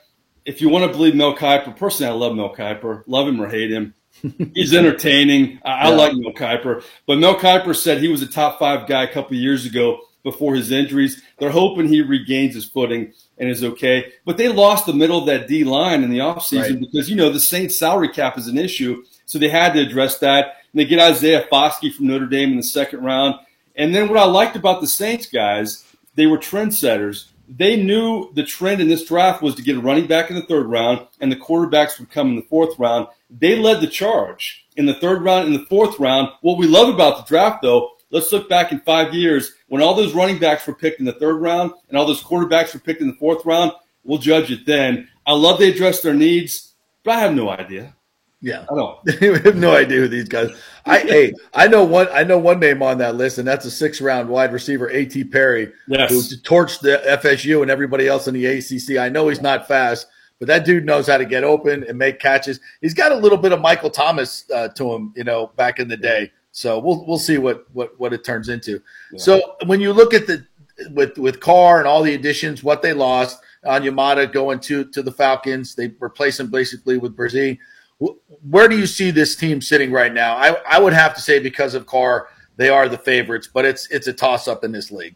If 0.45 0.61
you 0.61 0.69
want 0.69 0.89
to 0.89 0.97
believe 0.97 1.13
Mel 1.13 1.35
Kiper, 1.35 1.75
personally, 1.75 2.09
I 2.09 2.15
love 2.15 2.37
Mel 2.37 2.55
Kiper. 2.55 3.03
Love 3.05 3.27
him 3.27 3.41
or 3.41 3.49
hate 3.49 3.69
him. 3.69 3.93
He's 4.53 4.73
entertaining. 4.73 5.59
I, 5.65 5.71
I 5.71 5.89
like 5.89 6.13
Mel 6.15 6.31
Kiper. 6.31 6.81
But 7.05 7.17
Mel 7.17 7.35
Kiper 7.35 7.75
said 7.75 7.97
he 7.97 8.07
was 8.07 8.21
a 8.21 8.27
top 8.27 8.59
five 8.59 8.87
guy 8.87 9.03
a 9.03 9.11
couple 9.11 9.35
of 9.35 9.41
years 9.43 9.65
ago 9.65 9.99
before 10.23 10.55
his 10.55 10.71
injuries. 10.71 11.21
They're 11.37 11.49
hoping 11.49 11.89
he 11.89 12.01
regains 12.01 12.55
his 12.55 12.63
footing 12.63 13.11
and 13.37 13.49
is 13.49 13.61
okay. 13.61 14.13
But 14.23 14.37
they 14.37 14.47
lost 14.47 14.85
the 14.85 14.93
middle 14.93 15.19
of 15.19 15.25
that 15.25 15.49
D 15.49 15.65
line 15.65 16.01
in 16.01 16.11
the 16.11 16.19
offseason 16.19 16.61
Right. 16.61 16.79
because, 16.79 17.09
you 17.09 17.17
know, 17.17 17.29
the 17.29 17.41
Saints 17.41 17.77
salary 17.77 18.07
cap 18.07 18.37
is 18.37 18.47
an 18.47 18.57
issue. 18.57 19.03
So 19.25 19.37
they 19.37 19.49
had 19.49 19.73
to 19.73 19.81
address 19.81 20.19
that. 20.19 20.53
And 20.71 20.79
they 20.79 20.85
get 20.85 20.99
Isaiah 20.99 21.47
Foskey 21.51 21.93
from 21.93 22.07
Notre 22.07 22.27
Dame 22.27 22.51
in 22.51 22.57
the 22.57 22.63
second 22.63 23.03
round. 23.03 23.35
And 23.75 23.93
then 23.93 24.09
what 24.09 24.17
I 24.17 24.25
liked 24.25 24.55
about 24.55 24.81
the 24.81 24.87
Saints 24.87 25.25
guys, 25.25 25.85
they 26.15 26.27
were 26.27 26.37
trendsetters. 26.37 27.29
They 27.47 27.81
knew 27.81 28.31
the 28.33 28.43
trend 28.43 28.79
in 28.81 28.89
this 28.89 29.05
draft 29.05 29.41
was 29.41 29.55
to 29.55 29.63
get 29.63 29.77
a 29.77 29.81
running 29.81 30.05
back 30.05 30.29
in 30.29 30.35
the 30.35 30.45
third 30.45 30.67
round, 30.67 31.07
and 31.19 31.31
the 31.31 31.35
quarterbacks 31.35 31.97
would 31.97 32.11
come 32.11 32.29
in 32.29 32.35
the 32.35 32.43
fourth 32.43 32.77
round. 32.77 33.07
They 33.29 33.57
led 33.57 33.81
the 33.81 33.87
charge 33.87 34.67
in 34.75 34.85
the 34.85 34.93
third 34.93 35.23
round, 35.23 35.47
in 35.47 35.53
the 35.53 35.65
fourth 35.65 35.99
round. 35.99 36.29
What 36.41 36.57
we 36.57 36.67
love 36.67 36.93
about 36.93 37.17
the 37.17 37.23
draft, 37.23 37.63
though, 37.63 37.91
let's 38.11 38.31
look 38.31 38.49
back 38.49 38.71
in 38.71 38.79
five 38.81 39.13
years 39.13 39.53
when 39.67 39.81
all 39.81 39.95
those 39.95 40.13
running 40.13 40.39
backs 40.39 40.67
were 40.67 40.75
picked 40.75 40.99
in 40.99 41.05
the 41.05 41.13
third 41.13 41.41
round 41.41 41.71
and 41.87 41.97
all 41.97 42.05
those 42.05 42.23
quarterbacks 42.23 42.73
were 42.73 42.79
picked 42.79 43.01
in 43.01 43.07
the 43.07 43.17
fourth 43.17 43.45
round. 43.45 43.71
We'll 44.03 44.19
judge 44.19 44.51
it 44.51 44.65
then. 44.65 45.09
I 45.25 45.33
love 45.33 45.59
they 45.59 45.71
addressed 45.71 46.03
their 46.03 46.13
needs, 46.13 46.73
but 47.03 47.15
I 47.15 47.19
have 47.19 47.33
no 47.33 47.49
idea. 47.49 47.95
Yeah. 48.41 48.65
I 48.71 48.75
don't. 48.75 48.99
we 49.21 49.27
have 49.39 49.55
no 49.57 49.75
idea 49.75 49.99
who 49.99 50.07
these 50.07 50.29
guys. 50.29 50.49
I 50.85 50.99
hey, 51.07 51.33
I 51.53 51.67
know 51.67 51.83
one. 51.83 52.07
I 52.13 52.23
know 52.23 52.37
one 52.37 52.59
name 52.59 52.81
on 52.81 52.97
that 52.99 53.15
list, 53.15 53.37
and 53.37 53.47
that's 53.47 53.65
a 53.65 53.71
six-round 53.71 54.29
wide 54.29 54.53
receiver, 54.53 54.89
A.T. 54.89 55.25
Perry, 55.25 55.71
Yes. 55.87 56.09
who 56.09 56.21
torched 56.37 56.79
the 56.79 57.01
FSU 57.21 57.61
and 57.61 57.69
everybody 57.69 58.07
else 58.07 58.27
in 58.27 58.33
the 58.33 58.45
ACC. 58.45 58.97
I 58.97 59.09
know 59.09 59.27
he's 59.27 59.41
not 59.41 59.67
fast, 59.67 60.07
but 60.39 60.47
that 60.47 60.63
dude 60.65 60.85
knows 60.85 61.07
how 61.07 61.17
to 61.17 61.25
get 61.25 61.43
open 61.43 61.83
and 61.83 61.97
make 61.97 62.19
catches. 62.19 62.61
He's 62.81 62.93
got 62.93 63.11
a 63.11 63.15
little 63.15 63.37
bit 63.37 63.51
of 63.51 63.59
Michael 63.59 63.89
Thomas 63.89 64.45
uh, 64.53 64.69
to 64.69 64.93
him, 64.93 65.13
you 65.17 65.25
know, 65.25 65.47
back 65.57 65.79
in 65.79 65.89
the 65.89 65.97
day. 65.97 66.31
So 66.51 66.79
we'll 66.79 67.05
we'll 67.05 67.19
see 67.19 67.37
what 67.37 67.65
what 67.73 67.99
what 67.99 68.13
it 68.13 68.23
turns 68.23 68.49
into. 68.49 68.81
So 69.17 69.55
when 69.65 69.81
you 69.81 69.93
look 69.93 70.13
at 70.13 70.27
the 70.27 70.45
with 70.91 71.17
with 71.17 71.39
Carr 71.41 71.79
and 71.79 71.87
all 71.87 72.01
the 72.01 72.15
additions, 72.15 72.63
what 72.63 72.81
they 72.81 72.93
lost 72.93 73.39
Onyemata 73.65 74.31
going 74.31 74.59
to 74.61 74.85
to 74.85 75.03
the 75.03 75.11
Falcons, 75.11 75.75
they 75.75 75.93
replace 75.99 76.39
him 76.39 76.47
basically 76.49 76.97
with 76.97 77.15
Bresee. 77.15 77.59
Wh- 78.01 78.17
Where 78.49 78.67
do 78.67 78.77
you 78.77 78.87
see 78.87 79.11
this 79.11 79.35
team 79.35 79.61
sitting 79.61 79.91
right 79.91 80.13
now? 80.13 80.35
I, 80.35 80.55
I 80.67 80.79
would 80.79 80.93
have 80.93 81.13
to 81.15 81.21
say 81.21 81.39
because 81.39 81.73
of 81.73 81.85
Carr, 81.85 82.27
they 82.57 82.69
are 82.69 82.89
the 82.89 82.97
favorites, 82.97 83.47
but 83.51 83.65
it's 83.65 83.89
it's 83.91 84.07
a 84.07 84.13
toss 84.13 84.47
up 84.47 84.63
in 84.63 84.71
this 84.71 84.91
league. 84.91 85.15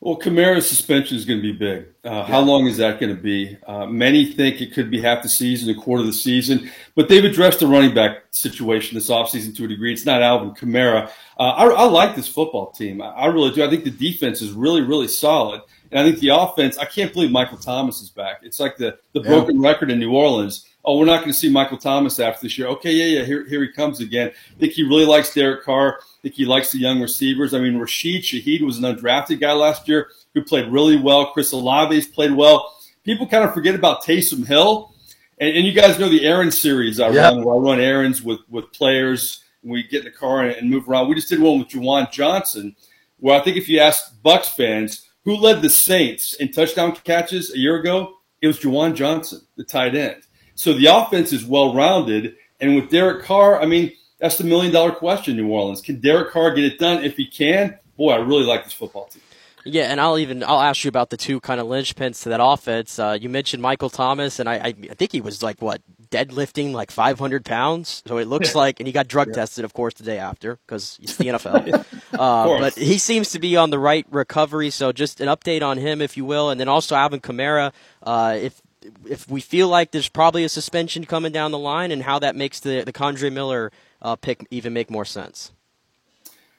Well, 0.00 0.18
Kamara's 0.18 0.68
suspension 0.68 1.16
is 1.16 1.24
going 1.24 1.38
to 1.38 1.42
be 1.42 1.52
big. 1.52 1.86
Uh, 2.02 2.24
How 2.24 2.40
long 2.40 2.66
is 2.66 2.76
that 2.78 2.98
going 2.98 3.14
to 3.14 3.22
be? 3.22 3.56
Uh, 3.64 3.86
many 3.86 4.24
think 4.32 4.60
it 4.60 4.72
could 4.74 4.90
be 4.90 5.00
half 5.00 5.22
the 5.22 5.28
season, 5.28 5.70
a 5.70 5.80
quarter 5.80 6.00
of 6.00 6.08
the 6.08 6.12
season, 6.12 6.68
but 6.96 7.08
they've 7.08 7.24
addressed 7.24 7.60
the 7.60 7.68
running 7.68 7.94
back 7.94 8.24
situation 8.32 8.96
this 8.96 9.08
offseason 9.08 9.54
to 9.56 9.64
a 9.64 9.68
degree. 9.68 9.92
It's 9.92 10.04
not 10.04 10.20
Alvin 10.20 10.50
Kamara. 10.56 11.08
Uh, 11.38 11.42
I, 11.42 11.66
I 11.66 11.84
like 11.84 12.16
this 12.16 12.26
football 12.26 12.72
team. 12.72 13.00
I, 13.00 13.10
I 13.10 13.26
really 13.26 13.52
do. 13.52 13.62
I 13.64 13.70
think 13.70 13.84
the 13.84 13.90
defense 13.92 14.42
is 14.42 14.50
really, 14.50 14.80
really 14.80 15.06
solid. 15.06 15.60
And 15.92 16.00
I 16.00 16.02
think 16.10 16.18
the 16.18 16.30
offense, 16.30 16.78
I 16.78 16.84
can't 16.84 17.12
believe 17.12 17.30
Michael 17.30 17.58
Thomas 17.58 18.00
is 18.00 18.10
back. 18.10 18.40
It's 18.42 18.58
like 18.58 18.76
the, 18.78 18.98
the 19.12 19.20
Yeah. 19.20 19.28
broken 19.28 19.60
record 19.60 19.88
in 19.88 20.00
New 20.00 20.12
Orleans. 20.12 20.66
Oh, 20.84 20.98
we're 20.98 21.04
not 21.06 21.18
going 21.20 21.30
to 21.30 21.38
see 21.38 21.48
Michael 21.48 21.78
Thomas 21.78 22.18
after 22.18 22.42
this 22.42 22.58
year. 22.58 22.66
Okay, 22.68 22.92
yeah, 22.92 23.20
yeah, 23.20 23.24
here, 23.24 23.46
here 23.48 23.62
he 23.62 23.68
comes 23.68 24.00
again. 24.00 24.32
I 24.56 24.58
think 24.58 24.72
he 24.72 24.82
really 24.82 25.04
likes 25.04 25.32
Derek 25.32 25.62
Carr. 25.64 26.00
I 26.00 26.20
think 26.22 26.34
he 26.34 26.44
likes 26.44 26.72
the 26.72 26.78
young 26.78 27.00
receivers. 27.00 27.54
I 27.54 27.60
mean, 27.60 27.78
Rashid 27.78 28.22
Shaheed 28.22 28.62
was 28.62 28.78
an 28.78 28.84
undrafted 28.84 29.40
guy 29.40 29.52
last 29.52 29.86
year 29.88 30.08
who 30.34 30.42
played 30.42 30.72
really 30.72 30.96
well. 30.96 31.26
Chris 31.32 31.52
Olave's 31.52 32.06
played 32.08 32.32
well. 32.32 32.76
People 33.04 33.28
kind 33.28 33.44
of 33.44 33.54
forget 33.54 33.76
about 33.76 34.02
Taysom 34.02 34.44
Hill. 34.44 34.92
And, 35.38 35.56
and 35.56 35.64
you 35.66 35.72
guys 35.72 36.00
know 36.00 36.08
the 36.08 36.24
errand 36.26 36.52
series 36.52 36.98
I 36.98 37.10
Yeah. 37.10 37.28
run, 37.28 37.44
where 37.44 37.54
I 37.54 37.58
run 37.58 37.80
errands 37.80 38.20
with, 38.22 38.40
with 38.48 38.72
players. 38.72 39.44
We 39.62 39.84
get 39.84 40.00
in 40.00 40.06
the 40.06 40.10
car 40.10 40.42
and, 40.42 40.56
and 40.56 40.68
move 40.68 40.88
around. 40.88 41.08
We 41.08 41.14
just 41.14 41.28
did 41.28 41.38
one 41.40 41.60
with 41.60 41.68
Juwan 41.68 42.10
Johnson, 42.10 42.74
where 43.20 43.40
I 43.40 43.44
think 43.44 43.56
if 43.56 43.68
you 43.68 43.78
ask 43.78 44.20
Bucs 44.24 44.46
fans 44.56 45.08
who 45.24 45.36
led 45.36 45.62
the 45.62 45.70
Saints 45.70 46.34
in 46.34 46.50
touchdown 46.50 46.92
catches 47.04 47.54
a 47.54 47.58
year 47.58 47.76
ago, 47.76 48.14
it 48.40 48.48
was 48.48 48.58
Juwan 48.58 48.96
Johnson, 48.96 49.42
the 49.56 49.62
tight 49.62 49.94
end. 49.94 50.22
So 50.54 50.72
the 50.72 50.86
offense 50.86 51.32
is 51.32 51.44
well 51.44 51.74
rounded. 51.74 52.36
And 52.60 52.76
with 52.76 52.90
Derek 52.90 53.24
Carr, 53.24 53.60
I 53.60 53.66
mean, 53.66 53.92
that's 54.18 54.38
the 54.38 54.44
million 54.44 54.72
dollar 54.72 54.92
question, 54.92 55.36
New 55.36 55.48
Orleans. 55.48 55.80
Can 55.80 56.00
Derek 56.00 56.30
Carr 56.32 56.54
get 56.54 56.64
it 56.64 56.78
done? 56.78 57.04
If 57.04 57.16
he 57.16 57.26
can, 57.26 57.78
boy, 57.96 58.12
I 58.12 58.16
really 58.16 58.44
like 58.44 58.64
this 58.64 58.72
football 58.72 59.06
team. 59.06 59.22
Yeah, 59.64 59.84
and 59.84 60.00
I'll 60.00 60.18
even 60.18 60.42
I'll 60.42 60.60
ask 60.60 60.84
you 60.84 60.88
about 60.88 61.10
the 61.10 61.16
two 61.16 61.40
kind 61.40 61.60
of 61.60 61.66
linchpins 61.66 62.22
to 62.24 62.30
that 62.30 62.40
offense. 62.42 62.98
Uh, 62.98 63.16
you 63.20 63.28
mentioned 63.28 63.62
Michael 63.62 63.90
Thomas, 63.90 64.40
and 64.40 64.48
I, 64.48 64.54
I 64.54 64.66
I 64.90 64.94
think 64.94 65.12
he 65.12 65.20
was 65.20 65.42
like 65.42 65.62
what 65.62 65.80
deadlifting 66.10 66.72
like 66.72 66.90
500 66.90 67.44
pounds. 67.44 68.02
So 68.06 68.18
it 68.18 68.26
looks 68.28 68.54
like, 68.54 68.80
and 68.80 68.86
he 68.86 68.92
got 68.92 69.08
drug 69.08 69.32
tested, 69.32 69.64
of 69.64 69.72
course, 69.72 69.94
the 69.94 70.04
day 70.04 70.18
after 70.18 70.58
because 70.66 70.98
it's 71.02 71.16
the 71.16 71.24
NFL. 71.28 71.84
uh, 72.12 72.58
but 72.60 72.74
he 72.74 72.98
seems 72.98 73.30
to 73.30 73.38
be 73.38 73.56
on 73.56 73.70
the 73.70 73.78
right 73.78 74.06
recovery. 74.10 74.70
So 74.70 74.92
just 74.92 75.20
an 75.20 75.28
update 75.28 75.62
on 75.62 75.78
him, 75.78 76.00
if 76.00 76.16
you 76.16 76.24
will, 76.24 76.50
and 76.50 76.60
then 76.60 76.68
also 76.68 76.94
Alvin 76.94 77.20
Kamara. 77.20 77.72
Uh, 78.02 78.38
if 78.40 78.60
if 79.08 79.28
we 79.28 79.40
feel 79.40 79.68
like 79.68 79.90
there's 79.92 80.08
probably 80.08 80.44
a 80.44 80.48
suspension 80.48 81.04
coming 81.04 81.32
down 81.32 81.50
the 81.50 81.58
line, 81.58 81.90
and 81.92 82.02
how 82.02 82.18
that 82.20 82.36
makes 82.36 82.60
the 82.60 82.82
the 82.84 82.92
Kendre 82.92 83.32
Miller 83.32 83.72
uh, 84.00 84.16
pick 84.16 84.46
even 84.50 84.72
make 84.72 84.90
more 84.90 85.04
sense. 85.04 85.52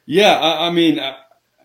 Yeah, 0.05 0.37
I, 0.37 0.67
I 0.67 0.69
mean, 0.71 0.99
uh, 0.99 1.15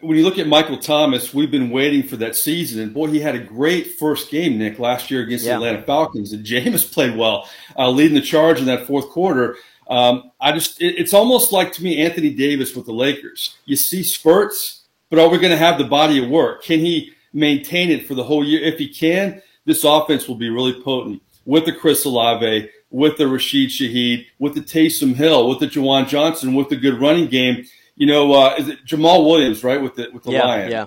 when 0.00 0.16
you 0.16 0.24
look 0.24 0.38
at 0.38 0.46
Michael 0.46 0.78
Thomas, 0.78 1.34
we've 1.34 1.50
been 1.50 1.70
waiting 1.70 2.04
for 2.04 2.16
that 2.18 2.36
season, 2.36 2.80
and 2.80 2.94
boy, 2.94 3.08
he 3.08 3.20
had 3.20 3.34
a 3.34 3.40
great 3.40 3.98
first 3.98 4.30
game, 4.30 4.58
Nick, 4.58 4.78
last 4.78 5.10
year 5.10 5.22
against 5.22 5.44
Yeah. 5.44 5.58
the 5.58 5.64
Atlanta 5.66 5.82
Falcons, 5.82 6.32
and 6.32 6.44
Jameis 6.46 6.90
played 6.92 7.16
well, 7.16 7.48
uh, 7.76 7.90
leading 7.90 8.14
the 8.14 8.20
charge 8.20 8.60
in 8.60 8.66
that 8.66 8.86
fourth 8.86 9.08
quarter. 9.08 9.56
Um, 9.90 10.30
I 10.40 10.52
just, 10.52 10.80
it, 10.80 10.98
it's 10.98 11.14
almost 11.14 11.50
like 11.50 11.72
to 11.72 11.82
me 11.82 11.98
Anthony 12.02 12.30
Davis 12.30 12.76
with 12.76 12.86
the 12.86 12.92
Lakers. 12.92 13.56
You 13.64 13.74
see 13.74 14.02
spurts, 14.02 14.82
but 15.10 15.18
are 15.18 15.28
we 15.28 15.38
going 15.38 15.50
to 15.50 15.56
have 15.56 15.78
the 15.78 15.84
body 15.84 16.22
of 16.22 16.30
work? 16.30 16.62
Can 16.62 16.78
he 16.80 17.12
maintain 17.32 17.90
it 17.90 18.06
for 18.06 18.14
the 18.14 18.24
whole 18.24 18.44
year? 18.44 18.62
If 18.62 18.78
he 18.78 18.88
can, 18.88 19.42
this 19.68 19.84
offense 19.84 20.26
will 20.26 20.34
be 20.34 20.48
really 20.48 20.82
potent 20.82 21.22
with 21.44 21.66
the 21.66 21.72
Chris 21.72 22.04
Olave, 22.06 22.70
with 22.90 23.18
the 23.18 23.28
Rashid 23.28 23.68
Shaheed, 23.68 24.26
with 24.38 24.54
the 24.54 24.62
Taysom 24.62 25.14
Hill, 25.14 25.46
with 25.48 25.60
the 25.60 25.66
Juwan 25.66 26.08
Johnson, 26.08 26.54
with 26.54 26.70
the 26.70 26.76
good 26.76 26.98
running 26.98 27.28
game. 27.28 27.66
You 27.94 28.06
know, 28.06 28.32
uh, 28.32 28.54
is 28.58 28.68
it 28.68 28.84
Jamaal 28.86 29.26
Williams, 29.26 29.62
right? 29.62 29.80
With 29.80 29.94
the 29.94 30.08
with 30.12 30.22
the 30.22 30.32
yeah, 30.32 30.44
Lions. 30.44 30.72
yeah. 30.72 30.86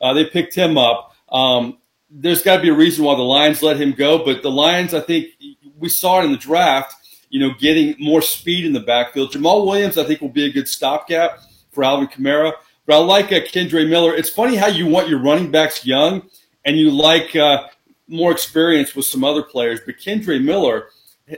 Uh, 0.00 0.14
they 0.14 0.24
picked 0.24 0.54
him 0.54 0.78
up. 0.78 1.14
Um, 1.30 1.78
there's 2.10 2.42
got 2.42 2.56
to 2.56 2.62
be 2.62 2.70
a 2.70 2.74
reason 2.74 3.04
why 3.04 3.14
the 3.16 3.22
Lions 3.22 3.62
let 3.62 3.78
him 3.78 3.92
go, 3.92 4.24
but 4.24 4.42
the 4.42 4.50
Lions, 4.50 4.94
I 4.94 5.00
think, 5.00 5.28
we 5.78 5.88
saw 5.88 6.20
it 6.20 6.24
in 6.24 6.32
the 6.32 6.38
draft. 6.38 6.94
You 7.28 7.40
know, 7.40 7.54
getting 7.58 7.96
more 7.98 8.20
speed 8.22 8.64
in 8.64 8.72
the 8.72 8.80
backfield. 8.80 9.32
Jamaal 9.32 9.66
Williams, 9.66 9.98
I 9.98 10.04
think, 10.04 10.20
will 10.20 10.28
be 10.28 10.44
a 10.46 10.52
good 10.52 10.68
stopgap 10.68 11.38
for 11.70 11.84
Alvin 11.84 12.06
Kamara. 12.06 12.52
But 12.86 12.96
I 12.96 12.98
like 12.98 13.26
uh, 13.26 13.40
Kendre 13.40 13.88
Miller. 13.88 14.14
It's 14.14 14.30
funny 14.30 14.56
how 14.56 14.68
you 14.68 14.86
want 14.86 15.08
your 15.08 15.22
running 15.22 15.50
backs 15.50 15.86
young, 15.86 16.28
and 16.64 16.78
you 16.78 16.90
like 16.90 17.34
uh, 17.36 17.68
more 18.08 18.32
experience 18.32 18.94
with 18.94 19.06
some 19.06 19.24
other 19.24 19.42
players. 19.42 19.80
But 19.84 19.98
Kendre 19.98 20.42
Miller, 20.42 20.88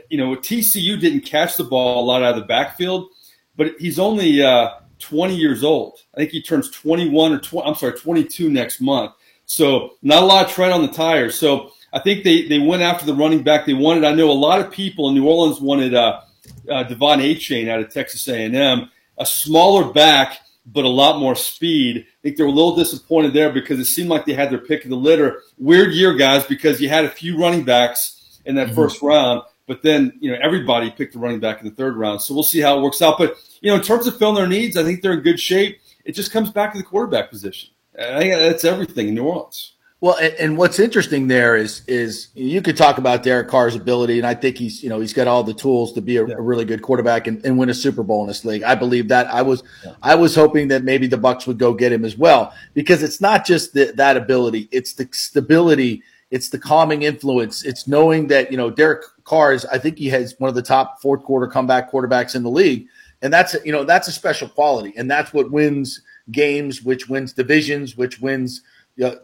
you 0.09 0.17
know, 0.17 0.35
TCU 0.35 0.99
didn't 0.99 1.21
catch 1.21 1.57
the 1.57 1.63
ball 1.63 2.03
a 2.03 2.05
lot 2.05 2.23
out 2.23 2.35
of 2.35 2.41
the 2.41 2.47
backfield, 2.47 3.09
but 3.55 3.73
he's 3.79 3.99
only 3.99 4.41
uh, 4.41 4.69
20 4.99 5.35
years 5.35 5.63
old. 5.63 5.99
I 6.13 6.17
think 6.17 6.31
he 6.31 6.41
turns 6.41 6.69
21 6.71 7.33
or 7.33 7.39
20, 7.39 7.67
I'm 7.67 7.75
sorry, 7.75 7.93
22 7.93 8.49
next 8.49 8.81
month. 8.81 9.13
So 9.45 9.91
not 10.01 10.23
a 10.23 10.25
lot 10.25 10.45
of 10.45 10.51
tread 10.51 10.71
on 10.71 10.81
the 10.81 10.91
tires. 10.91 11.37
So 11.37 11.71
I 11.93 11.99
think 11.99 12.23
they, 12.23 12.47
they 12.47 12.59
went 12.59 12.81
after 12.81 13.05
the 13.05 13.13
running 13.13 13.43
back 13.43 13.65
they 13.65 13.73
wanted. 13.73 14.03
I 14.03 14.13
know 14.13 14.29
a 14.29 14.33
lot 14.33 14.59
of 14.59 14.71
people 14.71 15.09
in 15.09 15.15
New 15.15 15.27
Orleans 15.27 15.61
wanted 15.61 15.93
uh, 15.93 16.21
uh, 16.69 16.83
De'Von 16.83 17.21
Achane 17.21 17.69
out 17.69 17.79
of 17.79 17.93
Texas 17.93 18.27
A&M, 18.27 18.89
a 19.17 19.25
smaller 19.25 19.93
back, 19.93 20.39
but 20.65 20.83
a 20.83 20.89
lot 20.89 21.19
more 21.19 21.35
speed. 21.35 22.07
I 22.25 22.29
think 22.29 22.37
they 22.37 22.43
were 22.43 22.49
a 22.49 22.53
little 22.53 22.75
disappointed 22.75 23.33
there 23.33 23.51
because 23.51 23.79
it 23.79 23.85
seemed 23.85 24.09
like 24.09 24.25
they 24.25 24.33
had 24.33 24.49
their 24.49 24.57
pick 24.57 24.83
of 24.83 24.89
the 24.89 24.95
litter. 24.95 25.43
Weird 25.59 25.93
year, 25.93 26.15
guys, 26.15 26.43
because 26.43 26.81
you 26.81 26.89
had 26.89 27.05
a 27.05 27.09
few 27.09 27.37
running 27.37 27.63
backs 27.63 28.39
in 28.45 28.55
that 28.55 28.65
mm-hmm. 28.65 28.75
first 28.75 28.99
round, 29.03 29.43
but 29.67 29.83
then 29.83 30.11
you 30.19 30.31
know 30.31 30.37
everybody 30.41 30.89
picked 30.89 31.13
a 31.13 31.19
running 31.19 31.39
back 31.39 31.61
in 31.61 31.69
the 31.69 31.75
third 31.75 31.95
round. 31.95 32.19
So 32.19 32.33
we'll 32.33 32.41
see 32.41 32.61
how 32.61 32.79
it 32.79 32.81
works 32.81 33.03
out. 33.03 33.19
But 33.19 33.37
you 33.61 33.69
know, 33.69 33.75
in 33.75 33.83
terms 33.83 34.07
of 34.07 34.17
filling 34.17 34.33
their 34.33 34.47
needs, 34.47 34.75
I 34.75 34.81
think 34.81 35.03
they're 35.03 35.13
in 35.13 35.19
good 35.19 35.39
shape. 35.39 35.79
It 36.03 36.13
just 36.13 36.31
comes 36.31 36.49
back 36.49 36.71
to 36.71 36.79
the 36.79 36.83
quarterback 36.83 37.29
position. 37.29 37.69
I 37.93 38.17
think 38.17 38.33
that's 38.33 38.65
everything 38.65 39.09
in 39.09 39.13
New 39.13 39.25
Orleans. 39.25 39.74
Well, 40.01 40.17
and, 40.17 40.33
and, 40.33 40.57
what's 40.57 40.77
interesting 40.77 41.29
there 41.29 41.55
is 41.55 41.81
is 41.87 42.27
you 42.35 42.61
could 42.61 42.75
talk 42.75 42.97
about 42.97 43.23
Derek 43.23 43.47
Carr's 43.47 43.75
ability, 43.75 44.17
and 44.17 44.27
I 44.27 44.35
think 44.35 44.57
he's 44.57 44.83
you 44.83 44.89
know 44.89 44.99
he's 44.99 45.13
got 45.13 45.27
all 45.27 45.41
the 45.41 45.53
tools 45.53 45.93
to 45.93 46.01
be 46.01 46.17
a, 46.17 46.27
yeah. 46.27 46.35
a 46.37 46.41
really 46.41 46.65
good 46.65 46.81
quarterback 46.81 47.27
and, 47.27 47.43
and, 47.45 47.57
win 47.57 47.69
a 47.69 47.73
Super 47.73 48.03
Bowl 48.03 48.21
in 48.21 48.27
this 48.27 48.43
league. 48.43 48.61
I 48.61 48.75
believe 48.75 49.07
that. 49.07 49.27
I 49.27 49.41
was 49.41 49.63
yeah. 49.85 49.93
I 50.03 50.15
was 50.15 50.35
hoping 50.35 50.67
that 50.67 50.83
maybe 50.83 51.07
the 51.07 51.17
Bucs 51.17 51.47
would 51.47 51.57
go 51.57 51.73
get 51.73 51.93
him 51.93 52.03
as 52.03 52.17
well 52.17 52.53
because 52.73 53.03
it's 53.03 53.21
not 53.21 53.45
just 53.45 53.73
the, 53.73 53.93
that 53.95 54.17
ability; 54.17 54.67
it's 54.71 54.93
the 54.93 55.07
stability, 55.13 56.03
it's 56.29 56.49
the 56.49 56.59
calming 56.59 57.03
influence, 57.03 57.63
it's 57.63 57.87
knowing 57.87 58.27
that 58.27 58.51
you 58.51 58.57
know 58.57 58.69
Derek 58.69 59.05
Carr 59.23 59.53
is. 59.53 59.65
I 59.65 59.77
think 59.77 59.97
he 59.97 60.09
has 60.09 60.35
one 60.39 60.49
of 60.49 60.55
the 60.55 60.61
top 60.61 61.01
fourth 61.01 61.23
quarter 61.23 61.47
comeback 61.47 61.89
quarterbacks 61.89 62.35
in 62.35 62.43
the 62.43 62.51
league, 62.51 62.87
and 63.21 63.31
that's 63.31 63.55
you 63.63 63.71
know 63.71 63.85
that's 63.85 64.09
a 64.09 64.11
special 64.11 64.49
quality, 64.49 64.93
and 64.97 65.09
that's 65.09 65.33
what 65.33 65.51
wins 65.51 66.01
games, 66.31 66.83
which 66.83 67.07
wins 67.07 67.31
divisions, 67.31 67.95
which 67.95 68.19
wins. 68.19 68.61
You 68.97 69.05
know, 69.05 69.19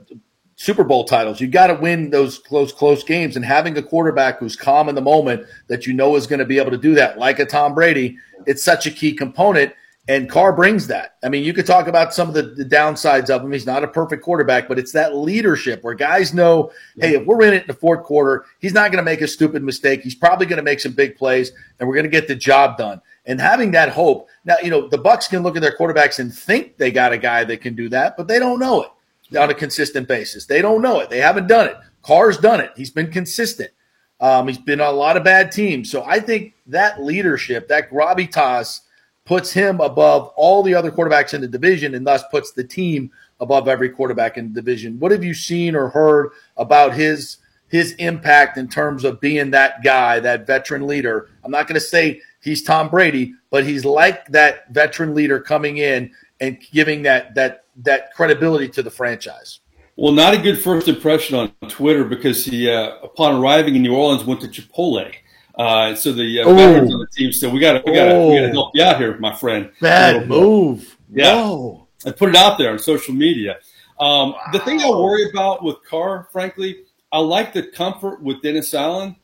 Super 0.62 0.84
Bowl 0.84 1.06
titles. 1.06 1.42
You 1.42 1.48
got 1.48 1.68
to 1.68 1.74
win 1.74 2.12
those 2.12 2.38
close, 2.38 2.72
close 2.72 3.04
games. 3.04 3.36
And 3.36 3.44
having 3.44 3.76
a 3.80 3.82
quarterback 3.82 4.38
who's 4.38 4.56
calm 4.56 4.90
in 4.90 4.94
the 4.94 5.02
moment 5.02 5.48
that 5.70 5.88
you 5.88 5.94
know 5.94 6.16
is 6.16 6.28
going 6.28 6.38
to 6.38 6.46
be 6.46 6.60
able 6.60 6.70
to 6.70 6.78
do 6.78 6.94
that, 6.94 7.18
like 7.18 7.40
a 7.40 7.48
Tom 7.48 7.74
Brady, 7.74 8.16
it's 8.46 8.62
such 8.62 8.86
a 8.86 8.92
key 8.92 9.14
component. 9.14 9.74
And 10.08 10.30
Carr 10.30 10.54
brings 10.54 10.86
that. 10.86 11.16
I 11.24 11.30
mean, 11.30 11.44
you 11.44 11.52
could 11.52 11.66
talk 11.66 11.88
about 11.88 12.14
some 12.14 12.28
of 12.28 12.36
the, 12.36 12.44
the 12.44 12.64
downsides 12.64 13.32
of 13.32 13.44
him. 13.44 13.52
He's 13.52 13.66
not 13.66 13.84
a 13.84 13.88
perfect 13.88 14.22
quarterback, 14.22 14.68
but 14.68 14.78
it's 14.78 14.92
that 14.92 15.16
leadership 15.16 15.84
where 15.84 15.96
guys 15.96 16.32
know, 16.32 16.72
hey, 17.00 17.16
if 17.16 17.26
we're 17.26 17.42
in 17.42 17.56
it 17.56 17.64
in 17.64 17.68
the 17.68 17.74
fourth 17.74 18.04
quarter, 18.04 18.46
he's 18.60 18.74
not 18.74 18.92
going 18.92 19.04
to 19.04 19.10
make 19.10 19.22
a 19.22 19.28
stupid 19.28 19.64
mistake. 19.64 20.04
He's 20.04 20.14
probably 20.14 20.46
going 20.46 20.58
to 20.58 20.64
make 20.64 20.80
some 20.80 20.94
big 20.94 21.16
plays, 21.16 21.52
and 21.80 21.90
we're 21.90 21.96
going 21.96 22.06
to 22.06 22.12
get 22.12 22.28
the 22.28 22.36
job 22.36 22.78
done. 22.78 23.02
And 23.26 23.42
having 23.42 23.72
that 23.72 23.90
hope. 23.90 24.30
Now, 24.46 24.58
you 24.62 24.70
know, 24.70 24.88
the 24.88 25.00
Bucs 25.00 25.28
can 25.28 25.42
look 25.42 25.56
at 25.56 25.64
their 25.64 25.76
quarterbacks 25.76 26.20
and 26.20 26.32
think 26.32 26.78
they 26.78 26.92
got 26.92 27.14
a 27.14 27.18
guy 27.18 27.46
that 27.46 27.62
can 27.62 27.76
do 27.76 27.90
that, 27.90 28.16
but 28.16 28.28
they 28.28 28.38
don't 28.38 28.60
know 28.60 28.84
it 28.84 28.92
on 29.38 29.50
a 29.50 29.54
consistent 29.54 30.08
basis. 30.08 30.46
They 30.46 30.62
don't 30.62 30.82
know 30.82 31.00
it. 31.00 31.10
They 31.10 31.20
haven't 31.20 31.48
done 31.48 31.68
it. 31.68 31.78
Carr's 32.02 32.38
done 32.38 32.60
it. 32.60 32.72
He's 32.76 32.92
been 32.92 33.12
consistent. 33.12 33.72
Um, 34.20 34.48
he's 34.48 34.58
been 34.58 34.82
on 34.82 34.94
a 34.94 34.98
lot 34.98 35.18
of 35.18 35.24
bad 35.24 35.52
teams. 35.52 35.90
So 35.90 36.04
I 36.04 36.20
think 36.20 36.54
that 36.68 37.04
leadership, 37.04 37.68
that 37.70 37.90
gravitas, 37.90 38.82
puts 39.26 39.54
him 39.54 39.80
above 39.80 40.32
all 40.36 40.64
the 40.64 40.76
other 40.76 40.92
quarterbacks 40.92 41.34
in 41.34 41.42
the 41.42 41.48
division 41.48 41.96
and 41.96 42.06
thus 42.06 42.24
puts 42.32 42.52
the 42.52 42.64
team 42.64 43.12
above 43.40 43.68
every 43.68 43.90
quarterback 43.90 44.38
in 44.38 44.54
the 44.54 44.62
division. 44.62 45.00
What 45.00 45.12
have 45.12 45.24
you 45.24 45.34
seen 45.34 45.76
or 45.76 45.90
heard 45.90 46.32
about 46.58 46.94
his 46.94 47.38
his 47.68 47.94
impact 47.94 48.58
in 48.58 48.68
terms 48.68 49.06
of 49.06 49.22
being 49.22 49.52
that 49.52 49.82
guy, 49.84 50.20
that 50.20 50.46
veteran 50.46 50.86
leader? 50.86 51.30
I'm 51.44 51.52
not 51.52 51.68
going 51.68 51.80
to 51.80 51.86
say 51.86 52.22
he's 52.42 52.64
Tom 52.64 52.90
Brady, 52.90 53.34
but 53.50 53.66
he's 53.66 53.86
like 53.86 54.28
that 54.28 54.72
veteran 54.74 55.16
leader 55.16 55.40
coming 55.40 55.78
in 55.78 56.12
and 56.40 56.60
giving 56.72 57.04
that 57.04 57.36
that 57.36 57.61
that 57.78 58.14
credibility 58.14 58.68
to 58.70 58.84
the 58.84 58.92
franchise. 58.92 59.60
Well, 59.96 60.14
not 60.14 60.34
a 60.34 60.38
good 60.38 60.62
first 60.62 60.88
impression 60.88 61.36
on 61.36 61.70
Twitter 61.70 62.04
because 62.04 62.46
he, 62.46 62.70
uh, 62.70 62.98
upon 63.04 63.42
arriving 63.42 63.76
in 63.76 63.82
New 63.82 63.96
Orleans, 63.96 64.24
went 64.24 64.42
to 64.42 64.48
Chipotle. 64.48 65.14
Uh, 65.56 65.96
so 65.96 66.12
the 66.14 66.42
uh, 66.42 66.54
veterans 66.54 66.94
on 66.94 67.00
the 67.00 67.08
team 67.08 67.32
said, 67.32 67.54
"We 67.54 67.60
got 67.60 67.74
to, 67.74 67.84
we 67.86 67.94
got 67.94 68.06
to, 68.06 68.28
we 68.28 68.40
got 68.40 68.48
to 68.48 68.52
help 68.52 68.72
you 68.74 68.84
out 68.84 68.98
here, 68.98 69.18
my 69.20 69.36
friend." 69.36 69.70
Bad 69.82 70.28
move. 70.28 70.98
Yeah, 71.12 71.34
no. 71.34 71.88
I 72.06 72.12
put 72.12 72.30
it 72.30 72.36
out 72.36 72.58
there 72.58 72.72
on 72.72 72.80
social 72.80 73.14
media. 73.14 73.58
Um, 74.00 74.32
wow. 74.32 74.40
The 74.54 74.60
thing 74.60 74.82
I 74.82 74.90
worry 74.90 75.30
about 75.30 75.64
with 75.64 75.76
Carr, 75.88 76.28
frankly, 76.32 76.84
I 77.12 77.20
like 77.20 77.54
the 77.54 77.64
comfort 77.64 78.24
with 78.24 78.42
Dennis 78.42 78.74
Allen, 78.74 79.18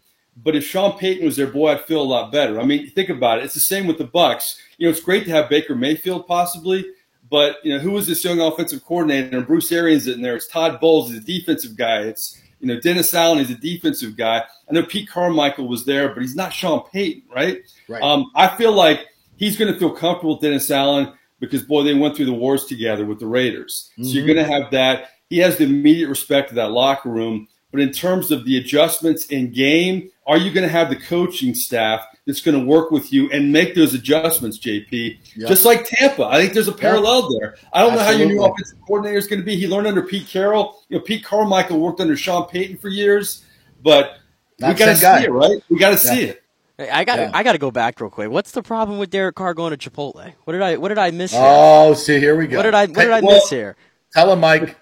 but 0.43 0.56
if 0.56 0.66
Sean 0.66 0.98
Payton 1.00 1.26
was 1.26 1.38
there, 1.38 1.48
boy, 1.48 1.72
I'd 1.72 1.86
feel 1.86 2.02
a 2.02 2.04
lot 2.04 2.32
better. 2.32 2.60
I 2.60 2.66
mean, 2.66 2.91
think 2.91 3.10
about 3.10 3.39
it. 3.39 3.45
It's 3.45 3.54
the 3.54 3.60
same 3.60 3.88
with 3.88 3.98
the 3.98 4.06
Bucs. 4.06 4.58
You 4.78 4.86
know, 4.86 4.91
it's 4.91 5.00
great 5.00 5.24
to 5.26 5.32
have 5.32 5.50
Baker 5.50 5.74
Mayfield 5.74 6.28
possibly, 6.28 6.86
but 7.30 7.57
you 7.63 7.73
know, 7.73 7.80
who 7.80 7.91
was 7.91 8.07
this 8.07 8.23
young 8.23 8.39
offensive 8.39 8.84
coordinator? 8.84 9.38
And 9.38 9.47
Bruce 9.47 9.71
Arians 9.71 10.07
in 10.07 10.21
there. 10.21 10.36
It's 10.36 10.47
Todd 10.47 10.80
Bowles, 10.80 11.09
he's 11.09 11.19
a 11.19 11.25
defensive 11.25 11.75
guy. 11.75 12.01
It's 12.01 12.41
you 12.59 12.67
know 12.67 12.80
Dennis 12.80 13.13
Allen, 13.13 13.39
he's 13.39 13.51
a 13.51 13.55
defensive 13.55 14.15
guy. 14.17 14.43
I 14.69 14.73
know 14.73 14.84
Pete 14.84 15.09
Carmichael 15.09 15.67
was 15.67 15.86
there, 15.86 16.09
but 16.09 16.21
he's 16.21 16.36
not 16.36 16.53
Sean 16.53 16.84
Payton, 16.91 17.23
right? 17.34 17.61
Right. 17.88 18.01
Um, 18.01 18.32
I 18.36 18.47
feel 18.55 18.73
like 18.73 19.07
he's 19.38 19.57
going 19.57 19.71
to 19.71 19.80
feel 19.80 19.91
comfortable 19.91 20.34
with 20.34 20.41
Dennis 20.41 20.69
Allen 20.71 21.13
because 21.39 21.63
boy, 21.63 21.84
they 21.84 21.93
went 21.93 22.15
through 22.15 22.25
the 22.25 22.34
wars 22.34 22.65
together 22.65 23.05
with 23.05 23.19
the 23.19 23.28
Raiders. 23.28 23.91
Mm-hmm. 23.93 24.03
So 24.03 24.09
you're 24.11 24.25
going 24.25 24.38
to 24.38 24.51
have 24.51 24.71
that. 24.71 25.09
He 25.30 25.38
has 25.39 25.57
the 25.57 25.65
immediate 25.65 26.09
respect 26.09 26.49
of 26.49 26.55
that 26.55 26.71
locker 26.71 27.09
room. 27.09 27.47
But 27.71 27.82
in 27.82 27.91
terms 27.91 28.32
of 28.32 28.45
the 28.45 28.57
adjustments 28.57 29.25
in 29.25 29.51
game, 29.51 30.09
are 30.28 30.38
you 30.38 30.51
going 30.51 30.63
to 30.65 30.71
have 30.71 30.89
the 30.89 30.95
coaching 30.95 31.55
staff 31.55 32.05
that's 32.25 32.41
going 32.41 32.57
to 32.57 32.63
work 32.63 32.91
with 32.91 33.11
you 33.13 33.32
and 33.32 33.51
make 33.51 33.73
those 33.73 33.93
adjustments, 33.93 34.59
JP? 34.59 35.17
Yep. 35.36 35.47
Just 35.47 35.65
like 35.65 35.86
Tampa. 35.86 36.25
I 36.25 36.39
think 36.41 36.53
there's 36.53 36.67
a 36.67 36.73
parallel 36.73 37.32
yep. 37.32 37.39
there. 37.39 37.55
I 37.73 37.82
don't 37.82 37.93
Absolutely. 37.93 37.97
know 37.97 38.03
how 38.03 38.11
your 38.11 38.28
new 38.28 38.53
offensive 38.53 38.78
coordinator 38.86 39.17
is 39.17 39.28
going 39.28 39.39
to 39.39 39.45
be. 39.45 39.55
He 39.55 39.67
learned 39.67 39.88
under 39.88 40.03
Pete 40.03 40.28
Carroll. 40.28 40.84
You 40.89 40.97
know, 40.97 41.03
Pete 41.03 41.23
Carmichael 41.23 41.80
worked 41.80 41.99
under 41.99 42.15
Sean 42.15 42.47
Payton 42.47 42.78
for 42.78 42.89
years, 42.89 43.45
but 43.82 44.17
Not 44.59 44.73
we 44.73 44.80
got 44.80 44.86
to 44.88 44.95
see 44.95 45.25
it, 45.25 45.32
right? 45.32 45.63
We 45.69 45.80
got 45.80 45.97
to 45.97 46.07
yeah. 46.07 46.13
see 46.13 46.23
it. 46.23 46.43
I 46.80 47.05
got 47.05 47.17
yeah. 47.17 47.32
I 47.34 47.41
got 47.41 47.53
to 47.53 47.57
go 47.57 47.71
back 47.71 47.99
real 47.99 48.11
quick. 48.11 48.30
What's 48.30 48.51
the 48.51 48.61
problem 48.61 48.99
with 48.99 49.09
Derek 49.09 49.34
Carr 49.34 49.55
going 49.55 49.75
to 49.75 49.89
Chipotle? 49.89 50.34
What 50.43 50.53
did 50.53 50.61
I 50.61 50.78
what 50.78 50.89
did 50.89 50.99
I 50.99 51.09
miss? 51.09 51.32
Here? 51.32 51.41
Oh, 51.43 51.95
see, 51.95 52.19
here 52.19 52.38
we 52.38 52.45
go. 52.45 52.57
What 52.57 52.63
did 52.63 52.75
I 52.75 52.86
what 52.86 52.95
did 52.95 53.11
I 53.11 53.21
well, 53.21 53.34
miss 53.34 53.49
here? 53.49 53.75
Tell 54.13 54.32
him, 54.32 54.41
Mike. 54.41 54.78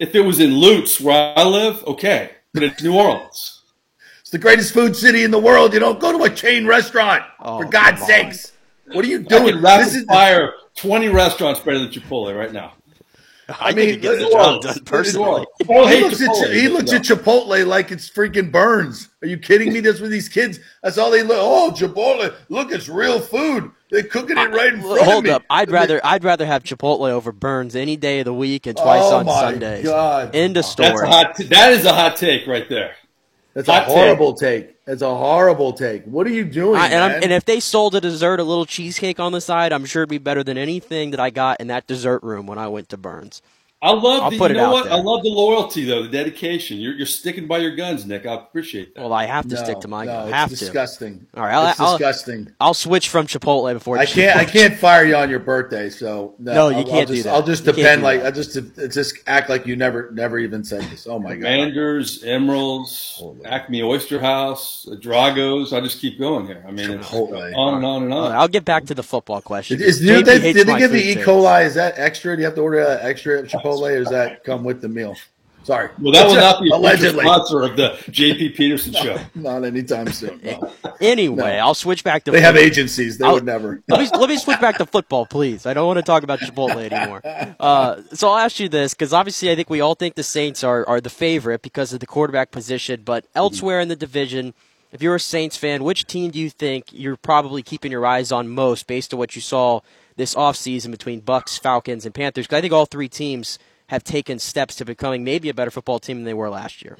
If 0.00 0.16
it 0.16 0.22
was 0.22 0.40
in 0.40 0.52
Lutz, 0.54 1.00
where 1.00 1.38
I 1.38 1.44
live, 1.44 1.84
okay 1.84 2.32
but 2.56 2.62
it's 2.62 2.82
New 2.82 2.96
Orleans. 2.96 3.55
It's 4.26 4.32
the 4.32 4.38
greatest 4.38 4.74
food 4.74 4.96
city 4.96 5.22
in 5.22 5.30
the 5.30 5.38
world. 5.38 5.72
You 5.72 5.78
don't 5.78 6.00
go 6.00 6.18
to 6.18 6.24
a 6.24 6.28
chain 6.28 6.66
restaurant, 6.66 7.22
oh, 7.38 7.60
for 7.60 7.64
God's 7.64 8.02
sakes. 8.02 8.50
What 8.86 9.04
are 9.04 9.08
you 9.08 9.20
doing? 9.20 9.64
I 9.64 9.84
this 9.84 9.94
is 9.94 10.02
fire 10.02 10.52
20 10.74 11.10
restaurants 11.10 11.60
better 11.60 11.78
than 11.78 11.90
Chipotle 11.90 12.36
right 12.36 12.52
now. 12.52 12.72
I, 13.48 13.68
I 13.68 13.72
mean, 13.72 14.00
get 14.00 14.18
the 14.18 14.28
job 14.28 14.62
done 14.62 14.80
personally. 14.84 15.46
he 15.60 15.64
looks, 16.02 16.20
at, 16.20 16.50
he 16.50 16.66
looks 16.66 16.92
at 16.92 17.02
Chipotle 17.02 17.64
like 17.68 17.92
it's 17.92 18.10
freaking 18.10 18.50
Bern's. 18.50 19.10
Are 19.22 19.28
you 19.28 19.38
kidding 19.38 19.72
me? 19.72 19.78
That's 19.78 20.00
with 20.00 20.10
these 20.10 20.28
kids. 20.28 20.58
That's 20.82 20.98
all 20.98 21.12
they 21.12 21.22
look. 21.22 21.38
Oh, 21.38 21.72
Chipotle! 21.72 22.34
Look, 22.48 22.72
it's 22.72 22.88
real 22.88 23.20
food. 23.20 23.70
They're 23.92 24.02
cooking 24.02 24.38
it 24.38 24.50
right 24.50 24.74
in 24.74 24.80
front 24.80 25.02
Hold 25.02 25.18
of 25.18 25.22
me. 25.22 25.30
Hold 25.30 25.42
up! 25.42 25.44
I'd 25.48 25.70
rather 25.70 26.00
I'd 26.04 26.24
rather 26.24 26.46
have 26.46 26.64
Chipotle 26.64 27.08
over 27.08 27.30
Bern's 27.30 27.76
any 27.76 27.96
day 27.96 28.18
of 28.18 28.24
the 28.24 28.34
week 28.34 28.66
and 28.66 28.76
twice 28.76 29.02
oh 29.04 29.18
on 29.18 29.26
Sundays. 29.26 29.84
God. 29.84 30.34
End 30.34 30.56
of 30.56 30.64
story. 30.64 30.88
That's 30.88 31.02
a 31.02 31.06
hot 31.06 31.36
t- 31.36 31.44
that 31.44 31.72
is 31.74 31.84
a 31.84 31.92
hot 31.92 32.16
take 32.16 32.48
right 32.48 32.68
there. 32.68 32.96
That's 33.56 33.68
hot 33.68 33.88
a 33.88 33.90
horrible 33.90 34.34
take. 34.34 34.66
take. 34.66 34.84
That's 34.84 35.00
a 35.00 35.14
horrible 35.16 35.72
take. 35.72 36.04
What 36.04 36.26
are 36.26 36.30
you 36.30 36.44
doing? 36.44 36.78
I, 36.78 36.88
and, 36.88 37.24
and, 37.24 37.32
if 37.32 37.46
they 37.46 37.58
sold 37.58 37.94
a 37.94 38.02
dessert, 38.02 38.38
a 38.38 38.44
little 38.44 38.66
cheesecake 38.66 39.18
on 39.18 39.32
the 39.32 39.40
side, 39.40 39.72
I'm 39.72 39.86
sure 39.86 40.02
it'd 40.02 40.10
be 40.10 40.18
better 40.18 40.44
than 40.44 40.58
anything 40.58 41.12
that 41.12 41.20
I 41.20 41.30
got 41.30 41.58
in 41.58 41.68
that 41.68 41.86
dessert 41.86 42.22
room 42.22 42.46
when 42.46 42.58
I 42.58 42.68
went 42.68 42.90
to 42.90 42.98
Bern's. 42.98 43.40
I 43.86 43.92
love 43.92 44.22
I'll 44.22 44.30
the, 44.30 44.38
put 44.38 44.50
you 44.50 44.56
know 44.56 44.72
what? 44.72 44.84
There. 44.84 44.94
I 44.94 44.96
love 44.96 45.22
the 45.22 45.28
loyalty 45.28 45.84
though, 45.84 46.02
the 46.02 46.08
dedication. 46.08 46.78
You're, 46.78 46.94
you're 46.94 47.06
sticking 47.06 47.46
by 47.46 47.58
your 47.58 47.76
guns, 47.76 48.04
Nick. 48.04 48.26
I 48.26 48.34
appreciate 48.34 48.96
that. 48.96 49.02
Well, 49.02 49.12
I 49.12 49.26
have 49.26 49.46
to 49.48 49.54
no, 49.54 49.62
stick 49.62 49.78
to 49.80 49.88
my. 49.88 50.06
No, 50.06 50.24
I 50.24 50.30
have 50.30 50.50
it's 50.50 50.58
disgusting. 50.58 51.24
All 51.34 51.44
right, 51.44 51.54
I'll, 51.54 51.70
it's 51.70 51.78
I'll, 51.78 51.96
disgusting. 51.96 52.52
I'll 52.60 52.74
switch 52.74 53.08
from 53.08 53.28
Chipotle 53.28 53.72
before. 53.72 53.98
I 53.98 54.06
can't. 54.06 54.36
I 54.36 54.44
can't 54.44 54.76
fire 54.76 55.04
you 55.04 55.14
on 55.14 55.30
your 55.30 55.38
birthday. 55.38 55.88
So 55.88 56.34
no, 56.40 56.52
no 56.52 56.68
you 56.70 56.78
I'll, 56.78 56.84
can't 56.84 56.94
I'll 56.94 57.00
just, 57.06 57.12
do 57.12 57.22
that. 57.22 57.34
I'll 57.34 57.42
just 57.44 57.64
depend. 57.64 58.02
Like 58.02 58.24
I 58.24 58.32
just 58.32 58.58
just 58.92 59.18
act 59.28 59.48
like 59.48 59.66
you 59.66 59.76
never 59.76 60.10
never 60.10 60.36
even 60.40 60.64
said 60.64 60.82
this. 60.90 61.06
Oh 61.06 61.20
my 61.20 61.36
god. 61.36 61.42
Commander's, 61.42 62.24
Emeril's, 62.24 63.22
Acme 63.44 63.84
Oyster 63.84 64.18
House, 64.18 64.88
Drago's. 65.00 65.72
I 65.72 65.80
just 65.80 66.00
keep 66.00 66.18
going 66.18 66.46
here. 66.46 66.64
I 66.66 66.72
mean, 66.72 66.90
it's 66.90 67.12
on 67.12 67.34
and 67.34 67.84
on 67.84 68.02
and 68.02 68.12
on. 68.12 68.32
I'll 68.32 68.48
get 68.48 68.64
back 68.64 68.86
to 68.86 68.94
the 68.94 69.04
football 69.04 69.40
question. 69.40 69.80
Is, 69.80 70.00
did, 70.00 70.26
they, 70.26 70.52
did 70.52 70.66
they 70.66 70.78
give 70.78 70.90
the 70.90 71.12
E. 71.12 71.14
coli? 71.14 71.64
Is 71.64 71.74
that 71.74 71.94
extra? 71.96 72.34
Do 72.34 72.40
you 72.40 72.46
have 72.46 72.56
to 72.56 72.62
order 72.62 72.80
an 72.80 72.98
extra 73.02 73.44
Chipotle? 73.44 73.75
Or 73.82 73.90
is 73.90 74.08
that 74.10 74.44
come 74.44 74.64
with 74.64 74.80
the 74.80 74.88
meal. 74.88 75.16
Sorry. 75.66 75.90
Well, 76.00 76.12
that 76.12 76.28
will 76.28 76.36
not 76.36 76.62
be 76.62 76.70
allegedly 76.70 77.24
sponsor 77.24 77.64
of 77.64 77.76
the 77.76 77.88
JP 78.08 78.54
Peterson 78.54 78.92
show. 79.02 79.18
not 79.34 79.64
anytime 79.64 80.10
soon. 80.12 80.40
No. 80.42 80.72
Anyway, 80.98 81.36
no. 81.36 81.58
I'll 81.58 81.74
switch 81.74 82.02
back 82.02 82.24
to. 82.24 82.30
They 82.30 82.38
football. 82.38 82.54
have 82.54 82.56
agencies. 82.56 83.18
They 83.18 83.26
I'll, 83.26 83.34
would 83.34 83.44
never. 83.44 83.82
let 83.88 84.00
me 84.00 84.08
let 84.18 84.30
me 84.30 84.38
switch 84.38 84.58
back 84.62 84.78
to 84.78 84.86
football, 84.86 85.26
please. 85.26 85.66
I 85.66 85.74
don't 85.74 85.86
want 85.86 85.98
to 85.98 86.02
talk 86.02 86.22
about 86.22 86.38
Chipotle 86.38 86.90
anymore. 86.90 87.20
Uh, 87.60 88.00
so 88.14 88.30
I'll 88.30 88.38
ask 88.38 88.58
you 88.60 88.70
this 88.70 88.94
because 88.94 89.12
obviously 89.12 89.50
I 89.50 89.56
think 89.56 89.68
we 89.68 89.82
all 89.82 89.94
think 89.94 90.14
the 90.14 90.22
Saints 90.22 90.64
are 90.64 90.88
are 90.88 91.02
the 91.02 91.10
favorite 91.10 91.60
because 91.60 91.92
of 91.92 92.00
the 92.00 92.06
quarterback 92.06 92.50
position, 92.50 93.02
but 93.04 93.26
elsewhere 93.34 93.78
in 93.80 93.88
the 93.88 93.96
division. 93.96 94.54
If 94.90 95.02
you're 95.02 95.16
a 95.16 95.20
Saints 95.20 95.58
fan, 95.58 95.84
which 95.84 96.06
team 96.06 96.30
do 96.30 96.38
you 96.38 96.48
think 96.48 96.86
you're 96.92 97.18
probably 97.18 97.62
keeping 97.62 97.92
your 97.92 98.06
eyes 98.06 98.32
on 98.32 98.48
most 98.48 98.86
based 98.86 99.12
on 99.12 99.18
what 99.18 99.36
you 99.36 99.42
saw 99.42 99.80
this 100.16 100.34
offseason 100.34 100.90
between 100.90 101.20
Bucs, 101.22 101.58
Falcons, 101.58 102.04
and 102.04 102.14
Panthers? 102.14 102.46
Because 102.46 102.58
I 102.58 102.60
think 102.60 102.72
all 102.72 102.86
three 102.86 103.08
teams 103.08 103.58
have 103.88 104.02
taken 104.02 104.38
steps 104.38 104.76
to 104.76 104.84
becoming 104.84 105.24
maybe 105.24 105.48
a 105.48 105.54
better 105.54 105.70
football 105.70 105.98
team 105.98 106.18
than 106.18 106.24
they 106.24 106.34
were 106.34 106.50
last 106.50 106.82
year. 106.82 106.98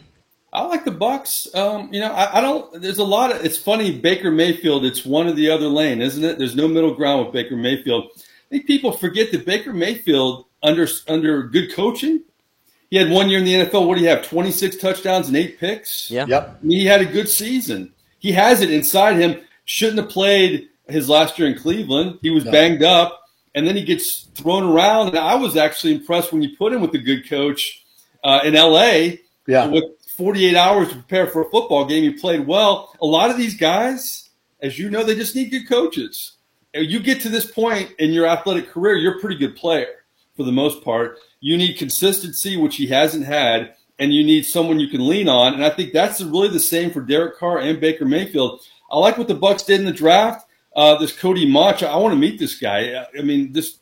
I 0.53 0.63
like 0.63 0.85
the 0.85 0.93
Bucs. 0.93 1.55
Um, 1.55 1.93
you 1.93 2.01
know, 2.01 2.13
I, 2.13 2.39
I, 2.39 2.41
don't. 2.41 2.81
There's 2.81 2.99
a 2.99 3.05
lot 3.05 3.31
of. 3.31 3.45
It's 3.45 3.59
funny. 3.59 3.99
Baker 3.99 4.31
Mayfield. 4.31 4.85
It's 4.85 5.05
one 5.05 5.27
or 5.27 5.33
the 5.33 5.51
other 5.51 5.67
lane, 5.67 6.01
isn't 6.01 6.25
it? 6.25 6.39
There's 6.39 6.57
no 6.57 6.67
middle 6.67 6.95
ground 6.95 7.27
with 7.27 7.35
Baker 7.35 7.57
Mayfield. 7.57 8.11
I 8.15 8.49
think 8.51 8.67
people 8.67 8.93
forget 8.93 9.33
that 9.33 9.45
Baker 9.45 9.73
Mayfield 9.73 10.47
under 10.63 10.87
under 11.09 11.43
good 11.43 11.75
coaching. 11.75 12.23
He 12.89 12.97
had 12.97 13.11
one 13.11 13.29
year 13.29 13.41
in 13.41 13.45
the 13.45 13.55
NFL. 13.55 13.87
What 13.87 13.97
do 13.97 14.03
you 14.03 14.09
have? 14.09 14.27
26 14.27 14.77
touchdowns 14.77 15.27
and 15.27 15.37
eight 15.37 15.59
picks. 15.59 16.11
Yeah. 16.11 16.25
Yep. 16.27 16.59
I 16.63 16.65
mean, 16.65 16.79
he 16.79 16.87
had 16.87 17.01
a 17.01 17.07
good 17.07 17.29
season. 17.29 17.93
He 18.19 18.33
has 18.33 18.61
it 18.61 18.71
inside 18.71 19.17
him. 19.17 19.41
Shouldn't 19.65 19.99
have 19.99 20.09
played 20.09 20.69
his 20.89 21.09
last 21.09 21.39
year 21.39 21.49
in 21.49 21.59
Cleveland. 21.59 22.19
He 22.23 22.31
was 22.31 22.45
no. 22.45 22.53
banged 22.53 22.83
up 22.83 23.23
and 23.57 23.67
then 23.67 23.75
he 23.75 23.83
gets 23.83 24.29
thrown 24.35 24.65
around. 24.65 25.09
And 25.09 25.19
I 25.19 25.35
was 25.35 25.57
actually 25.57 25.95
impressed 25.95 26.33
when 26.33 26.43
you 26.43 26.57
put 26.57 26.73
him 26.73 26.83
with 26.83 26.95
a 26.95 26.99
good 26.99 27.29
coach 27.29 27.85
uh, 28.23 28.41
in 28.45 28.55
L.A. 28.55 29.21
Yeah. 29.47 29.67
With 29.67 29.85
48 30.17 30.55
hours 30.55 30.89
to 30.89 30.95
prepare 30.95 31.27
for 31.27 31.43
a 31.43 31.51
football 31.51 31.87
game, 31.87 32.03
he 32.03 32.13
played 32.13 32.47
well. 32.47 32.95
A 33.01 33.07
lot 33.07 33.31
of 33.31 33.39
these 33.39 33.57
guys, 33.57 34.29
as 34.61 34.79
you 34.79 34.91
know, 34.91 35.03
they 35.03 35.15
just 35.15 35.35
need 35.35 35.51
good 35.51 35.69
coaches. 35.69 36.33
You 36.75 37.01
get 37.01 37.23
to 37.23 37.31
this 37.31 37.51
point 37.51 37.93
in 37.99 38.13
your 38.13 38.27
athletic 38.27 38.69
career, 38.69 38.97
you're 38.97 39.17
a 39.17 39.21
pretty 39.21 39.37
good 39.37 39.57
player 39.57 40.05
for 40.37 40.43
the 40.43 40.53
most 40.53 40.85
part. 40.85 41.19
You 41.41 41.57
need 41.57 41.79
consistency, 41.79 42.57
which 42.59 42.77
he 42.77 42.87
hasn't 42.89 43.25
had, 43.25 43.75
and 43.99 44.13
you 44.13 44.23
need 44.23 44.45
someone 44.45 44.79
you 44.79 44.89
can 44.89 45.07
lean 45.07 45.29
on. 45.29 45.55
And 45.55 45.65
I 45.65 45.71
think 45.71 45.95
that's 45.95 46.21
really 46.21 46.49
the 46.49 46.61
same 46.61 46.91
for 46.91 47.01
Derek 47.01 47.39
Carr 47.39 47.59
and 47.59 47.81
Baker 47.81 48.05
Mayfield. 48.05 48.61
I 48.91 48.99
like 48.99 49.17
what 49.17 49.29
the 49.29 49.35
Bucs 49.35 49.65
did 49.65 49.81
in 49.81 49.87
the 49.87 49.93
draft. 49.93 50.47
Uh, 50.77 50.97
this 50.99 51.19
Cody 51.19 51.51
Mauch, 51.51 51.83
I 51.83 51.97
want 51.97 52.13
to 52.13 52.19
meet 52.19 52.39
this 52.39 52.61
guy. 52.61 53.07
I 53.19 53.23
mean, 53.23 53.53
this 53.53 53.79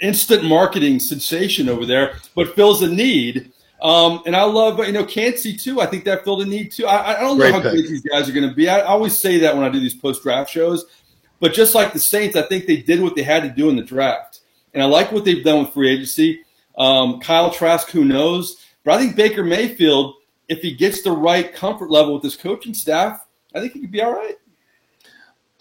instant 0.00 0.44
marketing 0.44 1.00
sensation 1.00 1.68
over 1.68 1.84
there, 1.84 2.14
but 2.34 2.54
fills 2.54 2.80
a 2.80 2.88
need. 2.88 3.52
Um, 3.82 4.22
and 4.24 4.36
I 4.36 4.44
love, 4.44 4.78
you 4.86 4.92
know, 4.92 5.04
Kancey 5.04 5.56
too. 5.56 5.80
I 5.80 5.86
think 5.86 6.04
that 6.04 6.22
filled 6.22 6.42
a 6.42 6.46
need 6.46 6.70
too. 6.70 6.86
I, 6.86 7.16
I 7.16 7.20
don't 7.20 7.36
know 7.36 7.42
Great 7.50 7.54
how 7.54 7.60
pick. 7.60 7.72
great 7.72 7.88
these 7.88 8.02
guys 8.02 8.28
are 8.28 8.32
going 8.32 8.48
to 8.48 8.54
be. 8.54 8.68
I, 8.68 8.78
I 8.78 8.86
always 8.86 9.18
say 9.18 9.38
that 9.38 9.56
when 9.56 9.64
I 9.64 9.68
do 9.68 9.80
these 9.80 9.96
post 9.96 10.22
draft 10.22 10.48
shows. 10.48 10.84
But 11.40 11.54
just 11.54 11.74
like 11.74 11.92
the 11.92 11.98
Saints, 11.98 12.36
I 12.36 12.42
think 12.42 12.66
they 12.66 12.76
did 12.76 13.02
what 13.02 13.16
they 13.16 13.24
had 13.24 13.42
to 13.42 13.48
do 13.48 13.68
in 13.68 13.74
the 13.74 13.82
draft. 13.82 14.40
And 14.72 14.80
I 14.80 14.86
like 14.86 15.10
what 15.10 15.24
they've 15.24 15.42
done 15.42 15.64
with 15.64 15.74
free 15.74 15.90
agency. 15.90 16.44
Um, 16.78 17.18
Kyle 17.18 17.50
Trask, 17.50 17.90
who 17.90 18.04
knows? 18.04 18.64
But 18.84 18.94
I 18.94 18.98
think 18.98 19.16
Baker 19.16 19.42
Mayfield, 19.42 20.14
if 20.48 20.60
he 20.60 20.72
gets 20.72 21.02
the 21.02 21.10
right 21.10 21.52
comfort 21.52 21.90
level 21.90 22.14
with 22.14 22.22
his 22.22 22.36
coaching 22.36 22.74
staff, 22.74 23.26
I 23.54 23.60
think 23.60 23.72
he 23.72 23.80
could 23.80 23.90
be 23.90 24.00
all 24.00 24.12
right. 24.12 24.36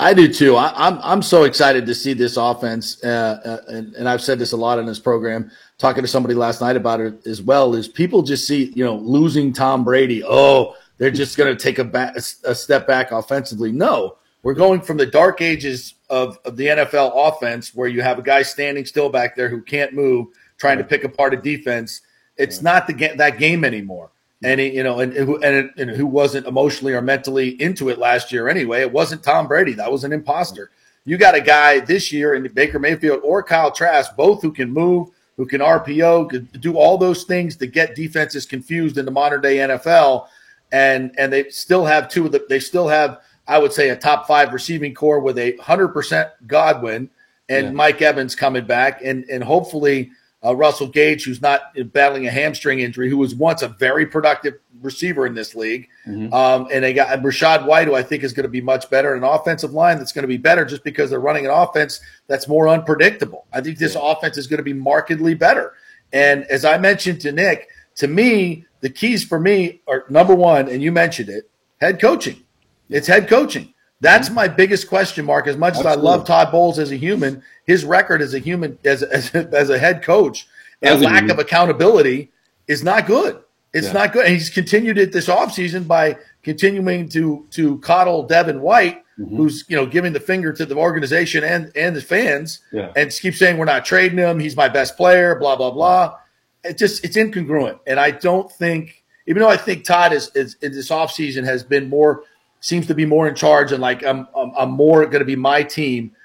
I 0.02 0.16
do 0.16 0.34
too. 0.34 0.56
I, 0.56 0.74
I'm 0.76 0.97
I'm 1.04 1.22
so 1.22 1.43
excited 1.43 1.86
to 1.86 1.93
see 1.93 2.14
this 2.14 2.36
offense, 2.36 3.04
uh, 3.04 3.39
uh, 3.45 3.72
and, 3.72 3.93
and 3.93 4.10
I've 4.10 4.22
said 4.22 4.39
this 4.39 4.52
a 4.52 4.58
lot 4.58 4.80
in 4.80 4.88
this 4.88 4.97
program. 4.97 5.52
Talking 5.78 6.02
to 6.02 6.08
somebody 6.08 6.34
last 6.34 6.60
night 6.60 6.76
about 6.76 7.02
it 7.02 7.28
as 7.28 7.43
well 7.43 7.76
is 7.76 7.88
people 7.88 8.24
just 8.24 8.47
see 8.47 8.74
you 8.76 8.84
know 8.84 8.95
losing 8.95 9.54
Tom 9.54 9.84
Brady. 9.84 10.24
Oh, 10.24 10.76
they're 10.97 11.12
just 11.12 11.38
going 11.38 11.56
to 11.56 11.64
take 11.64 11.78
a, 11.78 11.84
back, 11.84 12.16
a 12.16 12.56
step 12.56 12.88
back 12.88 13.12
offensively. 13.12 13.72
No, 13.72 14.18
we're 14.41 14.56
going 14.56 14.82
from 14.82 14.97
the 14.97 15.06
dark 15.06 15.39
ages 15.39 15.93
of, 16.10 16.39
of 16.45 16.58
the 16.58 16.66
NFL 16.66 17.12
offense 17.14 17.76
where 17.76 17.88
you 17.88 18.02
have 18.02 18.18
a 18.18 18.24
guy 18.24 18.41
standing 18.41 18.86
still 18.86 19.10
back 19.10 19.36
there 19.36 19.49
who 19.49 19.62
can't 19.62 19.93
move, 19.93 20.30
trying 20.58 20.80
to 20.80 20.84
pick 20.84 21.04
apart 21.04 21.36
a 21.36 21.38
defense. 21.38 22.02
It's 22.38 22.64
not 22.64 22.88
the 22.88 23.14
that 23.18 23.38
game 23.38 23.64
anymore. 23.64 24.10
And 24.44 24.60
he, 24.60 24.76
you 24.76 24.84
know, 24.84 25.00
and, 25.00 25.14
and, 25.14 25.28
who- 25.28 25.42
and, 25.44 25.72
and 25.78 25.92
who 25.92 26.06
wasn't 26.08 26.48
emotionally 26.48 26.94
or 26.94 27.02
mentally 27.02 27.50
into 27.62 27.89
it 27.89 28.00
last 28.00 28.32
year 28.32 28.50
anyway? 28.50 28.82
It 28.82 28.92
wasn't 28.92 29.24
Tom 29.24 29.48
Brady. 29.48 29.74
That 29.74 29.92
was 29.92 30.04
an 30.04 30.12
imposter. 30.14 30.72
You 31.06 31.18
got 31.18 31.36
a 31.36 31.42
guy 31.42 31.80
this 31.80 32.12
year 32.12 32.36
in 32.36 32.48
Baker 32.54 32.80
Mayfield 32.80 33.22
or 33.24 33.44
Kyle 33.44 33.72
Trask, 33.72 34.16
both 34.16 34.42
who 34.42 34.52
can 34.52 34.72
move, 34.72 35.10
who 35.38 35.46
can 35.46 35.62
RPO, 35.62 36.30
could 36.30 36.62
do 36.62 36.78
all 36.78 36.98
those 36.98 37.24
things 37.24 37.56
to 37.58 37.68
get 37.68 37.96
defenses 37.96 38.46
confused 38.46 38.98
in 38.98 39.06
the 39.06 39.12
modern 39.12 39.42
day 39.42 39.58
NFL. 39.58 40.28
And 40.72 41.12
and 41.18 41.34
they 41.34 41.50
still 41.50 41.86
have 41.86 42.08
two 42.08 42.28
of 42.28 42.32
the 42.32 42.46
they 42.48 42.60
still 42.60 42.88
have, 42.88 43.20
I 43.48 43.58
would 43.60 43.74
say, 43.74 43.89
a 43.89 43.96
top 43.96 44.26
five 44.28 44.54
receiving 44.54 44.94
core 44.94 45.20
with 45.20 45.38
a 45.38 45.56
hundred 45.58 45.89
percent 45.89 46.30
Godwin 46.48 47.10
and 47.50 47.66
Yeah. 47.68 47.72
Mike 47.72 48.02
Evans 48.02 48.36
coming 48.36 48.66
back, 48.66 49.02
and 49.04 49.26
and 49.26 49.44
hopefully 49.44 50.12
uh, 50.44 50.56
Russell 50.56 50.88
Gage, 50.88 51.26
who's 51.26 51.42
not 51.42 51.62
battling 51.94 52.26
a 52.28 52.32
hamstring 52.32 52.80
injury, 52.80 53.10
who 53.10 53.18
was 53.18 53.36
once 53.36 53.62
a 53.62 53.68
very 53.68 54.06
productive 54.06 54.56
receiver 54.82 55.28
in 55.28 55.36
this 55.36 55.54
league. 55.56 55.88
Um, 56.34 56.68
and 56.72 56.84
they 56.84 56.94
got 56.94 57.10
Rachaad 57.22 57.66
White, 57.66 57.88
who 57.88 57.94
I 57.94 58.02
think 58.02 58.24
is 58.24 58.34
going 58.34 58.46
to 58.46 58.50
be 58.50 58.62
much 58.62 58.89
better, 58.89 59.14
an 59.14 59.24
offensive 59.24 59.72
line 59.74 60.00
that's 60.00 60.12
going 60.12 60.24
to 60.24 60.28
be 60.28 60.38
better 60.38 60.66
just 60.66 60.84
because 60.84 61.12
they're 61.12 61.20
running 61.20 61.46
an 61.46 61.52
offense 61.52 62.02
that's 62.28 62.48
more 62.48 62.68
unpredictable. 62.68 63.46
I 63.54 63.62
think 63.62 63.78
this 63.78 63.96
offense 64.00 64.38
is 64.38 64.48
going 64.48 64.58
to 64.58 64.64
be 64.64 64.74
markedly 64.74 65.36
better. 65.36 65.74
And 66.12 66.44
as 66.46 66.66
I 66.66 66.78
mentioned 66.78 67.22
to 67.22 67.32
Nick, 67.32 67.70
to 67.96 68.08
me, 68.08 68.66
the 68.80 68.89
keys 68.89 69.24
for 69.24 69.39
me 69.39 69.82
are 69.88 70.06
number 70.10 70.34
one, 70.34 70.68
and 70.68 70.82
you 70.82 70.92
mentioned 70.92 71.30
it, 71.30 71.50
head 71.80 72.02
coaching. 72.02 72.44
It's 72.89 73.08
head 73.08 73.30
coaching. 73.30 73.70
That's 74.02 74.30
my 74.32 74.47
biggest 74.47 74.89
question 74.89 75.26
mark. 75.26 75.47
As 75.47 75.58
much 75.58 75.78
as 75.78 75.86
I 75.86 75.93
love 75.93 76.26
Todd 76.26 76.52
Bowles 76.52 76.80
as 76.80 76.91
a 76.91 76.95
human, 76.95 77.43
his 77.66 77.86
record 77.86 78.22
as 78.22 78.34
a 78.34 78.39
human, 78.39 78.78
as 78.84 79.04
as, 79.04 79.34
as 79.34 79.70
a 79.70 79.78
head 79.78 80.02
coach, 80.04 80.47
and 80.82 81.02
lack 81.02 81.30
of 81.30 81.39
accountability 81.39 82.32
is 82.68 82.84
not 82.84 83.06
good. 83.06 83.41
It's 83.74 83.88
Yeah. 83.88 83.93
not 83.93 84.12
good. 84.14 84.26
And 84.26 84.34
he's 84.34 84.49
continued 84.49 84.97
it 84.97 85.14
this 85.14 85.28
offseason 85.28 85.88
by 85.88 86.18
continuing 86.43 87.08
to 87.10 87.45
to 87.52 87.78
coddle 87.80 88.24
Devin 88.24 88.62
White, 88.62 88.97
Mm-hmm. 89.20 89.36
who's 89.36 89.66
you 89.68 89.76
know 89.76 89.86
giving 89.86 90.14
the 90.14 90.20
finger 90.20 90.52
to 90.54 90.66
the 90.66 90.76
organization 90.76 91.43
and 91.43 91.72
and 91.76 91.95
the 91.95 92.02
fans, 92.02 92.60
Yeah. 92.72 92.91
and 92.95 93.12
keep 93.12 93.36
saying 93.36 93.58
we're 93.58 93.66
not 93.66 93.86
trading 93.86 94.18
him. 94.18 94.39
He's 94.39 94.56
my 94.56 94.68
best 94.70 94.97
player. 94.97 95.36
Blah 95.36 95.58
blah 95.58 95.70
blah. 95.70 96.16
It 96.64 96.78
just 96.78 97.04
it's 97.06 97.18
incongruent, 97.18 97.80
and 97.86 97.99
I 97.99 98.12
don't 98.12 98.52
think, 98.52 99.04
even 99.28 99.41
though 99.43 99.49
I 99.49 99.58
think 99.58 99.84
Todd 99.84 100.12
is, 100.14 100.32
is 100.34 100.56
in 100.62 100.72
this 100.72 100.89
offseason 100.89 101.43
has 101.43 101.62
been 101.64 101.88
more 101.89 102.24
seems 102.62 102.88
to 102.88 102.95
be 102.95 103.05
more 103.05 103.28
in 103.28 103.36
charge 103.36 103.74
and 103.74 103.82
like 103.82 104.05
I'm 104.05 104.28
I'm, 104.36 104.53
I'm 104.57 104.72
more 104.72 105.05
going 105.05 105.20
to 105.20 105.26
be 105.26 105.36
my 105.36 105.64
team. 105.64 106.16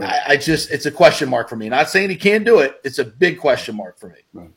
I, 0.00 0.20
I 0.28 0.36
just 0.36 0.70
it's 0.70 0.84
a 0.84 0.90
question 0.90 1.30
mark 1.30 1.48
for 1.48 1.56
me. 1.56 1.70
Not 1.70 1.88
saying 1.88 2.10
he 2.10 2.16
can't 2.16 2.44
do 2.44 2.58
it. 2.58 2.78
It's 2.84 2.98
a 2.98 3.04
big 3.04 3.38
question 3.40 3.76
mark 3.76 3.98
for 3.98 4.10
me. 4.10 4.48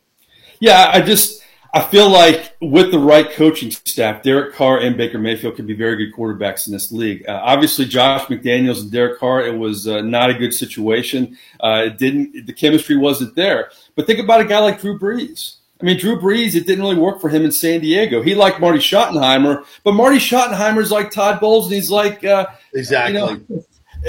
Yeah, 0.59 0.91
I 0.93 0.99
just 0.99 1.41
I 1.73 1.81
feel 1.81 2.09
like 2.09 2.55
with 2.61 2.91
the 2.91 2.99
right 2.99 3.29
coaching 3.31 3.69
staff, 3.69 4.23
Derek 4.23 4.55
Carr 4.55 4.79
and 4.79 4.97
Baker 4.97 5.19
Mayfield 5.19 5.55
could 5.55 5.67
be 5.67 5.75
very 5.75 5.95
good 5.97 6.15
quarterbacks 6.15 6.65
in 6.67 6.73
this 6.73 6.91
league. 6.91 7.23
Uh, 7.27 7.39
obviously, 7.43 7.85
Josh 7.85 8.23
McDaniels 8.23 8.81
and 8.81 8.91
Derek 8.91 9.19
Carr, 9.19 9.45
it 9.45 9.55
was 9.55 9.87
uh, 9.87 10.01
not 10.01 10.31
a 10.31 10.33
good 10.33 10.53
situation. 10.53 11.37
Uh, 11.59 11.83
it 11.85 11.97
didn't 11.97 12.47
the 12.47 12.53
chemistry 12.53 12.97
wasn't 12.97 13.35
there. 13.35 13.71
But 13.95 14.07
think 14.07 14.19
about 14.19 14.41
a 14.41 14.45
guy 14.45 14.59
like 14.59 14.81
Drew 14.81 14.97
Brees. 14.97 15.58
I 15.81 15.85
mean, 15.85 15.97
Drew 15.97 16.19
Brees, 16.19 16.55
it 16.55 16.67
didn't 16.67 16.83
really 16.83 16.97
work 16.97 17.21
for 17.21 17.29
him 17.29 17.45
in 17.45 17.51
San 17.51 17.79
Diego. 17.79 18.21
He 18.21 18.35
liked 18.35 18.59
Marty 18.59 18.79
Schottenheimer, 18.79 19.65
but 19.83 19.93
Marty 19.93 20.17
Schottenheimer's 20.17 20.91
like 20.91 21.09
Todd 21.09 21.39
Bowles, 21.39 21.67
and 21.67 21.75
he's 21.75 21.89
like 21.89 22.23
uh, 22.25 22.47
Exactly. 22.73 23.13
you 23.13 23.47
know, 23.47 23.63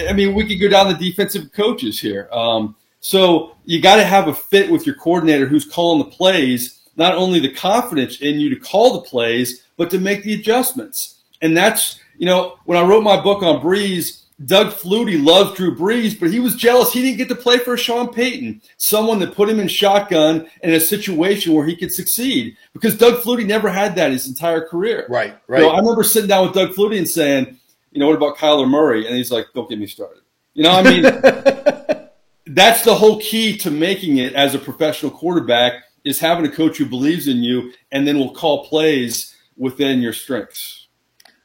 I 0.09 0.12
mean, 0.12 0.35
we 0.35 0.47
could 0.47 0.61
go 0.61 0.68
down 0.68 0.89
the 0.89 0.95
defensive 0.95 1.53
coaches 1.53 2.01
here. 2.01 2.29
Um, 2.33 2.75
so 3.01 3.57
you 3.64 3.81
got 3.81 3.97
to 3.97 4.05
have 4.05 4.29
a 4.29 4.35
fit 4.35 4.71
with 4.71 4.85
your 4.85 4.97
coordinator 4.97 5.47
who's 5.47 5.64
calling 5.64 5.99
the 5.99 6.16
plays, 6.16 6.81
not 6.97 7.14
only 7.14 7.39
the 7.41 7.53
confidence 7.53 8.21
in 8.21 8.41
you 8.41 8.51
to 8.51 8.57
call 8.57 8.95
the 8.95 9.09
plays, 9.09 9.64
but 9.77 9.91
to 9.91 9.99
make 9.99 10.23
the 10.23 10.35
adjustments. 10.35 11.21
And 11.41 11.57
that's, 11.57 12.01
you 12.18 12.27
know, 12.27 12.59
when 12.64 12.77
I 12.79 12.83
wrote 12.83 13.03
my 13.03 13.21
book 13.21 13.43
on 13.43 13.62
Brees, 13.62 14.20
Doug 14.45 14.68
Flutie 14.68 15.22
loved 15.22 15.57
Drew 15.57 15.76
Brees, 15.76 16.18
but 16.18 16.30
he 16.30 16.41
was 16.41 16.55
jealous 16.55 16.93
he 16.93 17.03
didn't 17.03 17.18
get 17.18 17.28
to 17.28 17.34
play 17.34 17.59
for 17.59 17.76
Sean 17.76 18.12
Payton, 18.12 18.62
someone 18.78 19.18
that 19.18 19.34
put 19.34 19.51
him 19.51 19.61
in 19.61 19.68
shotgun 19.68 20.49
in 20.62 20.72
a 20.72 20.80
situation 20.80 21.53
where 21.53 21.66
he 21.66 21.76
could 21.76 21.93
succeed. 21.93 22.57
Because 22.72 22.97
Doug 22.97 23.22
Flutie 23.22 23.47
never 23.47 23.68
had 23.68 23.95
that 23.97 24.12
his 24.12 24.26
entire 24.26 24.66
career. 24.66 25.07
Right, 25.11 25.34
So 25.47 25.55
right. 25.55 25.64
I 25.64 25.78
remember 25.78 26.05
sitting 26.05 26.28
down 26.28 26.47
with 26.47 26.55
Doug 26.55 26.70
Flutie 26.70 26.99
and 26.99 27.09
saying, 27.09 27.59
you 27.91 28.01
know, 28.01 28.07
what 28.07 28.16
about 28.16 28.38
Kyler 28.38 28.68
Murray? 28.68 29.07
And 29.07 29.16
he's 29.16 29.30
like, 29.30 29.47
don't 29.55 29.68
get 29.68 29.78
me 29.78 29.86
started. 29.86 30.22
You 30.55 30.62
know, 30.62 30.70
I 30.70 30.82
mean, 30.82 31.03
that's 32.47 32.82
the 32.82 32.95
whole 32.95 33.20
key 33.20 33.57
to 33.59 33.70
making 33.70 34.18
it 34.18 34.32
as 34.34 34.55
a 34.55 34.59
professional 34.59 35.12
quarterback 35.12 35.84
is 36.05 36.18
having 36.18 36.47
a 36.47 36.51
coach 36.51 36.78
who 36.78 36.86
believes 36.86 37.28
in 37.28 37.38
you 37.38 37.72
and 37.93 38.07
then 38.07 38.18
will 38.18 38.32
call 38.32 38.64
plays 38.64 39.34
within 39.57 40.01
your 40.01 40.14
strengths. 40.14 40.80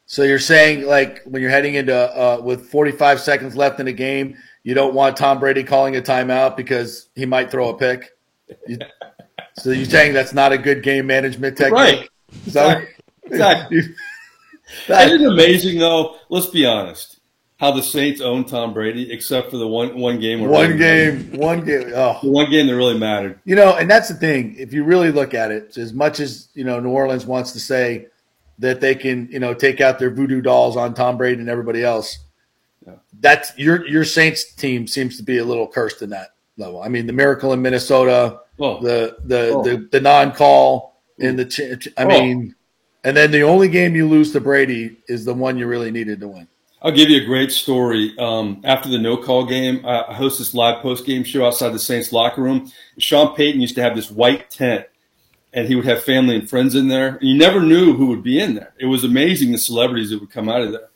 So 0.08 0.24
you're 0.24 0.40
saying 0.40 0.86
like 0.86 1.24
when 1.26 1.42
you're 1.42 1.52
heading 1.52 1.76
into 1.76 1.96
uh, 1.96 2.40
with 2.42 2.68
45 2.70 3.20
seconds 3.20 3.56
left 3.56 3.80
in 3.80 3.88
the 3.88 3.94
game, 3.94 4.38
you 4.64 4.74
don't 4.74 4.94
want 4.94 5.18
Tom 5.18 5.40
Brady 5.40 5.64
calling 5.64 5.96
a 5.96 6.02
timeout 6.02 6.56
because 6.56 7.10
he 7.16 7.26
might 7.26 7.50
throw 7.52 7.70
a 7.70 7.78
pick. 7.78 8.12
You- 8.68 8.78
so 9.58 9.72
you're 9.72 9.86
saying 9.86 10.14
that's 10.14 10.34
not 10.34 10.52
a 10.52 10.58
good 10.58 10.84
game 10.84 11.08
management 11.08 11.58
technique, 11.58 11.74
Right. 11.74 12.10
Is 12.46 12.54
that- 12.54 12.86
Exactly. 13.24 13.82
that- 14.88 15.08
Isn't 15.08 15.22
it 15.22 15.32
amazing 15.32 15.80
though? 15.80 16.18
Let's 16.30 16.48
be 16.48 16.66
honest. 16.66 17.20
How 17.58 17.72
the 17.72 17.82
Saints 17.82 18.20
own 18.20 18.44
Tom 18.44 18.74
Brady, 18.74 19.10
except 19.14 19.50
for 19.50 19.56
the 19.58 19.68
one 19.68 19.98
one 19.98 20.20
game. 20.20 20.42
where 20.42 20.50
one 20.50 20.78
game, 20.78 21.32
one 21.38 21.64
game. 21.64 21.90
Oh, 21.96 22.20
the 22.22 22.30
one 22.30 22.52
game 22.52 22.68
that 22.68 22.76
really 22.76 23.00
mattered. 23.00 23.40
You 23.46 23.56
know, 23.56 23.76
and 23.78 23.90
that's 23.90 24.10
the 24.10 24.14
thing. 24.16 24.56
If 24.60 24.74
you 24.74 24.84
really 24.84 25.10
look 25.10 25.34
at 25.34 25.52
it, 25.52 25.78
as 25.78 25.94
much 25.94 26.20
as 26.20 26.50
you 26.54 26.66
know, 26.66 26.82
New 26.82 26.90
Orleans 26.90 27.26
wants 27.26 27.54
to 27.54 27.60
say 27.62 28.08
that 28.60 28.82
they 28.82 28.96
can, 28.96 29.28
you 29.32 29.40
know, 29.40 29.54
take 29.54 29.82
out 29.82 30.00
their 30.00 30.10
voodoo 30.10 30.42
dolls 30.42 30.78
on 30.78 30.94
Tom 30.94 31.18
Brady 31.18 31.40
and 31.42 31.50
everybody 31.50 31.84
else. 31.84 32.20
That's 33.20 33.58
your 33.58 33.88
your 33.88 34.04
Saints 34.04 34.54
team 34.54 34.88
seems 34.88 35.18
to 35.18 35.24
be 35.24 35.38
a 35.38 35.46
little 35.46 35.68
cursed 35.68 36.02
in 36.02 36.10
that 36.12 36.30
level. 36.58 36.82
I 36.82 36.88
mean, 36.90 37.08
the 37.08 37.14
miracle 37.14 37.54
in 37.54 37.62
Minnesota, 37.62 38.40
Oh. 38.60 38.80
the 38.82 39.18
the 39.26 39.50
Oh. 39.50 39.64
the, 39.64 39.88
the 39.92 40.02
non 40.02 40.32
call 40.34 41.02
in 41.18 41.36
the. 41.36 41.46
Ch- 41.46 41.88
I 41.98 42.04
Oh. 42.04 42.08
mean, 42.08 42.54
and 43.04 43.16
then 43.18 43.32
the 43.32 43.42
only 43.44 43.70
game 43.70 43.96
you 43.96 44.08
lose 44.08 44.32
to 44.34 44.42
Brady 44.42 44.98
is 45.08 45.26
the 45.26 45.34
one 45.34 45.58
you 45.58 45.66
really 45.68 45.92
needed 45.92 46.20
to 46.20 46.28
win. 46.28 46.48
I'll 46.82 46.92
give 46.92 47.10
you 47.10 47.22
a 47.22 47.26
great 47.26 47.52
story. 47.52 48.14
Um, 48.20 48.62
after 48.64 48.90
the 48.90 49.00
no 49.00 49.18
call 49.18 49.46
game, 49.46 49.84
I 49.86 50.04
I 50.10 50.14
host 50.14 50.38
this 50.38 50.54
live 50.54 50.82
post 50.84 51.06
game 51.06 51.24
show 51.24 51.46
outside 51.48 51.70
the 51.74 51.80
Saints 51.80 52.12
locker 52.12 52.42
room. 52.44 52.72
Sean 53.00 53.36
Payton 53.36 53.60
used 53.62 53.76
to 53.76 53.82
have 53.82 53.96
this 53.96 54.12
white 54.12 54.52
tent, 54.52 54.86
and 55.56 55.70
he 55.70 55.76
would 55.76 55.86
have 55.86 56.04
family 56.04 56.36
and 56.36 56.50
friends 56.50 56.76
in 56.76 56.90
there. 56.90 57.16
And 57.16 57.24
you 57.24 57.36
never 57.36 57.62
knew 57.62 57.94
who 57.94 58.08
would 58.08 58.22
be 58.22 58.40
in 58.40 58.56
there. 58.56 58.74
It 58.78 58.86
was 58.86 59.06
amazing 59.06 59.54
the 59.54 59.58
celebrities 59.58 60.12
that 60.12 60.20
would 60.20 60.30
come 60.30 60.50
out 60.50 60.62
of 60.62 60.74
there. 60.74 60.90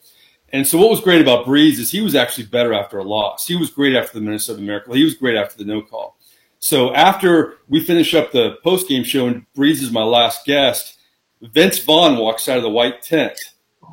And 0.51 0.67
so 0.67 0.77
what 0.77 0.89
was 0.89 0.99
great 0.99 1.21
about 1.21 1.45
Brees 1.45 1.79
is 1.79 1.91
he 1.91 2.01
was 2.01 2.13
actually 2.13 2.47
better 2.47 2.73
after 2.73 2.99
a 2.99 3.03
loss. 3.03 3.47
He 3.47 3.55
was 3.55 3.69
great 3.69 3.95
after 3.95 4.19
the 4.19 4.25
Minnesota 4.25 4.61
Miracle. 4.61 4.95
He 4.95 5.03
was 5.03 5.15
great 5.15 5.37
after 5.37 5.57
the 5.57 5.63
no 5.63 5.81
call. 5.81 6.17
So 6.59 6.93
after 6.93 7.59
we 7.69 7.79
finish 7.79 8.13
up 8.13 8.31
the 8.31 8.57
post 8.61 8.89
game 8.89 9.05
show 9.05 9.27
and 9.27 9.45
Brees 9.55 9.81
is 9.81 9.91
my 9.91 10.03
last 10.03 10.45
guest, 10.45 10.97
Vince 11.41 11.79
Vaughn 11.79 12.17
walks 12.17 12.49
out 12.49 12.57
of 12.57 12.63
the 12.63 12.69
white 12.69 13.01
tent 13.01 13.39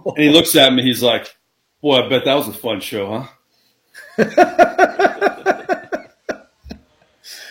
and 0.05 0.19
he 0.19 0.31
looks 0.31 0.57
at 0.57 0.73
me. 0.73 0.83
He's 0.83 1.03
like, 1.03 1.37
"Boy, 1.81 2.03
I 2.03 2.09
bet 2.09 2.25
that 2.25 2.35
was 2.35 2.49
a 2.49 2.53
fun 2.53 2.81
show, 2.81 3.29
huh?" 4.17 4.19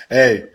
hey, 0.10 0.50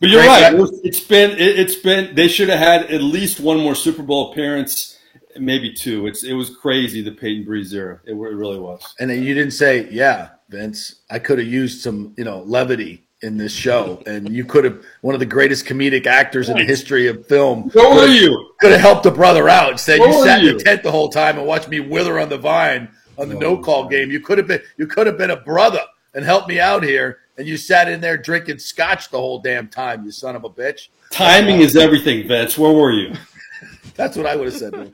but 0.00 0.08
you're 0.08 0.22
right. 0.22 0.54
It's 0.82 1.00
been 1.00 1.32
it, 1.38 1.58
has 1.58 1.76
been 1.76 2.14
they 2.14 2.28
should 2.28 2.48
have 2.48 2.58
had 2.58 2.90
at 2.90 3.02
least 3.02 3.38
one 3.40 3.58
more 3.58 3.74
Super 3.74 4.02
Bowl 4.02 4.32
appearance, 4.32 4.98
maybe 5.36 5.72
two. 5.72 6.06
It's 6.06 6.24
it 6.24 6.32
was 6.32 6.54
crazy 6.56 7.02
the 7.02 7.12
Payton 7.12 7.44
Brees 7.44 7.72
era. 7.72 8.00
It, 8.04 8.12
it 8.12 8.14
really 8.14 8.58
was. 8.58 8.94
And 8.98 9.10
then 9.10 9.22
you 9.22 9.34
didn't 9.34 9.52
say, 9.52 9.88
"Yeah, 9.90 10.30
Vince, 10.48 11.02
I 11.10 11.18
could 11.18 11.38
have 11.38 11.48
used 11.48 11.82
some 11.82 12.14
you 12.16 12.24
know 12.24 12.40
levity." 12.40 13.06
In 13.22 13.36
this 13.36 13.52
show, 13.52 14.02
and 14.06 14.34
you 14.34 14.46
could 14.46 14.64
have 14.64 14.82
one 15.02 15.12
of 15.12 15.20
the 15.20 15.26
greatest 15.26 15.66
comedic 15.66 16.06
actors 16.06 16.48
in 16.48 16.56
the 16.56 16.64
history 16.64 17.06
of 17.06 17.26
film. 17.26 17.68
Where 17.74 17.94
were 17.94 18.06
you? 18.06 18.54
Could 18.60 18.72
have 18.72 18.80
helped 18.80 19.04
a 19.04 19.10
brother 19.10 19.46
out. 19.46 19.78
Said 19.78 19.98
you 19.98 20.24
sat 20.24 20.42
in 20.42 20.56
the 20.56 20.64
tent 20.64 20.82
the 20.82 20.90
whole 20.90 21.10
time 21.10 21.36
and 21.36 21.46
watched 21.46 21.68
me 21.68 21.80
wither 21.80 22.18
on 22.18 22.30
the 22.30 22.38
vine 22.38 22.88
on 23.18 23.28
the 23.28 23.36
oh, 23.36 23.38
no 23.38 23.56
call 23.58 23.88
game. 23.88 24.10
You 24.10 24.20
could 24.20 24.38
have 24.38 24.46
been 24.46 24.62
you 24.78 24.86
could 24.86 25.06
have 25.06 25.18
been 25.18 25.30
a 25.30 25.36
brother 25.36 25.82
and 26.14 26.24
helped 26.24 26.48
me 26.48 26.58
out 26.58 26.82
here 26.82 27.18
and 27.40 27.48
you 27.48 27.56
sat 27.56 27.88
in 27.88 28.02
there 28.02 28.18
drinking 28.18 28.58
scotch 28.58 29.10
the 29.10 29.16
whole 29.16 29.38
damn 29.38 29.66
time, 29.66 30.04
you 30.04 30.10
son 30.10 30.36
of 30.36 30.44
a 30.44 30.50
bitch. 30.50 30.88
Timing 31.10 31.60
is 31.60 31.74
everything, 31.74 32.28
Vince. 32.28 32.58
Where 32.58 32.70
were 32.70 32.92
you? 32.92 33.14
That's 33.94 34.14
what 34.14 34.26
I 34.26 34.36
would 34.36 34.52
have 34.52 34.56
said. 34.56 34.74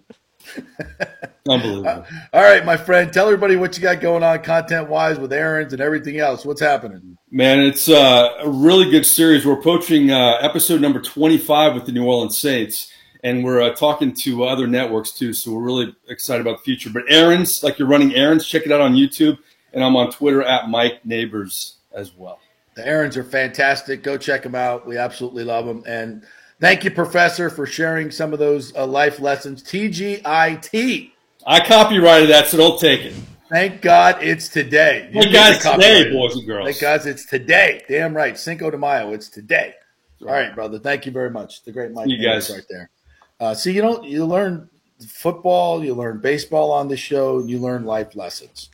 Unbelievable. 1.48 2.06
All 2.32 2.42
right, 2.42 2.64
my 2.64 2.76
friend, 2.76 3.12
tell 3.12 3.26
everybody 3.26 3.56
what 3.56 3.76
you 3.76 3.82
got 3.82 4.00
going 4.00 4.22
on 4.22 4.44
content 4.44 4.88
wise 4.88 5.18
with 5.18 5.32
errands 5.32 5.72
and 5.72 5.82
everything 5.82 6.20
else. 6.20 6.44
What's 6.44 6.60
happening? 6.60 7.18
Man, 7.32 7.58
it's 7.60 7.88
uh, 7.88 8.36
a 8.38 8.48
really 8.48 8.88
good 8.90 9.04
series. 9.04 9.44
We're 9.44 9.58
approaching 9.58 10.12
uh, 10.12 10.36
episode 10.40 10.80
number 10.80 11.00
25 11.00 11.74
with 11.74 11.86
the 11.86 11.92
New 11.92 12.06
Orleans 12.06 12.38
Saints, 12.38 12.92
and 13.24 13.42
we're 13.42 13.60
uh, 13.60 13.74
talking 13.74 14.14
to 14.14 14.44
other 14.44 14.68
networks 14.68 15.10
too. 15.10 15.32
So 15.32 15.52
we're 15.52 15.64
really 15.64 15.96
excited 16.08 16.46
about 16.46 16.58
the 16.58 16.64
future. 16.64 16.90
But 16.90 17.02
errands, 17.08 17.64
like 17.64 17.80
you're 17.80 17.88
running 17.88 18.14
errands, 18.14 18.46
check 18.46 18.66
it 18.66 18.70
out 18.70 18.80
on 18.80 18.94
YouTube. 18.94 19.38
And 19.72 19.82
I'm 19.82 19.96
on 19.96 20.10
Twitter 20.12 20.42
at 20.42 20.70
Mike 20.70 21.04
Nabors 21.04 21.75
as 21.96 22.14
well. 22.14 22.38
The 22.76 22.86
errands 22.86 23.16
are 23.16 23.24
fantastic. 23.24 24.02
Go 24.02 24.16
check 24.18 24.42
them 24.42 24.54
out. 24.54 24.86
We 24.86 24.98
absolutely 24.98 25.44
love 25.44 25.66
them. 25.66 25.82
And 25.86 26.22
thank 26.60 26.84
you, 26.84 26.90
Professor, 26.90 27.50
for 27.50 27.66
sharing 27.66 28.10
some 28.10 28.32
of 28.32 28.38
those 28.38 28.74
uh, 28.76 28.86
life 28.86 29.18
lessons. 29.18 29.62
TGIT. 29.62 31.10
I 31.46 31.66
copyrighted 31.66 32.28
that, 32.30 32.48
so 32.48 32.58
don't 32.58 32.78
take 32.78 33.00
it. 33.00 33.14
Thank 33.48 33.80
God 33.80 34.22
it's 34.22 34.48
today. 34.48 35.08
Thank 35.12 35.32
God 35.32 35.54
it's 35.54 35.64
today, 35.64 36.12
boys 36.12 36.34
and 36.34 36.46
girls. 36.46 36.66
Thank 36.66 36.80
God 36.80 37.06
it's 37.06 37.24
today. 37.24 37.82
Damn 37.88 38.14
right. 38.14 38.36
Cinco 38.36 38.70
de 38.70 38.76
Mayo. 38.76 39.12
It's 39.12 39.28
today. 39.28 39.74
All 40.20 40.28
right, 40.28 40.54
brother. 40.54 40.78
Thank 40.78 41.06
you 41.06 41.12
very 41.12 41.30
much. 41.30 41.62
The 41.62 41.72
great 41.72 41.92
Mike. 41.92 42.08
You 42.08 42.22
guys 42.22 42.50
right 42.50 42.64
there. 42.68 42.90
Uh, 43.38 43.54
see, 43.54 43.72
you 43.72 43.82
know, 43.82 44.02
you 44.02 44.24
learn 44.24 44.68
football, 45.06 45.84
you 45.84 45.94
learn 45.94 46.20
baseball 46.20 46.72
on 46.72 46.88
the 46.88 46.96
show, 46.96 47.38
and 47.38 47.48
you 47.48 47.58
learn 47.58 47.84
life 47.84 48.16
lessons. 48.16 48.70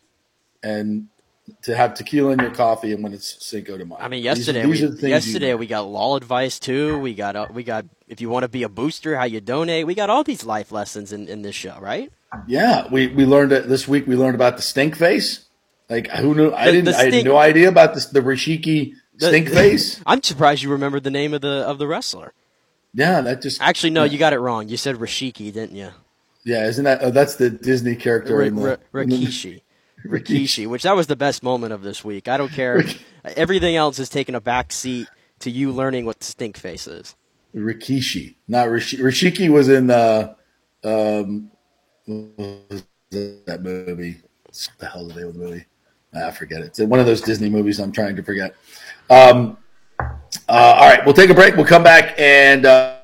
And 0.63 1.09
to 1.63 1.77
have 1.77 1.95
tequila 1.95 2.33
in 2.33 2.39
your 2.39 2.51
coffee 2.51 2.93
and 2.93 3.03
when 3.03 3.13
it's 3.13 3.45
Cinco 3.45 3.77
de 3.77 3.85
Mayo. 3.85 3.99
I 4.01 4.09
mean, 4.09 4.23
yesterday 4.23 4.65
these, 4.65 4.81
these 4.81 5.03
we, 5.03 5.09
yesterday 5.09 5.55
we 5.55 5.67
got 5.67 5.83
law 5.83 6.17
advice 6.17 6.59
too. 6.59 6.99
We 6.99 7.15
got 7.15 7.37
uh, 7.37 7.49
we 7.53 7.65
got 7.65 7.87
if 8.09 8.21
you 8.21 8.29
want 8.29 8.45
to 8.45 8.49
be 8.49 8.63
a 8.63 8.69
booster, 8.69 9.17
how 9.17 9.25
you 9.25 9.41
donate. 9.41 9.87
We 9.87 9.95
got 9.95 10.11
all 10.11 10.25
these 10.25 10.45
life 10.45 10.73
lessons 10.73 11.13
in, 11.13 11.29
in 11.29 11.43
this 11.43 11.55
show, 11.55 11.79
right? 11.81 12.13
Yeah, 12.47 12.87
we 12.89 13.09
we 13.09 13.27
learned 13.27 13.53
it 13.53 13.69
this 13.69 13.87
week. 13.89 14.07
We 14.07 14.17
learned 14.17 14.35
about 14.35 14.57
the 14.57 14.63
stink 14.63 14.97
face. 14.97 15.47
Like 15.89 16.09
who 16.09 16.35
knew? 16.35 16.53
I 16.53 16.71
didn't. 16.71 16.95
Stink, 16.95 17.13
I 17.13 17.17
had 17.17 17.25
no 17.25 17.37
idea 17.37 17.69
about 17.69 17.95
this, 17.95 18.07
the 18.07 18.21
Rashiki 18.21 18.95
stink 19.19 19.49
the, 19.49 19.55
face. 19.55 20.01
I'm 20.07 20.23
surprised 20.23 20.63
you 20.63 20.71
remembered 20.71 21.05
the 21.05 21.11
name 21.11 21.35
of 21.35 21.41
the 21.41 21.67
of 21.67 21.79
the 21.79 21.87
wrestler. 21.87 22.33
Yeah, 22.95 23.21
that 23.23 23.43
just 23.43 23.61
actually 23.61 23.91
no, 23.91 24.05
yeah. 24.05 24.13
you 24.13 24.19
got 24.19 24.33
it 24.33 24.39
wrong. 24.39 24.69
You 24.69 24.77
said 24.77 24.97
Rashiki, 24.97 25.53
didn't 25.53 25.77
you? 25.77 25.91
Yeah, 26.45 26.67
isn't 26.67 26.85
that? 26.85 27.03
Oh, 27.03 27.11
that's 27.11 27.37
the 27.37 27.51
Disney 27.51 27.95
character. 27.95 28.37
R- 28.37 28.43
R- 28.43 28.79
Rikishi. 28.93 29.63
Rikishi, 30.07 30.67
which 30.67 30.83
that 30.83 30.97
was 30.97 31.07
the 31.07 31.17
best 31.17 31.43
moment 31.43 31.73
of 31.73 31.83
this 31.83 32.05
week. 32.05 32.29
I 32.29 32.37
don't 32.37 32.53
care. 32.53 32.83
Everything 33.25 33.77
else 33.77 33.99
is 33.99 34.09
taking 34.09 34.35
a 34.35 34.41
back 34.41 34.73
seat 34.73 35.09
to 35.41 35.51
you 35.51 35.73
learning 35.73 36.07
what 36.07 36.23
stink 36.23 36.57
face 36.57 36.87
is. 36.87 37.15
Rikishi, 37.55 38.37
not 38.49 38.71
Rish- 38.71 38.95
Rishiki 38.95 39.51
was 39.51 39.69
in 39.69 39.91
uh, 39.91 40.35
um, 40.85 41.51
was 42.07 42.85
that 43.11 43.61
movie. 43.63 44.17
What 44.45 44.71
the 44.79 44.87
hell 44.87 45.09
is 45.09 45.15
the 45.15 45.21
name 45.21 45.29
of 45.29 45.35
the 45.35 45.41
movie? 45.41 45.65
Ah, 46.15 46.29
I 46.29 46.31
forget 46.31 46.63
it. 46.63 46.67
It's 46.67 46.81
one 46.81 47.01
of 47.01 47.07
those 47.07 47.21
Disney 47.21 47.49
movies 47.49 47.79
I'm 47.79 47.93
trying 47.93 48.17
to 48.17 48.23
forget. 48.23 48.55
Um, 49.11 49.57
uh, 50.01 50.09
all 50.49 50.89
right, 50.89 51.05
we'll 51.05 51.15
take 51.15 51.31
a 51.31 51.35
break. 51.35 51.57
We'll 51.57 51.67
come 51.67 51.83
back 51.83 52.15
and 52.19 52.67
uh, 52.67 52.97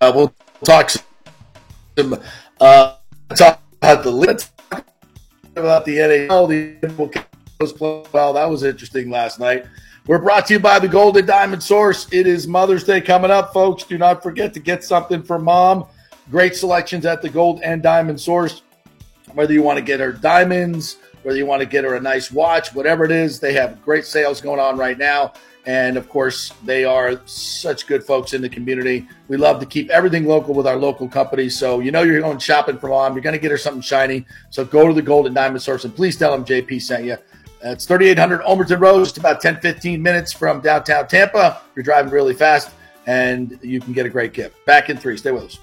uh, 0.00 0.12
we'll 0.14 0.32
talk 0.64 0.90
some 0.90 2.20
uh, 2.60 2.96
talk 3.34 3.62
about 3.80 4.02
the 4.02 4.10
let's 4.10 4.50
about 5.56 5.84
the 5.84 5.96
NHL. 5.96 6.48
The 6.48 8.06
well, 8.12 8.32
that 8.34 8.44
was 8.44 8.62
interesting 8.62 9.10
last 9.10 9.40
night. 9.40 9.66
We're 10.06 10.18
brought 10.18 10.46
to 10.46 10.54
you 10.54 10.60
by 10.60 10.78
the 10.78 10.86
Gold 10.86 11.16
and 11.16 11.26
Diamond 11.26 11.62
Source. 11.62 12.06
It 12.12 12.26
is 12.26 12.46
Mother's 12.46 12.84
Day 12.84 13.00
coming 13.00 13.30
up, 13.30 13.52
folks. 13.52 13.82
Do 13.82 13.96
not 13.98 14.22
forget 14.22 14.52
to 14.54 14.60
get 14.60 14.84
something 14.84 15.22
for 15.22 15.38
mom. 15.38 15.86
Great 16.30 16.54
selections 16.54 17.06
at 17.06 17.22
the 17.22 17.28
Gold 17.28 17.60
and 17.62 17.82
Diamond 17.82 18.20
Source. 18.20 18.62
Whether 19.32 19.54
you 19.54 19.62
want 19.62 19.78
to 19.78 19.84
get 19.84 19.98
her 19.98 20.12
diamonds, 20.12 20.98
whether 21.22 21.38
you 21.38 21.46
want 21.46 21.60
to 21.60 21.66
get 21.66 21.84
her 21.84 21.96
a 21.96 22.00
nice 22.00 22.30
watch, 22.30 22.74
whatever 22.74 23.04
it 23.04 23.10
is, 23.10 23.40
they 23.40 23.52
have 23.54 23.82
great 23.82 24.04
sales 24.04 24.40
going 24.40 24.60
on 24.60 24.76
right 24.76 24.98
now. 24.98 25.32
And 25.66 25.96
of 25.96 26.08
course, 26.08 26.52
they 26.64 26.84
are 26.84 27.20
such 27.26 27.88
good 27.88 28.04
folks 28.04 28.34
in 28.34 28.40
the 28.40 28.48
community. 28.48 29.08
We 29.26 29.36
love 29.36 29.58
to 29.58 29.66
keep 29.66 29.90
everything 29.90 30.24
local 30.24 30.54
with 30.54 30.66
our 30.66 30.76
local 30.76 31.08
companies. 31.08 31.58
So 31.58 31.80
you 31.80 31.90
know 31.90 32.02
you're 32.02 32.20
going 32.20 32.38
shopping 32.38 32.78
for 32.78 32.88
mom. 32.88 33.14
You're 33.14 33.22
going 33.22 33.34
to 33.34 33.40
get 33.40 33.50
her 33.50 33.58
something 33.58 33.82
shiny. 33.82 34.24
So 34.50 34.64
go 34.64 34.86
to 34.86 34.94
the 34.94 35.02
Gold 35.02 35.26
and 35.26 35.34
Diamond 35.34 35.60
Source 35.60 35.84
and 35.84 35.94
please 35.94 36.16
tell 36.16 36.30
them 36.30 36.44
JP 36.44 36.80
sent 36.80 37.04
you. 37.04 37.16
It's 37.62 37.84
3800 37.84 38.42
Ulmerton 38.42 38.80
Road, 38.80 39.00
just 39.00 39.18
about 39.18 39.40
10, 39.40 39.60
15 39.60 40.00
minutes 40.00 40.32
from 40.32 40.60
downtown 40.60 41.08
Tampa. 41.08 41.62
You're 41.74 41.82
driving 41.82 42.12
really 42.12 42.34
fast 42.34 42.70
and 43.06 43.58
you 43.60 43.80
can 43.80 43.92
get 43.92 44.06
a 44.06 44.10
great 44.10 44.32
gift. 44.32 44.64
Back 44.66 44.88
in 44.88 44.96
three. 44.96 45.16
Stay 45.16 45.32
with 45.32 45.44
us. 45.44 45.58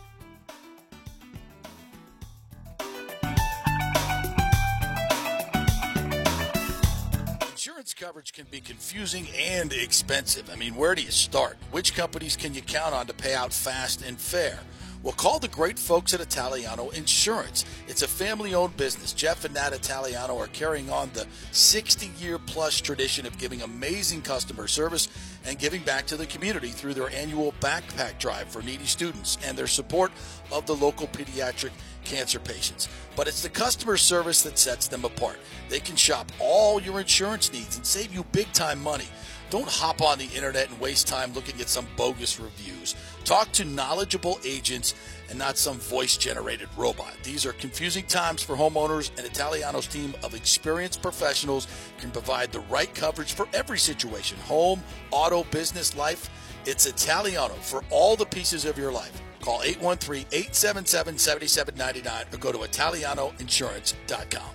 Coverage 7.96 8.34
can 8.34 8.46
be 8.50 8.60
confusing 8.60 9.28
and 9.38 9.72
expensive. 9.72 10.50
I 10.52 10.56
mean, 10.56 10.76
where 10.76 10.96
do 10.96 11.02
you 11.02 11.12
start? 11.12 11.58
Which 11.72 11.96
companies 11.96 12.36
can 12.36 12.54
you 12.54 12.62
count 12.62 12.94
on 12.94 13.08
to 13.08 13.14
pay 13.14 13.34
out 13.34 13.54
fast 13.54 14.02
and 14.02 14.20
fair? 14.20 14.60
Well, 15.04 15.14
call 15.14 15.38
the 15.38 15.50
great 15.50 15.78
folks 15.78 16.14
at 16.14 16.22
Italiano 16.22 16.90
Insurance. 16.92 17.66
It's 17.90 18.04
a 18.04 18.08
family 18.08 18.54
owned 18.54 18.78
business. 18.78 19.12
Jeff 19.12 19.44
and 19.44 19.54
Nat 19.54 19.74
Italiano 19.74 20.38
are 20.40 20.48
carrying 20.48 20.90
on 20.90 21.12
the 21.14 21.28
60 21.52 22.10
year 22.18 22.40
plus 22.40 22.80
tradition 22.80 23.26
of 23.26 23.38
giving 23.38 23.62
amazing 23.62 24.22
customer 24.22 24.68
service 24.68 25.10
and 25.46 25.60
giving 25.60 25.84
back 25.84 26.06
to 26.08 26.16
the 26.16 26.26
community 26.26 26.70
through 26.70 26.94
their 26.94 27.10
annual 27.10 27.54
backpack 27.60 28.18
drive 28.18 28.48
for 28.48 28.62
needy 28.62 28.86
students 28.86 29.38
and 29.46 29.58
their 29.58 29.68
support 29.68 30.12
of 30.52 30.66
the 30.66 30.76
local 30.76 31.08
pediatric 31.08 31.72
cancer 32.04 32.40
patients. 32.40 32.88
But 33.16 33.28
it's 33.28 33.42
the 33.42 33.50
customer 33.50 33.98
service 33.98 34.42
that 34.44 34.58
sets 34.58 34.88
them 34.88 35.06
apart. 35.06 35.38
They 35.70 35.80
can 35.80 35.96
shop 35.96 36.32
all 36.40 36.82
your 36.82 37.00
insurance 37.00 37.52
needs 37.52 37.78
and 37.78 37.86
save 37.86 38.14
you 38.14 38.24
big 38.32 38.52
time 38.54 38.82
money. 38.82 39.08
Don't 39.50 39.70
hop 39.70 40.02
on 40.02 40.18
the 40.18 40.30
internet 40.36 40.70
and 40.70 40.80
waste 40.80 41.08
time 41.08 41.32
looking 41.34 41.62
at 41.62 41.70
some 41.70 41.86
bogus 41.96 42.40
reviews. 42.40 42.96
Talk 43.24 43.52
to 43.52 43.66
knowledgeable 43.66 44.40
agents 44.44 44.96
and 45.30 45.38
not 45.38 45.60
some 45.60 45.78
voice 45.78 46.18
generated 46.18 46.70
robot. 46.76 47.14
These 47.24 47.46
are 47.46 47.54
confusing 47.54 48.06
times 48.06 48.42
for 48.42 48.56
homeowners, 48.56 49.12
and 49.18 49.28
Italiano's 49.28 49.86
team 49.86 50.16
of 50.24 50.34
experienced 50.34 51.04
professionals 51.04 51.68
can 52.00 52.10
provide 52.10 52.52
the 52.52 52.62
right 52.62 52.94
coverage 52.96 53.34
for 53.34 53.48
every 53.54 53.78
situation 53.78 54.40
home, 54.40 54.84
auto, 55.12 55.44
business, 55.46 55.96
life. 55.96 56.30
It's 56.66 56.88
Italiano 56.88 57.54
for 57.54 57.84
all 57.92 58.16
the 58.16 58.26
pieces 58.26 58.66
of 58.66 58.78
your 58.78 58.92
life. 58.92 59.22
Call 59.44 59.62
813 59.62 60.26
877 60.32 61.18
7799 61.18 62.34
or 62.34 62.38
go 62.38 62.54
to 62.54 62.60
ItalianoInsurance.com. 62.60 64.50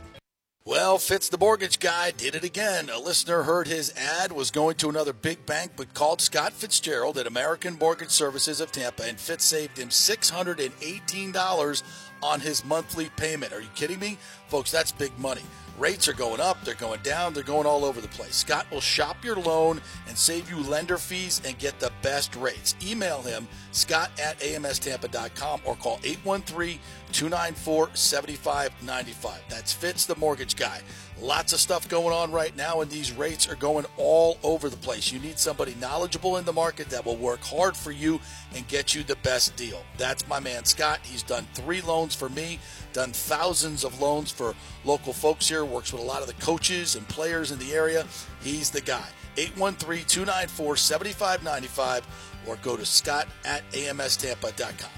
Well, 0.64 0.96
Fitz 0.98 1.28
the 1.28 1.36
mortgage 1.36 1.78
guy 1.78 2.10
did 2.10 2.34
it 2.34 2.42
again. 2.42 2.88
A 2.88 2.98
listener 2.98 3.42
heard 3.42 3.68
his 3.68 3.92
ad, 3.96 4.32
was 4.32 4.50
going 4.50 4.76
to 4.76 4.88
another 4.88 5.12
big 5.12 5.44
bank, 5.44 5.72
but 5.76 5.92
called 5.92 6.22
Scott 6.22 6.54
Fitzgerald 6.54 7.18
at 7.18 7.26
American 7.26 7.76
Mortgage 7.78 8.10
Services 8.10 8.62
of 8.62 8.72
Tampa, 8.72 9.04
and 9.04 9.20
Fitz 9.20 9.44
saved 9.44 9.78
him 9.78 9.90
$618 9.90 11.82
on 12.22 12.40
his 12.40 12.64
monthly 12.64 13.10
payment. 13.16 13.52
Are 13.52 13.60
you 13.60 13.68
kidding 13.74 13.98
me? 13.98 14.16
Folks, 14.48 14.70
that's 14.70 14.92
big 14.92 15.16
money. 15.18 15.42
Rates 15.78 16.08
are 16.08 16.12
going 16.12 16.40
up, 16.40 16.64
they're 16.64 16.74
going 16.74 17.00
down, 17.02 17.32
they're 17.32 17.44
going 17.44 17.66
all 17.66 17.84
over 17.84 18.00
the 18.00 18.08
place. 18.08 18.34
Scott 18.34 18.66
will 18.72 18.80
shop 18.80 19.24
your 19.24 19.36
loan 19.36 19.80
and 20.08 20.18
save 20.18 20.50
you 20.50 20.58
lender 20.68 20.98
fees 20.98 21.40
and 21.44 21.56
get 21.58 21.78
the 21.78 21.92
best 22.02 22.34
rates. 22.34 22.74
Email 22.84 23.22
him, 23.22 23.46
scott 23.70 24.10
at 24.20 24.40
amstampa.com 24.40 25.60
or 25.64 25.76
call 25.76 26.00
813 26.02 26.80
294 27.12 27.90
7595. 27.94 29.40
That's 29.48 29.72
Fitz, 29.72 30.04
the 30.04 30.16
mortgage 30.16 30.56
guy. 30.56 30.80
Lots 31.20 31.52
of 31.52 31.58
stuff 31.58 31.88
going 31.88 32.14
on 32.14 32.30
right 32.30 32.56
now, 32.56 32.80
and 32.80 32.90
these 32.90 33.12
rates 33.12 33.48
are 33.48 33.56
going 33.56 33.86
all 33.96 34.38
over 34.44 34.68
the 34.68 34.76
place. 34.76 35.12
You 35.12 35.18
need 35.18 35.38
somebody 35.38 35.74
knowledgeable 35.80 36.36
in 36.36 36.44
the 36.44 36.52
market 36.52 36.90
that 36.90 37.04
will 37.04 37.16
work 37.16 37.40
hard 37.42 37.76
for 37.76 37.90
you 37.90 38.20
and 38.54 38.66
get 38.68 38.94
you 38.94 39.02
the 39.02 39.16
best 39.16 39.56
deal. 39.56 39.82
That's 39.96 40.26
my 40.28 40.38
man 40.38 40.64
Scott. 40.64 41.00
He's 41.02 41.22
done 41.22 41.46
three 41.54 41.80
loans 41.82 42.14
for 42.14 42.28
me, 42.28 42.58
done 42.92 43.12
thousands 43.12 43.84
of 43.84 44.00
loans 44.00 44.30
for 44.30 44.54
local 44.84 45.12
folks 45.12 45.48
here, 45.48 45.64
works 45.64 45.92
with 45.92 46.02
a 46.02 46.04
lot 46.04 46.22
of 46.22 46.26
the 46.28 46.34
coaches 46.34 46.96
and 46.96 47.06
players 47.08 47.52
in 47.52 47.58
the 47.58 47.72
area. 47.72 48.06
He's 48.42 48.70
the 48.70 48.80
guy. 48.80 49.08
813 49.36 50.04
294 50.06 50.76
7595 50.76 52.06
or 52.46 52.56
go 52.56 52.76
to 52.76 52.86
scott 52.86 53.28
at 53.44 53.68
amstampa.com. 53.72 54.90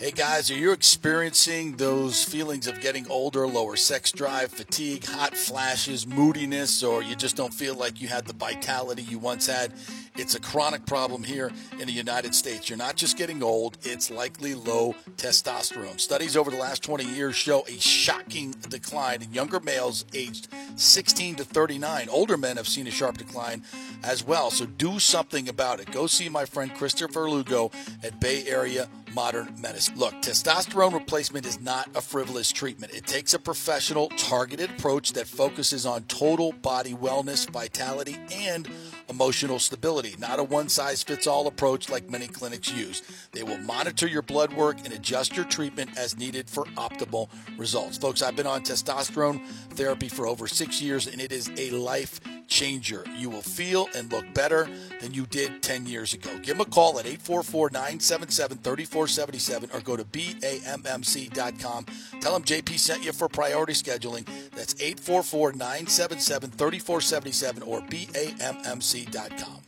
Hey 0.00 0.10
guys, 0.10 0.50
are 0.50 0.56
you 0.56 0.72
experiencing 0.72 1.76
those 1.76 2.24
feelings 2.24 2.66
of 2.66 2.80
getting 2.80 3.08
older, 3.08 3.46
lower 3.46 3.76
sex 3.76 4.10
drive, 4.10 4.50
fatigue, 4.50 5.06
hot 5.06 5.36
flashes, 5.36 6.04
moodiness, 6.04 6.82
or 6.82 7.00
you 7.00 7.14
just 7.14 7.36
don't 7.36 7.54
feel 7.54 7.76
like 7.76 8.00
you 8.00 8.08
had 8.08 8.26
the 8.26 8.32
vitality 8.32 9.02
you 9.02 9.20
once 9.20 9.46
had? 9.46 9.72
It's 10.16 10.34
a 10.34 10.40
chronic 10.40 10.84
problem 10.84 11.22
here 11.22 11.52
in 11.78 11.86
the 11.86 11.92
United 11.92 12.34
States. 12.34 12.68
You're 12.68 12.76
not 12.76 12.96
just 12.96 13.16
getting 13.16 13.40
old, 13.40 13.78
it's 13.82 14.10
likely 14.10 14.54
low 14.54 14.96
testosterone. 15.16 16.00
Studies 16.00 16.36
over 16.36 16.50
the 16.50 16.58
last 16.58 16.82
20 16.82 17.04
years 17.04 17.36
show 17.36 17.64
a 17.68 17.78
shocking 17.78 18.50
decline 18.68 19.22
in 19.22 19.32
younger 19.32 19.60
males 19.60 20.06
aged 20.12 20.48
16 20.74 21.36
to 21.36 21.44
39. 21.44 22.08
Older 22.08 22.36
men 22.36 22.56
have 22.56 22.66
seen 22.66 22.88
a 22.88 22.90
sharp 22.90 23.16
decline 23.16 23.62
as 24.02 24.24
well. 24.24 24.50
So 24.50 24.66
do 24.66 24.98
something 24.98 25.48
about 25.48 25.78
it. 25.78 25.92
Go 25.92 26.08
see 26.08 26.28
my 26.28 26.46
friend 26.46 26.74
Christopher 26.74 27.30
Lugo 27.30 27.70
at 28.02 28.18
Bay 28.18 28.44
Area 28.48 28.88
modern 29.14 29.54
medicine. 29.60 29.96
Look, 29.96 30.14
testosterone 30.14 30.92
replacement 30.92 31.46
is 31.46 31.60
not 31.60 31.88
a 31.94 32.00
frivolous 32.00 32.50
treatment. 32.52 32.92
It 32.92 33.06
takes 33.06 33.34
a 33.34 33.38
professional, 33.38 34.08
targeted 34.10 34.70
approach 34.70 35.12
that 35.12 35.26
focuses 35.26 35.86
on 35.86 36.02
total 36.04 36.52
body 36.52 36.94
wellness, 36.94 37.48
vitality, 37.48 38.18
and 38.32 38.68
emotional 39.08 39.58
stability, 39.58 40.14
not 40.18 40.38
a 40.38 40.44
one 40.44 40.68
size 40.68 41.02
fits 41.02 41.26
all 41.26 41.46
approach 41.46 41.88
like 41.88 42.10
many 42.10 42.26
clinics 42.26 42.72
use. 42.72 43.02
They 43.32 43.42
will 43.42 43.58
monitor 43.58 44.06
your 44.06 44.22
blood 44.22 44.52
work 44.52 44.78
and 44.84 44.92
adjust 44.92 45.36
your 45.36 45.44
treatment 45.44 45.96
as 45.96 46.16
needed 46.16 46.48
for 46.48 46.64
optimal 46.76 47.28
results. 47.56 47.98
Folks, 47.98 48.22
I've 48.22 48.36
been 48.36 48.46
on 48.46 48.62
testosterone 48.62 49.46
therapy 49.70 50.08
for 50.08 50.26
over 50.26 50.46
six 50.46 50.80
years 50.80 51.06
and 51.06 51.20
it 51.20 51.32
is 51.32 51.50
a 51.56 51.70
life 51.70 52.20
changer. 52.48 53.04
You 53.16 53.30
will 53.30 53.42
feel 53.42 53.88
and 53.94 54.10
look 54.10 54.32
better 54.34 54.68
than 55.00 55.14
you 55.14 55.26
did 55.26 55.62
10 55.62 55.86
years 55.86 56.14
ago. 56.14 56.30
Give 56.38 56.58
them 56.58 56.66
a 56.66 56.70
call 56.70 56.98
at 56.98 57.06
844 57.06 57.70
977 57.70 58.58
3477 58.58 59.70
or 59.72 59.80
go 59.80 59.96
to 59.96 60.04
BAMMC.com. 60.04 61.86
Tell 62.20 62.32
them 62.32 62.42
JP 62.42 62.78
sent 62.78 63.04
you 63.04 63.12
for 63.12 63.28
priority 63.28 63.72
scheduling. 63.72 64.26
That's 64.50 64.74
844 64.80 65.52
977 65.52 66.50
3477 66.50 67.62
or 67.62 67.80
BAMMC.com. 67.82 69.60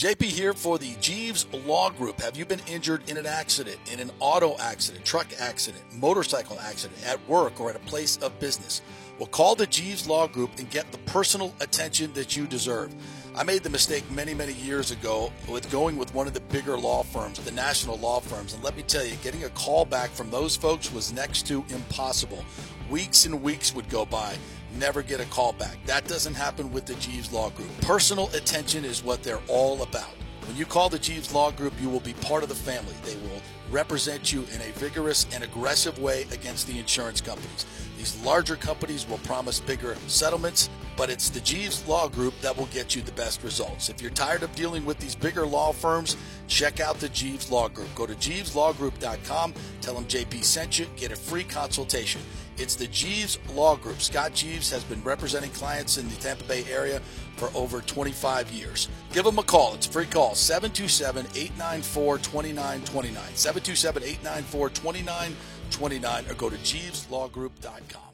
JP 0.00 0.22
here 0.22 0.54
for 0.54 0.78
the 0.78 0.94
Jeeves 1.02 1.46
Law 1.52 1.90
Group. 1.90 2.22
Have 2.22 2.34
you 2.34 2.46
been 2.46 2.62
injured 2.66 3.10
in 3.10 3.18
an 3.18 3.26
accident, 3.26 3.76
in 3.92 4.00
an 4.00 4.10
auto 4.18 4.56
accident, 4.56 5.04
truck 5.04 5.26
accident, 5.38 5.84
motorcycle 5.92 6.58
accident, 6.58 6.98
at 7.06 7.20
work, 7.28 7.60
or 7.60 7.68
at 7.68 7.76
a 7.76 7.80
place 7.80 8.16
of 8.16 8.38
business? 8.40 8.80
Well, 9.20 9.28
call 9.28 9.54
the 9.54 9.66
Jeeves 9.66 10.08
Law 10.08 10.26
Group 10.26 10.52
and 10.56 10.70
get 10.70 10.90
the 10.92 10.98
personal 11.00 11.52
attention 11.60 12.10
that 12.14 12.38
you 12.38 12.46
deserve. 12.46 12.94
I 13.36 13.44
made 13.44 13.62
the 13.62 13.68
mistake 13.68 14.10
many, 14.10 14.32
many 14.32 14.54
years 14.54 14.92
ago 14.92 15.30
with 15.46 15.70
going 15.70 15.98
with 15.98 16.14
one 16.14 16.26
of 16.26 16.32
the 16.32 16.40
bigger 16.40 16.74
law 16.78 17.02
firms, 17.02 17.38
the 17.38 17.50
national 17.50 17.98
law 17.98 18.20
firms. 18.20 18.54
And 18.54 18.64
let 18.64 18.78
me 18.78 18.82
tell 18.82 19.04
you, 19.04 19.16
getting 19.16 19.44
a 19.44 19.50
call 19.50 19.84
back 19.84 20.08
from 20.08 20.30
those 20.30 20.56
folks 20.56 20.90
was 20.90 21.12
next 21.12 21.46
to 21.48 21.62
impossible. 21.68 22.42
Weeks 22.88 23.26
and 23.26 23.42
weeks 23.42 23.74
would 23.74 23.90
go 23.90 24.06
by, 24.06 24.36
never 24.78 25.02
get 25.02 25.20
a 25.20 25.26
call 25.26 25.52
back. 25.52 25.76
That 25.84 26.08
doesn't 26.08 26.32
happen 26.32 26.72
with 26.72 26.86
the 26.86 26.94
Jeeves 26.94 27.30
Law 27.30 27.50
Group. 27.50 27.68
Personal 27.82 28.30
attention 28.34 28.86
is 28.86 29.04
what 29.04 29.22
they're 29.22 29.42
all 29.48 29.82
about. 29.82 30.14
When 30.46 30.56
you 30.56 30.64
call 30.64 30.88
the 30.88 30.98
Jeeves 30.98 31.34
Law 31.34 31.50
Group, 31.50 31.74
you 31.78 31.90
will 31.90 32.00
be 32.00 32.14
part 32.14 32.42
of 32.42 32.48
the 32.48 32.54
family. 32.54 32.94
They 33.04 33.16
will 33.16 33.42
represent 33.70 34.32
you 34.32 34.40
in 34.54 34.62
a 34.62 34.72
vigorous 34.78 35.26
and 35.32 35.44
aggressive 35.44 35.98
way 35.98 36.22
against 36.32 36.66
the 36.66 36.78
insurance 36.78 37.20
companies. 37.20 37.66
These 38.00 38.24
larger 38.24 38.56
companies 38.56 39.06
will 39.06 39.18
promise 39.18 39.60
bigger 39.60 39.94
settlements, 40.06 40.70
but 40.96 41.10
it's 41.10 41.28
the 41.28 41.40
Jeeves 41.40 41.86
Law 41.86 42.08
Group 42.08 42.32
that 42.40 42.56
will 42.56 42.64
get 42.72 42.96
you 42.96 43.02
the 43.02 43.12
best 43.12 43.42
results. 43.42 43.90
If 43.90 44.00
you're 44.00 44.10
tired 44.12 44.42
of 44.42 44.54
dealing 44.54 44.86
with 44.86 44.98
these 44.98 45.14
bigger 45.14 45.46
law 45.46 45.70
firms, 45.70 46.16
check 46.48 46.80
out 46.80 46.98
the 46.98 47.10
Jeeves 47.10 47.50
Law 47.50 47.68
Group. 47.68 47.94
Go 47.94 48.06
to 48.06 48.14
jeeveslawgroup.com, 48.14 49.52
tell 49.82 49.92
them 49.92 50.06
JP 50.06 50.42
sent 50.44 50.78
you, 50.78 50.86
get 50.96 51.12
a 51.12 51.16
free 51.16 51.44
consultation. 51.44 52.22
It's 52.56 52.74
the 52.74 52.86
Jeeves 52.86 53.38
Law 53.54 53.76
Group. 53.76 54.00
Scott 54.00 54.32
Jeeves 54.32 54.70
has 54.70 54.82
been 54.84 55.02
representing 55.02 55.50
clients 55.50 55.98
in 55.98 56.08
the 56.08 56.14
Tampa 56.16 56.44
Bay 56.44 56.64
area 56.70 57.00
for 57.36 57.50
over 57.54 57.82
25 57.82 58.50
years. 58.50 58.88
Give 59.12 59.26
them 59.26 59.38
a 59.38 59.42
call. 59.42 59.74
It's 59.74 59.86
a 59.86 59.90
free 59.90 60.06
call 60.06 60.34
727 60.34 61.26
894 61.34 62.16
2929. 62.18 63.14
727 63.34 64.02
894 64.02 64.68
2929 64.70 65.36
or 65.78 66.34
go 66.34 66.50
to 66.50 66.56
jeeveslawgroup.com. 66.56 68.10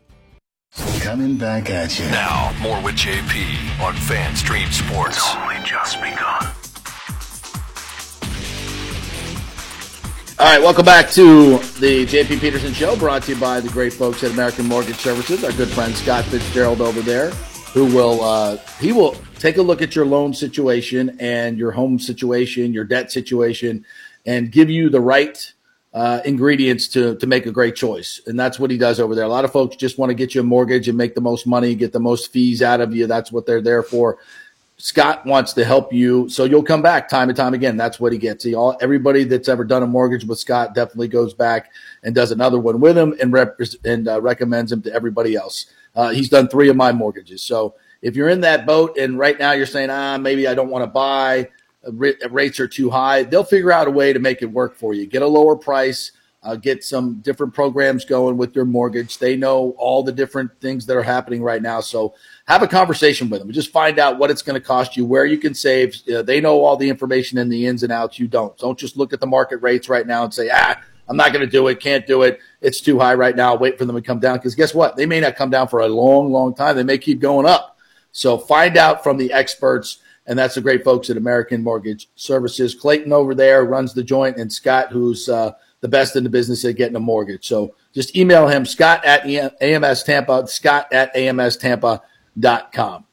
Coming 1.01 1.37
back 1.37 1.71
at 1.71 1.99
you. 1.99 2.05
Now, 2.07 2.55
more 2.61 2.83
with 2.83 2.97
JP 2.97 3.81
on 3.81 3.95
FanStream 3.95 4.71
Sports. 4.73 5.17
It's 5.17 5.37
only 5.37 5.57
just 5.65 6.01
begun. 6.01 6.53
All 10.39 10.45
right, 10.45 10.61
welcome 10.61 10.85
back 10.85 11.09
to 11.13 11.57
the 11.81 12.05
JP 12.05 12.41
Peterson 12.41 12.75
Show, 12.75 12.95
brought 12.97 13.23
to 13.23 13.33
you 13.33 13.41
by 13.41 13.61
the 13.61 13.71
great 13.71 13.95
folks 13.95 14.23
at 14.23 14.33
American 14.33 14.67
Mortgage 14.67 14.97
Services. 14.97 15.43
Our 15.43 15.53
good 15.53 15.69
friend 15.69 15.95
Scott 15.95 16.27
Fitzgerald 16.27 16.83
over 16.83 17.01
there, 17.01 17.31
who 17.73 17.87
will 17.87 18.23
uh, 18.23 18.59
he 18.79 18.93
will 18.93 19.17
take 19.39 19.57
a 19.57 19.63
look 19.63 19.81
at 19.81 19.97
your 19.97 20.05
loan 20.05 20.35
situation 20.35 21.17
and 21.21 21.57
your 21.57 21.71
home 21.71 21.99
situation, 21.99 22.75
your 22.75 22.85
debt 22.85 23.11
situation, 23.11 23.87
and 24.27 24.53
give 24.53 24.69
you 24.69 24.91
the 24.91 25.01
right 25.01 25.55
uh, 25.97 26.21
ingredients 26.27 26.89
to 26.89 27.17
to 27.17 27.27
make 27.27 27.47
a 27.47 27.51
great 27.51 27.75
choice. 27.75 28.21
And 28.27 28.39
that's 28.39 28.61
what 28.61 28.71
he 28.71 28.77
does 28.77 29.01
over 29.01 29.15
there. 29.15 29.25
A 29.25 29.29
lot 29.29 29.47
of 29.47 29.51
folks 29.51 29.77
just 29.77 29.97
want 29.97 30.11
to 30.11 30.15
get 30.15 30.35
you 30.35 30.43
a 30.43 30.45
mortgage 30.45 30.89
and 30.89 30.99
make 30.99 31.15
the 31.15 31.23
most 31.23 31.47
money, 31.47 31.75
get 31.75 31.93
the 31.95 31.99
most 31.99 32.31
fees 32.31 32.61
out 32.61 32.83
of 32.83 32.95
you. 32.95 33.07
That's 33.07 33.33
what 33.33 33.47
they're 33.47 33.63
there 33.63 33.83
for. 33.83 34.19
Scott 34.77 35.25
wants 35.25 35.55
to 35.55 35.65
help 35.65 35.95
you, 35.95 36.29
so 36.29 36.45
you'll 36.45 36.63
come 36.63 36.83
back 36.83 37.09
time 37.09 37.31
and 37.31 37.37
time 37.37 37.55
again. 37.55 37.79
That's 37.79 37.99
what 37.99 38.13
he 38.13 38.19
gets. 38.19 38.45
He 38.45 38.55
all 38.55 38.77
everybody 38.83 39.25
that's 39.25 39.49
ever 39.49 39.65
done 39.65 39.83
a 39.83 39.87
mortgage 39.87 40.27
with 40.27 40.39
Scott 40.39 40.75
definitely 40.75 41.09
goes 41.09 41.33
back 41.33 41.73
and 42.03 42.15
does 42.15 42.31
another 42.31 42.59
one 42.61 42.79
with 42.79 42.99
him 42.99 43.17
and 43.19 43.33
rep- 43.33 43.59
and 43.87 44.07
uh, 44.07 44.21
recommends 44.21 44.71
him 44.73 44.83
to 44.83 44.93
everybody 44.93 45.35
else. 45.35 45.73
Uh, 45.95 46.11
he's 46.11 46.29
done 46.29 46.47
three 46.47 46.69
of 46.69 46.77
my 46.77 46.93
mortgages. 46.93 47.41
So 47.41 47.75
if 48.03 48.17
you're 48.17 48.29
in 48.29 48.43
that 48.43 48.67
boat 48.67 48.99
and 48.99 49.19
right 49.19 49.39
now 49.39 49.53
you're 49.53 49.65
saying, 49.65 49.89
ah, 49.89 50.19
maybe 50.19 50.47
I 50.47 50.55
don't 50.55 50.69
want 50.69 50.83
to 50.83 50.89
buy, 50.89 51.49
rates 51.93 52.61
are 52.61 52.69
too 52.69 52.91
high, 52.91 53.23
they'll 53.23 53.45
figure 53.45 53.73
out 53.73 53.89
a 53.89 53.91
way 53.91 54.13
to 54.13 54.19
make 54.19 54.43
it 54.43 54.47
work 54.47 54.77
for 54.77 54.95
you. 54.95 55.07
Get 55.07 55.23
a 55.23 55.27
lower 55.27 55.57
price. 55.57 56.13
Uh, 56.43 56.55
get 56.55 56.85
some 56.85 57.15
different 57.23 57.53
programs 57.53 58.05
going 58.05 58.37
with 58.37 58.55
your 58.55 58.65
mortgage. 58.65 59.19
They 59.19 59.35
know 59.35 59.75
all 59.79 60.05
the 60.05 60.13
different 60.13 60.53
things 60.61 60.87
that 60.87 60.97
are 60.97 61.03
happening 61.03 61.43
right 61.43 61.61
now. 61.61 61.81
So 61.81 62.15
have 62.47 62.63
a 62.63 62.69
conversation 62.69 63.29
with 63.29 63.41
them. 63.41 63.51
Just 63.51 63.73
find 63.73 63.99
out 63.99 64.19
what 64.19 64.31
it's 64.31 64.43
going 64.43 64.55
to 64.55 64.65
cost 64.65 64.97
you, 64.97 65.05
where 65.05 65.25
you 65.25 65.39
can 65.39 65.55
save. 65.55 66.01
Uh, 66.09 66.23
they 66.23 66.41
know 66.41 66.61
all 66.61 66.77
the 66.77 66.89
information 66.89 67.39
and 67.39 67.51
the 67.51 67.67
ins 67.67 67.83
and 67.83 67.91
outs. 67.91 68.21
You 68.21 68.29
don't. 68.29 68.57
Don't 68.59 68.79
just 68.79 68.97
look 68.97 69.13
at 69.13 69.19
the 69.19 69.27
market 69.27 69.57
rates 69.57 69.89
right 69.89 70.07
now 70.07 70.23
and 70.23 70.33
say, 70.33 70.49
ah, 70.53 70.81
I'm 71.09 71.17
not 71.17 71.33
going 71.33 71.45
to 71.45 71.51
do 71.51 71.67
it. 71.67 71.81
Can't 71.81 72.07
do 72.07 72.23
it. 72.23 72.39
It's 72.61 72.81
too 72.81 73.01
high 73.01 73.15
right 73.15 73.35
now. 73.35 73.57
Wait 73.57 73.77
for 73.77 73.85
them 73.85 73.97
to 73.97 74.03
come 74.03 74.21
down. 74.21 74.37
Because 74.37 74.55
guess 74.55 74.73
what? 74.73 74.95
They 74.95 75.07
may 75.07 75.19
not 75.19 75.35
come 75.35 75.51
down 75.51 75.67
for 75.67 75.81
a 75.81 75.89
long, 75.89 76.31
long 76.31 76.55
time. 76.55 76.77
They 76.77 76.85
may 76.85 76.99
keep 76.99 77.19
going 77.19 77.47
up. 77.47 77.77
So 78.13 78.39
find 78.39 78.77
out 78.77 79.03
from 79.03 79.17
the 79.17 79.33
experts. 79.33 79.99
And 80.27 80.39
that's 80.39 80.57
the 80.57 80.61
great 80.61 80.83
folks 80.83 81.09
at 81.09 81.17
American 81.17 81.63
Mortgage 81.63 82.09
Services. 82.17 82.75
Clayton 82.75 83.13
over 83.13 83.35
there 83.35 83.65
runs 83.65 83.95
the 83.95 84.03
joint, 84.03 84.37
and 84.37 84.53
Scott, 84.53 84.91
who's 84.91 85.29
uh, 85.29 85.53
the 85.81 85.89
best 85.89 86.17
in 86.17 86.25
the 86.25 86.31
business 86.31 86.65
at 86.65 86.77
getting 86.77 86.97
a 86.97 87.01
mortgage. 87.01 87.47
So 87.47 87.75
just 87.95 88.17
email 88.17 88.49
him, 88.49 88.67
Scott 88.67 89.05
at 89.05 89.25
AMS 89.63 90.03
Tampa, 90.03 90.47
Scott 90.49 90.93
at 90.93 91.15
AMS 91.15 91.57
Tampa 91.57 92.03
com. 92.73 93.05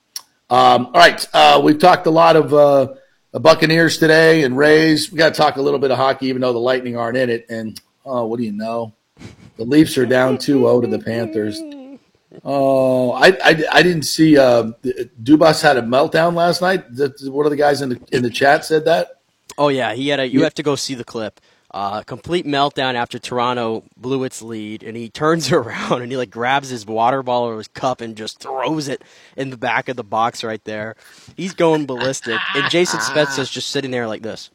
Um, 0.49 0.87
all 0.87 0.91
right, 0.93 1.27
uh, 1.33 1.61
we've 1.63 1.79
talked 1.79 2.05
a 2.07 2.11
lot 2.11 2.35
of 2.35 2.53
uh, 2.53 2.93
Buccaneers 3.31 3.97
today 3.97 4.43
and 4.43 4.57
Rays. 4.57 5.11
We 5.11 5.17
got 5.17 5.33
to 5.33 5.35
talk 5.39 5.55
a 5.55 5.61
little 5.61 5.79
bit 5.79 5.91
of 5.91 5.97
hockey, 5.97 6.27
even 6.27 6.41
though 6.41 6.53
the 6.53 6.59
Lightning 6.59 6.97
aren't 6.97 7.17
in 7.17 7.29
it. 7.29 7.45
And 7.49 7.79
oh, 8.05 8.25
what 8.25 8.37
do 8.37 8.43
you 8.43 8.51
know? 8.51 8.93
The 9.57 9.65
Leafs 9.65 9.97
are 9.97 10.05
down 10.05 10.37
2-0 10.37 10.81
to 10.81 10.87
the 10.87 10.99
Panthers. 10.99 11.59
Oh, 12.43 13.11
I, 13.11 13.27
I, 13.43 13.63
I 13.71 13.83
didn't 13.83 14.03
see. 14.03 14.37
Uh, 14.37 14.71
Dubas 15.21 15.61
had 15.61 15.77
a 15.77 15.81
meltdown 15.81 16.33
last 16.35 16.61
night. 16.61 16.85
One 17.23 17.45
of 17.45 17.51
the 17.51 17.55
guys 17.57 17.81
in 17.81 17.89
the 17.89 18.01
in 18.11 18.23
the 18.23 18.29
chat 18.29 18.65
said 18.65 18.85
that. 18.85 19.19
Oh 19.57 19.67
yeah, 19.69 19.93
he 19.93 20.07
had 20.09 20.19
a. 20.19 20.27
You 20.27 20.39
Yeah. 20.39 20.45
have 20.45 20.53
to 20.55 20.63
go 20.63 20.75
see 20.75 20.95
the 20.95 21.03
clip. 21.03 21.39
Uh, 21.71 22.03
complete 22.03 22.45
meltdown 22.45 22.93
after 22.93 23.17
Toronto 23.17 23.83
blew 23.97 24.23
its 24.23 24.43
lead, 24.43 24.83
and 24.83 24.95
he 24.95 25.09
turns 25.21 25.51
around 25.51 26.01
and 26.03 26.11
he 26.11 26.17
like 26.17 26.29
grabs 26.29 26.69
his 26.69 26.85
water 26.85 27.23
bottle 27.23 27.49
or 27.49 27.57
his 27.57 27.67
cup 27.67 27.99
and 28.01 28.15
just 28.15 28.39
throws 28.39 28.87
it 28.87 29.03
in 29.35 29.49
the 29.49 29.57
back 29.57 29.89
of 29.89 29.95
the 29.95 30.03
box 30.03 30.43
right 30.43 30.63
there. 30.65 30.95
He's 31.35 31.53
going 31.53 31.85
ballistic, 31.87 32.39
and 32.55 32.69
Jason 32.69 32.99
Spezza's 32.99 33.49
just 33.49 33.69
sitting 33.71 33.89
there 33.91 34.07
like 34.07 34.21
this, 34.21 34.49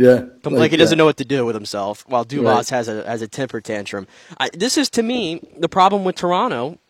Yeah, 0.00 0.26
like, 0.44 0.70
he 0.70 0.76
doesn't 0.76 0.96
know 0.96 1.04
what 1.06 1.16
to 1.16 1.24
do 1.24 1.44
with 1.44 1.56
himself, 1.56 2.04
while 2.06 2.24
Dubas 2.24 2.44
Right. 2.44 2.68
has 2.70 2.86
a 2.88 3.04
has 3.04 3.20
a 3.20 3.26
temper 3.28 3.60
tantrum. 3.60 4.06
I, 4.38 4.48
this 4.54 4.78
is 4.78 4.88
to 4.90 5.02
me 5.02 5.40
the 5.58 5.68
problem 5.68 6.04
with 6.04 6.14
Toronto, 6.14 6.78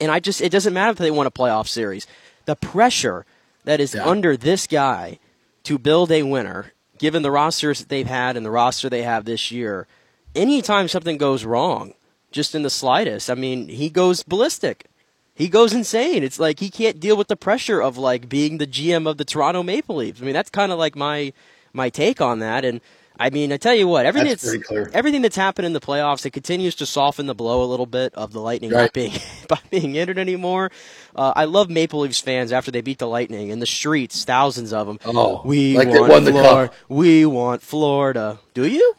and 0.00 0.10
I 0.10 0.18
just 0.20 0.40
it 0.40 0.50
doesn't 0.50 0.72
matter 0.72 0.92
if 0.92 0.96
they 0.98 1.10
won 1.10 1.26
a 1.26 1.30
playoff 1.30 1.68
series. 1.68 2.06
The 2.46 2.56
pressure 2.56 3.26
that 3.64 3.80
is 3.80 3.94
Yeah. 3.94 4.06
under 4.06 4.36
this 4.36 4.66
guy 4.66 5.18
to 5.64 5.78
build 5.78 6.10
a 6.10 6.22
winner, 6.22 6.72
given 6.98 7.22
the 7.22 7.30
rosters 7.30 7.80
that 7.80 7.88
they've 7.90 8.06
had 8.06 8.36
and 8.36 8.46
the 8.46 8.50
roster 8.50 8.88
they 8.88 9.02
have 9.02 9.26
this 9.26 9.50
year, 9.50 9.86
anytime 10.34 10.88
something 10.88 11.18
goes 11.18 11.44
wrong, 11.44 11.92
just 12.32 12.54
in 12.54 12.62
the 12.62 12.70
slightest, 12.70 13.28
I 13.30 13.34
mean, 13.34 13.68
he 13.68 13.90
goes 13.90 14.22
ballistic. 14.22 14.86
He 15.34 15.48
goes 15.48 15.72
insane. 15.74 16.22
It's 16.22 16.38
like 16.40 16.60
he 16.60 16.70
can't 16.70 16.98
deal 17.00 17.16
with 17.16 17.28
the 17.28 17.36
pressure 17.36 17.80
of 17.82 17.98
like 17.98 18.28
being 18.28 18.56
the 18.58 18.66
GM 18.66 19.06
of 19.06 19.18
the 19.18 19.24
Toronto 19.24 19.62
Maple 19.62 19.96
Leafs. 19.96 20.20
I 20.20 20.24
mean, 20.24 20.34
that's 20.34 20.50
kind 20.50 20.72
of 20.72 20.78
like 20.78 20.96
my 20.96 21.32
my 21.72 21.88
take 21.88 22.20
on 22.20 22.40
that. 22.40 22.64
And 22.64 22.80
I 23.18 23.30
mean, 23.30 23.52
I 23.52 23.58
tell 23.58 23.74
you 23.74 23.86
what, 23.86 24.06
everything 24.06 24.30
That's 24.30 24.50
that's, 24.50 24.94
everything 24.94 25.20
that's 25.22 25.36
happened 25.36 25.66
in 25.66 25.72
the 25.72 25.80
playoffs, 25.80 26.24
it 26.24 26.30
continues 26.30 26.74
to 26.76 26.86
soften 26.86 27.26
the 27.26 27.34
blow 27.34 27.62
a 27.62 27.66
little 27.66 27.86
bit 27.86 28.14
of 28.14 28.32
the 28.32 28.40
Lightning 28.40 28.70
Right. 28.70 28.82
not 28.84 28.92
being 28.94 29.12
not 29.50 29.70
being 29.70 29.98
entered 29.98 30.18
anymore. 30.18 30.70
Uh, 31.14 31.32
I 31.36 31.44
love 31.44 31.68
Maple 31.68 32.00
Leafs 32.00 32.20
fans 32.20 32.50
after 32.50 32.70
they 32.70 32.80
beat 32.80 32.98
the 32.98 33.08
Lightning 33.08 33.50
in 33.50 33.58
the 33.58 33.66
streets, 33.66 34.24
thousands 34.24 34.72
of 34.72 34.86
them. 34.86 34.98
Oh, 35.04 35.42
we 35.44 35.76
like 35.76 35.88
want 35.88 36.08
won 36.08 36.24
the 36.24 36.70
We 36.88 37.26
want 37.26 37.62
Florida. 37.62 38.38
Do 38.54 38.66
you? 38.66 38.94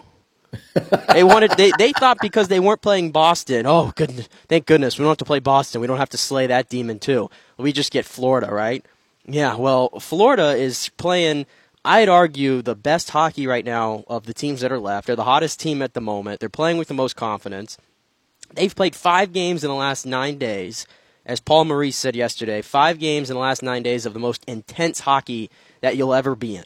they 1.14 1.24
wanted. 1.24 1.52
They, 1.52 1.72
they 1.78 1.94
thought 1.94 2.18
because 2.22 2.48
they 2.48 2.60
weren't 2.60 2.82
playing 2.82 3.12
Boston. 3.12 3.66
Oh 3.66 3.92
goodness! 3.96 4.28
Thank 4.48 4.66
goodness 4.66 4.98
we 4.98 5.04
don't 5.04 5.12
have 5.12 5.18
to 5.18 5.26
play 5.26 5.40
Boston. 5.40 5.82
We 5.82 5.88
don't 5.88 5.98
have 5.98 6.10
to 6.10 6.18
slay 6.18 6.48
that 6.48 6.70
demon 6.70 7.00
too. 7.00 7.30
We 7.58 7.72
just 7.72 7.92
get 7.92 8.06
Florida, 8.06 8.54
right? 8.54 8.86
Yeah. 9.26 9.56
Well, 9.56 10.00
Florida 10.00 10.56
is 10.56 10.90
playing. 10.98 11.46
I'd 11.84 12.10
argue 12.10 12.62
the 12.62 12.76
best 12.76 13.10
hockey 13.10 13.48
right 13.48 13.66
now 13.66 14.04
of 14.08 14.26
the 14.26 14.34
teams 14.34 14.62
that 14.62 14.72
are 14.72 14.80
left. 14.80 15.08
They're 15.08 15.16
the 15.16 15.24
hottest 15.24 15.60
team 15.60 15.82
at 15.82 15.94
the 15.94 16.02
moment. 16.02 16.40
They're 16.40 16.50
playing 16.50 16.78
with 16.78 16.88
the 16.88 16.94
most 16.94 17.16
confidence. 17.16 17.78
They've 18.54 18.76
played 18.76 18.96
five 18.96 19.34
games 19.34 19.64
in 19.64 19.70
the 19.70 19.76
last 19.76 20.06
nine 20.06 20.38
days. 20.38 20.86
As 21.26 21.40
Paul 21.40 21.66
Maurice 21.66 21.98
said 21.98 22.16
yesterday, 22.16 22.62
five 22.62 23.00
games 23.00 23.30
in 23.30 23.36
the 23.36 23.40
last 23.40 23.64
nine 23.64 23.84
days 23.84 24.06
of 24.06 24.14
the 24.14 24.20
most 24.20 24.44
intense 24.48 25.02
hockey 25.02 25.50
that 25.82 25.96
you'll 25.96 26.14
ever 26.14 26.36
be 26.36 26.56
in. 26.56 26.66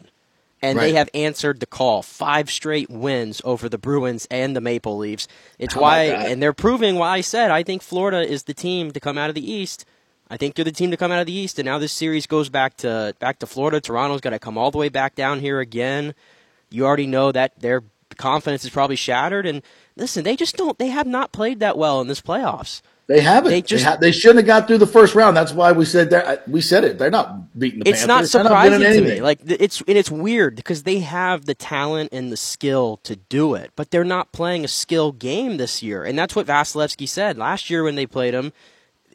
And 0.62 0.80
they 0.80 0.94
have 0.94 1.10
answered 1.14 1.60
the 1.60 1.66
call. 1.66 2.02
Five 2.02 2.50
straight 2.50 2.90
wins 2.90 3.42
over 3.46 3.70
the 3.70 3.78
Bruins 3.78 4.28
and 4.32 4.56
the 4.56 4.62
Maple 4.62 4.98
Leafs. 4.98 5.28
It's 5.60 5.76
why, 5.76 6.06
and 6.06 6.42
they're 6.42 6.54
proving 6.54 6.96
why 6.96 7.10
I 7.18 7.22
said 7.22 7.52
I 7.52 7.62
think 7.62 7.84
Florida 7.84 8.28
is 8.28 8.44
the 8.44 8.54
team 8.54 8.92
to 8.92 9.00
come 9.00 9.18
out 9.18 9.30
of 9.30 9.36
the 9.36 9.52
East. 9.52 9.86
I 10.30 10.38
think 10.38 10.56
they're 10.56 10.66
the 10.66 10.72
team 10.72 10.92
to 10.92 10.98
come 10.98 11.12
out 11.12 11.20
of 11.20 11.28
the 11.28 11.34
East, 11.34 11.60
and 11.60 11.66
now 11.66 11.78
this 11.78 11.94
series 11.94 12.26
goes 12.26 12.50
back 12.50 12.78
to 12.78 13.14
back 13.20 13.40
to 13.40 13.46
Florida. 13.46 13.80
Toronto's 13.80 14.22
got 14.22 14.32
to 14.32 14.40
come 14.40 14.58
all 14.58 14.72
the 14.72 14.78
way 14.78 14.90
back 14.90 15.16
down 15.16 15.40
here 15.40 15.60
again. 15.60 16.16
You 16.70 16.86
already 16.86 17.08
know 17.08 17.32
that 17.32 17.60
their 17.60 17.84
confidence 18.18 18.64
is 18.64 18.72
probably 18.72 18.96
shattered. 18.96 19.46
And 19.46 19.62
listen, 19.96 20.24
they 20.24 20.36
just 20.36 20.58
don't. 20.58 20.78
They 20.80 20.88
have 20.88 21.06
not 21.08 21.32
played 21.32 21.60
that 21.60 21.78
well 21.78 22.02
in 22.02 22.08
this 22.08 22.22
playoffs. 22.22 22.82
They 23.08 23.22
haven't. 23.22 23.52
They 23.52 23.62
They, 23.62 23.68
just- 23.68 23.86
ha- 23.86 23.98
they 23.98 24.12
shouldn't 24.12 24.38
have 24.40 24.48
got 24.48 24.68
through 24.68 24.80
the 24.80 24.88
first 24.88 25.14
round. 25.14 25.38
That's 25.38 25.52
why 25.54 25.72
we 25.74 25.86
said 25.86 26.10
that. 26.10 26.26
Uh, 26.26 26.38
we 26.48 26.60
said 26.60 26.84
it. 26.84 26.98
They're 26.98 27.12
not 27.12 27.58
beating 27.58 27.82
the 27.82 27.90
it's 27.92 28.08
not 28.08 28.16
Panthers. 28.24 28.32
They're 28.32 28.44
surprising 28.46 28.80
winning 28.80 29.04
to 29.04 29.16
me. 29.16 29.22
Like 29.22 29.40
it's 29.46 29.82
and 29.82 29.96
it's 29.96 30.10
weird 30.10 30.56
because 30.56 30.84
they 30.84 31.00
have 31.02 31.46
the 31.46 31.54
talent 31.54 32.10
and 32.12 32.32
the 32.32 32.38
skill 32.38 32.98
to 33.04 33.16
do 33.16 33.54
it, 33.54 33.70
but 33.76 33.92
they're 33.92 34.04
not 34.04 34.32
playing 34.32 34.66
a 34.66 34.68
skill 34.68 35.12
game 35.12 35.58
this 35.58 35.84
year. 35.84 36.04
And 36.04 36.18
that's 36.18 36.36
what 36.36 36.48
Vasilevskiy 36.48 37.08
said 37.08 37.38
last 37.38 37.70
year 37.70 37.84
when 37.84 37.94
they 37.94 38.08
played 38.08 38.34
him. 38.34 38.54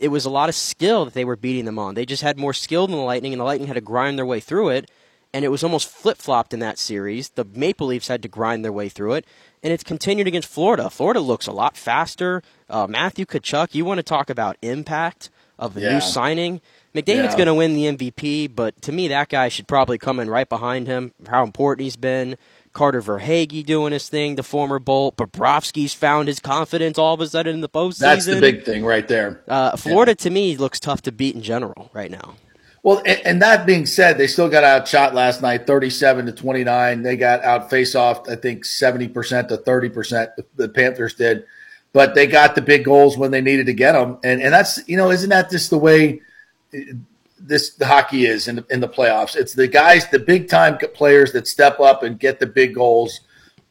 It 0.00 0.08
was 0.08 0.24
a 0.24 0.30
lot 0.30 0.48
of 0.48 0.54
skill 0.54 1.04
that 1.04 1.14
they 1.14 1.24
were 1.24 1.36
beating 1.36 1.66
them 1.66 1.78
on. 1.78 1.94
They 1.94 2.06
just 2.06 2.22
had 2.22 2.38
more 2.38 2.54
skill 2.54 2.86
than 2.86 2.96
the 2.96 3.02
Lightning, 3.02 3.32
and 3.32 3.40
the 3.40 3.44
Lightning 3.44 3.68
had 3.68 3.74
to 3.74 3.80
grind 3.80 4.18
their 4.18 4.26
way 4.26 4.40
through 4.40 4.70
it. 4.70 4.90
And 5.32 5.44
it 5.44 5.48
was 5.48 5.62
almost 5.62 5.88
flip 5.88 6.16
flopped 6.18 6.52
in 6.52 6.58
that 6.58 6.76
series. 6.76 7.28
The 7.28 7.44
Maple 7.44 7.86
Leafs 7.86 8.08
had 8.08 8.20
to 8.22 8.28
grind 8.28 8.64
their 8.64 8.72
way 8.72 8.88
through 8.88 9.14
it, 9.14 9.24
and 9.62 9.72
it's 9.72 9.84
continued 9.84 10.26
against 10.26 10.48
Florida. 10.48 10.90
Florida 10.90 11.20
looks 11.20 11.46
a 11.46 11.52
lot 11.52 11.76
faster. 11.76 12.42
Uh, 12.68 12.88
Matthew 12.88 13.26
Tkachuk, 13.26 13.72
you 13.72 13.84
want 13.84 13.98
to 13.98 14.02
talk 14.02 14.28
about 14.28 14.56
impact 14.60 15.30
of 15.56 15.76
a 15.76 15.80
Yeah. 15.80 15.92
new 15.94 16.00
signing? 16.00 16.60
McDavid's 16.94 17.34
Yeah. 17.34 17.36
going 17.36 17.46
to 17.46 17.54
win 17.54 17.74
the 17.74 17.86
MVP, 17.86 18.48
but 18.48 18.82
to 18.82 18.90
me, 18.90 19.06
that 19.06 19.28
guy 19.28 19.48
should 19.48 19.68
probably 19.68 19.98
come 19.98 20.18
in 20.18 20.28
right 20.28 20.48
behind 20.48 20.88
him. 20.88 21.12
How 21.28 21.44
important 21.44 21.84
he's 21.84 21.94
been. 21.96 22.36
Carter 22.72 23.02
Verhaeghe 23.02 23.66
doing 23.66 23.92
his 23.92 24.08
thing, 24.08 24.36
the 24.36 24.42
former 24.42 24.78
Bolt. 24.78 25.16
Bobrovsky's 25.16 25.92
found 25.92 26.28
his 26.28 26.38
confidence 26.38 26.98
all 26.98 27.14
of 27.14 27.20
a 27.20 27.26
sudden 27.26 27.54
in 27.54 27.60
the 27.60 27.68
postseason. 27.68 27.98
That's 27.98 28.26
the 28.26 28.40
big 28.40 28.64
thing 28.64 28.84
right 28.84 29.06
there. 29.08 29.42
Uh, 29.48 29.76
Florida, 29.76 30.14
to 30.14 30.30
me, 30.30 30.56
looks 30.56 30.78
tough 30.78 31.02
to 31.02 31.12
beat 31.12 31.34
in 31.34 31.42
general 31.42 31.90
right 31.92 32.10
now. 32.10 32.36
Well, 32.82 33.02
and, 33.04 33.20
and 33.26 33.42
that 33.42 33.66
being 33.66 33.84
said, 33.84 34.16
they 34.16 34.26
still 34.26 34.48
got 34.48 34.64
outshot 34.64 35.14
last 35.14 35.42
night, 35.42 35.66
thirty-seven 35.66 36.24
to 36.26 36.32
twenty-nine. 36.32 37.02
They 37.02 37.16
got 37.16 37.44
out 37.44 37.68
face 37.68 37.94
off, 37.94 38.26
I 38.28 38.36
think, 38.36 38.64
seventy 38.64 39.08
percent 39.08 39.50
to 39.50 39.58
thirty 39.58 39.90
percent. 39.90 40.30
The 40.56 40.68
Panthers 40.68 41.12
did, 41.14 41.44
but 41.92 42.14
they 42.14 42.26
got 42.26 42.54
the 42.54 42.62
big 42.62 42.84
goals 42.84 43.18
when 43.18 43.32
they 43.32 43.42
needed 43.42 43.66
to 43.66 43.74
get 43.74 43.92
them, 43.92 44.18
and 44.24 44.40
and 44.40 44.54
that's 44.54 44.80
you 44.88 44.96
know, 44.96 45.10
isn't 45.10 45.28
that 45.28 45.50
just 45.50 45.68
the 45.68 45.76
way 45.76 46.22
this 47.40 47.74
the 47.74 47.86
hockey 47.86 48.26
is 48.26 48.48
in 48.48 48.56
the, 48.56 48.66
in 48.70 48.80
the 48.80 48.88
playoffs? 48.88 49.36
It's 49.36 49.54
the 49.54 49.66
guys, 49.66 50.08
the 50.10 50.18
big 50.18 50.48
time 50.48 50.78
players 50.94 51.32
that 51.32 51.46
step 51.48 51.80
up 51.80 52.02
and 52.02 52.18
get 52.18 52.38
the 52.38 52.46
big 52.46 52.74
goals. 52.74 53.20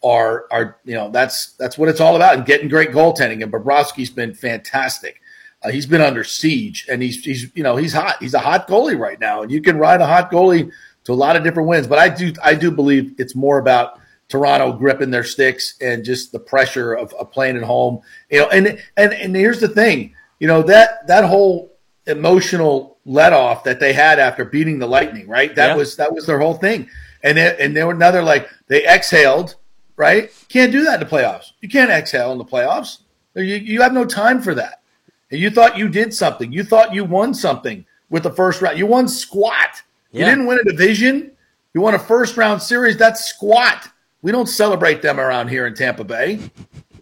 Are 0.02 0.46
are 0.50 0.78
you 0.86 0.96
know 0.96 1.12
that's 1.12 1.54
that's 1.54 1.78
what 1.78 1.90
it's 1.90 2.00
all 2.00 2.16
about 2.16 2.36
and 2.36 2.46
getting 2.46 2.70
great 2.70 2.92
goaltending 2.92 3.44
and 3.44 3.52
Bobrovsky's 3.52 4.10
been 4.10 4.34
fantastic. 4.34 5.20
Uh, 5.62 5.72
he's 5.72 5.86
been 5.86 6.00
under 6.00 6.24
siege, 6.24 6.88
and 6.90 7.02
he's 7.02 7.22
he's 7.24 7.52
you 7.54 7.64
know 7.64 7.76
he's 7.76 7.92
hot. 7.92 8.16
He's 8.22 8.34
a 8.34 8.40
hot 8.40 8.68
goalie 8.68 8.98
right 8.98 9.20
now, 9.20 9.42
and 9.42 9.52
you 9.52 9.62
can 9.62 9.78
ride 9.78 10.00
a 10.00 10.08
hot 10.08 10.32
goalie 10.32 10.72
to 11.04 11.12
a 11.12 11.14
lot 11.14 11.36
of 11.36 11.44
different 11.44 11.68
wins. 11.68 11.86
But 11.86 12.00
I 12.00 12.08
do 12.08 12.32
I 12.42 12.56
do 12.56 12.72
believe 12.72 13.14
it's 13.18 13.36
more 13.36 13.60
about 13.60 14.00
Toronto 14.30 14.72
gripping 14.72 15.12
their 15.12 15.24
sticks 15.24 15.74
and 15.82 16.06
just 16.06 16.32
the 16.32 16.40
pressure 16.40 16.94
of, 16.94 17.14
of 17.14 17.32
playing 17.32 17.58
at 17.58 17.64
home. 17.64 18.00
You 18.30 18.40
know, 18.40 18.50
and 18.50 18.80
and 18.96 19.14
and 19.14 19.36
here's 19.36 19.60
the 19.60 19.68
thing, 19.68 20.16
you 20.40 20.48
know 20.48 20.62
that 20.64 21.06
that 21.08 21.26
whole 21.26 21.74
emotional 22.08 22.98
let 23.10 23.34
off 23.34 23.64
that 23.64 23.80
they 23.80 23.92
had 23.92 24.20
after 24.20 24.46
beating 24.46 24.78
the 24.80 24.88
Lightning, 24.88 25.28
right? 25.28 25.54
That 25.56 25.70
Yeah. 25.70 25.76
was 25.76 25.96
that 25.96 26.14
was 26.14 26.26
their 26.26 26.40
whole 26.40 26.54
thing, 26.54 26.88
and 27.24 27.38
they, 27.38 27.56
and 27.60 27.76
they 27.76 27.84
were 27.84 27.92
another 27.94 28.22
like 28.22 28.48
they 28.68 28.86
exhaled, 28.86 29.56
right? 29.96 30.32
Can't 30.48 30.72
do 30.72 30.84
that 30.86 31.02
in 31.02 31.08
the 31.08 31.16
playoffs. 31.16 31.52
You 31.62 31.70
can't 31.70 31.90
exhale 31.90 32.32
in 32.32 32.38
the 32.38 32.46
playoffs. 32.46 33.00
You, 33.36 33.44
you 33.44 33.82
have 33.82 33.94
no 33.94 34.06
time 34.06 34.42
for 34.42 34.54
that. 34.56 34.82
And 35.32 35.40
you 35.40 35.50
thought 35.50 35.78
you 35.78 35.90
did 35.90 36.14
something. 36.14 36.52
You 36.52 36.64
thought 36.64 36.94
you 36.94 37.04
won 37.06 37.34
something 37.34 37.86
with 38.10 38.24
the 38.24 38.32
first 38.32 38.62
round. 38.62 38.78
You 38.78 38.86
won 38.88 39.08
squat. 39.08 39.82
You 40.12 40.26
didn't 40.26 40.48
win 40.48 40.60
a 40.60 40.64
division. 40.64 41.32
You 41.74 41.82
won 41.82 41.94
a 41.94 42.00
first 42.00 42.36
round 42.38 42.62
series. 42.62 42.98
That's 42.98 43.26
squat. 43.26 43.90
We 44.22 44.32
don't 44.32 44.48
celebrate 44.48 45.02
them 45.02 45.20
around 45.20 45.48
here 45.50 45.68
in 45.68 45.76
Tampa 45.76 46.04
Bay. 46.04 46.40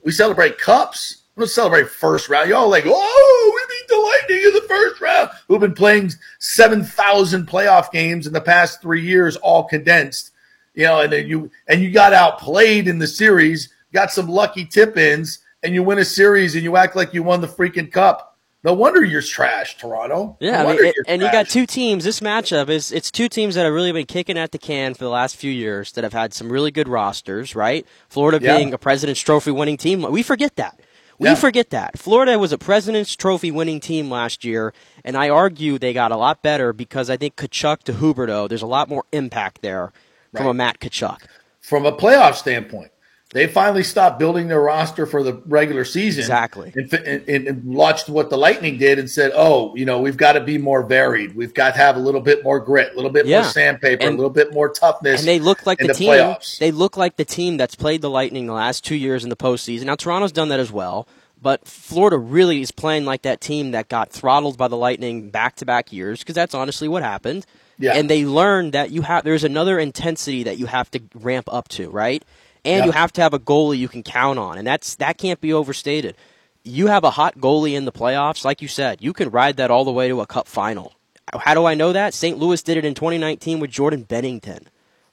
We 0.03 0.11
celebrate 0.11 0.57
cups. 0.57 1.23
We 1.35 1.41
don't 1.41 1.49
celebrate 1.49 1.89
first 1.89 2.29
round. 2.29 2.49
Y'all 2.49 2.69
like, 2.69 2.83
oh, 2.85 3.51
we 3.55 3.66
beat 3.87 3.95
the 3.95 4.01
Lightning 4.01 4.45
in 4.45 4.53
the 4.53 4.65
first 4.67 5.01
round. 5.01 5.29
Who've 5.47 5.59
been 5.59 5.73
playing 5.73 6.11
7,000 6.39 7.47
playoff 7.47 7.91
games 7.91 8.27
in 8.27 8.33
the 8.33 8.41
past 8.41 8.81
three 8.81 9.01
years, 9.01 9.35
all 9.37 9.63
condensed. 9.63 10.31
You 10.73 10.83
know, 10.83 11.01
and 11.01 11.11
then 11.11 11.27
you 11.27 11.49
and 11.67 11.81
you 11.81 11.91
got 11.91 12.13
outplayed 12.13 12.87
in 12.87 12.99
the 12.99 13.07
series, 13.07 13.73
got 13.93 14.11
some 14.11 14.27
lucky 14.27 14.63
tip 14.65 14.95
ins, 14.95 15.39
and 15.63 15.73
you 15.73 15.81
win 15.81 15.97
a 15.97 16.05
series 16.05 16.53
and 16.53 16.63
you 16.63 16.75
act 16.77 16.95
like 16.95 17.13
you 17.13 17.23
won 17.23 17.41
the 17.41 17.47
freaking 17.47 17.91
cup. 17.91 18.37
No 18.63 18.73
wonder 18.73 19.03
you're 19.03 19.21
trash, 19.21 19.77
Toronto. 19.77 20.35
Yeah, 20.39 20.63
no 20.63 20.69
I 20.69 20.73
mean, 20.75 20.83
you're 20.83 21.05
and 21.07 21.21
you 21.21 21.31
got 21.31 21.47
two 21.47 21.65
teams. 21.65 22.03
This 22.03 22.19
matchup 22.19 22.69
is 22.69 22.91
it's 22.91 23.09
two 23.09 23.29
teams 23.29 23.55
that 23.55 23.63
have 23.65 23.73
really 23.73 23.91
been 23.91 24.05
kicking 24.05 24.37
at 24.37 24.51
the 24.51 24.57
can 24.57 24.93
for 24.93 25.03
the 25.03 25.09
last 25.09 25.35
few 25.35 25.51
years 25.51 25.93
that 25.93 26.03
have 26.03 26.13
had 26.13 26.33
some 26.33 26.51
really 26.51 26.69
good 26.71 26.87
rosters, 26.87 27.55
right? 27.55 27.85
Florida 28.09 28.39
Yeah. 28.41 28.57
being 28.57 28.73
a 28.73 28.77
President's 28.77 29.21
Trophy 29.21 29.51
winning 29.51 29.77
team. 29.77 30.01
We 30.11 30.21
forget 30.21 30.55
that. 30.57 30.79
We 31.19 31.29
Yeah. 31.29 31.35
forget 31.35 31.71
that. 31.71 31.97
Florida 31.97 32.37
was 32.37 32.51
a 32.51 32.57
President's 32.57 33.15
Trophy 33.15 33.49
winning 33.49 33.79
team 33.79 34.09
last 34.09 34.45
year, 34.45 34.73
and 35.03 35.17
I 35.17 35.29
argue 35.29 35.79
they 35.79 35.91
got 35.93 36.11
a 36.11 36.15
lot 36.17 36.43
better 36.43 36.73
because 36.73 37.09
I 37.09 37.17
think 37.17 37.35
Tkachuk 37.35 37.83
to 37.83 37.93
Huberdeau, 37.93 38.47
there's 38.47 38.61
a 38.61 38.67
lot 38.67 38.87
more 38.87 39.03
impact 39.11 39.61
there 39.63 39.91
from 40.35 40.45
a 40.47 40.53
Matt 40.53 40.79
Tkachuk. 40.79 41.19
from 41.59 41.85
a 41.85 41.91
playoff 41.91 42.35
standpoint. 42.35 42.91
They 43.31 43.45
finally 43.45 43.83
stopped 43.83 44.19
building 44.19 44.47
their 44.47 44.61
roster 44.61 45.05
for 45.05 45.21
the 45.21 45.33
regular 45.47 45.83
season. 45.83 46.21
Exactly. 46.21 46.71
And, 46.75 46.93
and, 46.93 47.47
and- 47.47 47.63
watched 47.65 48.07
what 48.07 48.29
the 48.29 48.37
Lightning 48.37 48.77
did 48.77 48.99
and 48.99 49.09
said, 49.09 49.31
oh, 49.35 49.75
you 49.75 49.85
know, 49.85 49.99
we've 49.99 50.15
got 50.15 50.33
to 50.33 50.39
be 50.41 50.57
more 50.57 50.81
varied. 50.81 51.35
We've 51.35 51.53
got 51.53 51.71
to 51.73 51.77
have 51.77 51.97
a 51.97 51.99
little 51.99 52.21
bit 52.21 52.41
more 52.43 52.59
grit, 52.61 52.93
a 52.93 52.95
little 52.95 53.11
bit 53.11 53.25
Yeah. 53.25 53.41
more 53.41 53.49
sandpaper, 53.51 54.05
And- 54.05 54.13
a 54.13 54.15
little 54.17 54.29
bit 54.29 54.53
more 54.53 54.69
toughness. 54.69 55.19
And 55.21 55.27
they 55.27 55.39
look 55.39 55.65
like 55.65 55.81
in 55.81 55.87
the, 55.87 55.93
the 55.93 55.99
team. 55.99 56.09
playoffs. 56.11 56.57
They 56.57 56.71
look 56.71 56.95
like 56.95 57.17
the 57.17 57.25
team 57.25 57.57
that's 57.57 57.75
played 57.75 58.01
the 58.01 58.09
Lightning 58.09 58.47
the 58.47 58.53
last 58.53 58.85
two 58.85 58.95
years 58.95 59.23
in 59.25 59.29
the 59.29 59.35
postseason. 59.35 59.83
Now 59.83 59.95
Toronto's 59.95 60.31
done 60.31 60.47
that 60.49 60.61
as 60.61 60.71
well, 60.71 61.05
But 61.39 61.67
Florida 61.67 62.17
really 62.17 62.61
is 62.61 62.71
playing 62.71 63.03
like 63.05 63.21
that 63.23 63.41
team 63.41 63.71
that 63.71 63.89
got 63.89 64.09
throttled 64.09 64.57
by 64.57 64.67
the 64.69 64.77
Lightning 64.77 65.29
back 65.29 65.57
to 65.57 65.65
back 65.65 65.91
years 65.93 66.19
because 66.19 66.33
that's 66.35 66.55
honestly 66.55 66.87
what 66.87 67.03
happened. 67.03 67.45
Yeah. 67.77 67.93
And 67.93 68.09
they 68.09 68.25
learned 68.25 68.71
that 68.73 68.89
you 68.89 69.03
have 69.03 69.23
there's 69.23 69.43
another 69.43 69.77
intensity 69.77 70.43
that 70.43 70.57
you 70.57 70.65
have 70.65 70.89
to 70.91 71.01
ramp 71.13 71.47
up 71.51 71.67
to, 71.69 71.89
right? 71.91 72.23
And 72.67 72.79
Yeah. 72.79 72.85
you 72.85 72.91
have 72.91 73.11
to 73.13 73.21
have 73.21 73.33
a 73.33 73.39
goalie 73.39 73.77
you 73.77 73.87
can 73.87 74.03
count 74.03 74.37
on, 74.39 74.57
and 74.57 74.67
that's 74.67 74.95
that 74.95 75.17
can't 75.17 75.39
be 75.41 75.53
overstated. 75.53 76.15
You 76.63 76.87
have 76.87 77.03
a 77.05 77.11
hot 77.11 77.37
goalie 77.37 77.73
in 77.75 77.85
the 77.85 77.91
playoffs, 77.93 78.43
like 78.43 78.61
you 78.61 78.67
said, 78.67 78.97
you 79.01 79.13
can 79.13 79.29
ride 79.29 79.55
that 79.57 79.71
all 79.71 79.85
the 79.85 79.91
way 79.91 80.07
to 80.09 80.19
a 80.21 80.25
cup 80.27 80.47
final. 80.47 80.93
How 81.33 81.53
do 81.53 81.65
I 81.65 81.73
know 81.75 81.93
that? 81.93 82.13
St. 82.13 82.37
Louis 82.37 82.61
did 82.61 82.77
it 82.77 82.85
in 82.85 82.93
2019 82.93 83.59
with 83.59 83.71
Jordan 83.71 84.05
Binnington 84.07 84.63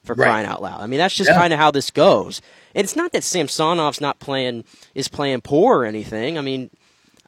for 0.02 0.14
Right. 0.14 0.26
crying 0.26 0.46
out 0.46 0.62
loud. 0.62 0.80
I 0.80 0.86
mean, 0.86 0.98
that's 0.98 1.14
just 1.14 1.30
Yeah. 1.30 1.36
kind 1.38 1.52
of 1.52 1.58
how 1.58 1.70
this 1.70 1.90
goes. 1.90 2.40
And 2.74 2.84
it's 2.84 2.96
not 2.96 3.12
that 3.12 3.22
Samsonov's 3.22 4.00
not 4.00 4.18
playing 4.18 4.64
is 4.94 5.08
playing 5.08 5.40
poor 5.42 5.78
or 5.78 5.84
anything. 5.84 6.36
I 6.38 6.40
mean, 6.40 6.70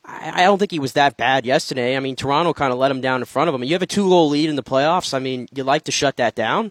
I, 0.04 0.42
I 0.42 0.44
don't 0.44 0.58
think 0.58 0.70
he 0.72 0.78
was 0.78 0.92
that 0.92 1.16
bad 1.16 1.46
yesterday. 1.46 1.96
I 1.96 2.00
mean, 2.00 2.14
Toronto 2.16 2.52
kind 2.52 2.72
of 2.72 2.78
let 2.78 2.90
him 2.90 3.00
down 3.00 3.20
in 3.20 3.26
front 3.26 3.48
of 3.48 3.54
him. 3.54 3.64
You 3.64 3.72
have 3.74 3.82
a 3.82 3.86
two 3.86 4.08
goal 4.08 4.28
lead 4.28 4.48
in 4.48 4.56
the 4.56 4.62
playoffs. 4.62 5.14
I 5.14 5.18
mean, 5.20 5.48
you 5.54 5.62
like 5.64 5.84
to 5.84 5.92
shut 5.92 6.16
that 6.16 6.34
down. 6.34 6.70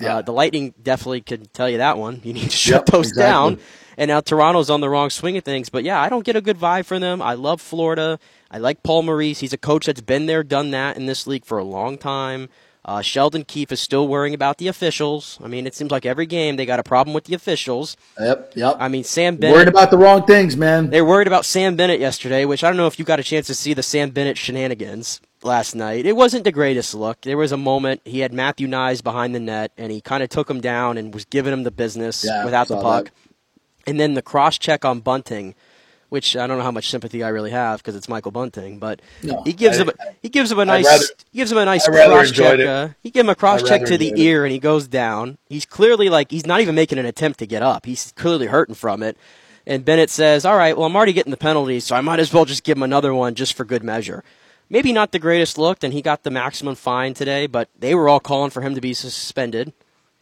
Yeah. 0.00 0.16
Uh, 0.16 0.22
the 0.22 0.32
Lightning 0.32 0.74
definitely 0.82 1.20
could 1.20 1.52
tell 1.52 1.68
you 1.68 1.78
that 1.78 1.98
one. 1.98 2.20
You 2.24 2.32
need 2.32 2.50
to 2.50 2.56
shut 2.56 2.82
Yep, 2.82 2.86
those 2.86 3.08
exactly. 3.08 3.22
down. 3.56 3.58
And 3.96 4.08
now 4.08 4.20
Toronto's 4.20 4.70
on 4.70 4.80
the 4.80 4.88
wrong 4.88 5.10
swing 5.10 5.36
of 5.36 5.44
things. 5.44 5.68
But 5.68 5.84
yeah, 5.84 6.00
I 6.00 6.08
don't 6.08 6.24
get 6.24 6.34
a 6.36 6.40
good 6.40 6.56
vibe 6.58 6.86
from 6.86 7.00
them. 7.02 7.20
I 7.20 7.34
love 7.34 7.60
Florida. 7.60 8.18
I 8.50 8.58
like 8.58 8.82
Paul 8.82 9.02
Maurice. 9.02 9.40
He's 9.40 9.52
a 9.52 9.58
coach 9.58 9.86
that's 9.86 10.00
been 10.00 10.26
there, 10.26 10.42
done 10.42 10.70
that 10.70 10.96
in 10.96 11.06
this 11.06 11.26
league 11.26 11.44
for 11.44 11.58
a 11.58 11.64
long 11.64 11.98
time. 11.98 12.48
Uh, 12.82 13.02
Sheldon 13.02 13.44
Keefe 13.44 13.72
is 13.72 13.80
still 13.80 14.08
worrying 14.08 14.32
about 14.32 14.56
the 14.56 14.66
officials. 14.66 15.38
I 15.44 15.48
mean, 15.48 15.66
it 15.66 15.74
seems 15.74 15.90
like 15.90 16.06
every 16.06 16.24
game 16.24 16.56
they 16.56 16.64
got 16.64 16.80
a 16.80 16.82
problem 16.82 17.12
with 17.12 17.24
the 17.24 17.34
officials. 17.34 17.94
Yep, 18.18 18.52
yep. 18.56 18.76
I 18.80 18.88
mean, 18.88 19.04
Sam 19.04 19.36
Bennett. 19.36 19.54
Worried 19.54 19.68
about 19.68 19.90
the 19.90 19.98
wrong 19.98 20.24
things, 20.24 20.56
man. 20.56 20.88
They 20.88 21.02
were 21.02 21.08
worried 21.08 21.26
about 21.26 21.44
Sam 21.44 21.76
Bennett 21.76 22.00
yesterday, 22.00 22.46
which 22.46 22.64
I 22.64 22.68
don't 22.68 22.78
know 22.78 22.86
if 22.86 22.98
you 22.98 23.04
got 23.04 23.20
a 23.20 23.22
chance 23.22 23.46
to 23.48 23.54
see 23.54 23.74
the 23.74 23.82
Sam 23.82 24.10
Bennett 24.10 24.38
shenanigans 24.38 25.20
last 25.42 25.74
night. 25.74 26.06
It 26.06 26.16
wasn't 26.16 26.44
the 26.44 26.52
greatest 26.52 26.94
look. 26.94 27.20
There 27.22 27.36
was 27.36 27.52
a 27.52 27.56
moment 27.56 28.02
he 28.04 28.20
had 28.20 28.32
Matthew 28.32 28.68
Knies 28.68 29.02
behind 29.02 29.34
the 29.34 29.40
net, 29.40 29.72
and 29.78 29.90
he 29.92 30.00
kind 30.00 30.22
of 30.22 30.28
took 30.28 30.48
him 30.50 30.60
down 30.60 30.98
and 30.98 31.12
was 31.14 31.24
giving 31.24 31.52
him 31.52 31.62
the 31.62 31.70
business 31.70 32.24
Yeah, 32.26 32.44
without 32.44 32.68
the 32.68 32.80
puck. 32.80 33.04
that. 33.06 33.12
And 33.86 33.98
then 33.98 34.14
the 34.14 34.22
cross 34.22 34.58
check 34.58 34.84
on 34.84 35.00
Bunting, 35.00 35.54
which 36.10 36.36
I 36.36 36.46
don't 36.46 36.58
know 36.58 36.64
how 36.64 36.70
much 36.70 36.90
sympathy 36.90 37.22
I 37.22 37.28
really 37.28 37.50
have 37.50 37.78
because 37.80 37.96
it's 37.96 38.08
Michael 38.08 38.30
Bunting, 38.32 38.78
but 38.78 39.00
No, 39.22 39.42
he 39.44 39.52
gives 39.52 39.78
I- 39.78 39.82
him 39.82 39.88
a, 39.88 39.92
he 40.22 40.28
gives 40.28 40.52
him 40.52 40.58
a 40.58 40.64
nice 40.64 40.84
rather- 40.84 41.04
he 41.32 41.38
gives 41.38 41.50
him 41.52 41.58
a 41.58 41.64
nice 41.64 41.86
cross 41.88 42.30
check. 42.30 42.60
Uh, 42.60 42.88
he 43.02 43.10
gave 43.10 43.24
him 43.24 43.30
a 43.30 43.34
cross 43.34 43.62
check 43.62 43.84
to 43.86 43.96
the 43.96 44.08
it. 44.08 44.18
ear, 44.18 44.44
and 44.44 44.52
he 44.52 44.58
goes 44.58 44.86
down. 44.88 45.38
He's 45.48 45.64
clearly 45.64 46.08
like 46.10 46.30
he's 46.30 46.46
not 46.46 46.60
even 46.60 46.74
making 46.74 46.98
an 46.98 47.06
attempt 47.06 47.38
to 47.38 47.46
get 47.46 47.62
up. 47.62 47.86
He's 47.86 48.12
clearly 48.16 48.46
hurting 48.46 48.74
from 48.74 49.02
it. 49.02 49.16
And 49.66 49.84
Bennett 49.84 50.10
says, 50.10 50.44
"All 50.44 50.56
right, 50.56 50.76
well, 50.76 50.86
I'm 50.86 50.96
already 50.96 51.12
getting 51.12 51.30
the 51.30 51.36
penalties, 51.36 51.84
so 51.84 51.94
I 51.94 52.00
might 52.00 52.18
as 52.18 52.32
well 52.32 52.44
just 52.44 52.64
give 52.64 52.76
him 52.76 52.82
another 52.82 53.14
one 53.14 53.34
just 53.34 53.54
for 53.54 53.64
good 53.64 53.84
measure." 53.84 54.24
Maybe 54.72 54.92
not 54.92 55.10
the 55.10 55.18
greatest 55.18 55.58
look, 55.58 55.82
and 55.82 55.92
he 55.92 56.00
got 56.00 56.22
the 56.22 56.30
maximum 56.30 56.76
fine 56.76 57.12
today, 57.12 57.48
but 57.48 57.68
they 57.76 57.92
were 57.94 58.08
all 58.08 58.20
calling 58.20 58.50
for 58.50 58.62
him 58.62 58.76
to 58.76 58.80
be 58.80 58.94
suspended. 58.94 59.72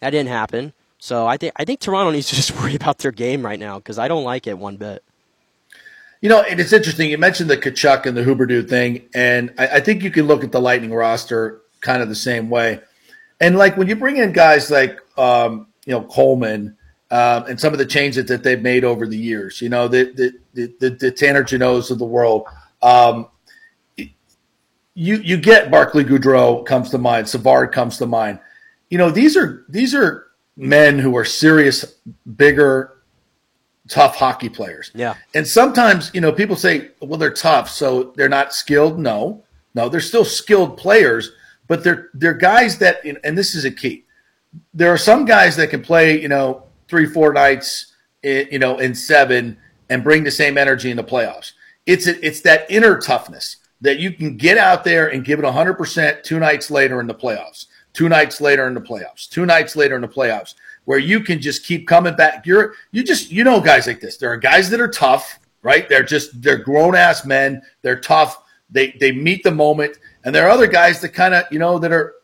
That 0.01 0.11
didn't 0.11 0.31
happen. 0.31 0.73
So 0.99 1.27
I 1.27 1.37
think 1.37 1.53
I 1.57 1.67
think 1.67 1.81
Toronto 1.81 2.11
needs 2.13 2.29
to 2.29 2.37
just 2.37 2.59
worry 2.59 2.75
about 2.75 2.99
their 2.99 3.13
game 3.13 3.45
right 3.45 3.61
now 3.61 3.79
because 3.79 3.99
I 3.99 4.09
don't 4.09 4.25
like 4.25 4.47
it 4.47 4.59
one 4.59 4.77
bit. 4.77 5.05
You 6.21 6.29
know, 6.29 6.43
and 6.43 6.59
it's 6.59 6.73
interesting. 6.73 7.11
You 7.11 7.19
mentioned 7.19 7.49
the 7.49 7.57
Tkachuk 7.57 8.07
and 8.07 8.17
the 8.17 8.25
Huberdeau 8.25 8.69
thing, 8.69 9.09
and 9.15 9.53
I, 9.57 9.69
I 9.69 9.81
think 9.81 10.03
you 10.03 10.11
can 10.11 10.27
look 10.27 10.43
at 10.43 10.51
the 10.51 10.61
Lightning 10.61 10.93
roster 10.93 11.61
kind 11.81 12.03
of 12.03 12.09
the 12.09 12.17
same 12.17 12.51
way. 12.51 12.81
And 13.41 13.57
like 13.57 13.77
when 13.77 13.87
you 13.87 13.95
bring 13.95 14.17
in 14.17 14.33
guys 14.33 14.71
like 14.71 14.99
um, 15.17 15.69
you 15.85 15.93
know 15.93 16.03
Coleman 16.05 16.77
um, 17.11 17.45
and 17.45 17.61
some 17.61 17.73
of 17.73 17.79
the 17.79 17.87
changes 17.87 18.27
that 18.27 18.43
they've 18.43 18.61
made 18.61 18.83
over 18.83 19.07
the 19.07 19.17
years, 19.17 19.61
you 19.61 19.69
know 19.69 19.89
the 19.89 20.13
the 20.13 20.33
the, 20.55 20.75
the, 20.81 20.91
the 20.91 21.11
Tanner 21.13 21.45
Jeannot 21.45 21.91
of 21.91 21.99
the 21.99 22.07
world. 22.07 22.47
Um, 22.83 23.29
you 24.99 25.17
you 25.19 25.37
get 25.37 25.71
Barclay 25.71 26.03
Goodrow 26.05 26.67
comes 26.67 26.91
to 26.91 26.99
mind, 26.99 27.29
Savard 27.29 27.73
comes 27.73 27.99
to 27.99 28.07
mind. 28.07 28.41
You 28.91 28.99
know 28.99 29.11
these 29.11 29.37
are 29.37 29.65
these 29.69 29.95
are 29.95 30.27
men 30.57 30.99
who 30.99 31.17
are 31.17 31.25
serious, 31.25 31.95
bigger, 32.37 32.99
tough 33.89 34.17
hockey 34.17 34.49
players. 34.49 34.91
Yeah. 34.95 35.15
And 35.35 35.47
sometimes, 35.47 36.11
you 36.13 36.21
know, 36.21 36.33
people 36.33 36.57
say, 36.57 36.91
well, 37.01 37.17
they're 37.19 37.33
tough, 37.33 37.71
so 37.71 38.13
they're 38.17 38.29
not 38.29 38.53
skilled. 38.53 38.99
No, 38.99 39.45
no, 39.75 39.89
they're 39.89 40.01
still 40.01 40.25
skilled 40.25 40.77
players, 40.77 41.31
but 41.69 41.85
they're 41.85 42.11
they're 42.15 42.35
guys 42.35 42.79
that, 42.79 42.97
and 43.05 43.39
this 43.39 43.55
is 43.55 43.65
a 43.65 43.71
key. 43.71 44.05
There 44.75 44.93
are 44.93 44.99
some 44.99 45.25
guys 45.25 45.55
that 45.57 45.71
can 45.71 45.83
play, 45.83 46.21
you 46.21 46.29
know, 46.29 46.65
three, 46.89 47.07
four 47.07 47.33
nights, 47.33 47.93
i- 48.25 48.49
you 48.51 48.59
know, 48.59 48.79
in 48.79 48.95
seven, 48.95 49.59
and 49.91 50.03
bring 50.03 50.25
the 50.25 50.31
same 50.31 50.59
energy 50.59 50.91
in 50.91 50.97
the 50.97 51.05
playoffs. 51.05 51.53
It's 51.87 52.07
a, 52.07 52.27
it's 52.27 52.41
that 52.43 52.67
inner 52.71 52.99
toughness 52.99 53.57
that 53.81 53.99
you 53.99 54.13
can 54.13 54.37
get 54.37 54.59
out 54.59 54.85
there 54.85 55.09
and 55.09 55.25
give 55.25 55.39
it 55.39 55.45
hundred 55.45 55.75
percent 55.75 56.25
two 56.25 56.39
nights 56.39 56.71
later 56.71 57.01
in 57.01 57.07
the 57.07 57.15
playoffs, 57.15 57.67
two 57.93 58.09
nights 58.09 58.41
later 58.41 58.67
in 58.67 58.75
the 58.75 58.81
playoffs, 58.81 59.29
two 59.29 59.47
nights 59.47 59.77
later 59.77 59.95
in 59.95 60.03
the 60.03 60.09
playoffs, 60.09 60.55
where 60.85 60.99
you 60.99 61.21
can 61.21 61.41
just 61.41 61.65
keep 61.65 61.87
coming 61.87 62.17
back. 62.17 62.47
You're 62.47 62.75
you 62.93 63.03
just 63.05 63.31
you 63.31 63.45
know 63.45 63.61
guys 63.61 63.87
like 63.87 64.01
this. 64.01 64.17
There 64.17 64.31
are 64.31 64.37
guys 64.37 64.71
that 64.71 64.81
are 64.81 64.89
tough, 64.89 65.39
right? 65.63 65.89
They're 65.89 66.03
just 66.03 66.43
they're 66.43 66.59
grown 66.59 66.95
ass 66.97 67.25
men. 67.25 67.63
They're 67.83 68.01
tough. 68.01 68.43
They 68.71 68.97
they 69.01 69.13
meet 69.13 69.43
the 69.45 69.51
moment, 69.53 69.99
and 70.25 70.35
there 70.35 70.47
are 70.47 70.51
other 70.51 70.67
guys 70.67 71.01
that 71.03 71.11
kind 71.11 71.35
of 71.35 71.45
you 71.51 71.59
know 71.59 71.79
that 71.79 71.93
are 71.93 72.15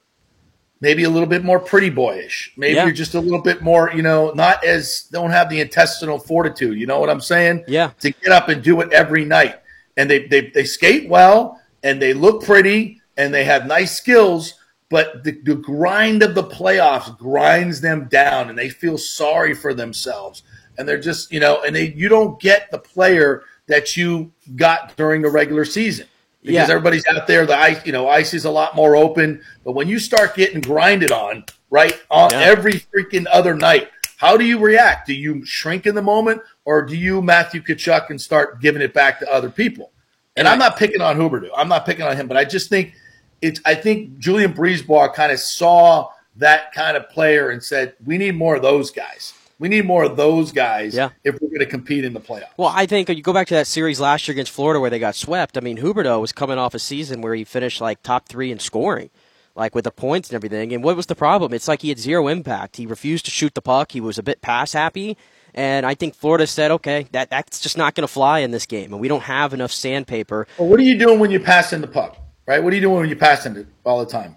maybe 0.80 1.04
a 1.04 1.08
little 1.08 1.28
bit 1.28 1.42
more 1.44 1.58
pretty 1.58 1.88
boyish. 1.88 2.52
Maybe 2.58 2.74
Yeah. 2.74 2.84
you're 2.84 2.92
just 2.92 3.14
a 3.14 3.20
little 3.20 3.40
bit 3.40 3.62
more, 3.62 3.90
you 3.94 4.02
know, 4.02 4.32
not 4.34 4.62
as 4.64 5.08
don't 5.10 5.30
have 5.30 5.48
the 5.48 5.60
intestinal 5.60 6.18
fortitude. 6.18 6.78
You 6.78 6.86
know 6.86 7.00
what 7.00 7.08
I'm 7.08 7.22
saying? 7.22 7.64
Yeah. 7.66 7.92
To 8.00 8.10
get 8.10 8.32
up 8.32 8.50
and 8.50 8.62
do 8.62 8.80
it 8.82 8.92
every 8.92 9.24
night, 9.24 9.60
and 9.96 10.10
they 10.10 10.26
they 10.26 10.50
they 10.50 10.64
skate 10.64 11.08
well, 11.08 11.60
and 11.82 12.00
they 12.00 12.14
look 12.14 12.44
pretty, 12.44 13.00
and 13.16 13.32
they 13.32 13.44
have 13.44 13.66
nice 13.66 13.96
skills. 13.96 14.54
But 14.90 15.24
the, 15.24 15.32
the 15.44 15.56
grind 15.56 16.22
of 16.22 16.34
the 16.34 16.44
playoffs 16.44 17.16
grinds 17.18 17.80
them 17.80 18.06
down, 18.10 18.48
and 18.50 18.56
they 18.58 18.68
feel 18.68 18.98
sorry 18.98 19.54
for 19.54 19.74
themselves, 19.74 20.42
and 20.78 20.86
they're 20.88 21.00
just 21.00 21.32
you 21.32 21.40
know, 21.40 21.62
and 21.62 21.74
they 21.74 21.88
you 21.92 22.08
don't 22.08 22.38
get 22.40 22.70
the 22.70 22.78
player 22.78 23.42
that 23.66 23.96
you 23.96 24.30
got 24.56 24.94
during 24.96 25.22
the 25.22 25.30
regular 25.30 25.64
season 25.64 26.06
because 26.42 26.68
Yeah. 26.68 26.74
everybody's 26.74 27.06
out 27.06 27.26
there. 27.26 27.46
The 27.46 27.56
ice, 27.56 27.84
you 27.86 27.92
know, 27.92 28.08
ice 28.08 28.34
is 28.34 28.44
a 28.44 28.50
lot 28.50 28.76
more 28.76 28.94
open. 28.94 29.40
But 29.64 29.72
when 29.72 29.88
you 29.88 29.98
start 29.98 30.34
getting 30.36 30.60
grinded 30.60 31.10
on, 31.10 31.44
right, 31.70 31.98
on 32.10 32.30
Yeah. 32.30 32.40
every 32.40 32.74
freaking 32.74 33.24
other 33.32 33.54
night, 33.54 33.88
how 34.16 34.36
do 34.36 34.44
you 34.44 34.58
react? 34.58 35.06
Do 35.06 35.14
you 35.14 35.44
shrink 35.44 35.86
in 35.86 35.94
the 35.94 36.02
moment, 36.02 36.42
or 36.64 36.82
do 36.82 36.96
you 36.96 37.20
Matthew 37.22 37.62
Tkachuk 37.62 38.10
and 38.10 38.20
start 38.20 38.60
giving 38.60 38.82
it 38.82 38.94
back 38.94 39.18
to 39.20 39.32
other 39.32 39.50
people? 39.50 39.90
And 40.36 40.48
I'm 40.48 40.58
not 40.58 40.76
picking 40.76 41.00
on 41.00 41.16
Huberdeau. 41.16 41.50
I'm 41.56 41.68
not 41.68 41.86
picking 41.86 42.04
on 42.04 42.16
him, 42.16 42.26
but 42.26 42.36
I 42.36 42.44
just 42.44 42.68
think 42.68 42.94
it's. 43.40 43.60
I 43.64 43.74
think 43.74 44.18
Julien 44.18 44.52
BriseBois 44.52 45.14
kind 45.14 45.30
of 45.30 45.38
saw 45.38 46.08
that 46.36 46.72
kind 46.72 46.96
of 46.96 47.08
player 47.10 47.50
and 47.50 47.62
said, 47.62 47.94
"We 48.04 48.18
need 48.18 48.34
more 48.34 48.56
of 48.56 48.62
those 48.62 48.90
guys. 48.90 49.32
We 49.60 49.68
need 49.68 49.86
more 49.86 50.02
of 50.02 50.16
those 50.16 50.50
guys 50.50 50.96
Yeah. 50.96 51.10
if 51.22 51.34
we're 51.40 51.46
going 51.48 51.60
to 51.60 51.66
compete 51.66 52.04
in 52.04 52.12
the 52.12 52.20
playoffs." 52.20 52.48
Well, 52.56 52.72
I 52.74 52.86
think 52.86 53.08
you 53.08 53.22
go 53.22 53.32
back 53.32 53.46
to 53.48 53.54
that 53.54 53.68
series 53.68 54.00
last 54.00 54.26
year 54.26 54.32
against 54.32 54.50
Florida 54.50 54.80
where 54.80 54.90
they 54.90 54.98
got 54.98 55.14
swept. 55.14 55.56
I 55.56 55.60
mean, 55.60 55.78
Huberdeau 55.78 56.20
was 56.20 56.32
coming 56.32 56.58
off 56.58 56.74
a 56.74 56.80
season 56.80 57.20
where 57.20 57.34
he 57.36 57.44
finished 57.44 57.80
like 57.80 58.02
top 58.02 58.26
three 58.26 58.50
in 58.50 58.58
scoring, 58.58 59.10
like 59.56 59.74
with 59.74 59.84
the 59.84 59.90
points 59.90 60.28
and 60.30 60.36
everything. 60.36 60.72
And 60.72 60.82
what 60.82 60.96
was 60.96 61.06
the 61.06 61.14
problem? 61.14 61.52
It's 61.52 61.68
like 61.68 61.82
he 61.82 61.88
had 61.88 61.98
zero 61.98 62.28
impact. 62.28 62.76
He 62.76 62.86
refused 62.86 63.24
to 63.26 63.30
shoot 63.30 63.54
the 63.54 63.62
puck. 63.62 63.92
He 63.92 64.00
was 64.00 64.18
a 64.18 64.22
bit 64.22 64.42
pass 64.42 64.72
happy. 64.72 65.16
And 65.54 65.86
I 65.86 65.94
think 65.94 66.16
Florida 66.16 66.46
said, 66.46 66.72
okay, 66.72 67.06
that 67.12 67.30
that's 67.30 67.60
just 67.60 67.78
not 67.78 67.94
going 67.94 68.06
to 68.06 68.12
fly 68.12 68.40
in 68.40 68.50
this 68.50 68.66
game, 68.66 68.92
and 68.92 69.00
we 69.00 69.06
don't 69.06 69.22
have 69.22 69.54
enough 69.54 69.70
sandpaper. 69.70 70.48
Well, 70.58 70.68
what 70.68 70.80
are 70.80 70.84
you 70.84 70.98
doing 70.98 71.20
when 71.20 71.30
you 71.30 71.38
pass 71.38 71.72
in 71.72 71.80
the 71.80 71.86
puck? 71.86 72.18
Right? 72.46 72.62
What 72.62 72.72
are 72.72 72.76
you 72.76 72.82
doing 72.82 72.96
when 72.96 73.08
you 73.08 73.16
pass 73.16 73.46
in 73.46 73.56
it 73.56 73.66
all 73.84 74.04
the 74.04 74.10
time? 74.10 74.36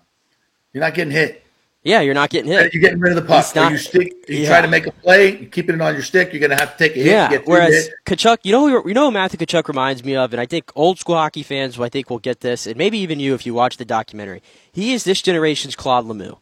You're 0.74 0.84
not 0.84 0.94
getting 0.94 1.12
hit. 1.12 1.44
Yeah, 1.88 2.02
you're 2.02 2.14
not 2.14 2.30
getting 2.30 2.52
hit. 2.52 2.74
You're 2.74 2.82
getting 2.82 3.00
rid 3.00 3.16
of 3.18 3.24
the 3.24 3.28
puck. 3.28 3.56
Or 3.56 3.62
not- 3.62 3.72
you 3.72 3.78
stick. 3.78 4.14
You 4.28 4.40
yeah. 4.40 4.50
try 4.50 4.62
to 4.62 4.68
make 4.68 4.88
a 4.88 4.92
play. 4.92 5.38
You 5.40 5.48
keep 5.48 5.70
it 5.70 5.80
on 5.80 5.94
your 5.94 6.04
stick. 6.04 6.34
You're 6.34 6.42
going 6.42 6.52
to 6.52 6.58
have 6.58 6.76
to 6.76 6.78
take 6.78 6.98
a 6.98 7.00
hit. 7.00 7.06
Yeah. 7.06 7.30
to 7.30 7.38
get 7.38 7.48
Whereas. 7.48 7.90
Tkachuk, 8.06 8.40
you 8.44 8.52
know, 8.52 8.68
you 8.86 8.94
know, 8.94 9.06
who 9.06 9.12
Matthew 9.12 9.38
Tkachuk 9.40 9.70
reminds 9.70 10.04
me 10.04 10.14
of, 10.18 10.34
and 10.34 10.42
I 10.42 10.46
think 10.46 10.70
old 10.76 11.00
school 11.00 11.16
hockey 11.16 11.44
fans, 11.44 11.78
who 11.78 11.84
I 11.86 11.90
think 11.90 12.10
will 12.10 12.20
get 12.20 12.42
this, 12.42 12.68
and 12.68 12.76
maybe 12.76 12.98
even 12.98 13.22
you 13.22 13.34
if 13.36 13.46
you 13.46 13.54
watch 13.54 13.78
the 13.78 13.86
documentary. 13.86 14.44
He 14.70 14.92
is 14.94 15.06
this 15.06 15.22
generation's 15.22 15.78
Claude 15.78 16.06
Lemieux. 16.06 16.40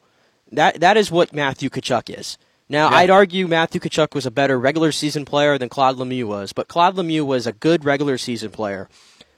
That 0.52 0.80
that 0.80 0.98
is 0.98 1.12
what 1.12 1.32
Matthew 1.32 1.70
Tkachuk 1.70 2.18
is. 2.18 2.40
Now, 2.68 2.90
Yeah. 2.90 2.98
I'd 2.98 3.10
argue 3.12 3.48
Matthew 3.48 3.80
Tkachuk 3.80 4.16
was 4.16 4.26
a 4.26 4.32
better 4.32 4.60
regular 4.60 4.92
season 4.92 5.26
player 5.26 5.60
than 5.60 5.70
Claude 5.70 5.98
Lemieux 5.98 6.24
was, 6.26 6.54
but 6.54 6.68
Claude 6.68 6.96
Lemieux 6.96 7.24
was 7.26 7.46
a 7.46 7.52
good 7.52 7.86
regular 7.86 8.18
season 8.18 8.50
player, 8.50 8.90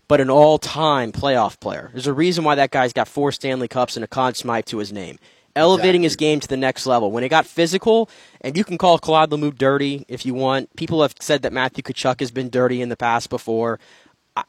but 0.07 0.21
an 0.21 0.29
all-time 0.29 1.11
playoff 1.11 1.59
player. 1.59 1.89
There's 1.91 2.07
a 2.07 2.13
reason 2.13 2.45
why 2.45 2.55
that 2.55 2.71
guy's 2.71 2.93
got 2.93 3.09
four 3.09 3.33
Stanley 3.33 3.67
Cups 3.67 3.97
and 3.97 4.05
a 4.05 4.07
Conn 4.07 4.35
Smythe 4.35 4.65
to 4.67 4.77
his 4.77 4.93
name. 4.93 5.19
Elevating 5.57 6.03
his 6.03 6.15
game 6.15 6.39
to 6.39 6.47
the 6.47 6.57
next 6.57 6.85
level. 6.85 7.11
When 7.11 7.23
it 7.23 7.29
got 7.29 7.45
physical, 7.45 8.09
and 8.41 8.57
you 8.57 8.63
can 8.63 8.77
call 8.77 8.99
Claude 8.99 9.31
Lemieux 9.31 9.55
dirty 9.55 10.05
if 10.07 10.25
you 10.25 10.33
want. 10.33 10.75
People 10.75 11.01
have 11.01 11.13
said 11.19 11.41
that 11.41 11.53
Matthew 11.53 11.83
Tkachuk 11.83 12.19
has 12.19 12.31
been 12.31 12.49
dirty 12.49 12.81
in 12.81 12.89
the 12.89 12.97
past 12.97 13.29
before. 13.29 13.79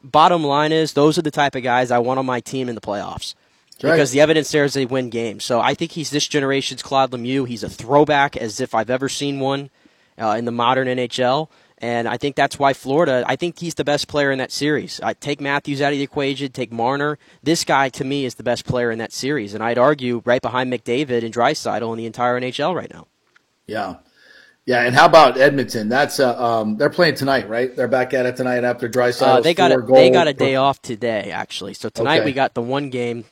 Bottom 0.03 0.43
line 0.43 0.71
is, 0.71 0.93
those 0.93 1.17
are 1.17 1.23
the 1.23 1.31
type 1.31 1.55
of 1.55 1.63
guys 1.63 1.89
I 1.89 1.97
want 1.97 2.19
on 2.19 2.25
my 2.25 2.39
team 2.39 2.69
in 2.69 2.75
the 2.75 2.81
playoffs 2.81 3.33
right. 3.83 3.93
because 3.93 4.11
the 4.11 4.21
evidence 4.21 4.51
there 4.51 4.63
is 4.63 4.73
they 4.73 4.85
win 4.85 5.09
games. 5.09 5.43
So 5.43 5.59
I 5.59 5.73
think 5.73 5.91
he's 5.91 6.09
this 6.09 6.27
generation's 6.27 6.83
Claude 6.83 7.11
Lemieux. 7.11 7.47
He's 7.47 7.63
a 7.63 7.69
throwback 7.69 8.37
as 8.37 8.59
if 8.59 8.75
I've 8.75 8.89
ever 8.89 9.09
seen 9.09 9.39
one 9.39 9.69
uh, 10.17 10.35
in 10.37 10.45
the 10.45 10.51
modern 10.51 10.87
NHL. 10.87 11.49
And 11.81 12.07
I 12.09 12.17
think 12.17 12.35
that's 12.35 12.59
why 12.59 12.73
Florida, 12.73 13.23
I 13.25 13.35
think 13.37 13.59
he's 13.59 13.75
the 13.75 13.85
best 13.85 14.07
player 14.09 14.31
in 14.31 14.37
that 14.39 14.51
series. 14.51 14.99
I 15.01 15.13
take 15.13 15.39
Matthews 15.39 15.81
out 15.81 15.93
of 15.93 15.97
the 15.97 16.03
equation, 16.03 16.51
take 16.51 16.73
Marner. 16.73 17.17
This 17.41 17.63
guy, 17.63 17.87
to 17.89 18.03
me, 18.03 18.25
is 18.25 18.35
the 18.35 18.43
best 18.43 18.65
player 18.65 18.91
in 18.91 18.99
that 18.99 19.13
series. 19.13 19.53
And 19.53 19.63
I'd 19.63 19.77
argue 19.77 20.21
right 20.25 20.41
behind 20.41 20.71
McDavid 20.71 21.23
and 21.23 21.33
Draisaitl 21.33 21.89
in 21.91 21.97
the 21.97 22.05
entire 22.05 22.39
NHL 22.39 22.75
right 22.75 22.93
now. 22.93 23.07
Yeah. 23.65 23.95
Yeah, 24.65 24.83
and 24.85 24.93
how 24.93 25.05
about 25.07 25.37
Edmonton? 25.39 25.89
That's 25.89 26.19
uh, 26.19 26.37
um, 26.37 26.77
they're 26.77 26.91
playing 26.91 27.15
tonight, 27.15 27.49
right? 27.49 27.75
They're 27.75 27.87
back 27.87 28.13
at 28.13 28.27
it 28.27 28.35
tonight 28.35 28.63
after 28.63 28.87
Drysdale. 28.87 29.27
Uh, 29.29 29.41
they 29.41 29.55
got 29.55 29.71
a, 29.71 29.81
they 29.81 30.11
got 30.11 30.27
a 30.27 30.33
day 30.33 30.55
off 30.57 30.79
today, 30.81 31.31
actually. 31.31 31.73
So 31.73 31.89
tonight 31.89 32.19
Okay. 32.19 32.25
we 32.25 32.33
got 32.33 32.53
the 32.53 32.61
one 32.61 32.91
game 32.91 33.23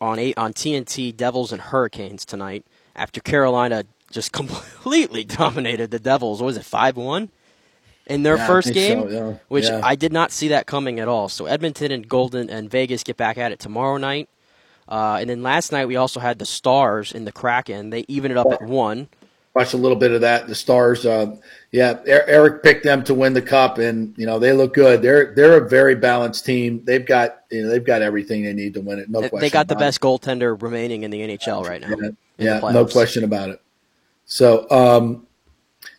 on 0.00 0.20
eight 0.20 0.38
on 0.38 0.52
TNT 0.52 1.16
Devils 1.16 1.50
and 1.50 1.60
Hurricanes 1.60 2.24
tonight 2.24 2.64
after 2.94 3.20
Carolina 3.20 3.82
just 4.12 4.30
completely 4.32 5.24
dominated 5.24 5.90
the 5.90 5.98
Devils. 5.98 6.40
What 6.40 6.46
was 6.46 6.56
it 6.56 6.64
five 6.64 6.96
one 6.96 7.30
in 8.06 8.22
their 8.22 8.36
Yeah, 8.36 8.46
first 8.46 8.72
game? 8.72 9.02
so, 9.02 9.08
yeah. 9.08 9.34
Which 9.48 9.64
Yeah. 9.64 9.80
I 9.82 9.94
did 9.94 10.12
not 10.12 10.30
see 10.32 10.48
that 10.48 10.66
coming 10.66 11.00
at 11.00 11.08
all. 11.08 11.28
So 11.28 11.46
Edmonton 11.46 11.90
and 11.92 12.08
Golden 12.08 12.48
and 12.50 12.70
Vegas 12.70 13.02
get 13.02 13.16
back 13.16 13.38
at 13.38 13.52
it 13.52 13.58
tomorrow 13.58 13.96
night. 13.96 14.28
Uh, 14.88 15.18
and 15.20 15.28
then 15.28 15.42
last 15.42 15.72
night 15.72 15.86
we 15.86 15.96
also 15.96 16.20
had 16.20 16.38
the 16.38 16.46
Stars 16.46 17.12
and 17.12 17.26
the 17.26 17.32
Kraken. 17.32 17.90
They 17.90 18.04
even 18.08 18.30
it 18.30 18.36
up 18.36 18.46
at 18.52 18.62
one. 18.62 19.08
Watched 19.54 19.72
a 19.74 19.78
little 19.78 19.96
bit 19.96 20.12
of 20.12 20.20
that. 20.20 20.46
The 20.48 20.54
Stars, 20.54 21.06
uh, 21.06 21.34
yeah, 21.72 21.94
Er- 22.06 22.24
Eric 22.28 22.62
picked 22.62 22.84
them 22.84 23.02
to 23.04 23.14
win 23.14 23.32
the 23.32 23.40
cup, 23.40 23.78
and 23.78 24.12
you 24.18 24.26
know 24.26 24.38
they 24.38 24.52
look 24.52 24.74
good. 24.74 25.00
They're 25.00 25.32
they're 25.34 25.56
a 25.56 25.66
very 25.66 25.94
balanced 25.94 26.44
team. 26.44 26.82
They've 26.84 27.04
got 27.06 27.38
you 27.50 27.62
know 27.62 27.70
they've 27.70 27.82
got 27.82 28.02
everything 28.02 28.44
they 28.44 28.52
need 28.52 28.74
to 28.74 28.82
win 28.82 28.98
it. 28.98 29.08
No 29.08 29.22
They- 29.22 29.30
question. 29.30 29.40
they 29.40 29.50
got 29.50 29.66
the 29.68 29.74
about 29.74 29.82
it. 29.82 29.86
best 29.86 30.00
goaltender 30.02 30.60
remaining 30.60 31.04
in 31.04 31.10
the 31.10 31.22
NHL 31.22 31.62
right 31.66 31.80
now. 31.80 31.88
Yeah, 32.36 32.60
yeah 32.60 32.70
no 32.70 32.84
question 32.84 33.24
about 33.24 33.48
it. 33.48 33.60
So, 34.26 34.66
um, 34.70 35.25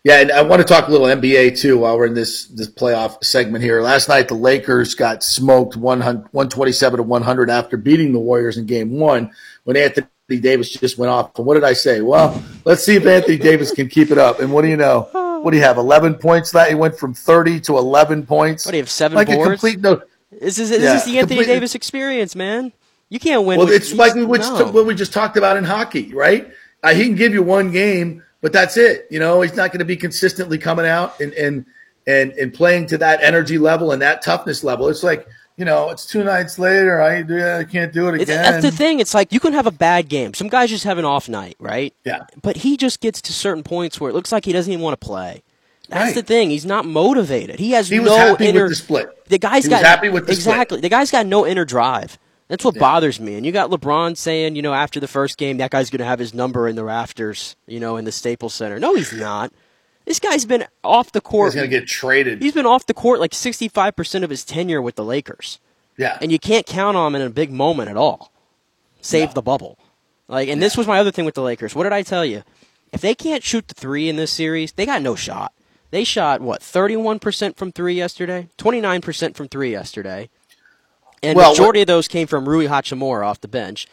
yeah, 0.07 0.21
and 0.21 0.31
I 0.31 0.41
want 0.41 0.61
to 0.61 0.65
talk 0.65 0.87
a 0.87 0.91
little 0.91 1.07
NBA 1.07 1.59
too 1.59 1.79
while 1.79 1.97
we're 1.97 2.05
in 2.05 2.13
this 2.13 2.45
this 2.45 2.69
playoff 2.69 3.21
segment 3.25 3.61
here. 3.61 3.81
Last 3.81 4.07
night, 4.07 4.29
the 4.29 4.35
Lakers 4.35 4.95
got 4.95 5.21
smoked 5.21 5.75
100 5.75 6.29
127 6.31 6.97
to 6.97 7.03
100 7.03 7.49
after 7.49 7.75
beating 7.75 8.13
the 8.13 8.19
Warriors 8.19 8.57
in 8.57 8.65
game 8.65 8.91
one 8.91 9.31
when 9.65 9.75
Anthony 9.75 10.07
Davis 10.29 10.69
just 10.69 10.97
went 10.97 11.09
off. 11.09 11.37
And 11.37 11.45
what 11.45 11.55
did 11.55 11.65
I 11.65 11.73
say? 11.73 11.99
Well, 11.99 12.41
let's 12.63 12.85
see 12.85 12.95
if 12.95 13.05
Anthony 13.05 13.37
Davis 13.37 13.73
can 13.73 13.89
keep 13.89 14.09
it 14.09 14.17
up. 14.17 14.39
And 14.39 14.53
what 14.53 14.61
do 14.61 14.69
you 14.69 14.77
know? 14.77 15.09
What 15.41 15.51
do 15.51 15.57
you 15.57 15.63
have? 15.63 15.77
11 15.77 16.15
points 16.15 16.51
that 16.51 16.69
he 16.69 16.75
went 16.75 16.97
from 16.97 17.13
30 17.13 17.59
to 17.61 17.77
11 17.77 18.25
points. 18.25 18.65
What 18.65 18.71
do 18.71 18.77
you 18.77 18.83
have? 18.83 18.89
Seven 18.89 19.17
like 19.17 19.27
boards? 19.27 19.41
a 19.41 19.51
complete 19.51 19.81
no. 19.81 20.01
This 20.31 20.57
is 20.57 20.69
this 20.69 20.81
Yeah, 20.81 20.95
is 20.95 21.03
the 21.03 21.17
Anthony 21.19 21.19
completely- 21.19 21.45
Davis 21.47 21.75
experience, 21.75 22.33
man. 22.33 22.71
You 23.09 23.19
can't 23.19 23.43
win. 23.43 23.57
Well, 23.57 23.67
with- 23.67 23.75
it's 23.75 23.93
like 23.93 24.15
we 24.15 24.25
no. 24.25 24.71
what 24.71 24.85
we 24.85 24.95
just 24.95 25.11
talked 25.11 25.35
about 25.35 25.57
in 25.57 25.65
hockey, 25.65 26.13
right? 26.13 26.49
Uh, 26.81 26.93
he 26.93 27.03
can 27.03 27.15
give 27.15 27.33
you 27.33 27.43
one 27.43 27.71
game, 27.71 28.23
but 28.41 28.53
that's 28.53 28.77
it. 28.77 29.07
You 29.09 29.19
know, 29.19 29.41
he's 29.41 29.55
not 29.55 29.71
going 29.71 29.79
to 29.79 29.85
be 29.85 29.97
consistently 29.97 30.57
coming 30.57 30.85
out 30.85 31.19
and 31.19 31.33
and 31.33 31.65
and 32.05 32.31
and 32.33 32.53
playing 32.53 32.87
to 32.87 32.97
that 32.99 33.21
energy 33.23 33.57
level 33.57 33.91
and 33.91 34.01
that 34.01 34.21
toughness 34.21 34.63
level. 34.63 34.89
It's 34.89 35.03
like 35.03 35.27
you 35.57 35.65
know, 35.65 35.89
it's 35.89 36.05
two 36.05 36.23
nights 36.23 36.59
later. 36.59 37.01
I, 37.01 37.23
can't 37.63 37.91
do 37.91 38.09
it 38.09 38.13
It's, 38.21 38.23
again. 38.29 38.43
that's 38.43 38.63
the 38.63 38.69
thing. 38.71 38.99
It's 38.99 39.15
like 39.15 39.33
you 39.33 39.39
can 39.39 39.53
have 39.53 39.65
a 39.65 39.71
bad 39.71 40.07
game. 40.07 40.35
Some 40.35 40.49
guys 40.49 40.69
just 40.69 40.83
have 40.83 40.99
an 40.99 41.05
off 41.05 41.27
night, 41.27 41.55
right? 41.59 41.95
Yeah. 42.05 42.25
But 42.43 42.57
he 42.57 42.77
just 42.77 42.99
gets 42.99 43.23
to 43.23 43.33
certain 43.33 43.63
points 43.63 43.99
where 43.99 44.11
it 44.11 44.13
looks 44.13 44.31
like 44.31 44.45
he 44.45 44.53
doesn't 44.53 44.71
even 44.71 44.83
want 44.83 45.01
to 45.01 45.03
play. 45.03 45.41
That's 45.89 46.09
Right. 46.09 46.15
the 46.15 46.21
thing. 46.21 46.51
He's 46.51 46.65
not 46.65 46.85
motivated. 46.85 47.59
He 47.59 47.71
has 47.71 47.89
He 47.89 47.99
was 47.99 48.09
no 48.09 48.37
inner. 48.39 48.69
the 48.69 48.75
split. 48.75 49.09
The 49.29 49.39
guy's 49.39 49.63
He 49.63 49.69
got 49.71 49.77
was 49.79 49.87
happy 49.87 50.09
with 50.09 50.27
the 50.27 50.35
split. 50.35 50.47
exactly. 50.53 50.81
The 50.81 50.89
guy's 50.89 51.09
got 51.09 51.25
no 51.25 51.47
inner 51.47 51.65
drive. 51.65 52.19
That's 52.47 52.63
what 52.63 52.79
bothers 52.79 53.19
me. 53.19 53.35
And 53.35 53.45
you 53.45 53.51
got 53.51 53.69
LeBron 53.69 54.15
saying, 54.15 54.55
you 54.55 54.61
know, 54.61 54.73
after 54.73 54.99
the 54.99 55.07
first 55.07 55.37
game, 55.37 55.57
that 55.57 55.71
guy's 55.71 55.89
going 55.89 55.99
to 55.99 56.05
have 56.05 56.19
his 56.19 56.33
number 56.33 56.67
in 56.67 56.75
the 56.75 56.83
rafters, 56.83 57.55
you 57.67 57.79
know, 57.79 57.97
in 57.97 58.05
the 58.05 58.11
Staples 58.11 58.53
Center. 58.53 58.79
No, 58.79 58.95
he's 58.95 59.11
not. 59.11 59.51
This 60.05 60.19
guy's 60.19 60.45
been 60.45 60.65
off 60.83 61.11
the 61.11 61.19
court. 61.19 61.51
He's 61.53 61.55
going 61.55 61.69
to 61.69 61.79
get 61.79 61.87
traded. 61.87 62.41
He's 62.41 62.53
been 62.53 62.65
off 62.65 62.85
the 62.85 62.93
court 62.93 63.19
like 63.19 63.31
65% 63.31 64.23
of 64.23 64.29
his 64.29 64.45
tenure 64.45 64.81
with 64.81 64.95
the 64.95 65.03
Lakers. 65.03 65.59
Yeah. 65.97 66.17
And 66.21 66.31
you 66.31 66.39
can't 66.39 66.65
count 66.65 66.95
on 66.95 67.07
him 67.07 67.21
in 67.21 67.27
a 67.27 67.29
big 67.29 67.51
moment 67.51 67.89
at 67.89 67.97
all. 67.97 68.31
Save 69.01 69.33
the 69.33 69.41
bubble. 69.41 69.77
Like, 70.29 70.47
and 70.47 70.61
this 70.61 70.77
was 70.77 70.87
my 70.87 70.99
other 70.99 71.11
thing 71.11 71.25
with 71.25 71.35
the 71.35 71.41
Lakers. 71.41 71.75
What 71.75 71.83
did 71.83 71.93
I 71.93 72.01
tell 72.01 72.25
you? 72.25 72.43
If 72.93 73.01
they 73.01 73.15
can't 73.15 73.43
shoot 73.43 73.67
the 73.67 73.73
three 73.73 74.07
in 74.07 74.15
this 74.15 74.31
series, 74.31 74.71
they 74.71 74.85
got 74.85 75.01
no 75.01 75.15
shot. 75.15 75.53
They 75.91 76.03
shot 76.03 76.41
what 76.41 76.61
thirty 76.61 76.97
one 76.97 77.19
percent 77.19 77.57
from 77.57 77.71
three 77.71 77.93
yesterday, 77.93 78.49
twenty 78.57 78.81
nine 78.81 79.01
percent 79.01 79.37
from 79.37 79.47
three 79.47 79.71
yesterday, 79.71 80.29
and 81.23 81.35
Well, 81.35 81.51
majority 81.51 81.81
of 81.81 81.87
those 81.87 82.07
came 82.07 82.27
from 82.27 82.47
Rui 82.47 82.67
Hachimura 82.67 83.25
off 83.25 83.41
the 83.41 83.47
bench. 83.47 83.87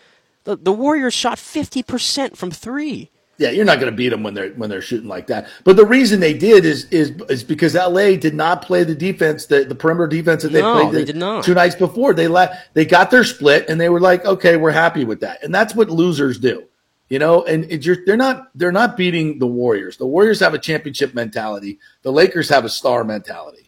The, 0.44 0.56
the 0.56 0.72
Warriors 0.72 1.14
shot 1.14 1.38
fifty 1.38 1.82
percent 1.82 2.36
from 2.36 2.50
three. 2.50 3.10
Yeah, 3.36 3.50
you're 3.50 3.64
not 3.64 3.80
going 3.80 3.90
to 3.90 3.96
beat 3.96 4.10
them 4.10 4.22
when 4.22 4.34
they're 4.34 4.50
when 4.50 4.70
they're 4.70 4.80
shooting 4.82 5.08
like 5.08 5.26
that. 5.26 5.48
But 5.64 5.76
the 5.76 5.84
reason 5.84 6.20
they 6.20 6.34
did 6.34 6.64
is 6.64 6.84
is 6.92 7.10
is 7.28 7.42
because 7.42 7.74
LA 7.74 8.14
did 8.16 8.34
not 8.34 8.62
play 8.62 8.84
the 8.84 8.94
defense, 8.94 9.46
the, 9.46 9.64
the 9.64 9.74
perimeter 9.74 10.06
defense 10.06 10.42
that 10.44 10.52
they 10.52 10.62
No, 10.62 10.74
played 10.74 10.92
the 10.92 10.98
they 10.98 11.04
did 11.04 11.16
not. 11.16 11.42
two 11.44 11.54
nights 11.54 11.74
before. 11.74 12.14
They 12.14 12.28
la- 12.28 12.54
they 12.74 12.84
got 12.84 13.10
their 13.10 13.24
split 13.24 13.68
and 13.68 13.80
they 13.80 13.88
were 13.88 14.00
like, 14.00 14.24
okay, 14.24 14.56
we're 14.56 14.70
happy 14.70 15.04
with 15.04 15.20
that, 15.20 15.42
and 15.42 15.52
that's 15.52 15.74
what 15.74 15.90
losers 15.90 16.38
do, 16.38 16.64
you 17.08 17.18
know. 17.18 17.42
And 17.44 17.64
it, 17.72 17.84
they're 18.06 18.16
not 18.16 18.50
they're 18.54 18.70
not 18.70 18.96
beating 18.96 19.40
the 19.40 19.48
Warriors. 19.48 19.96
The 19.96 20.06
Warriors 20.06 20.38
have 20.38 20.54
a 20.54 20.58
championship 20.58 21.12
mentality. 21.14 21.80
The 22.02 22.12
Lakers 22.12 22.48
have 22.50 22.64
a 22.64 22.68
star 22.68 23.02
mentality. 23.02 23.63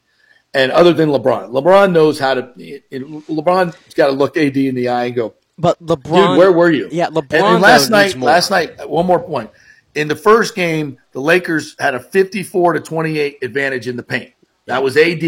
And 0.57 0.73
other 0.73 0.95
than 0.95 1.11
LeBron, 1.11 1.51
LeBron 1.51 1.93
knows 1.93 2.19
how 2.19 2.33
to. 2.35 2.51
It, 2.57 2.85
it- 2.91 3.03
LeBron's 3.29 3.77
got 3.95 4.07
to 4.07 4.13
look 4.13 4.39
AD 4.39 4.57
in 4.57 4.75
the 4.75 4.89
eye 4.89 5.05
and 5.05 5.15
go, 5.15 5.35
But 5.59 5.79
LeBron, 5.85 6.29
Dude, 6.31 6.39
where 6.39 6.51
were 6.51 6.71
you? 6.71 6.89
Yeah, 6.91 7.09
LeBron. 7.09 7.35
And, 7.35 7.47
and 7.47 7.63
last 7.63 7.91
night, 7.91 8.17
last 8.19 8.51
night, 8.51 8.89
one 8.89 9.05
more 9.05 9.21
point. 9.21 9.51
In 9.95 10.09
the 10.09 10.17
first 10.17 10.55
game, 10.55 10.99
the 11.13 11.21
Lakers 11.21 11.77
had 11.79 11.95
a 11.95 12.01
54 12.01 12.73
to 12.75 12.81
28 12.81 13.39
advantage 13.43 13.87
in 13.87 13.97
the 13.97 14.03
paint. 14.03 14.33
That 14.65 14.83
was 14.83 14.97
AD 14.97 15.23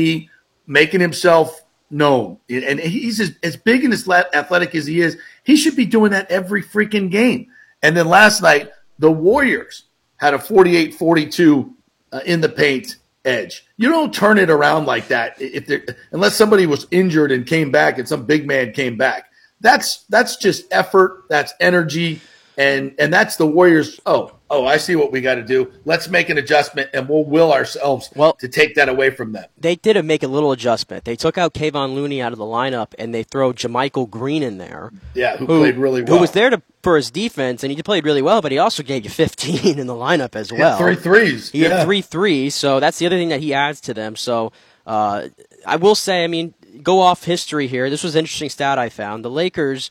making 0.66 1.00
himself 1.00 1.62
known. 1.90 2.38
And 2.48 2.80
he's 2.80 3.20
as, 3.20 3.32
as 3.42 3.56
big 3.56 3.84
and 3.84 3.92
as 3.92 4.09
athletic 4.09 4.74
as 4.74 4.86
he 4.86 5.00
is, 5.00 5.18
he 5.44 5.56
should 5.56 5.76
be 5.76 5.86
doing 5.86 6.10
that 6.12 6.30
every 6.30 6.62
freaking 6.62 7.10
game. 7.10 7.48
And 7.82 7.96
then 7.96 8.09
last 8.09 8.42
night, 8.42 8.70
the 8.98 9.10
Warriors 9.10 9.84
had 10.16 10.34
a 10.34 10.38
48 10.38 10.94
42 10.94 11.74
uh, 12.12 12.20
in 12.26 12.40
the 12.40 12.48
paint 12.48 12.96
edge. 13.28 13.66
You 13.76 13.90
don't 13.90 14.12
turn 14.12 14.38
it 14.38 14.50
around 14.50 14.86
like 14.86 15.09
that 15.09 15.40
if 15.40 15.66
there, 15.66 15.84
unless 16.12 16.34
somebody 16.34 16.66
was 16.66 16.86
injured 16.90 17.30
and 17.30 17.46
came 17.46 17.70
back 17.70 17.98
and 17.98 18.09
some 18.09 18.24
big 18.24 18.46
man 18.46 18.72
came 18.72 18.96
back. 18.96 19.30
That's 19.60 20.05
that's 20.05 20.36
just 20.36 20.66
effort, 20.72 21.24
that's 21.28 21.52
energy, 21.60 22.20
and 22.56 22.94
and 22.98 23.12
that's 23.12 23.36
the 23.36 23.46
Warriors. 23.46 24.00
Oh, 24.06 24.32
oh, 24.50 24.64
I 24.66 24.76
see 24.78 24.96
what 24.96 25.12
we 25.12 25.20
got 25.20 25.34
to 25.36 25.42
do. 25.42 25.70
Let's 25.84 26.08
make 26.08 26.28
an 26.30 26.38
adjustment, 26.38 26.90
and 26.94 27.08
we'll 27.08 27.24
will 27.24 27.52
ourselves 27.52 28.10
Well- 28.16 28.32
to 28.34 28.48
take 28.48 28.74
that 28.76 28.88
away 28.88 29.10
from 29.10 29.32
them. 29.32 29.44
they 29.58 29.76
did 29.76 29.96
a 29.96 30.02
make 30.02 30.22
a 30.22 30.28
little 30.28 30.52
adjustment. 30.52 31.04
They 31.04 31.16
took 31.16 31.36
out 31.36 31.54
Kevon 31.54 31.94
Looney 31.94 32.22
out 32.22 32.32
of 32.32 32.38
the 32.38 32.44
lineup 32.44 32.94
and 32.98 33.14
they 33.14 33.22
throw 33.22 33.52
JaMychal 33.52 34.08
Green 34.10 34.42
in 34.42 34.58
there. 34.58 34.90
Yeah, 35.14 35.36
who, 35.36 35.46
played 35.46 35.76
really 35.76 36.02
well. 36.02 36.14
Who 36.16 36.20
was 36.20 36.30
there 36.32 36.50
to, 36.50 36.62
for 36.82 36.96
his 36.96 37.10
defense, 37.10 37.62
and 37.62 37.72
he 37.72 37.82
played 37.82 38.04
really 38.04 38.22
well, 38.22 38.40
but 38.40 38.52
he 38.52 38.58
also 38.58 38.82
gave 38.82 39.04
you 39.04 39.10
15 39.24 39.78
in 39.78 39.86
the 39.86 39.94
lineup 39.94 40.34
as 40.36 40.52
well. 40.52 40.78
three 40.78 40.96
threes. 40.96 41.50
He 41.50 41.62
Yeah. 41.62 41.78
had 41.78 41.84
three 41.84 42.02
threes, 42.02 42.54
so 42.54 42.80
that's 42.80 42.98
the 42.98 43.06
other 43.06 43.16
thing 43.16 43.28
that 43.28 43.40
he 43.40 43.52
adds 43.52 43.80
to 43.82 43.94
them. 43.94 44.16
So 44.16 44.52
uh, 44.86 45.28
I 45.66 45.76
will 45.76 45.94
say, 45.94 46.24
I 46.24 46.26
mean, 46.28 46.54
go 46.82 47.00
off 47.00 47.24
history 47.24 47.66
here. 47.66 47.90
This 47.90 48.02
was 48.02 48.14
an 48.14 48.20
interesting 48.20 48.48
stat 48.48 48.78
I 48.78 48.88
found. 48.88 49.24
The 49.24 49.30
Lakers, 49.30 49.90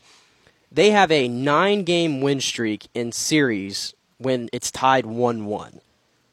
they 0.72 0.90
have 0.90 1.12
a 1.12 1.28
nine 1.28 1.84
game 1.84 2.20
win 2.20 2.40
streak 2.40 2.88
in 2.94 3.12
series 3.12 3.94
when 4.18 4.48
it's 4.52 4.70
tied 4.70 5.06
1 5.06 5.46
1. 5.46 5.80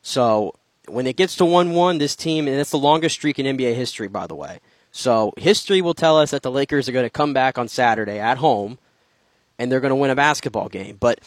So 0.01 0.55
when 0.87 1.07
it 1.07 1.15
gets 1.15 1.35
to 1.37 1.45
1 1.45 1.71
1, 1.71 1.97
this 1.97 2.15
team, 2.15 2.47
and 2.47 2.59
it's 2.59 2.71
the 2.71 2.77
longest 2.77 3.15
streak 3.15 3.39
in 3.39 3.57
NBA 3.57 3.75
history, 3.75 4.07
by 4.07 4.27
the 4.27 4.35
way. 4.35 4.59
So 4.91 5.33
history 5.37 5.81
will 5.81 5.93
tell 5.93 6.17
us 6.17 6.31
that 6.31 6.41
the 6.41 6.51
Lakers 6.51 6.87
are 6.87 6.93
going 6.93 7.05
to 7.05 7.09
come 7.09 7.33
back 7.33 7.57
on 7.57 7.67
Saturday 7.67 8.19
at 8.19 8.37
home 8.37 8.77
and 9.59 9.71
they're 9.71 9.79
going 9.81 9.89
to 9.89 9.95
win 9.95 10.09
a 10.09 10.15
basketball 10.15 10.69
game. 10.69 10.97
But 10.99 11.19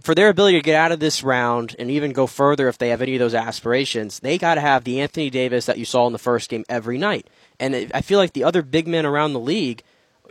for 0.00 0.14
their 0.14 0.28
ability 0.28 0.58
to 0.58 0.62
get 0.62 0.76
out 0.76 0.92
of 0.92 1.00
this 1.00 1.22
round 1.22 1.74
and 1.78 1.90
even 1.90 2.12
go 2.12 2.26
further 2.26 2.68
if 2.68 2.78
they 2.78 2.90
have 2.90 3.02
any 3.02 3.14
of 3.14 3.18
those 3.18 3.34
aspirations, 3.34 4.20
they 4.20 4.38
got 4.38 4.56
to 4.56 4.60
have 4.60 4.84
the 4.84 5.00
Anthony 5.00 5.30
Davis 5.30 5.66
that 5.66 5.78
you 5.78 5.84
saw 5.84 6.06
in 6.06 6.12
the 6.12 6.18
first 6.18 6.50
game 6.50 6.64
every 6.68 6.98
night. 6.98 7.26
And 7.58 7.90
I 7.94 8.00
feel 8.00 8.18
like 8.18 8.32
the 8.32 8.44
other 8.44 8.62
big 8.62 8.86
men 8.86 9.06
around 9.06 9.32
the 9.32 9.40
league, 9.40 9.82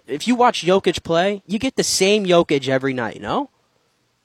if 0.08 0.28
you 0.28 0.36
watch 0.36 0.64
Jokic 0.64 1.04
play, 1.04 1.42
you 1.48 1.58
get 1.60 1.76
the 1.76 1.84
same 1.84 2.26
Jokic 2.26 2.70
every 2.70 2.94
night, 2.94 3.20
no? 3.22 3.50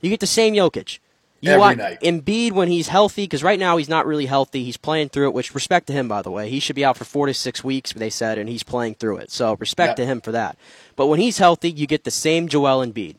You 0.00 0.10
get 0.10 0.20
the 0.20 0.26
same 0.26 0.54
Jokic. 0.54 0.98
You 1.42 1.52
Every 1.52 1.60
watch 1.60 1.76
night. 1.78 2.00
Embiid 2.02 2.52
when 2.52 2.68
he's 2.68 2.88
healthy, 2.88 3.22
because 3.24 3.42
right 3.42 3.58
now 3.58 3.78
he's 3.78 3.88
not 3.88 4.06
really 4.06 4.26
healthy. 4.26 4.62
He's 4.62 4.76
playing 4.76 5.08
through 5.08 5.28
it, 5.28 5.32
which 5.34 5.54
respect 5.54 5.86
to 5.86 5.92
him, 5.94 6.06
by 6.06 6.20
the 6.20 6.30
way. 6.30 6.50
He 6.50 6.60
should 6.60 6.76
be 6.76 6.84
out 6.84 6.98
for 6.98 7.04
four 7.04 7.26
to 7.26 7.32
six 7.34 7.64
weeks, 7.64 7.92
they 7.94 8.10
said, 8.10 8.36
and 8.36 8.46
he's 8.48 8.62
playing 8.62 8.96
through 8.96 9.16
it. 9.18 9.30
So 9.30 9.56
respect 9.58 9.90
Yep. 9.90 9.96
to 9.96 10.06
him 10.06 10.20
for 10.20 10.32
that. 10.32 10.58
But 10.96 11.06
when 11.06 11.18
he's 11.18 11.38
healthy, 11.38 11.70
you 11.70 11.86
get 11.86 12.04
the 12.04 12.10
same 12.10 12.46
Joel 12.46 12.84
Embiid. 12.84 13.16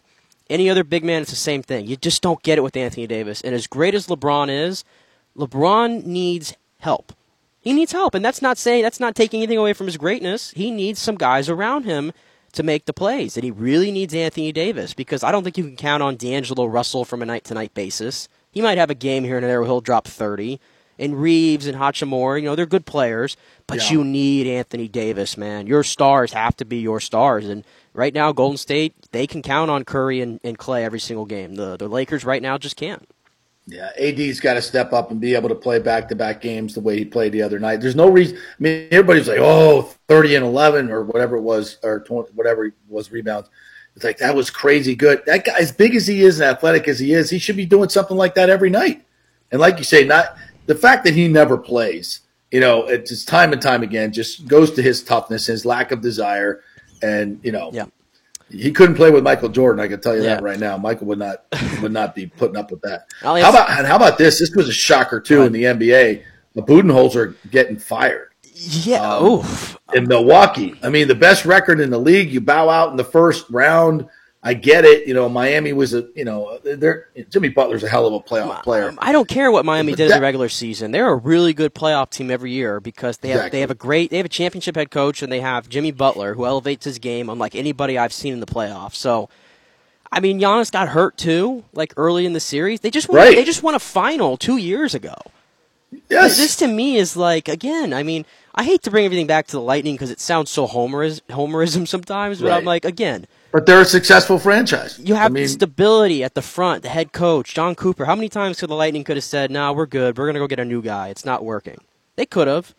Any 0.52 0.69
other 0.69 0.84
big 0.84 1.03
man, 1.03 1.22
it's 1.23 1.31
the 1.31 1.35
same 1.38 1.64
thing. 1.64 1.88
You 1.88 1.95
just 1.95 2.22
don't 2.22 2.43
get 2.43 2.57
it 2.60 2.61
with 2.61 2.76
Anthony 2.77 3.07
Davis. 3.07 3.41
And 3.41 3.56
as 3.56 3.65
great 3.65 3.95
as 3.95 4.06
LeBron 4.07 4.49
is, 4.49 4.84
LeBron 5.35 6.06
needs 6.06 6.53
help. 6.80 7.14
He 7.60 7.73
needs 7.73 7.91
help, 7.91 8.15
and 8.15 8.26
that's 8.26 8.41
not 8.41 8.57
saying 8.57 8.84
that's 8.84 8.99
not 8.99 9.15
taking 9.15 9.39
anything 9.39 9.57
away 9.57 9.73
from 9.73 9.85
his 9.85 9.98
greatness. 9.98 10.52
He 10.52 10.72
needs 10.72 10.99
some 10.99 11.15
guys 11.15 11.48
around 11.48 11.84
him 11.85 12.11
to 12.51 12.63
make 12.63 12.85
the 12.85 12.93
plays, 12.93 13.37
and 13.37 13.43
he 13.43 13.51
really 13.51 13.91
needs 13.91 14.13
Anthony 14.13 14.51
Davis 14.51 14.93
because 14.93 15.23
I 15.23 15.31
don't 15.31 15.43
think 15.43 15.57
you 15.57 15.63
can 15.63 15.75
count 15.75 16.03
on 16.03 16.15
D'Angelo 16.15 16.65
Russell 16.65 17.05
from 17.05 17.21
a 17.21 17.25
night 17.25 17.43
to 17.45 17.53
night 17.53 17.73
basis. 17.73 18.27
He 18.51 18.61
might 18.61 18.77
have 18.77 18.89
a 18.89 18.95
game 18.95 19.23
here 19.23 19.37
and 19.37 19.45
there 19.45 19.59
where 19.61 19.67
he'll 19.67 19.81
drop 19.81 20.07
thirty, 20.07 20.59
and 20.99 21.21
Reeves 21.21 21.65
and 21.67 21.77
Hachimura. 21.77 22.39
You 22.41 22.45
know, 22.49 22.55
they're 22.55 22.65
good 22.65 22.85
players, 22.85 23.37
but 23.67 23.77
Yeah. 23.77 23.91
you 23.91 24.03
need 24.03 24.47
Anthony 24.47 24.87
Davis, 24.87 25.37
man. 25.37 25.67
Your 25.67 25.83
stars 25.83 26.33
have 26.33 26.55
to 26.57 26.65
be 26.65 26.77
your 26.77 26.99
stars. 26.99 27.47
And 27.47 27.63
right 27.93 28.13
now, 28.13 28.31
Golden 28.31 28.57
State, 28.57 28.93
they 29.11 29.25
can 29.25 29.41
count 29.41 29.71
on 29.71 29.83
Curry 29.85 30.21
and, 30.21 30.39
and 30.43 30.57
Clay 30.57 30.83
every 30.83 30.99
single 30.99 31.25
game. 31.25 31.55
The, 31.55 31.77
the 31.77 31.87
Lakers 31.87 32.23
right 32.25 32.41
now 32.41 32.57
just 32.57 32.75
can't. 32.75 33.07
Yeah, 33.67 33.91
AD's 33.97 34.39
got 34.39 34.55
to 34.55 34.61
step 34.61 34.91
up 34.91 35.11
and 35.11 35.21
be 35.21 35.35
able 35.35 35.49
to 35.49 35.55
play 35.55 35.79
back 35.79 36.09
to 36.09 36.15
back 36.15 36.41
games 36.41 36.73
the 36.73 36.81
way 36.81 36.97
he 36.97 37.05
played 37.05 37.31
the 37.31 37.43
other 37.43 37.59
night. 37.59 37.79
There's 37.79 37.95
no 37.95 38.09
reason. 38.09 38.38
I 38.38 38.41
mean, 38.59 38.88
everybody's 38.91 39.27
like, 39.27 39.38
oh, 39.39 39.93
30 40.07 40.35
and 40.35 40.45
11 40.45 40.89
or 40.89 41.03
whatever 41.03 41.38
it 41.38 41.41
was, 41.41 41.77
or 41.83 41.99
20, 42.01 42.31
whatever 42.33 42.65
it 42.65 42.73
was 42.89 43.11
rebounds. 43.11 43.49
It's 43.95 44.03
like, 44.03 44.17
that 44.17 44.35
was 44.35 44.49
crazy 44.49 44.95
good. 44.95 45.21
That 45.25 45.45
guy, 45.45 45.53
as 45.59 45.71
big 45.71 45.95
as 45.95 46.07
he 46.07 46.23
is 46.23 46.39
and 46.39 46.49
athletic 46.49 46.88
as 46.88 46.99
he 46.99 47.13
is, 47.13 47.29
he 47.29 47.39
should 47.39 47.55
be 47.55 47.65
doing 47.65 47.89
something 47.89 48.17
like 48.17 48.35
that 48.35 48.49
every 48.49 48.69
night. 48.69 49.05
And 49.51 49.61
like 49.61 49.77
you 49.77 49.83
say, 49.83 50.05
not 50.05 50.38
the 50.65 50.75
fact 50.75 51.03
that 51.05 51.13
he 51.13 51.27
never 51.27 51.57
plays, 51.57 52.21
you 52.51 52.59
know, 52.59 52.88
it's 52.88 53.23
time 53.25 53.53
and 53.53 53.61
time 53.61 53.83
again, 53.83 54.11
just 54.11 54.47
goes 54.47 54.71
to 54.71 54.81
his 54.81 55.03
toughness, 55.03 55.45
his 55.45 55.65
lack 55.65 55.91
of 55.91 56.01
desire. 56.01 56.63
And, 57.01 57.39
you 57.43 57.51
know, 57.51 57.69
Yeah. 57.73 57.85
He 58.51 58.71
couldn't 58.71 58.95
play 58.95 59.11
with 59.11 59.23
Michael 59.23 59.49
Jordan. 59.49 59.79
I 59.83 59.87
can 59.87 60.01
tell 60.01 60.15
you 60.15 60.23
that 60.23 60.43
right 60.43 60.59
now. 60.59 60.77
Michael 60.77 61.07
would 61.07 61.19
not 61.19 61.45
would 61.81 61.91
not 61.91 62.15
be 62.15 62.27
putting 62.27 62.57
up 62.57 62.71
with 62.71 62.81
that. 62.81 63.05
How 63.21 63.35
about 63.37 63.69
and 63.71 63.87
how 63.87 63.95
about 63.95 64.17
this? 64.17 64.39
This 64.39 64.51
was 64.55 64.67
a 64.69 64.73
shocker 64.73 65.19
too 65.19 65.43
in 65.43 65.51
the 65.53 65.63
NBA. 65.63 66.23
The 66.53 66.61
Budenholzer 66.61 67.35
getting 67.49 67.77
fired 67.77 68.29
Yeah. 68.53 69.01
Um, 69.17 69.25
oof. 69.25 69.77
in 69.93 70.07
Milwaukee. 70.07 70.75
I 70.83 70.89
mean, 70.89 71.07
the 71.07 71.15
best 71.15 71.45
record 71.45 71.79
in 71.79 71.89
the 71.89 71.97
league. 71.97 72.31
You 72.31 72.41
bow 72.41 72.69
out 72.69 72.91
in 72.91 72.97
the 72.97 73.03
first 73.05 73.49
round. 73.49 74.07
I 74.43 74.55
get 74.55 74.85
it. 74.85 75.07
You 75.07 75.13
know, 75.13 75.30
Miami 75.30 75.72
was 75.72 75.93
a 75.93 76.07
you 76.15 76.26
know 76.26 76.57
they're 76.63 77.09
Jimmy 77.30 77.49
Butler's 77.49 77.84
a 77.84 77.88
hell 77.89 78.07
of 78.07 78.13
a 78.13 78.19
playoff 78.19 78.63
player. 78.63 78.91
I 78.97 79.11
don't 79.11 79.27
care 79.27 79.51
what 79.51 79.65
Miami 79.65 79.91
But 79.91 79.97
did 79.97 80.09
in 80.11 80.18
the 80.18 80.22
regular 80.22 80.49
season. 80.49 80.91
They're 80.91 81.09
a 81.09 81.15
really 81.15 81.53
good 81.53 81.76
playoff 81.76 82.09
team 82.09 82.31
every 82.31 82.51
year 82.51 82.80
because 82.80 83.18
they 83.18 83.30
have 83.30 83.38
Exactly. 83.38 83.57
they 83.57 83.61
have 83.61 83.69
a 83.72 83.76
great 83.76 84.09
they 84.09 84.18
have 84.18 84.26
a 84.26 84.30
championship 84.30 84.76
head 84.76 84.89
coach 84.89 85.22
and 85.22 85.31
they 85.31 85.41
have 85.41 85.69
Jimmy 85.69 85.91
Butler 85.91 86.34
who 86.34 86.45
elevates 86.47 86.85
his 86.85 86.97
game 86.97 87.30
unlike 87.30 87.53
anybody 87.55 87.99
I've 87.99 88.13
seen 88.13 88.34
in 88.34 88.39
the 88.39 88.47
playoffs. 88.47 88.95
So, 88.95 89.30
I 90.11 90.19
mean, 90.19 90.39
Giannis 90.39 90.72
got 90.72 90.89
hurt 90.89 91.18
too, 91.18 91.63
like 91.73 91.93
early 91.95 92.26
in 92.26 92.34
the 92.34 92.39
series. 92.39 92.80
They 92.80 92.89
just 92.89 93.09
won, 93.09 93.18
Right. 93.18 93.35
they 93.35 93.43
just 93.43 93.61
won 93.61 93.76
a 93.76 93.80
final 93.80 94.38
two 94.38 94.57
years 94.57 94.95
ago. 94.95 95.13
Yes, 96.09 96.38
This 96.38 96.55
to 96.57 96.68
me 96.68 96.95
is 96.97 97.15
like 97.15 97.47
again. 97.47 97.93
I 97.93 98.01
mean, 98.01 98.26
I 98.55 98.63
hate 98.63 98.81
to 98.84 98.91
bring 98.91 99.05
everything 99.05 99.27
back 99.27 99.45
to 99.47 99.51
the 99.53 99.61
Lightning 99.61 99.93
because 99.95 100.09
it 100.09 100.19
sounds 100.19 100.49
so 100.49 100.68
homeris- 100.68 101.22
homerism 101.30 101.88
sometimes, 101.88 102.41
but 102.41 102.51
I'm 102.51 102.65
like 102.65 102.85
again. 102.85 103.27
But 103.51 103.65
they're 103.65 103.81
a 103.81 103.85
successful 103.85 104.39
franchise. 104.39 104.97
You 104.99 105.15
have 105.15 105.31
I 105.31 105.33
mean, 105.33 105.47
stability 105.47 106.23
at 106.23 106.35
the 106.35 106.41
front, 106.41 106.83
the 106.83 106.89
head 106.89 107.11
coach, 107.11 107.53
Jon 107.53 107.75
Cooper. 107.75 108.05
How 108.05 108.15
many 108.15 108.29
times 108.29 108.59
could 108.59 108.69
the 108.69 108.75
Lightning 108.75 109.03
could 109.03 109.17
have 109.17 109.23
said, 109.25 109.51
"No, 109.51 109.73
we're 109.73 109.85
good. 109.85 110.17
We're 110.17 110.25
going 110.25 110.35
to 110.35 110.39
go 110.39 110.47
get 110.47 110.59
a 110.59 110.65
new 110.65 110.81
guy. 110.81 111.09
It's 111.09 111.25
not 111.25 111.43
working." 111.43 111.79
They 112.15 112.25
could 112.25 112.47
have. 112.47 112.73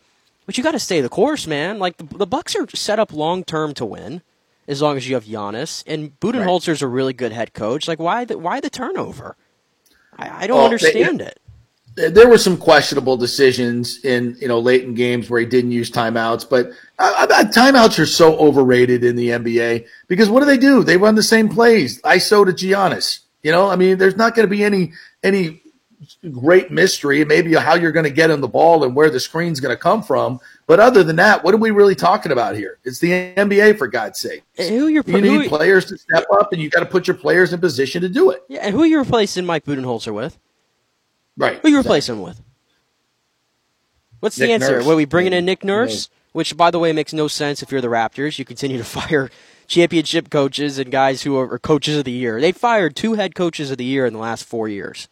But 0.45 0.57
you 0.57 0.63
got 0.63 0.71
to 0.71 0.79
stay 0.79 0.99
the 1.01 1.09
course, 1.09 1.47
man. 1.47 1.79
Like 1.79 1.97
the, 1.97 2.03
the 2.17 2.27
Bucks 2.27 2.55
are 2.55 2.67
set 2.75 2.99
up 2.99 3.13
long 3.13 3.43
term 3.43 3.73
to 3.75 3.85
win 3.85 4.21
as 4.67 4.81
long 4.81 4.97
as 4.97 5.07
you 5.07 5.15
have 5.15 5.25
Giannis 5.25 5.83
and 5.85 6.19
Budenholzer's 6.19 6.81
a 6.81 6.87
really 6.87 7.13
good 7.13 7.31
head 7.31 7.53
coach. 7.53 7.87
Like 7.87 7.99
why 7.99 8.25
the 8.25 8.37
why 8.37 8.59
the 8.59 8.69
turnover? 8.69 9.35
I, 10.17 10.43
I 10.43 10.47
don't 10.47 10.57
Well, 10.57 10.69
they- 10.69 10.73
understand 10.75 11.21
it. 11.21 11.39
There 11.95 12.27
were 12.27 12.37
some 12.37 12.57
questionable 12.57 13.17
decisions 13.17 14.03
in 14.03 14.35
you 14.39 14.47
know 14.47 14.59
late 14.59 14.83
in 14.83 14.93
games 14.93 15.29
where 15.29 15.39
he 15.39 15.45
didn't 15.45 15.71
use 15.71 15.91
timeouts, 15.91 16.47
but 16.49 16.67
uh, 16.99 17.27
uh, 17.29 17.43
timeouts 17.45 17.99
are 17.99 18.05
so 18.05 18.37
overrated 18.37 19.03
in 19.03 19.15
the 19.15 19.29
NBA 19.29 19.85
because 20.07 20.29
what 20.29 20.39
do 20.39 20.45
they 20.45 20.57
do? 20.57 20.83
They 20.83 20.97
run 20.97 21.15
the 21.15 21.23
same 21.23 21.49
plays. 21.49 22.01
ISO 22.01 22.45
to 22.45 22.51
Giannis. 22.51 23.19
You 23.43 23.51
know, 23.51 23.69
I 23.69 23.75
mean, 23.75 23.97
there's 23.97 24.15
not 24.15 24.35
going 24.35 24.47
to 24.47 24.49
be 24.49 24.63
any 24.63 24.93
any 25.21 25.61
great 26.31 26.71
mystery. 26.71 27.23
Maybe 27.25 27.53
how 27.53 27.75
you're 27.75 27.91
going 27.91 28.05
to 28.05 28.09
get 28.09 28.29
him 28.29 28.41
the 28.41 28.47
ball 28.47 28.83
and 28.83 28.95
where 28.95 29.09
the 29.09 29.19
screen's 29.19 29.59
going 29.59 29.75
to 29.75 29.81
come 29.81 30.01
from. 30.01 30.39
But 30.65 30.79
other 30.79 31.03
than 31.03 31.17
that, 31.17 31.43
what 31.43 31.53
are 31.53 31.57
we 31.57 31.71
really 31.71 31.95
talking 31.95 32.31
about 32.31 32.55
here? 32.55 32.79
It's 32.83 32.99
the 32.99 33.33
NBA 33.35 33.77
for 33.77 33.87
God's 33.87 34.19
sake. 34.19 34.43
And 34.57 34.69
Who 34.69 34.87
you're 34.87 35.03
You 35.05 35.17
who, 35.17 35.21
need 35.39 35.49
players 35.49 35.85
to 35.85 35.97
step 35.97 36.25
up, 36.33 36.53
and 36.53 36.61
you 36.61 36.69
got 36.69 36.79
to 36.79 36.85
put 36.85 37.07
your 37.07 37.17
players 37.17 37.53
in 37.53 37.59
position 37.59 38.01
to 38.01 38.09
do 38.09 38.31
it. 38.31 38.43
yeah, 38.47 38.61
and 38.61 38.73
who 38.73 38.81
are 38.81 38.87
you 38.87 38.99
replacing 38.99 39.45
Mike 39.45 39.65
Budenholzer 39.65 40.13
with? 40.13 40.39
Right. 41.37 41.59
Who 41.61 41.69
you 41.69 41.77
replacing 41.77 42.15
him 42.15 42.21
with? 42.21 42.41
What's 44.19 44.35
the 44.35 44.51
answer? 44.51 44.77
Nurse. 44.77 44.85
Were 44.85 44.95
we 44.95 45.05
bringing 45.05 45.33
in 45.33 45.45
Nick 45.45 45.63
Nurse? 45.63 45.89
Nurse. 45.89 46.09
Which, 46.31 46.57
by 46.57 46.71
the 46.71 46.79
way, 46.79 46.93
makes 46.93 47.13
no 47.13 47.27
sense 47.27 47.61
if 47.61 47.71
you're 47.71 47.81
the 47.81 47.89
Raptors. 47.89 48.39
You 48.39 48.45
continue 48.45 48.77
to 48.77 48.83
fire 48.85 49.29
championship 49.67 50.29
coaches 50.29 50.79
and 50.79 50.91
guys 50.91 51.23
who 51.23 51.37
are, 51.37 51.59
coaches 51.59 51.97
of 51.97 52.05
the 52.05 52.11
year. 52.11 52.41
They 52.41 52.51
fired 52.51 52.95
two 52.95 53.13
head 53.13 53.35
coaches 53.35 53.69
of 53.71 53.77
the 53.77 53.85
year 53.85 54.05
in 54.05 54.13
the 54.13 54.19
last 54.19 54.43
four 54.45 54.67
years. 54.67 55.07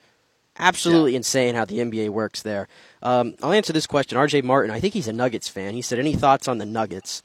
Absolutely 0.58 1.16
insane 1.16 1.56
how 1.56 1.66
the 1.66 1.80
NBA 1.80 2.10
works 2.10 2.42
there. 2.42 2.68
Um, 3.02 3.36
I'll 3.42 3.52
answer 3.54 3.74
this 3.74 3.88
question. 3.88 4.18
RJ 4.18 4.44
Martin, 4.44 4.72
I 4.72 4.80
think 4.80 4.94
he's 4.94 5.08
a 5.08 5.14
Nuggets 5.14 5.48
fan. 5.48 5.74
He 5.74 5.82
said, 5.82 6.00
Any 6.00 6.14
thoughts 6.14 6.48
on 6.48 6.58
the 6.58 6.66
Nuggets? 6.66 7.24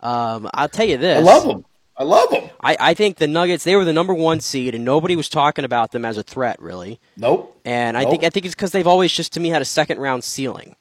Um, 0.00 0.48
I'll 0.52 0.68
tell 0.68 0.86
you 0.86 0.98
this. 0.98 1.18
I 1.18 1.22
love 1.22 1.46
them. 1.46 1.64
I 1.96 2.02
love 2.02 2.30
them. 2.30 2.50
I, 2.60 2.76
I 2.80 2.94
think 2.94 3.18
the 3.18 3.28
Nuggets, 3.28 3.62
they 3.64 3.76
were 3.76 3.84
the 3.84 3.92
number 3.92 4.12
one 4.14 4.40
seed, 4.40 4.74
and 4.74 4.84
nobody 4.84 5.14
was 5.14 5.28
talking 5.28 5.64
about 5.64 5.92
them 5.92 6.04
as 6.04 6.18
a 6.18 6.22
threat, 6.24 6.60
really. 6.60 6.98
Nope. 7.16 7.56
And 7.64 7.96
I 7.96 8.02
Nope. 8.02 8.10
think 8.10 8.24
I 8.24 8.30
think 8.30 8.46
it's 8.46 8.54
because 8.54 8.72
they've 8.72 8.86
always 8.86 9.12
just 9.12 9.32
to 9.34 9.40
me 9.40 9.50
had 9.50 9.62
a 9.62 9.66
second 9.66 9.98
round 10.00 10.24
ceiling. 10.24 10.74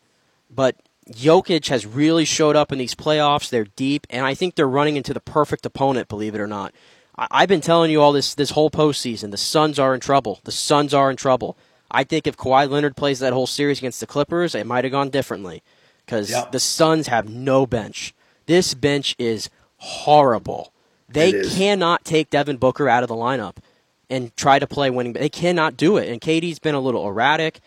But 0.50 0.76
Jokic 1.12 1.68
has 1.68 1.86
really 1.86 2.26
showed 2.26 2.56
up 2.56 2.72
in 2.72 2.78
these 2.80 2.96
playoffs. 2.96 3.50
They're 3.50 3.66
deep, 3.76 4.08
and 4.10 4.26
I 4.26 4.34
think 4.34 4.56
they're 4.56 4.68
running 4.68 4.96
into 4.96 5.14
the 5.14 5.20
perfect 5.20 5.66
opponent. 5.66 6.08
Believe 6.08 6.34
it 6.34 6.42
or 6.42 6.48
not, 6.48 6.74
I, 7.18 7.28
I've 7.30 7.50
been 7.50 7.62
telling 7.62 7.92
you 7.92 8.02
all 8.02 8.12
this 8.12 8.34
this 8.34 8.52
whole 8.52 8.72
postseason. 8.72 9.30
The 9.32 9.38
Suns 9.38 9.78
are 9.78 9.94
in 9.94 10.00
trouble. 10.00 10.40
The 10.46 10.52
Suns 10.52 10.94
are 10.96 11.12
in 11.12 11.18
trouble. 11.18 11.58
I 11.92 12.04
think 12.04 12.26
if 12.26 12.36
Kawhi 12.38 12.68
Leonard 12.68 12.96
plays 12.96 13.20
that 13.20 13.34
whole 13.34 13.46
series 13.46 13.78
against 13.78 14.00
the 14.00 14.08
Clippers, 14.08 14.56
it 14.56 14.66
might 14.66 14.84
have 14.84 14.92
gone 14.92 15.12
differently 15.12 15.62
because 16.08 16.32
Yep. 16.32 16.52
the 16.52 16.60
Suns 16.60 17.06
have 17.08 17.30
no 17.30 17.68
bench. 17.68 18.16
This 18.48 18.74
bench 18.74 19.16
is 19.20 19.52
horrible. 19.78 20.73
They 21.14 21.44
cannot 21.50 22.04
take 22.04 22.30
Devin 22.30 22.58
Booker 22.58 22.90
out 22.90 23.04
of 23.04 23.10
the 23.10 23.16
lineup 23.16 23.58
and 24.10 24.36
try 24.36 24.60
to 24.60 24.68
play 24.68 24.90
winning. 24.90 25.14
They 25.14 25.30
cannot 25.30 25.78
do 25.78 25.98
it. 25.98 26.10
And 26.10 26.22
KD's 26.22 26.60
been 26.60 26.76
a 26.76 26.80
little 26.80 27.08
erratic. 27.08 27.60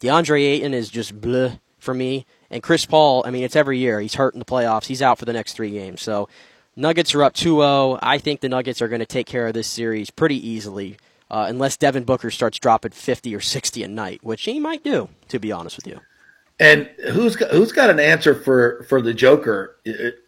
DeAndre 0.00 0.42
Ayton 0.42 0.74
is 0.74 0.90
just 0.90 1.20
bleh 1.20 1.60
for 1.78 1.94
me. 1.94 2.26
And 2.50 2.62
Chris 2.62 2.84
Paul, 2.86 3.24
I 3.26 3.30
mean, 3.30 3.42
it's 3.42 3.56
every 3.56 3.78
year. 3.78 4.00
He's 4.00 4.14
hurt 4.14 4.34
in 4.34 4.38
the 4.38 4.44
playoffs. 4.44 4.86
He's 4.86 5.02
out 5.02 5.18
for 5.18 5.24
the 5.24 5.32
next 5.32 5.54
three 5.54 5.70
games. 5.70 6.02
So 6.02 6.28
Nuggets 6.76 7.14
are 7.14 7.22
up 7.22 7.34
2 7.34 7.56
0. 7.56 7.98
I 8.02 8.18
think 8.18 8.40
the 8.40 8.48
Nuggets 8.48 8.82
are 8.82 8.88
going 8.88 9.00
to 9.00 9.06
take 9.06 9.26
care 9.26 9.46
of 9.46 9.54
this 9.54 9.68
series 9.68 10.10
pretty 10.10 10.36
easily, 10.46 10.96
uh, 11.30 11.46
unless 11.48 11.76
Devin 11.76 12.04
Booker 12.04 12.30
starts 12.30 12.58
dropping 12.58 12.92
50 12.92 13.34
or 13.34 13.40
60 13.40 13.82
a 13.82 13.88
night, 13.88 14.20
which 14.22 14.42
he 14.42 14.58
might 14.58 14.82
do, 14.82 15.08
to 15.28 15.38
be 15.38 15.52
honest 15.52 15.76
with 15.76 15.86
you. 15.86 16.00
And 16.58 16.88
who's 17.12 17.36
got, 17.36 17.50
who's 17.50 17.72
got 17.72 17.90
an 17.90 17.98
answer 17.98 18.34
for 18.34 18.84
for 18.88 19.02
the 19.02 19.12
Joker 19.12 19.76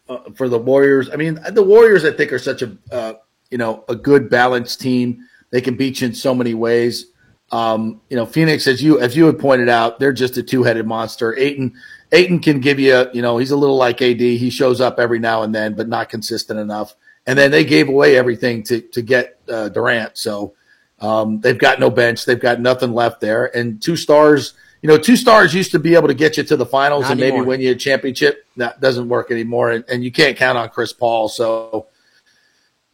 uh, 0.09 0.19
for 0.35 0.49
the 0.49 0.59
Warriors? 0.59 1.09
I 1.11 1.15
mean, 1.15 1.39
the 1.51 1.63
Warriors 1.63 2.05
I 2.05 2.11
think 2.11 2.31
are 2.33 2.39
such 2.39 2.61
a 2.61 2.77
uh, 2.91 3.13
you 3.49 3.57
know 3.57 3.83
a 3.89 3.95
good 3.95 4.29
balanced 4.29 4.81
team. 4.81 5.27
They 5.49 5.61
can 5.61 5.75
beat 5.75 6.01
you 6.01 6.07
in 6.07 6.13
so 6.13 6.35
many 6.35 6.53
ways. 6.53 7.07
Um, 7.51 8.01
you 8.09 8.17
know, 8.17 8.25
Phoenix, 8.25 8.67
as 8.67 8.83
you 8.83 8.99
as 8.99 9.15
you 9.15 9.25
had 9.25 9.39
pointed 9.39 9.69
out, 9.69 9.99
they're 9.99 10.13
just 10.13 10.37
a 10.37 10.43
two 10.43 10.63
headed 10.63 10.85
monster. 10.85 11.37
Ayton 11.37 11.73
Ayton 12.11 12.39
can 12.39 12.59
give 12.59 12.79
you, 12.79 13.07
you 13.13 13.21
know, 13.21 13.37
he's 13.37 13.51
a 13.51 13.57
little 13.57 13.77
like 13.77 14.01
AD. 14.01 14.19
He 14.19 14.49
shows 14.49 14.81
up 14.81 14.99
every 14.99 15.19
now 15.19 15.43
and 15.43 15.53
then, 15.53 15.73
but 15.73 15.87
not 15.87 16.09
consistent 16.09 16.59
enough. 16.59 16.95
And 17.25 17.37
then 17.37 17.51
they 17.51 17.65
gave 17.65 17.89
away 17.89 18.17
everything 18.17 18.63
to 18.63 18.81
to 18.81 19.01
get 19.01 19.39
uh, 19.49 19.69
Durant, 19.69 20.17
so 20.17 20.53
um, 20.99 21.39
they've 21.41 21.57
got 21.57 21.79
no 21.79 21.89
bench. 21.89 22.25
They've 22.25 22.39
got 22.39 22.59
nothing 22.59 22.93
left 22.93 23.21
there. 23.21 23.55
And 23.55 23.81
two 23.81 23.95
stars, 23.95 24.53
you 24.87 24.93
know, 24.93 24.97
two 24.97 25.17
stars 25.17 25.53
used 25.53 25.71
to 25.71 25.79
be 25.79 25.95
able 25.95 26.07
to 26.07 26.13
get 26.13 26.37
you 26.37 26.43
to 26.43 26.55
the 26.55 26.65
finals 26.65 27.01
Not 27.03 27.11
and 27.11 27.19
maybe 27.19 27.41
win 27.41 27.59
you 27.59 27.71
a 27.71 27.75
championship. 27.75 28.45
That 28.55 28.79
doesn't 28.79 29.09
work 29.09 29.31
anymore. 29.31 29.71
And, 29.71 29.83
and 29.89 30.01
you 30.01 30.13
can't 30.13 30.37
count 30.37 30.57
on 30.57 30.69
Chris 30.69 30.93
Paul. 30.93 31.27
So, 31.27 31.87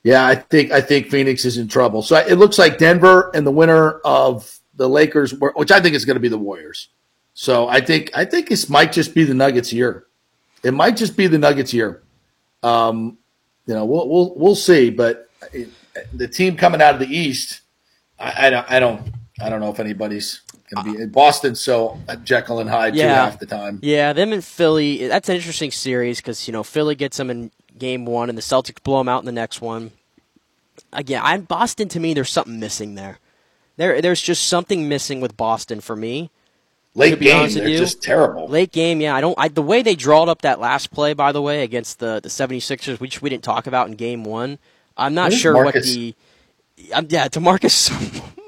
yeah, 0.01 0.25
I 0.25 0.33
think 0.33 0.71
I 0.71 0.81
think 0.81 1.11
Phoenix 1.11 1.45
is 1.45 1.59
in 1.59 1.67
trouble. 1.67 2.01
So 2.01 2.15
it 2.15 2.39
looks 2.39 2.57
like 2.57 2.79
Denver 2.79 3.29
and 3.35 3.45
the 3.45 3.51
winner 3.51 3.99
of 4.03 4.59
the 4.73 4.89
Lakers, 4.89 5.35
which 5.35 5.71
I 5.71 5.81
think 5.81 5.93
is 5.93 6.03
going 6.03 6.15
to 6.15 6.19
be 6.19 6.29
the 6.29 6.37
Warriors. 6.37 6.89
So 7.35 7.67
I 7.67 7.79
think 7.79 8.09
I 8.15 8.25
think 8.25 8.49
this 8.49 8.69
might 8.69 8.91
just 8.91 9.13
be 9.13 9.23
the 9.23 9.35
Nuggets 9.35 9.71
year. 9.71 10.07
It 10.63 10.73
might 10.73 10.97
just 10.97 11.15
be 11.15 11.27
the 11.27 11.37
Nuggets 11.37 11.75
year. 11.75 12.01
Um, 12.63 13.19
you 13.67 13.75
know, 13.75 13.85
we'll 13.85 14.09
we'll 14.09 14.33
we'll 14.35 14.55
see. 14.55 14.89
But 14.89 15.29
it, 15.53 15.69
the 16.11 16.27
team 16.27 16.57
coming 16.57 16.81
out 16.81 16.95
of 16.95 16.99
the 16.99 17.15
East, 17.15 17.61
I, 18.17 18.47
I 18.47 18.49
don't 18.49 18.71
I 18.71 18.79
don't 18.79 19.13
I 19.39 19.49
don't 19.49 19.59
know 19.59 19.69
if 19.69 19.79
anybody's 19.79 20.41
going 20.73 20.93
to 20.93 20.97
be 20.97 21.03
uh, 21.03 21.07
Boston. 21.07 21.55
So 21.55 21.99
uh, 22.07 22.15
Jekyll 22.17 22.59
and 22.59 22.69
Hyde 22.69 22.93
too 22.93 22.99
Yeah. 22.99 23.25
half 23.25 23.39
the 23.39 23.45
time. 23.45 23.79
Yeah, 23.81 24.13
them 24.13 24.33
and 24.33 24.43
Philly. 24.43 25.07
That's 25.07 25.29
an 25.29 25.35
interesting 25.35 25.71
series 25.71 26.17
because 26.19 26.47
you 26.47 26.51
know 26.51 26.63
Philly 26.63 26.95
gets 26.95 27.17
them 27.17 27.29
in 27.29 27.51
game 27.77 28.05
one, 28.05 28.29
and 28.29 28.37
the 28.37 28.41
Celtics 28.41 28.81
blow 28.83 28.99
them 28.99 29.09
out 29.09 29.19
in 29.21 29.25
the 29.25 29.31
next 29.31 29.61
one. 29.61 29.91
Again, 30.91 31.21
I'm 31.23 31.41
Boston 31.41 31.87
to 31.89 31.99
me, 31.99 32.13
there's 32.13 32.31
something 32.31 32.59
missing 32.59 32.95
there. 32.95 33.19
There, 33.77 34.01
there's 34.01 34.21
just 34.21 34.47
something 34.47 34.87
missing 34.87 35.21
with 35.21 35.35
Boston 35.35 35.81
for 35.81 35.95
me. 35.95 36.29
Late 36.95 37.19
game, 37.19 37.49
they're 37.51 37.67
you, 37.67 37.77
just 37.79 38.03
terrible. 38.03 38.47
Late 38.47 38.71
game, 38.71 39.01
yeah. 39.01 39.15
I 39.15 39.21
don't. 39.21 39.33
I, 39.37 39.47
the 39.47 39.63
way 39.63 39.81
they 39.81 39.95
drawed 39.95 40.29
up 40.29 40.43
that 40.43 40.59
last 40.59 40.91
play, 40.91 41.13
by 41.13 41.31
the 41.31 41.41
way, 41.41 41.63
against 41.63 41.97
the 41.97 42.19
the 42.21 42.29
76ers, 42.29 42.99
which 42.99 43.19
we 43.19 43.31
didn't 43.31 43.43
talk 43.43 43.65
about 43.65 43.87
in 43.87 43.95
game 43.95 44.23
one. 44.23 44.59
I'm 44.95 45.15
not 45.15 45.33
sure 45.33 45.55
what 45.63 45.73
the. 45.73 46.13
I'm, 46.93 47.07
yeah, 47.09 47.27
to 47.29 47.39
Marcus 47.39 47.73
Smart. 47.73 48.23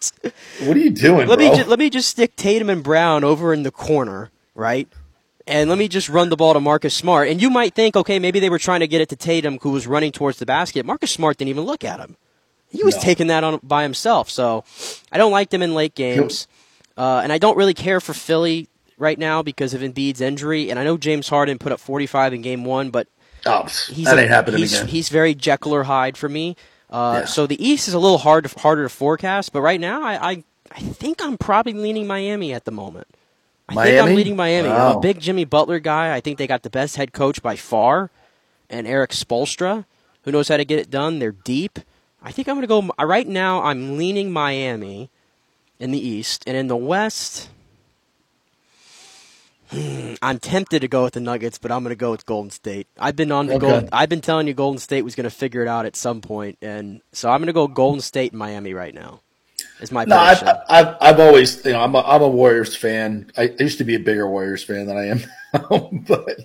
What 0.60 0.76
are 0.76 0.80
you 0.80 0.90
doing, 0.90 1.26
let 1.28 1.38
bro? 1.38 1.50
me 1.50 1.56
ju- 1.56 1.64
let 1.64 1.78
me 1.78 1.90
just 1.90 2.08
stick 2.08 2.36
Tatum 2.36 2.68
and 2.70 2.82
Brown 2.82 3.24
over 3.24 3.52
in 3.54 3.62
the 3.62 3.70
corner, 3.70 4.30
right? 4.54 4.88
And 5.46 5.68
let 5.68 5.78
me 5.78 5.88
just 5.88 6.08
run 6.08 6.28
the 6.28 6.36
ball 6.36 6.52
to 6.54 6.60
Marcus 6.60 6.94
Smart. 6.94 7.28
And 7.28 7.40
you 7.42 7.50
might 7.50 7.74
think, 7.74 7.96
okay, 7.96 8.18
maybe 8.18 8.38
they 8.40 8.50
were 8.50 8.58
trying 8.58 8.80
to 8.80 8.86
get 8.86 9.00
it 9.00 9.08
to 9.08 9.16
Tatum, 9.16 9.58
who 9.62 9.70
was 9.70 9.86
running 9.86 10.12
towards 10.12 10.38
the 10.38 10.46
basket. 10.46 10.86
Marcus 10.86 11.10
Smart 11.10 11.38
didn't 11.38 11.48
even 11.48 11.64
look 11.64 11.82
at 11.84 11.98
him. 11.98 12.16
He 12.68 12.84
was 12.84 12.94
No. 12.96 13.00
taking 13.02 13.26
that 13.28 13.42
on 13.42 13.58
by 13.62 13.82
himself. 13.82 14.30
So 14.30 14.62
I 15.10 15.18
don't 15.18 15.32
like 15.32 15.50
them 15.50 15.60
in 15.62 15.74
late 15.74 15.94
games, 15.96 16.46
uh, 16.96 17.20
and 17.24 17.32
I 17.32 17.38
don't 17.38 17.56
really 17.56 17.74
care 17.74 18.00
for 18.00 18.14
Philly 18.14 18.68
right 18.96 19.18
now 19.18 19.42
because 19.42 19.74
of 19.74 19.80
Embiid's 19.80 20.20
injury. 20.20 20.70
And 20.70 20.78
I 20.78 20.84
know 20.84 20.96
James 20.96 21.28
Harden 21.28 21.58
put 21.58 21.72
up 21.72 21.80
45 21.80 22.34
in 22.34 22.42
Game 22.42 22.64
One, 22.64 22.90
but 22.90 23.08
oh, 23.46 23.64
he's 23.88 24.04
that 24.06 24.18
a- 24.18 24.20
ain't 24.20 24.30
happening 24.30 24.60
he's, 24.60 24.72
again. 24.74 24.88
He's 24.88 25.08
very 25.08 25.34
Jekyll 25.34 25.74
or 25.74 25.84
Hyde 25.84 26.16
for 26.16 26.28
me. 26.28 26.54
Uh, 26.90 27.20
Yeah. 27.20 27.24
So 27.26 27.46
the 27.46 27.62
East 27.64 27.88
is 27.88 27.94
a 27.94 27.98
little 27.98 28.18
hard 28.18 28.44
to, 28.44 28.58
harder 28.58 28.82
to 28.82 28.88
forecast, 28.88 29.52
but 29.52 29.60
right 29.62 29.80
now 29.80 30.02
I, 30.02 30.30
I 30.30 30.44
I 30.72 30.80
think 30.80 31.22
I'm 31.22 31.36
probably 31.36 31.72
leaning 31.72 32.06
Miami 32.06 32.52
at 32.52 32.64
the 32.64 32.70
moment. 32.70 33.08
I 33.68 33.74
think 33.74 33.98
I'm 33.98 34.04
Miami? 34.06 34.16
leaning 34.16 34.36
Miami. 34.36 34.68
I'm 34.68 34.96
a 34.96 35.00
big 35.00 35.20
Jimmy 35.20 35.44
Butler 35.44 35.78
guy. 35.80 36.14
I 36.14 36.20
think 36.20 36.38
they 36.38 36.46
got 36.46 36.62
the 36.62 36.70
best 36.70 36.96
head 36.96 37.12
coach 37.12 37.42
by 37.42 37.56
far, 37.56 38.10
and 38.68 38.86
Erik 38.86 39.10
Spoelstra, 39.10 39.84
who 40.22 40.32
knows 40.32 40.48
how 40.48 40.56
to 40.56 40.64
get 40.64 40.78
it 40.78 40.90
done. 40.90 41.18
They're 41.18 41.32
deep. 41.32 41.78
I 42.22 42.32
think 42.32 42.48
I'm 42.48 42.56
going 42.60 42.68
to 42.82 42.88
go 42.98 43.04
right 43.04 43.26
now. 43.26 43.62
I'm 43.62 43.96
leaning 43.96 44.30
Miami 44.32 45.10
in 45.78 45.90
the 45.92 45.98
East, 45.98 46.44
and 46.46 46.56
in 46.56 46.66
the 46.66 46.76
West. 46.76 47.48
Hmm, 49.70 50.14
I'm 50.22 50.38
tempted 50.38 50.80
to 50.80 50.88
go 50.88 51.04
with 51.04 51.14
the 51.14 51.20
Nuggets, 51.20 51.58
but 51.58 51.70
I'm 51.72 51.82
going 51.82 51.90
to 51.90 51.96
go 51.96 52.10
with 52.10 52.26
Golden 52.26 52.50
State. 52.50 52.86
I've 52.98 53.16
been 53.16 53.32
on 53.32 53.46
the 53.46 53.54
Okay. 53.54 53.58
Golden. 53.58 53.88
I've 53.92 54.08
been 54.08 54.20
telling 54.20 54.46
you 54.46 54.54
Golden 54.54 54.78
State 54.78 55.02
was 55.02 55.14
going 55.14 55.24
to 55.24 55.30
figure 55.30 55.62
it 55.62 55.68
out 55.68 55.86
at 55.86 55.96
some 55.96 56.20
point, 56.20 56.58
and 56.62 57.00
so 57.12 57.30
I'm 57.30 57.40
going 57.40 57.46
to 57.46 57.52
go 57.52 57.68
Golden 57.68 58.00
State 58.00 58.32
and 58.32 58.38
Miami 58.38 58.74
right 58.74 58.94
now. 58.94 59.20
Is 59.80 59.90
my 59.90 60.04
No, 60.04 60.18
I've. 60.18 60.42
I've, 60.68 60.96
I've 61.00 61.20
always, 61.20 61.64
you 61.64 61.72
know, 61.72 61.80
I'm 61.80 61.94
a, 61.94 62.00
I'm 62.00 62.22
a 62.22 62.28
Warriors 62.28 62.76
fan. 62.76 63.30
I, 63.36 63.44
I 63.58 63.62
used 63.62 63.78
to 63.78 63.84
be 63.84 63.94
a 63.94 63.98
bigger 64.00 64.28
Warriors 64.28 64.62
fan 64.62 64.86
than 64.86 64.96
I 64.96 65.06
am 65.06 65.20
now, 65.54 65.90
but 66.06 66.40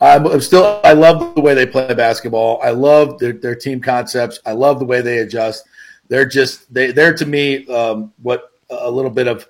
I'm, 0.00 0.26
I'm 0.26 0.40
still, 0.40 0.80
I 0.84 0.92
love 0.92 1.34
the 1.34 1.40
way 1.40 1.54
they 1.54 1.66
play 1.66 1.92
basketball. 1.94 2.60
I 2.62 2.70
love 2.70 3.18
their, 3.18 3.32
their 3.32 3.54
team 3.54 3.80
concepts. 3.80 4.38
I 4.44 4.52
love 4.52 4.78
the 4.78 4.84
way 4.84 5.00
they 5.00 5.18
adjust. 5.18 5.64
They're 6.08 6.26
just, 6.26 6.72
they, 6.72 6.92
they're 6.92 7.14
to 7.14 7.26
me, 7.26 7.66
um, 7.68 8.12
what 8.22 8.50
a 8.70 8.90
little 8.90 9.10
bit 9.10 9.28
of, 9.28 9.48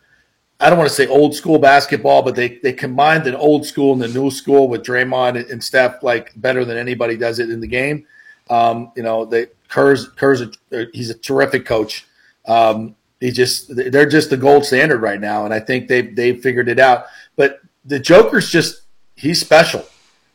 I 0.64 0.70
don't 0.70 0.78
want 0.78 0.88
to 0.88 0.94
say 0.94 1.06
old 1.06 1.34
school 1.34 1.58
basketball, 1.58 2.22
but 2.22 2.34
they, 2.34 2.56
they 2.62 2.72
combined 2.72 3.24
the 3.24 3.36
old 3.36 3.66
school 3.66 3.92
and 3.92 4.00
the 4.00 4.08
new 4.08 4.30
school 4.30 4.66
with 4.66 4.82
Draymond 4.82 5.36
and, 5.36 5.50
and 5.50 5.62
Steph 5.62 6.02
like 6.02 6.32
better 6.36 6.64
than 6.64 6.78
anybody 6.78 7.18
does 7.18 7.38
it 7.38 7.50
in 7.50 7.60
the 7.60 7.66
game. 7.66 8.06
Um, 8.48 8.90
you 8.96 9.02
know, 9.02 9.26
they 9.26 9.48
Kerr's, 9.68 10.08
Kerr's, 10.08 10.40
a, 10.40 10.86
he's 10.94 11.10
a 11.10 11.18
terrific 11.18 11.66
coach. 11.66 12.06
Um, 12.46 12.96
he 13.20 13.30
just 13.30 13.76
they're 13.76 14.08
just 14.08 14.30
the 14.30 14.38
gold 14.38 14.64
standard 14.64 15.02
right 15.02 15.20
now, 15.20 15.44
and 15.44 15.52
I 15.52 15.60
think 15.60 15.88
they 15.88 16.00
they 16.00 16.36
figured 16.36 16.68
it 16.68 16.78
out. 16.78 17.06
But 17.36 17.60
the 17.84 17.98
Joker's 17.98 18.50
just 18.50 18.82
he's 19.16 19.40
special. 19.40 19.84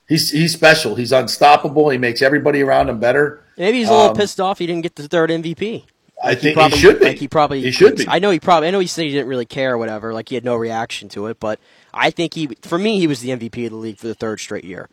He's 0.08 0.32
he's 0.32 0.54
special. 0.54 0.96
He's 0.96 1.12
unstoppable. 1.12 1.90
He 1.90 1.98
makes 1.98 2.22
everybody 2.22 2.62
around 2.62 2.90
him 2.90 3.00
better. 3.00 3.44
Maybe 3.58 3.80
he's 3.80 3.90
a 3.90 3.92
little 3.92 4.10
Um, 4.10 4.16
pissed 4.16 4.40
off 4.40 4.60
he 4.60 4.68
didn't 4.68 4.82
get 4.82 4.96
the 4.96 5.08
third 5.08 5.30
MVP. 5.30 5.86
I 6.22 6.36
think 6.36 6.56
probably, 6.56 6.78
he 6.78 6.82
should 6.82 7.00
be. 7.00 7.06
Like 7.06 7.18
he 7.18 7.28
probably 7.28 7.62
He 7.62 7.72
should 7.72 7.96
be. 7.96 8.06
I 8.08 8.20
know 8.20 8.30
he 8.32 8.40
probably. 8.40 8.68
I 8.68 8.72
know 8.72 8.80
he 8.80 8.88
said 8.88 9.06
he 9.06 9.12
didn't 9.12 9.28
really 9.28 9.46
care 9.46 9.74
or 9.74 9.78
whatever. 9.78 10.14
Like 10.14 10.30
he 10.30 10.36
had 10.36 10.44
no 10.44 10.56
reaction 10.56 11.10
to 11.10 11.28
it. 11.28 11.40
But 11.40 11.60
I 11.94 12.12
think 12.12 12.34
he, 12.34 12.48
for 12.62 12.78
me, 12.78 13.00
he 13.00 13.08
was 13.08 13.22
the 13.22 13.30
MVP 13.30 13.66
of 13.66 13.72
the 13.72 13.78
league 13.78 13.98
for 13.98 14.08
the 14.08 14.16
third 14.16 14.40
straight 14.40 14.66
year. 14.66 14.90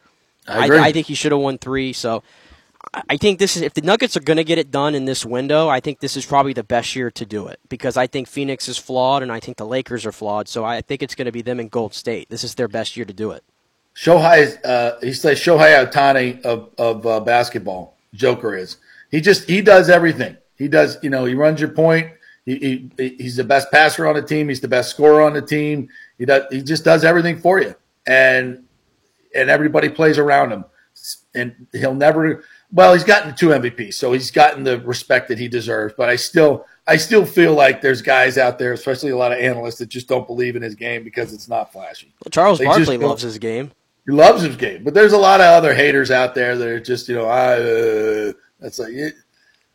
I 0.46 0.66
agree. 0.66 0.78
I, 0.78 0.92
think 0.92 1.08
he 1.08 1.14
should 1.14 1.32
have 1.32 1.40
won 1.40 1.58
three. 1.58 1.92
So 1.92 2.22
I- 2.94 3.02
I 3.10 3.16
think 3.16 3.40
this 3.40 3.56
is 3.56 3.62
if 3.62 3.74
the 3.74 3.80
Nuggets 3.80 4.16
are 4.16 4.20
going 4.20 4.36
to 4.36 4.44
get 4.44 4.58
it 4.58 4.70
done 4.70 4.94
in 4.94 5.04
this 5.04 5.24
window. 5.26 5.68
I 5.68 5.80
think 5.80 5.98
this 5.98 6.16
is 6.16 6.24
probably 6.24 6.52
the 6.52 6.62
best 6.62 6.94
year 6.94 7.10
to 7.10 7.26
do 7.26 7.48
it 7.48 7.58
because 7.68 7.96
I 7.96 8.06
think 8.06 8.28
Phoenix 8.28 8.68
is 8.68 8.78
flawed 8.78 9.22
and 9.24 9.32
I 9.32 9.40
think 9.40 9.56
the 9.56 9.66
Lakers 9.66 10.06
are 10.06 10.12
flawed. 10.12 10.48
So 10.48 10.64
I 10.64 10.80
think 10.82 11.02
it's 11.02 11.16
going 11.16 11.26
to 11.26 11.32
be 11.32 11.42
them 11.42 11.58
in 11.58 11.68
Gold 11.68 11.94
State. 11.94 12.28
This 12.28 12.44
is 12.44 12.54
their 12.54 12.68
best 12.68 12.96
year 12.96 13.04
to 13.04 13.12
do 13.12 13.32
it. 13.32 13.42
Shohei, 13.96 14.56
uh, 14.64 14.98
he's 15.00 15.24
like 15.24 15.36
Shohei 15.38 15.90
Ohtani 15.90 16.42
of 16.42 16.70
of 16.78 17.06
uh, 17.06 17.20
basketball. 17.20 17.96
Joker 18.14 18.54
is. 18.54 18.76
He 19.10 19.20
just 19.20 19.48
he 19.48 19.62
does 19.62 19.88
everything. 19.88 20.36
He 20.56 20.68
does. 20.68 20.98
You 21.02 21.10
know, 21.10 21.24
he 21.24 21.34
runs 21.34 21.60
your 21.60 21.70
point. 21.70 22.12
He, 22.44 22.90
he 22.96 23.16
he's 23.18 23.36
the 23.36 23.44
best 23.44 23.70
passer 23.70 24.06
on 24.06 24.14
the 24.14 24.22
team. 24.22 24.48
He's 24.48 24.60
the 24.60 24.68
best 24.68 24.90
scorer 24.90 25.22
on 25.22 25.32
the 25.32 25.42
team. 25.42 25.88
He 26.18 26.24
does. 26.24 26.44
He 26.50 26.62
just 26.62 26.84
does 26.84 27.04
everything 27.04 27.38
for 27.38 27.60
you, 27.60 27.74
and 28.06 28.64
and 29.34 29.50
everybody 29.50 29.88
plays 29.88 30.18
around 30.18 30.52
him. 30.52 30.64
And 31.34 31.66
he'll 31.72 31.94
never. 31.94 32.44
Well, 32.72 32.94
he's 32.94 33.04
gotten 33.04 33.34
two 33.34 33.48
MVPs, 33.48 33.94
so 33.94 34.12
he's 34.12 34.30
gotten 34.30 34.64
the 34.64 34.80
respect 34.80 35.28
that 35.28 35.38
he 35.38 35.46
deserves. 35.46 35.94
But 35.96 36.08
I 36.08 36.16
still, 36.16 36.66
I 36.86 36.96
still 36.96 37.24
feel 37.24 37.54
like 37.54 37.80
there's 37.80 38.02
guys 38.02 38.38
out 38.38 38.58
there, 38.58 38.72
especially 38.72 39.10
a 39.10 39.16
lot 39.16 39.32
of 39.32 39.38
analysts, 39.38 39.78
that 39.78 39.86
just 39.86 40.08
don't 40.08 40.26
believe 40.26 40.56
in 40.56 40.62
his 40.62 40.74
game 40.74 41.04
because 41.04 41.32
it's 41.32 41.48
not 41.48 41.72
flashy. 41.72 42.12
Well, 42.24 42.30
Charles 42.30 42.58
They 42.58 42.64
Barkley 42.64 42.96
loves 42.96 43.22
his 43.22 43.38
game. 43.38 43.72
He 44.06 44.12
loves 44.12 44.42
his 44.42 44.56
game, 44.56 44.84
but 44.84 44.94
there's 44.94 45.12
a 45.12 45.18
lot 45.18 45.40
of 45.40 45.46
other 45.46 45.74
haters 45.74 46.10
out 46.10 46.34
there 46.34 46.56
that 46.56 46.68
are 46.68 46.80
just, 46.80 47.08
you 47.08 47.16
know, 47.16 47.26
I. 47.26 47.60
Uh, 47.60 48.32
that's 48.60 48.78
like 48.78 48.92
you, 48.92 49.10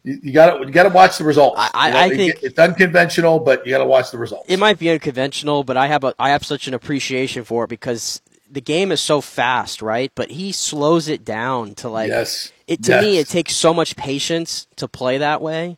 you 0.03 0.31
got 0.33 0.57
to 0.57 0.65
you 0.65 0.71
got 0.71 0.83
to 0.83 0.89
watch 0.89 1.17
the 1.17 1.23
results. 1.23 1.57
I- 1.59 1.69
I- 1.73 1.87
You 1.87 1.93
know, 1.93 1.99
I 1.99 2.05
it- 2.07 2.17
think- 2.17 2.43
it's 2.43 2.59
unconventional, 2.59 3.39
but 3.39 3.65
you 3.65 3.71
got 3.71 3.79
to 3.79 3.85
watch 3.85 4.11
the 4.11 4.17
results. 4.17 4.45
It 4.47 4.57
might 4.59 4.79
be 4.79 4.89
unconventional, 4.89 5.63
but 5.63 5.77
I 5.77 5.87
have 5.87 6.03
a 6.03 6.13
I 6.19 6.29
have 6.31 6.45
such 6.45 6.67
an 6.67 6.73
appreciation 6.73 7.43
for 7.43 7.65
it 7.65 7.69
because 7.69 8.21
the 8.49 8.61
game 8.61 8.91
is 8.91 8.99
so 8.99 9.21
fast, 9.21 9.81
right? 9.81 10.11
But 10.15 10.31
he 10.31 10.51
slows 10.51 11.07
it 11.07 11.23
down 11.23 11.73
to 11.75 11.89
like 11.89 12.09
Yes. 12.09 12.51
it 12.67 12.83
to 12.83 13.01
me 13.01 13.17
it 13.17 13.27
takes 13.29 13.55
so 13.55 13.73
much 13.73 13.95
patience 13.95 14.67
to 14.77 14.87
play 14.87 15.17
that 15.19 15.41
way. 15.41 15.77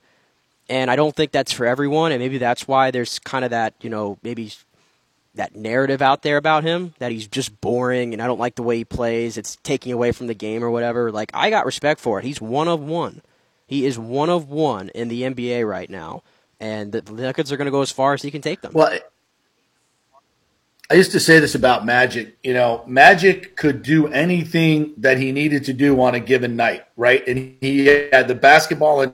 And 0.69 0.89
I 0.89 0.95
don't 0.95 1.13
think 1.15 1.31
that's 1.33 1.51
for 1.51 1.65
everyone, 1.65 2.11
and 2.13 2.21
maybe 2.21 2.37
that's 2.37 2.67
why 2.67 2.89
there's 2.89 3.19
kind 3.19 3.43
of 3.43 3.51
that, 3.51 3.73
you 3.81 3.89
know, 3.89 4.17
maybe 4.23 4.53
that 5.35 5.55
narrative 5.55 6.01
out 6.01 6.21
there 6.21 6.37
about 6.37 6.63
him 6.63 6.93
that 6.99 7.11
he's 7.11 7.27
just 7.27 7.59
boring 7.59 8.13
and 8.13 8.21
I 8.21 8.27
don't 8.27 8.39
like 8.39 8.55
the 8.55 8.63
way 8.63 8.77
he 8.77 8.85
plays. 8.85 9.37
It's 9.37 9.57
taking 9.63 9.91
away 9.91 10.11
from 10.11 10.27
the 10.27 10.33
game 10.33 10.63
or 10.63 10.71
whatever. 10.71 11.11
Like 11.11 11.31
I 11.33 11.49
got 11.49 11.65
respect 11.65 11.99
for 11.99 12.19
it. 12.19 12.23
He's 12.25 12.39
one 12.39 12.67
of 12.67 12.79
one. 12.79 13.21
He 13.65 13.85
is 13.85 13.97
one 13.97 14.29
of 14.29 14.49
one 14.49 14.89
in 14.89 15.07
the 15.07 15.23
NBA 15.23 15.67
right 15.67 15.89
now, 15.89 16.23
and 16.59 16.91
the 16.91 17.01
Nuggets 17.11 17.51
are 17.51 17.57
going 17.57 17.65
to 17.65 17.71
go 17.71 17.81
as 17.81 17.91
far 17.91 18.13
as 18.13 18.21
he 18.21 18.31
can 18.31 18.41
take 18.41 18.61
them. 18.61 18.73
Well, 18.73 18.97
I 20.91 20.95
used 20.95 21.11
to 21.13 21.19
say 21.19 21.39
this 21.39 21.55
about 21.55 21.85
Magic. 21.85 22.37
You 22.43 22.53
know, 22.53 22.83
Magic 22.85 23.55
could 23.55 23.81
do 23.83 24.07
anything 24.07 24.93
that 24.97 25.17
he 25.17 25.31
needed 25.31 25.63
to 25.65 25.73
do 25.73 25.99
on 26.01 26.13
a 26.13 26.19
given 26.19 26.55
night, 26.55 26.85
right? 26.97 27.25
And 27.27 27.55
he 27.61 27.85
had 27.85 28.27
the 28.27 28.35
basketball 28.35 29.05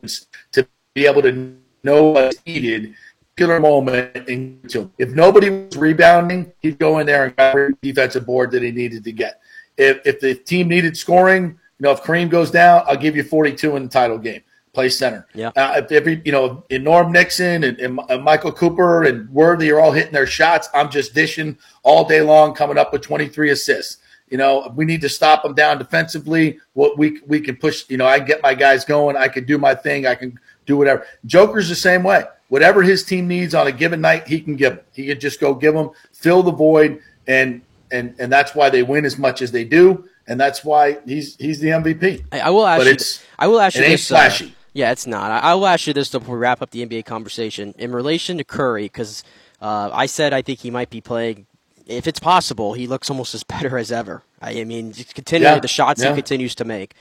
to 0.52 0.68
be 0.94 1.06
able 1.06 1.22
to 1.22 1.56
know 1.84 2.06
what's 2.06 2.46
needed 2.46 2.96
particular 3.40 3.60
moment. 3.60 4.30
And 4.30 4.92
if 4.98 5.12
nobody 5.12 5.50
was 5.50 5.78
rebounding, 5.78 6.52
he'd 6.62 6.78
go 6.78 7.00
in 7.00 7.08
there 7.08 7.26
and 7.26 7.36
grab 7.36 7.56
every 7.56 7.74
defensive 7.82 8.26
board 8.26 8.52
that 8.52 8.64
he 8.64 8.72
needed 8.72 9.04
to 9.06 9.12
get. 9.12 9.40
If 9.78 10.06
if 10.06 10.20
the 10.20 10.36
team 10.36 10.68
needed 10.68 10.98
scoring, 10.98 11.59
you 11.80 11.86
know, 11.86 11.92
if 11.92 12.04
Kareem 12.04 12.30
goes 12.30 12.52
down, 12.52 12.84
I'll 12.88 12.98
give 12.98 13.16
you 13.16 13.24
42 13.24 13.76
in 13.78 13.84
the 13.84 13.90
title 13.90 14.18
game. 14.18 14.42
Play 14.74 14.90
center. 14.90 15.26
Yeah. 15.34 15.52
Uh, 15.56 15.82
if 15.84 15.92
every, 15.92 16.22
you 16.26 16.32
know, 16.32 16.64
in 16.70 16.84
Norm 16.84 17.12
Nixon 17.12 17.64
and, 17.64 17.80
and, 17.80 18.00
and 18.10 18.24
Michael 18.24 18.52
Cooper 18.52 19.04
and 19.04 19.30
Worthy 19.30 19.72
are 19.72 19.80
all 19.80 19.92
hitting 19.92 20.12
their 20.12 20.28
shots, 20.28 20.70
I'm 20.74 20.92
just 20.92 21.16
dishing 21.16 21.58
all 21.84 22.08
day 22.08 22.22
long, 22.22 22.54
coming 22.54 22.78
up 22.78 22.94
with 22.94 23.02
23 23.02 23.52
assists. 23.52 23.98
You 24.30 24.38
know, 24.38 24.72
we 24.76 24.86
need 24.86 25.02
to 25.02 25.10
stop 25.10 25.42
them 25.42 25.56
down 25.56 25.80
defensively. 25.80 26.60
What 26.74 27.00
we 27.00 27.20
we 27.26 27.42
can 27.42 27.56
push. 27.56 27.90
You 27.90 27.98
know, 27.98 28.06
I 28.06 28.20
get 28.20 28.44
my 28.44 28.54
guys 28.54 28.86
going. 28.86 29.18
I 29.18 29.28
can 29.28 29.46
do 29.46 29.58
my 29.58 29.74
thing. 29.74 30.06
I 30.06 30.14
can 30.14 30.40
do 30.68 30.78
whatever. 30.78 31.08
Joker's 31.26 31.68
the 31.68 31.74
same 31.74 32.04
way. 32.04 32.26
Whatever 32.50 32.84
his 32.84 33.04
team 33.04 33.28
needs 33.28 33.56
on 33.56 33.66
a 33.66 33.72
given 33.72 34.02
night, 34.02 34.28
he 34.28 34.40
can 34.40 34.56
give 34.56 34.76
them. 34.76 34.86
He 34.94 35.08
can 35.08 35.20
just 35.20 35.40
go 35.40 35.56
give 35.56 35.74
them, 35.74 35.90
fill 36.14 36.44
the 36.44 36.52
void, 36.52 37.02
and 37.26 37.64
and 37.92 38.14
and 38.20 38.32
that's 38.32 38.54
why 38.54 38.70
they 38.70 38.84
win 38.84 39.04
as 39.04 39.18
much 39.18 39.42
as 39.42 39.52
they 39.52 39.64
do, 39.64 40.08
and 40.30 40.40
that's 40.40 40.64
why 40.64 41.00
he's 41.06 41.36
he's 41.36 41.60
the 41.60 41.68
MVP. 41.70 42.24
I, 42.32 42.40
I 42.40 42.50
will 42.52 42.66
ask 42.66 42.80
But 42.80 42.86
you. 42.88 42.92
it's- 42.94 43.22
I 43.38 43.48
will 43.48 43.60
ask 43.60 43.76
you 43.76 43.82
it 43.82 43.86
ain't 43.86 43.94
this. 43.94 44.12
uh, 44.12 44.16
flashy. 44.16 44.54
yeah, 44.74 44.92
it's 44.92 45.06
not. 45.08 45.30
I, 45.32 45.40
I 45.52 45.54
will 45.56 45.68
ask 45.68 45.86
you 45.88 45.94
this 45.94 46.10
before 46.10 46.36
we 46.36 46.40
wrap 46.42 46.62
up 46.62 46.70
the 46.72 46.86
NBA 46.86 47.06
conversation 47.06 47.74
in 47.78 47.92
relation 47.92 48.38
to 48.38 48.44
Curry, 48.46 48.84
because 48.84 49.24
uh, 49.62 49.90
I 49.92 50.06
said 50.06 50.32
I 50.34 50.42
think 50.42 50.60
he 50.60 50.72
might 50.72 50.90
be 50.90 51.02
playing. 51.02 51.46
If 51.86 52.06
it's 52.08 52.20
possible, 52.20 52.74
he 52.74 52.86
looks 52.88 53.10
almost 53.10 53.34
as 53.36 53.44
better 53.56 53.78
as 53.78 53.92
ever. 53.92 54.24
I, 54.42 54.62
I 54.62 54.64
mean, 54.64 54.94
just 54.94 55.16
continually 55.16 55.56
Yeah, 55.56 55.60
the 55.60 55.68
shots 55.68 56.02
yeah. 56.02 56.10
he 56.10 56.16
continues 56.16 56.56
to 56.56 56.66
make. 56.66 56.94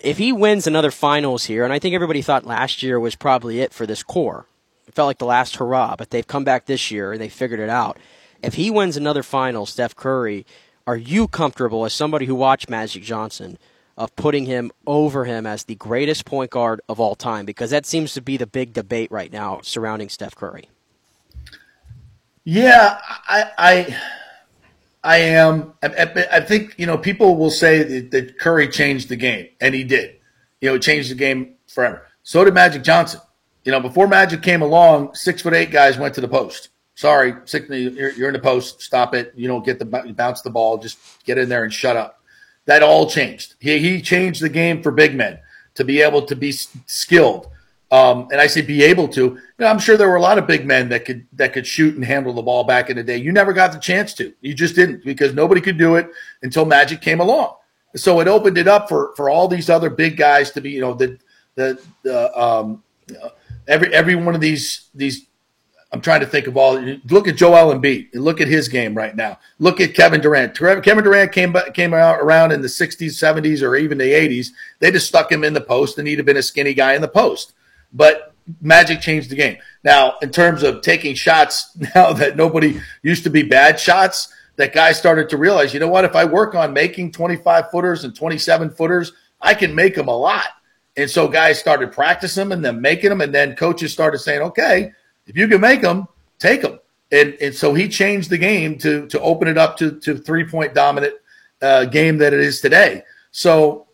If 0.00 0.18
he 0.18 0.32
wins 0.32 0.66
another 0.66 0.90
finals 0.90 1.44
here, 1.44 1.64
and 1.64 1.72
I 1.72 1.78
think 1.78 1.94
everybody 1.94 2.22
thought 2.22 2.44
last 2.46 2.82
year 2.82 2.98
was 2.98 3.14
probably 3.14 3.60
it 3.60 3.72
for 3.72 3.86
this 3.86 4.02
core. 4.02 4.46
It 4.88 4.94
felt 4.94 5.06
like 5.06 5.18
the 5.18 5.26
last 5.26 5.56
hurrah, 5.56 5.94
but 5.96 6.10
they've 6.10 6.26
come 6.26 6.42
back 6.44 6.66
this 6.66 6.90
year 6.90 7.12
and 7.12 7.20
they 7.20 7.28
figured 7.28 7.60
it 7.60 7.68
out. 7.70 7.98
If 8.42 8.54
he 8.54 8.68
wins 8.70 8.96
another 8.96 9.22
final, 9.22 9.64
Steph 9.64 9.94
Curry, 9.94 10.44
are 10.86 10.96
you 10.96 11.28
comfortable 11.28 11.84
as 11.84 11.92
somebody 11.92 12.26
who 12.26 12.34
watched 12.34 12.68
Magic 12.68 13.02
Johnson 13.02 13.58
of 13.96 14.14
putting 14.16 14.46
him 14.46 14.72
over 14.86 15.24
him 15.24 15.46
as 15.46 15.64
the 15.64 15.74
greatest 15.74 16.24
point 16.24 16.50
guard 16.50 16.80
of 16.88 16.98
all 16.98 17.14
time? 17.14 17.44
Because 17.44 17.70
that 17.70 17.86
seems 17.86 18.14
to 18.14 18.20
be 18.22 18.36
the 18.36 18.46
big 18.46 18.72
debate 18.72 19.10
right 19.12 19.32
now 19.32 19.60
surrounding 19.62 20.08
Steph 20.08 20.34
Curry. 20.34 20.68
Yeah, 22.44 22.98
I, 23.28 23.44
I, 23.56 23.96
I 25.04 25.16
am. 25.18 25.74
I, 25.82 26.26
I- 26.32 26.40
think 26.40 26.74
you 26.76 26.86
know 26.86 26.98
people 26.98 27.36
will 27.36 27.50
say 27.50 27.82
that, 27.82 28.10
that 28.10 28.38
Curry 28.38 28.68
changed 28.68 29.08
the 29.08 29.16
game, 29.16 29.48
and 29.60 29.74
he 29.74 29.84
did. 29.84 30.16
You 30.60 30.70
know, 30.70 30.78
changed 30.78 31.10
the 31.10 31.14
game 31.14 31.54
forever. 31.68 32.06
So 32.24 32.44
did 32.44 32.54
Magic 32.54 32.82
Johnson. 32.82 33.20
You 33.64 33.70
know, 33.70 33.80
before 33.80 34.08
Magic 34.08 34.42
came 34.42 34.60
along, 34.62 35.14
six 35.14 35.42
foot 35.42 35.54
eight 35.54 35.70
guys 35.70 35.98
went 35.98 36.14
to 36.16 36.20
the 36.20 36.28
post. 36.28 36.70
Sorry, 37.02 37.34
six, 37.46 37.68
you're, 37.68 38.28
in 38.28 38.32
the 38.32 38.38
post. 38.38 38.80
Stop 38.80 39.12
it. 39.12 39.32
You 39.34 39.48
don't 39.48 39.64
get 39.64 39.80
the 39.80 39.84
bounce 39.84 40.40
the 40.40 40.50
ball. 40.50 40.78
Just 40.78 41.24
get 41.24 41.36
in 41.36 41.48
there 41.48 41.64
and 41.64 41.72
shut 41.72 41.96
up. 41.96 42.22
That 42.66 42.84
all 42.84 43.10
changed. 43.10 43.56
He, 43.58 43.76
he 43.80 44.00
changed 44.00 44.40
the 44.40 44.48
game 44.48 44.84
for 44.84 44.92
big 44.92 45.16
men 45.16 45.40
to 45.74 45.82
be 45.82 46.00
able 46.00 46.22
to 46.22 46.36
be 46.36 46.52
skilled. 46.52 47.48
Um, 47.90 48.28
and 48.30 48.40
I 48.40 48.46
say 48.46 48.62
be 48.62 48.84
able 48.84 49.08
to. 49.08 49.20
You 49.20 49.40
know, 49.58 49.66
I'm 49.66 49.80
sure 49.80 49.96
there 49.96 50.08
were 50.08 50.14
a 50.14 50.22
lot 50.22 50.38
of 50.38 50.46
big 50.46 50.64
men 50.64 50.90
that 50.90 51.04
could 51.04 51.26
that 51.32 51.52
could 51.52 51.66
shoot 51.66 51.96
and 51.96 52.04
handle 52.04 52.34
the 52.34 52.42
ball 52.42 52.62
back 52.62 52.88
in 52.88 52.96
the 52.96 53.02
day. 53.02 53.16
You 53.16 53.32
never 53.32 53.52
got 53.52 53.72
the 53.72 53.80
chance 53.80 54.14
to. 54.14 54.32
You 54.40 54.54
just 54.54 54.76
didn't 54.76 55.04
because 55.04 55.34
nobody 55.34 55.60
could 55.60 55.78
do 55.78 55.96
it 55.96 56.08
until 56.44 56.64
Magic 56.64 57.00
came 57.00 57.18
along. 57.18 57.56
So 57.96 58.20
it 58.20 58.28
opened 58.28 58.58
it 58.58 58.68
up 58.68 58.88
for 58.88 59.12
for 59.16 59.28
all 59.28 59.48
these 59.48 59.68
other 59.68 59.90
big 59.90 60.16
guys 60.16 60.52
to 60.52 60.60
be. 60.60 60.70
You 60.70 60.82
know 60.82 60.94
the 60.94 61.18
the 61.56 61.82
the 62.04 62.40
um, 62.40 62.84
every 63.66 63.92
every 63.92 64.14
one 64.14 64.36
of 64.36 64.40
these 64.40 64.88
these 64.94 65.26
I'm 65.92 66.00
trying 66.00 66.20
to 66.20 66.26
think 66.26 66.46
of 66.46 66.56
all. 66.56 66.80
Look 67.10 67.28
at 67.28 67.36
Joel 67.36 67.74
Embiid. 67.74 68.08
Look 68.14 68.40
at 68.40 68.48
his 68.48 68.68
game 68.68 68.94
right 68.94 69.14
now. 69.14 69.38
Look 69.58 69.78
at 69.78 69.94
Kevin 69.94 70.22
Durant. 70.22 70.56
Kevin 70.56 71.04
Durant 71.04 71.32
came 71.32 71.54
came 71.74 71.92
out 71.92 72.20
around 72.20 72.52
in 72.52 72.62
the 72.62 72.68
60s, 72.68 73.10
70s, 73.10 73.62
or 73.62 73.76
even 73.76 73.98
the 73.98 74.04
80s. 74.04 74.48
They 74.78 74.90
just 74.90 75.06
stuck 75.06 75.30
him 75.30 75.44
in 75.44 75.52
the 75.52 75.60
post, 75.60 75.98
and 75.98 76.08
he'd 76.08 76.18
have 76.18 76.24
been 76.24 76.38
a 76.38 76.42
skinny 76.42 76.72
guy 76.72 76.94
in 76.94 77.02
the 77.02 77.08
post. 77.08 77.52
But 77.92 78.34
Magic 78.62 79.02
changed 79.02 79.28
the 79.28 79.36
game. 79.36 79.58
Now, 79.84 80.14
in 80.22 80.30
terms 80.30 80.62
of 80.62 80.80
taking 80.80 81.14
shots, 81.14 81.76
now 81.94 82.14
that 82.14 82.36
nobody 82.36 82.80
used 83.02 83.24
to 83.24 83.30
be 83.30 83.42
bad 83.42 83.78
shots, 83.78 84.32
that 84.56 84.72
guys 84.72 84.98
started 84.98 85.28
to 85.28 85.36
realize, 85.36 85.74
you 85.74 85.80
know 85.80 85.88
what? 85.88 86.06
If 86.06 86.16
I 86.16 86.24
work 86.24 86.54
on 86.54 86.72
making 86.72 87.12
25 87.12 87.70
footers 87.70 88.04
and 88.04 88.16
27 88.16 88.70
footers, 88.70 89.12
I 89.42 89.52
can 89.52 89.74
make 89.74 89.94
them 89.94 90.08
a 90.08 90.16
lot. 90.16 90.46
And 90.96 91.10
so 91.10 91.28
guys 91.28 91.58
started 91.58 91.92
practicing 91.92 92.48
them 92.48 92.52
and 92.52 92.64
then 92.64 92.80
making 92.80 93.10
them, 93.10 93.20
and 93.20 93.34
then 93.34 93.56
coaches 93.56 93.92
started 93.92 94.18
saying, 94.18 94.40
okay 94.40 94.92
if 95.26 95.36
you 95.36 95.48
can 95.48 95.60
make 95.60 95.82
them, 95.82 96.06
take 96.38 96.62
them. 96.62 96.78
And, 97.10 97.36
and 97.40 97.54
so 97.54 97.74
he 97.74 97.88
changed 97.88 98.30
the 98.30 98.38
game 98.38 98.78
to 98.78 99.06
to 99.08 99.20
open 99.20 99.48
it 99.48 99.58
up 99.58 99.76
to 99.78 99.98
to 100.00 100.16
three 100.16 100.44
point 100.44 100.74
dominant 100.74 101.14
uh, 101.60 101.84
game 101.84 102.18
that 102.18 102.32
it 102.32 102.40
is 102.40 102.60
today. 102.60 103.02
So, 103.30 103.86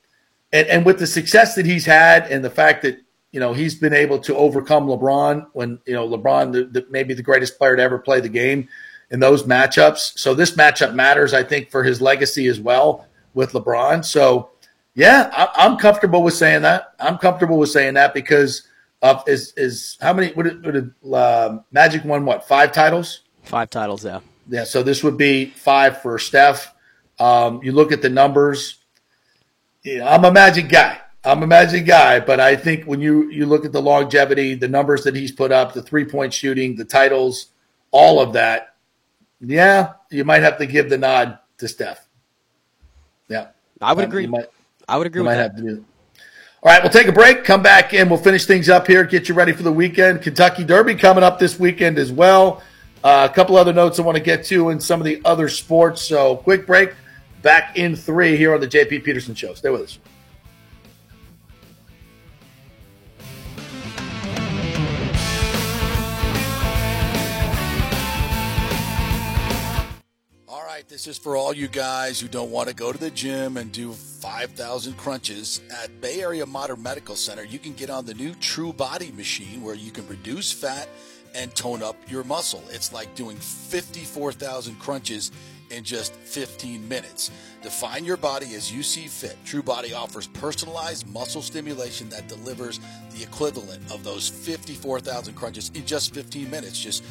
and 0.53 0.67
and 0.69 0.87
with 0.87 0.99
the 0.99 1.07
success 1.07 1.55
that 1.57 1.67
he's 1.67 1.85
had 1.85 2.27
and 2.29 2.45
the 2.45 2.51
fact 2.51 2.83
that 2.83 2.99
you 3.33 3.41
know 3.41 3.53
he's 3.53 3.75
been 3.75 3.93
able 3.93 4.21
to 4.21 4.37
overcome 4.37 4.87
LeBron 4.87 5.49
when 5.53 5.81
you 5.85 5.95
know 5.95 6.09
LeBron 6.09 6.53
the, 6.53 6.65
the, 6.65 6.87
maybe 6.91 7.13
the 7.13 7.23
greatest 7.23 7.59
player 7.59 7.77
to 7.77 7.83
ever 7.83 7.99
play 7.99 8.21
the 8.21 8.29
game 8.29 8.69
in 9.11 9.19
those 9.19 9.43
matchups. 9.43 10.19
So 10.19 10.35
this 10.35 10.53
matchup 10.53 10.95
matters, 10.95 11.35
I 11.35 11.43
think, 11.43 11.71
for 11.71 11.83
his 11.83 12.01
legacy 12.01 12.47
as 12.47 12.61
well 12.61 13.07
with 13.35 13.53
LeBron. 13.53 14.05
So 14.05 14.51
yeah, 14.95 15.31
I, 15.33 15.67
I'm 15.67 15.77
comfortable 15.77 16.23
with 16.23 16.35
saying 16.35 16.63
that. 16.63 16.95
I'm 17.01 17.19
comfortable 17.19 17.59
with 17.59 17.71
saying 17.71 17.95
that 17.95 18.15
because 18.15 18.68
uh, 19.03 19.23
is 19.27 19.53
is 19.57 19.97
how 20.01 20.13
many? 20.13 20.33
Would 20.33 20.65
would 20.65 20.95
uh, 21.13 21.59
Magic 21.71 22.05
won 22.05 22.25
what 22.25 22.47
five 22.47 22.73
titles? 22.73 23.23
Five 23.43 23.71
titles, 23.71 24.05
yeah. 24.05 24.21
Yeah, 24.49 24.65
so 24.65 24.83
this 24.83 25.05
would 25.05 25.17
be 25.17 25.47
five 25.47 26.03
for 26.03 26.19
Steph. 26.19 26.75
Um, 27.19 27.61
you 27.63 27.73
look 27.73 27.93
at 27.93 28.03
the 28.03 28.09
numbers. 28.09 28.79
Yeah, 29.85 30.13
I'm 30.13 30.25
a 30.25 30.33
Magic 30.33 30.69
guy. 30.69 31.01
I'm 31.25 31.43
a 31.43 31.47
Magic 31.47 31.87
guy, 31.87 32.21
but 32.21 32.41
I 32.41 32.57
think 32.57 32.85
when 32.85 33.01
you 33.01 33.31
you 33.31 33.47
look 33.47 33.65
at 33.65 33.73
the 33.73 33.83
longevity, 33.83 34.55
the 34.55 34.69
numbers 34.69 35.05
that 35.05 35.15
he's 35.15 35.33
put 35.33 35.53
up, 35.53 35.75
the 35.75 35.83
three 35.83 36.05
point 36.05 36.33
shooting, 36.33 36.77
the 36.77 36.85
titles, 36.85 37.47
all 37.91 38.21
of 38.21 38.33
that, 38.33 38.75
yeah, 39.41 39.93
you 40.11 40.25
might 40.25 40.43
have 40.43 40.59
to 40.59 40.67
give 40.67 40.91
the 40.91 40.99
nod 40.99 41.39
to 41.59 41.69
Steph. 41.69 42.07
Yeah, 43.29 43.49
I 43.81 43.93
would 43.93 44.05
um, 44.05 44.11
agree. 44.11 44.27
Might, 44.27 44.47
I 44.89 44.97
would 44.97 45.07
agree. 45.07 45.21
You 45.21 45.25
might 45.25 45.37
that. 45.37 45.53
have 45.53 45.57
to 45.57 45.63
do. 45.63 45.85
All 46.61 46.73
right, 46.73 46.83
we'll 46.83 46.91
take 46.91 47.07
a 47.07 47.13
break, 47.13 47.45
come 47.45 47.63
back, 47.63 47.95
and 47.95 48.11
we'll 48.11 48.19
finish 48.19 48.45
things 48.45 48.69
up 48.69 48.89
here, 48.89 49.05
get 49.05 49.29
you 49.29 49.35
ready 49.37 49.53
for 49.53 49.63
the 49.63 49.71
weekend. 49.71 50.23
Kentucky 50.23 50.65
Derby 50.65 50.97
coming 50.97 51.23
up 51.23 51.39
this 51.39 51.57
weekend 51.57 51.99
as 51.99 52.11
well. 52.11 52.65
Uh, 53.05 53.29
a 53.31 53.33
couple 53.33 53.57
other 53.57 53.73
notes 53.73 54.01
I 54.01 54.03
want 54.03 54.19
to 54.19 54.23
get 54.23 54.45
to 54.47 54.71
in 54.71 54.81
some 54.81 55.01
of 55.01 55.05
the 55.05 55.23
other 55.25 55.49
sports. 55.49 56.03
So, 56.03 56.35
quick 56.39 56.67
break. 56.67 56.95
Back 57.43 57.79
in 57.79 57.95
three 57.95 58.37
here 58.37 58.55
on 58.55 58.61
the 58.61 58.67
JP 58.67 59.05
Peterson 59.05 59.37
Show. 59.37 59.55
Stay 59.55 59.71
with 59.71 59.83
us. 59.83 59.99
This 70.89 71.07
is 71.07 71.19
for 71.19 71.37
all 71.37 71.53
you 71.53 71.69
guys 71.69 72.19
who 72.19 72.29
don't 72.29 72.51
want 72.51 72.71
to 72.71 72.75
go 72.75 72.93
to 72.93 72.99
the 72.99 73.11
gym 73.11 73.59
and 73.59 73.71
do 73.71 73.93
5,000 73.93 74.97
crunches. 74.97 75.61
At 75.83 76.01
Bay 76.01 76.23
Area 76.23 76.47
Modern 76.47 76.83
Medical 76.83 77.15
Center, 77.15 77.45
you 77.45 77.59
can 77.59 77.75
get 77.75 77.91
on 77.91 78.07
the 78.07 78.15
new 78.15 78.35
True 78.37 78.73
Body 78.73 79.13
machine 79.13 79.63
where 79.63 79.75
you 79.75 79.91
can 79.91 80.09
reduce 80.09 80.51
fat 80.51 80.89
and 81.35 81.55
tone 81.55 81.83
up 81.83 81.97
your 82.09 82.25
muscle. 82.25 82.65
It's 82.71 82.91
like 82.91 83.15
doing 83.15 83.37
54,000 83.37 84.77
crunches 84.77 85.31
in 85.69 85.85
just 85.85 86.15
15 86.15 86.89
minutes. 86.89 87.31
Define 87.61 88.07
your 88.07 88.17
body 88.17 88.55
as 88.55 88.73
you 88.73 88.83
see 88.83 89.09
fit. 89.09 89.37
True 89.45 89.63
Body 89.63 89.93
offers 89.93 90.29
personalized 90.29 91.07
muscle 91.13 91.43
stimulation 91.43 92.09
that 92.09 92.29
delivers 92.29 92.81
the 93.15 93.23
equivalent 93.23 93.83
of 93.93 94.05
those 94.05 94.27
54,000 94.27 95.35
crunches 95.35 95.71
in 95.75 95.85
just 95.85 96.15
15 96.15 96.51
minutes. 96.51 96.81
Just 96.81 97.05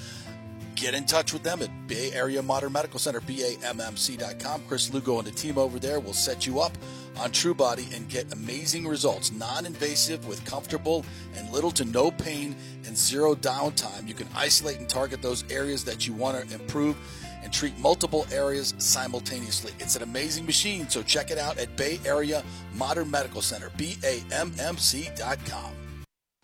get 0.77 0.93
in 0.93 1.05
touch 1.05 1.33
with 1.33 1.43
them 1.43 1.61
at 1.61 1.87
Bay 1.87 2.11
Area 2.13 2.41
Modern 2.41 2.71
Medical 2.71 2.99
Center, 2.99 3.19
BAMMC.com. 3.21 4.61
Chris 4.67 4.93
Lugo 4.93 5.17
and 5.17 5.27
the 5.27 5.31
team 5.31 5.57
over 5.57 5.79
there 5.79 5.99
will 5.99 6.13
set 6.13 6.45
you 6.45 6.59
up 6.59 6.71
on 7.19 7.31
TrueBody 7.31 7.95
and 7.95 8.07
get 8.07 8.31
amazing 8.31 8.87
results. 8.87 9.31
Non 9.31 9.65
invasive 9.65 10.27
with 10.27 10.43
comfortable 10.45 11.03
and 11.35 11.49
little 11.49 11.71
to 11.71 11.83
no 11.83 12.11
pain 12.11 12.55
and 12.85 12.95
zero 12.95 13.33
downtime. 13.33 14.07
You 14.07 14.13
can 14.13 14.27
isolate 14.35 14.77
and 14.77 14.87
target 14.87 15.21
those 15.21 15.43
areas 15.51 15.83
that 15.85 16.07
you 16.07 16.13
want 16.13 16.47
to 16.47 16.53
improve 16.53 16.95
and 17.43 17.51
treat 17.51 17.77
multiple 17.79 18.27
areas 18.31 18.75
simultaneously. 18.77 19.73
It's 19.79 19.95
an 19.95 20.03
amazing 20.03 20.45
machine, 20.45 20.87
so 20.89 21.01
check 21.01 21.31
it 21.31 21.39
out 21.39 21.57
at 21.57 21.75
Bay 21.75 21.99
Area 22.05 22.43
Modern 22.75 23.09
Medical 23.09 23.41
Center, 23.41 23.71
BAMMC.com. 23.77 25.76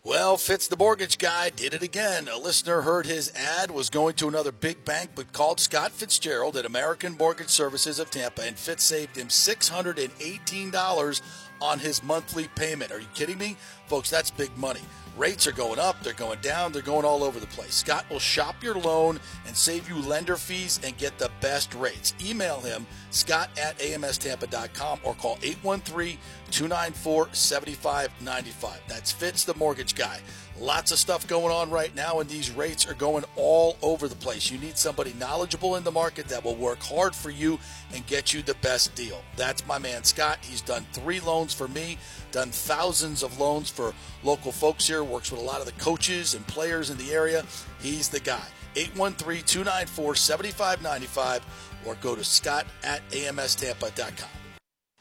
Well, 0.06 0.36
Fitz 0.36 0.68
the 0.68 0.76
mortgage 0.76 1.16
guy 1.16 1.48
did 1.48 1.72
it 1.72 1.82
again. 1.82 2.28
A 2.28 2.36
listener 2.36 2.82
heard 2.82 3.06
his 3.06 3.32
ad, 3.34 3.70
was 3.70 3.88
going 3.88 4.16
to 4.16 4.28
another 4.28 4.52
big 4.52 4.84
bank, 4.84 5.12
but 5.14 5.32
called 5.32 5.58
Scott 5.58 5.92
Fitzgerald 5.92 6.58
at 6.58 6.66
American 6.66 7.16
Mortgage 7.16 7.48
Services 7.48 7.98
of 7.98 8.10
Tampa, 8.10 8.42
and 8.42 8.58
Fitz 8.58 8.84
saved 8.84 9.16
him 9.16 9.28
$618 9.28 11.22
on 11.62 11.78
his 11.78 12.02
monthly 12.02 12.48
payment. 12.48 12.92
Are 12.92 13.00
you 13.00 13.06
kidding 13.14 13.38
me? 13.38 13.56
Folks, 13.86 14.10
that's 14.10 14.30
big 14.30 14.54
money. 14.58 14.82
Rates 15.16 15.46
are 15.46 15.52
going 15.52 15.78
up, 15.78 16.02
they're 16.02 16.12
going 16.12 16.40
down, 16.40 16.72
they're 16.72 16.82
going 16.82 17.04
all 17.04 17.22
over 17.22 17.38
the 17.38 17.46
place. 17.46 17.74
Scott 17.74 18.04
will 18.10 18.18
shop 18.18 18.62
your 18.64 18.74
loan 18.74 19.20
and 19.46 19.56
save 19.56 19.88
you 19.88 19.96
lender 19.96 20.36
fees 20.36 20.80
and 20.82 20.96
get 20.96 21.18
the 21.18 21.30
best 21.40 21.72
rates. 21.74 22.14
Email 22.24 22.60
him, 22.60 22.84
scott 23.10 23.48
at 23.56 23.78
amstampa.com 23.78 24.98
or 25.04 25.14
call 25.14 25.38
813 25.42 26.18
294 26.50 27.28
7595. 27.32 28.80
That's 28.88 29.12
Fitz 29.12 29.44
the 29.44 29.54
Mortgage 29.54 29.94
Guy. 29.94 30.18
Lots 30.60 30.92
of 30.92 30.98
stuff 30.98 31.26
going 31.26 31.52
on 31.52 31.70
right 31.70 31.94
now, 31.96 32.20
and 32.20 32.30
these 32.30 32.52
rates 32.52 32.86
are 32.88 32.94
going 32.94 33.24
all 33.34 33.76
over 33.82 34.06
the 34.06 34.14
place. 34.14 34.52
You 34.52 34.58
need 34.58 34.78
somebody 34.78 35.12
knowledgeable 35.14 35.74
in 35.74 35.82
the 35.82 35.90
market 35.90 36.28
that 36.28 36.44
will 36.44 36.54
work 36.54 36.80
hard 36.80 37.14
for 37.14 37.30
you 37.30 37.58
and 37.92 38.06
get 38.06 38.32
you 38.32 38.40
the 38.40 38.54
best 38.54 38.94
deal. 38.94 39.20
That's 39.36 39.66
my 39.66 39.78
man 39.78 40.04
Scott. 40.04 40.38
He's 40.42 40.60
done 40.60 40.86
three 40.92 41.18
loans 41.18 41.52
for 41.52 41.66
me, 41.66 41.98
done 42.30 42.50
thousands 42.50 43.24
of 43.24 43.40
loans 43.40 43.68
for 43.68 43.92
local 44.22 44.52
folks 44.52 44.86
here, 44.86 45.02
works 45.02 45.32
with 45.32 45.40
a 45.40 45.44
lot 45.44 45.60
of 45.60 45.66
the 45.66 45.72
coaches 45.72 46.34
and 46.34 46.46
players 46.46 46.88
in 46.88 46.98
the 46.98 47.12
area. 47.12 47.44
He's 47.80 48.08
the 48.08 48.20
guy. 48.20 48.46
813 48.76 49.44
294 49.44 50.14
7595 50.14 51.80
or 51.84 51.96
go 51.96 52.14
to 52.14 52.24
scott 52.24 52.66
at 52.82 53.08
amstampa.com. 53.10 54.43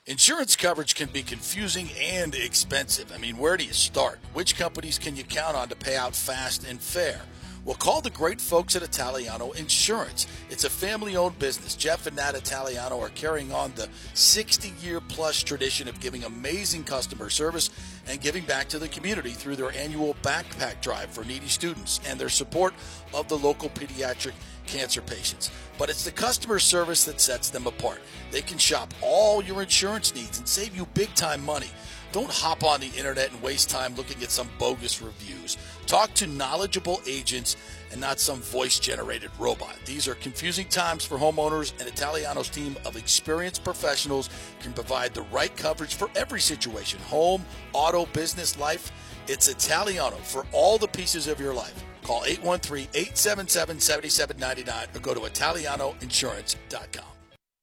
Insurance 0.05 0.57
coverage 0.57 0.95
can 0.95 1.07
be 1.07 1.23
confusing 1.23 1.87
and 1.97 2.35
expensive. 2.35 3.09
I 3.15 3.17
mean, 3.17 3.37
where 3.37 3.55
do 3.55 3.63
you 3.63 3.71
start? 3.71 4.19
Which 4.33 4.57
companies 4.57 4.99
can 4.99 5.15
you 5.15 5.23
count 5.23 5.55
on 5.55 5.69
to 5.69 5.77
pay 5.77 5.95
out 5.95 6.13
fast 6.13 6.67
and 6.67 6.77
fair? 6.81 7.21
Well, 7.63 7.77
call 7.77 8.01
the 8.01 8.09
great 8.09 8.41
folks 8.41 8.75
at 8.75 8.83
Italiano 8.83 9.51
Insurance. 9.51 10.27
It's 10.49 10.65
a 10.65 10.69
family 10.69 11.15
owned 11.15 11.39
business. 11.39 11.77
Jeff 11.77 12.05
and 12.05 12.17
Nat 12.17 12.35
Italiano 12.35 12.99
are 12.99 13.07
carrying 13.15 13.53
on 13.53 13.71
the 13.77 13.87
60 14.13 14.73
year 14.85 14.99
plus 14.99 15.41
tradition 15.41 15.87
of 15.87 16.01
giving 16.01 16.25
amazing 16.25 16.83
customer 16.83 17.29
service 17.29 17.69
and 18.05 18.19
giving 18.19 18.43
back 18.43 18.67
to 18.67 18.79
the 18.79 18.89
community 18.89 19.31
through 19.31 19.55
their 19.55 19.71
annual 19.71 20.17
backpack 20.21 20.81
drive 20.81 21.11
for 21.11 21.23
needy 21.23 21.47
students 21.47 22.01
and 22.05 22.19
their 22.19 22.27
support 22.27 22.73
of 23.13 23.29
the 23.29 23.37
local 23.37 23.69
pediatric 23.69 24.33
cancer 24.65 25.01
patients. 25.01 25.51
But 25.77 25.89
it's 25.89 26.03
the 26.03 26.11
customer 26.11 26.59
service 26.59 27.03
that 27.05 27.21
sets 27.21 27.49
them 27.49 27.67
apart. 27.67 27.99
They 28.31 28.41
can 28.41 28.57
shop 28.57 28.93
all 29.01 29.43
your 29.43 29.61
insurance 29.61 30.13
needs 30.13 30.37
and 30.37 30.47
save 30.47 30.75
you 30.75 30.85
big 30.93 31.13
time 31.15 31.43
money. 31.43 31.69
Don't 32.13 32.29
hop 32.29 32.63
on 32.63 32.79
the 32.79 32.91
internet 32.95 33.31
and 33.31 33.41
waste 33.41 33.71
time 33.71 33.95
looking 33.95 34.21
at 34.21 34.29
some 34.29 34.47
bogus 34.59 35.01
reviews. 35.01 35.57
Talk 35.87 36.13
to 36.13 36.27
knowledgeable 36.27 37.01
agents 37.07 37.57
and 37.91 37.99
not 37.99 38.19
some 38.19 38.39
voice 38.39 38.77
generated 38.77 39.31
robot. 39.39 39.75
These 39.85 40.07
are 40.07 40.13
confusing 40.13 40.67
times 40.67 41.03
for 41.03 41.17
homeowners, 41.17 41.73
and 41.79 41.89
Italiano's 41.89 42.49
team 42.49 42.75
of 42.85 42.97
experienced 42.97 43.63
professionals 43.63 44.29
can 44.61 44.73
provide 44.73 45.15
the 45.15 45.23
right 45.23 45.55
coverage 45.57 45.95
for 45.95 46.07
every 46.15 46.39
situation 46.39 46.99
home, 47.01 47.43
auto, 47.73 48.05
business, 48.07 48.59
life. 48.59 48.91
It's 49.27 49.47
Italiano 49.47 50.17
for 50.17 50.45
all 50.51 50.77
the 50.77 50.87
pieces 50.87 51.27
of 51.27 51.39
your 51.39 51.53
life. 51.53 51.83
Call 52.03 52.23
813 52.25 52.87
877 52.93 53.79
7799 53.79 54.87
or 54.95 54.99
go 54.99 55.13
to 55.13 55.19
ItalianoInsurance.com. 55.21 57.05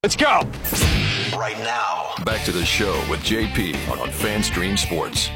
Let's 0.03 0.17
go. 0.17 0.41
Right 1.37 1.59
now. 1.59 2.15
Back 2.25 2.45
to 2.47 2.53
the 2.53 2.65
show 2.65 2.93
with 3.11 3.21
JP 3.21 3.75
on 3.91 4.09
FanStream 4.09 4.79
Sports. 4.79 5.29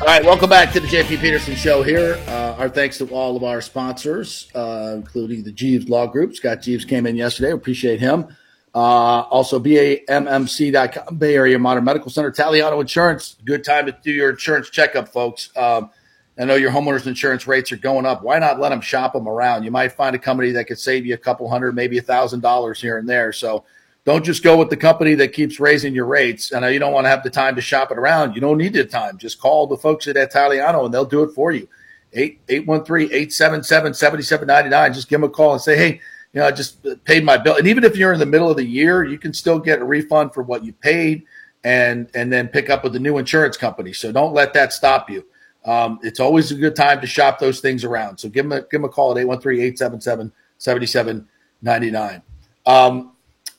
All 0.00 0.06
right, 0.06 0.22
welcome 0.24 0.50
back 0.50 0.72
to 0.72 0.80
the 0.80 0.86
JP 0.86 1.20
Peterson 1.20 1.54
Show 1.54 1.82
here. 1.82 2.22
Uh, 2.28 2.56
our 2.58 2.68
thanks 2.68 2.98
to 2.98 3.08
all 3.08 3.34
of 3.34 3.44
our 3.44 3.62
sponsors, 3.62 4.50
uh, 4.54 4.92
including 4.94 5.42
the 5.42 5.52
Jeeves 5.52 5.88
Law 5.88 6.06
Group. 6.06 6.34
Scott 6.34 6.60
Jeeves 6.60 6.84
came 6.84 7.06
in 7.06 7.16
yesterday. 7.16 7.52
Appreciate 7.52 7.98
him. 7.98 8.26
Uh, 8.74 9.22
also, 9.30 9.58
BAMMC.com, 9.58 11.16
Bay 11.16 11.34
Area 11.34 11.58
Modern 11.58 11.84
Medical 11.84 12.10
Center, 12.10 12.30
Taliano 12.30 12.78
Insurance. 12.78 13.36
Good 13.46 13.64
time 13.64 13.86
to 13.86 13.96
do 14.02 14.12
your 14.12 14.30
insurance 14.30 14.68
checkup, 14.68 15.08
folks. 15.08 15.48
Um, 15.56 15.90
I 16.38 16.44
know 16.44 16.54
your 16.54 16.70
homeowner's 16.70 17.06
insurance 17.06 17.46
rates 17.46 17.72
are 17.72 17.78
going 17.78 18.04
up. 18.04 18.22
Why 18.22 18.38
not 18.38 18.60
let 18.60 18.68
them 18.68 18.82
shop 18.82 19.14
them 19.14 19.26
around? 19.26 19.64
You 19.64 19.70
might 19.70 19.92
find 19.92 20.14
a 20.14 20.18
company 20.18 20.52
that 20.52 20.66
could 20.66 20.78
save 20.78 21.06
you 21.06 21.14
a 21.14 21.18
couple 21.18 21.48
hundred, 21.48 21.74
maybe 21.74 21.96
a 21.96 22.02
thousand 22.02 22.40
dollars 22.40 22.78
here 22.80 22.98
and 22.98 23.08
there. 23.08 23.32
So 23.32 23.64
don't 24.04 24.22
just 24.24 24.42
go 24.42 24.58
with 24.58 24.68
the 24.68 24.76
company 24.76 25.14
that 25.14 25.32
keeps 25.32 25.58
raising 25.58 25.94
your 25.94 26.04
rates. 26.06 26.52
I 26.52 26.60
know 26.60 26.68
you 26.68 26.78
don't 26.78 26.92
want 26.92 27.06
to 27.06 27.08
have 27.08 27.22
the 27.22 27.30
time 27.30 27.54
to 27.56 27.62
shop 27.62 27.90
it 27.90 27.96
around. 27.98 28.34
You 28.34 28.42
don't 28.42 28.58
need 28.58 28.74
the 28.74 28.84
time. 28.84 29.16
Just 29.18 29.40
call 29.40 29.66
the 29.66 29.78
folks 29.78 30.06
at 30.08 30.16
Italiano 30.16 30.84
and 30.84 30.92
they'll 30.92 31.06
do 31.06 31.22
it 31.22 31.34
for 31.34 31.52
you. 31.52 31.68
813-877-7799. 32.14 34.94
Just 34.94 35.08
give 35.08 35.20
them 35.20 35.30
a 35.30 35.32
call 35.32 35.54
and 35.54 35.62
say, 35.62 35.76
hey, 35.76 36.00
you 36.32 36.40
know, 36.40 36.46
I 36.46 36.50
just 36.50 36.84
uh, 36.86 36.96
paid 37.04 37.24
my 37.24 37.38
bill. 37.38 37.56
And 37.56 37.66
even 37.66 37.82
if 37.82 37.96
you're 37.96 38.12
in 38.12 38.20
the 38.20 38.26
middle 38.26 38.50
of 38.50 38.58
the 38.58 38.64
year, 38.64 39.04
you 39.04 39.18
can 39.18 39.32
still 39.32 39.58
get 39.58 39.80
a 39.80 39.84
refund 39.84 40.34
for 40.34 40.42
what 40.42 40.64
you 40.64 40.72
paid 40.72 41.24
and 41.64 42.08
and 42.14 42.32
then 42.32 42.46
pick 42.46 42.70
up 42.70 42.84
with 42.84 42.92
the 42.92 43.00
new 43.00 43.18
insurance 43.18 43.56
company. 43.56 43.92
So 43.92 44.12
don't 44.12 44.32
let 44.34 44.52
that 44.52 44.72
stop 44.72 45.10
you. 45.10 45.26
Um, 45.66 45.98
it's 46.02 46.20
always 46.20 46.52
a 46.52 46.54
good 46.54 46.76
time 46.76 47.00
to 47.00 47.06
shop 47.06 47.38
those 47.38 47.60
things 47.60 47.84
around. 47.84 48.18
So 48.18 48.28
give 48.28 48.48
them 48.48 48.52
a, 48.52 48.60
give 48.60 48.70
them 48.70 48.84
a 48.84 48.88
call 48.88 49.18
at 49.18 49.26
813-877-7799. 49.26 52.22
Um, 52.64 53.12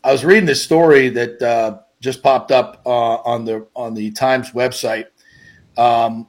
I 0.03 0.11
was 0.11 0.23
reading 0.23 0.45
this 0.45 0.63
story 0.63 1.09
that 1.09 1.41
uh, 1.41 1.79
just 1.99 2.21
popped 2.23 2.51
up 2.51 2.81
uh, 2.85 2.89
on 2.89 3.43
the 3.45 3.67
on 3.75 3.93
the 3.93 4.11
Times 4.11 4.51
website. 4.51 5.05
Um, 5.77 6.27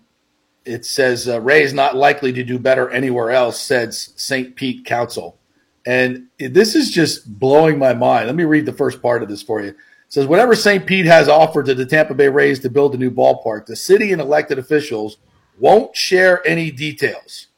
it 0.65 0.85
says 0.85 1.29
uh, 1.29 1.41
Ray 1.41 1.63
is 1.63 1.73
not 1.73 1.95
likely 1.97 2.33
to 2.33 2.43
do 2.43 2.59
better 2.59 2.91
anywhere 2.91 3.31
else, 3.31 3.61
says 3.61 4.13
St. 4.17 4.57
Pete 4.57 4.85
Council. 4.85 5.39
And 5.87 6.27
this 6.39 6.75
is 6.75 6.91
just 6.91 7.39
blowing 7.39 7.79
my 7.79 7.95
mind. 7.95 8.27
Let 8.27 8.35
me 8.35 8.45
read 8.45 8.67
the 8.67 8.75
first 8.75 9.01
part 9.01 9.23
of 9.23 9.31
this 9.31 9.43
for 9.43 9.63
you. 9.63 9.69
It 9.69 9.77
says, 10.09 10.27
whatever 10.27 10.55
St. 10.55 10.85
Pete 10.85 11.07
has 11.07 11.29
offered 11.29 11.65
to 11.67 11.75
the 11.75 11.87
Tampa 11.87 12.15
Bay 12.15 12.29
Rays 12.29 12.59
to 12.61 12.69
build 12.69 12.95
a 12.95 12.99
new 12.99 13.11
ballpark, 13.11 13.65
the 13.65 13.77
city 13.77 14.13
and 14.13 14.21
elected 14.21 14.59
officials 14.59 15.17
won't 15.61 15.97
share 15.97 16.47
any 16.47 16.71
details. 16.71 17.49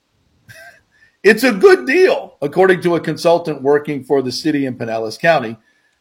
it's 1.23 1.45
a 1.45 1.53
good 1.53 1.87
deal, 1.87 2.37
according 2.43 2.81
to 2.83 2.97
a 2.97 3.01
consultant 3.01 3.63
working 3.63 4.05
for 4.05 4.23
the 4.23 4.33
city 4.33 4.67
in 4.67 4.77
Pinellas 4.77 5.19
County. 5.19 5.57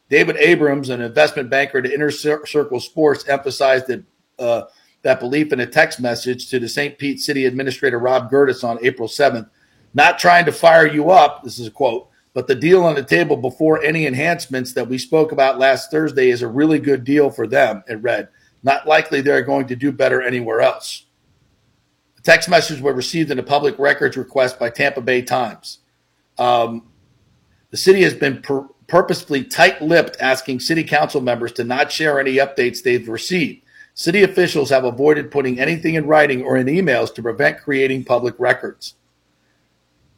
David 0.10 0.38
Abrams, 0.38 0.90
an 0.90 1.02
investment 1.02 1.50
banker 1.50 1.78
at 1.78 1.86
Inner 1.86 2.12
Circle 2.12 2.80
Sports, 2.80 3.28
emphasized 3.28 3.88
that 3.88 4.04
uh, 4.40 4.64
that 5.02 5.20
belief 5.20 5.54
in 5.54 5.60
a 5.60 5.66
text 5.66 6.00
message 6.00 6.50
to 6.50 6.60
the 6.60 6.68
St. 6.68 6.98
Pete 6.98 7.20
City 7.20 7.46
Administrator 7.46 8.00
Rob 8.00 8.30
Gerdes 8.30 8.64
on 8.64 8.84
April 8.84 9.08
7th. 9.08 9.50
Not 9.94 10.20
trying 10.20 10.46
to 10.46 10.52
fire 10.52 10.88
you 10.88 11.10
up, 11.10 11.44
this 11.44 11.58
is 11.58 11.68
a 11.68 11.72
quote, 11.72 12.10
but 12.34 12.48
the 12.48 12.56
deal 12.56 12.84
on 12.84 12.96
the 12.96 13.04
table 13.04 13.38
before 13.38 13.82
any 13.84 14.06
enhancements 14.06 14.74
that 14.74 14.88
we 14.88 14.98
spoke 14.98 15.32
about 15.32 15.58
last 15.58 15.90
Thursday 15.90 16.30
is 16.30 16.42
a 16.42 16.48
really 16.48 16.80
good 16.80 17.04
deal 17.04 17.30
for 17.30 17.48
them, 17.48 17.84
it 17.88 17.96
read. 17.96 18.30
Not 18.62 18.88
likely 18.88 19.22
they're 19.22 19.42
going 19.42 19.68
to 19.68 19.76
do 19.76 19.92
better 19.92 20.22
anywhere 20.22 20.62
else. 20.62 21.06
The 22.20 22.32
text 22.32 22.50
messages 22.50 22.82
were 22.82 22.94
received 22.94 23.32
in 23.32 23.40
a 23.40 23.44
public 23.44 23.80
records 23.80 24.18
request 24.18 24.60
by 24.60 24.70
Tampa 24.70 25.00
Bay 25.00 25.22
Times. 25.22 25.80
Um, 26.38 26.90
the 27.72 27.78
city 27.78 28.02
has 28.02 28.14
been 28.14 28.42
per- 28.42 28.68
purposefully 28.88 29.46
tight 29.46 29.82
lipped, 29.82 30.18
asking 30.20 30.60
city 30.60 30.84
council 30.84 31.22
members 31.22 31.54
to 31.54 31.64
not 31.64 31.94
share 31.94 32.20
any 32.20 32.36
updates 32.36 32.84
they've 32.84 33.08
received. 33.08 33.64
City 33.94 34.24
officials 34.24 34.70
have 34.70 34.84
avoided 34.84 35.32
putting 35.32 35.60
anything 35.60 35.96
in 35.96 36.08
writing 36.08 36.44
or 36.44 36.58
in 36.58 36.68
emails 36.68 37.14
to 37.16 37.22
prevent 37.22 37.62
creating 37.62 38.04
public 38.04 38.36
records. 38.38 38.96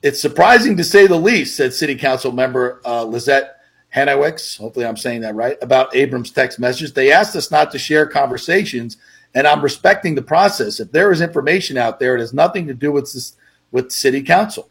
It's 0.02 0.20
surprising 0.20 0.78
to 0.78 0.84
say 0.84 1.06
the 1.06 1.18
least, 1.18 1.56
said 1.56 1.74
City 1.74 1.96
Council 1.96 2.32
member 2.32 2.82
uh, 2.84 3.06
Lisset 3.06 3.50
Hanewicz. 3.96 4.58
Hopefully, 4.58 4.88
I'm 4.88 4.98
saying 4.98 5.22
that 5.22 5.36
right. 5.36 5.58
About 5.62 5.96
Abrams' 5.96 6.32
text 6.32 6.58
messages, 6.58 6.94
they 6.94 7.12
asked 7.12 7.36
us 7.36 7.52
not 7.52 7.72
to 7.72 7.78
share 7.78 8.08
conversations, 8.08 8.98
and 9.34 9.48
I'm 9.48 9.62
respecting 9.62 10.16
the 10.16 10.22
process. 10.22 10.80
If 10.80 10.92
there 10.92 11.12
is 11.12 11.22
information 11.22 11.78
out 11.78 12.00
there, 12.00 12.16
it 12.16 12.20
has 12.20 12.34
nothing 12.34 12.68
to 12.68 12.74
do 12.74 12.92
with 12.92 13.12
this, 13.14 13.36
with 13.72 13.92
City 13.92 14.22
Council. 14.22 14.70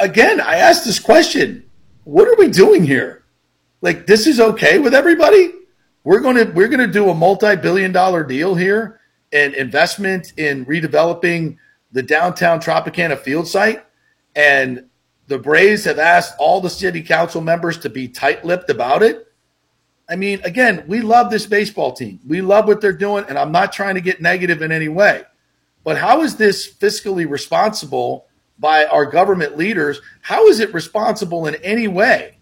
Again, 0.00 0.40
I 0.40 0.56
asked 0.56 0.84
this 0.84 0.98
question: 0.98 1.64
What 2.04 2.28
are 2.28 2.36
we 2.36 2.48
doing 2.48 2.84
here? 2.84 3.24
Like, 3.80 4.06
this 4.06 4.26
is 4.26 4.40
okay 4.40 4.78
with 4.78 4.94
everybody? 4.94 5.52
We're 6.04 6.20
to 6.20 6.52
we're 6.52 6.68
to 6.68 6.86
do 6.86 7.10
a 7.10 7.14
multi-billion 7.14 7.92
dollar 7.92 8.24
deal 8.24 8.54
here 8.54 9.00
and 9.32 9.54
investment 9.54 10.32
in 10.36 10.66
redeveloping 10.66 11.56
the 11.92 12.02
downtown 12.02 12.60
Tropicana 12.60 13.18
field 13.18 13.46
site, 13.46 13.84
and 14.34 14.88
the 15.28 15.38
Braves 15.38 15.84
have 15.84 15.98
asked 15.98 16.34
all 16.38 16.60
the 16.60 16.70
city 16.70 17.02
council 17.02 17.40
members 17.40 17.78
to 17.78 17.88
be 17.88 18.08
tight-lipped 18.08 18.70
about 18.70 19.02
it. 19.02 19.31
I 20.12 20.16
mean, 20.16 20.42
again, 20.44 20.84
we 20.86 21.00
love 21.00 21.30
this 21.30 21.46
baseball 21.46 21.92
team. 21.92 22.20
We 22.28 22.42
love 22.42 22.66
what 22.66 22.82
they're 22.82 22.92
doing, 22.92 23.24
and 23.30 23.38
I'm 23.38 23.50
not 23.50 23.72
trying 23.72 23.94
to 23.94 24.02
get 24.02 24.20
negative 24.20 24.60
in 24.60 24.70
any 24.70 24.88
way. 24.88 25.22
But 25.84 25.96
how 25.96 26.20
is 26.20 26.36
this 26.36 26.70
fiscally 26.70 27.28
responsible 27.28 28.26
by 28.58 28.84
our 28.84 29.06
government 29.06 29.56
leaders? 29.56 30.02
How 30.20 30.48
is 30.48 30.60
it 30.60 30.74
responsible 30.74 31.46
in 31.46 31.54
any 31.56 31.88
way 31.88 32.36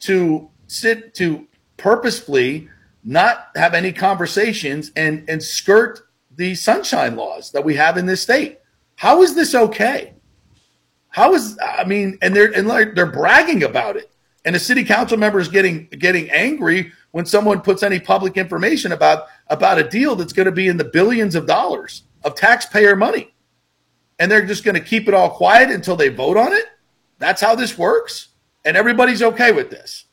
to 0.00 0.48
sit 0.66 1.12
to 1.16 1.46
purposefully 1.76 2.70
not 3.04 3.48
have 3.54 3.74
any 3.74 3.92
conversations 3.92 4.90
and 4.96 5.28
and 5.28 5.42
skirt 5.42 6.00
the 6.34 6.54
sunshine 6.54 7.16
laws 7.16 7.52
that 7.52 7.66
we 7.66 7.74
have 7.74 7.98
in 7.98 8.06
this 8.06 8.22
state? 8.22 8.60
How 8.96 9.22
is 9.22 9.34
this 9.34 9.54
okay? 9.54 10.14
How 11.08 11.34
is 11.34 11.58
I 11.62 11.84
mean, 11.84 12.16
and 12.22 12.34
they're 12.34 12.50
and 12.56 12.66
like 12.66 12.94
they're 12.94 13.12
bragging 13.12 13.62
about 13.62 13.96
it, 13.98 14.10
and 14.44 14.54
the 14.54 14.60
city 14.60 14.84
council 14.84 15.16
member 15.16 15.40
is 15.40 15.48
getting 15.48 15.86
getting 15.86 16.30
angry 16.30 16.92
when 17.12 17.26
someone 17.26 17.60
puts 17.60 17.82
any 17.82 18.00
public 18.00 18.36
information 18.36 18.92
about 18.92 19.26
about 19.48 19.78
a 19.78 19.88
deal 19.88 20.16
that's 20.16 20.32
going 20.32 20.46
to 20.46 20.52
be 20.52 20.68
in 20.68 20.76
the 20.76 20.84
billions 20.84 21.34
of 21.34 21.46
dollars 21.46 22.02
of 22.22 22.34
taxpayer 22.34 22.96
money, 22.96 23.34
and 24.18 24.30
they're 24.30 24.46
just 24.46 24.64
going 24.64 24.74
to 24.74 24.80
keep 24.80 25.08
it 25.08 25.14
all 25.14 25.30
quiet 25.30 25.70
until 25.70 25.96
they 25.96 26.08
vote 26.08 26.36
on 26.36 26.52
it. 26.52 26.66
That's 27.18 27.40
how 27.40 27.54
this 27.54 27.78
works, 27.78 28.28
and 28.64 28.76
everybody's 28.76 29.22
okay 29.22 29.52
with 29.52 29.70
this. 29.70 30.04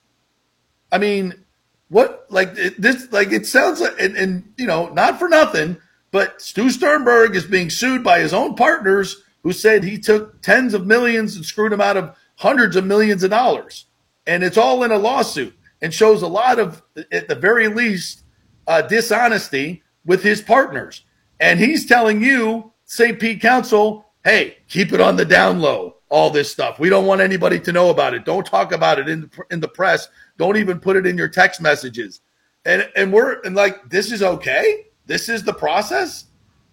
I 0.92 0.98
mean, 0.98 1.46
what 1.90 2.26
like 2.30 2.54
this? 2.54 3.12
Like 3.12 3.32
it 3.32 3.46
sounds 3.46 3.82
like, 3.82 4.00
and, 4.00 4.16
and 4.16 4.54
you 4.58 4.68
know, 4.68 4.90
not 4.90 5.20
for 5.20 5.28
nothing 5.28 5.78
but 6.12 6.42
Stu 6.42 6.70
Sternberg 6.70 7.36
is 7.36 7.46
being 7.46 7.70
sued 7.70 8.04
by 8.04 8.20
his 8.20 8.34
own 8.34 8.56
partners 8.56 9.24
who 9.44 9.54
said 9.54 9.84
he 9.84 9.98
took 9.98 10.42
tens 10.42 10.74
of 10.74 10.86
millions 10.86 11.36
and 11.36 11.46
screwed 11.46 11.74
him 11.74 11.82
out 11.82 11.98
of 11.98 12.16
hundreds 12.36 12.76
of 12.76 12.86
millions 12.86 13.24
of 13.24 13.30
dollars. 13.32 13.86
And 14.28 14.44
it's 14.44 14.58
all 14.58 14.84
in 14.84 14.92
a 14.92 14.98
lawsuit 14.98 15.54
and 15.82 15.94
shows 15.94 16.22
a 16.22 16.28
lot 16.28 16.60
of, 16.60 16.84
at 17.12 17.28
the 17.28 17.36
very 17.36 17.68
least, 17.68 18.24
uh, 18.68 18.82
dishonesty 18.82 19.84
with 20.06 20.24
his 20.24 20.42
partners. 20.42 21.04
And 21.40 21.60
he's 21.60 21.86
telling 21.88 22.24
you, 22.24 22.72
St. 22.86 23.20
Pete 23.20 23.42
Council, 23.42 24.06
hey, 24.24 24.58
keep 24.68 24.94
it 24.94 25.02
on 25.02 25.16
the 25.16 25.26
down 25.26 25.60
low, 25.60 25.98
all 26.10 26.30
this 26.30 26.52
stuff. 26.52 26.80
We 26.80 26.90
don't 26.90 27.06
want 27.06 27.22
anybody 27.22 27.60
to 27.62 27.72
know 27.72 27.90
about 27.90 28.14
it. 28.14 28.26
Don't 28.26 28.46
talk 28.46 28.72
about 28.72 29.00
it 29.00 29.10
in 29.10 29.22
the, 29.22 29.30
in 29.50 29.60
the 29.60 29.68
press. 29.68 30.08
Don't 30.38 30.58
even 30.58 30.80
put 30.80 30.96
it 30.96 31.06
in 31.06 31.18
your 31.18 31.30
text 31.30 31.62
messages. 31.62 32.22
And, 32.66 32.88
and 32.96 33.12
we're 33.12 33.42
and 33.42 33.56
like, 33.56 33.90
this 33.90 34.12
is 34.12 34.22
okay. 34.22 34.88
This 35.08 35.30
is 35.30 35.44
the 35.44 35.54
process. 35.54 36.26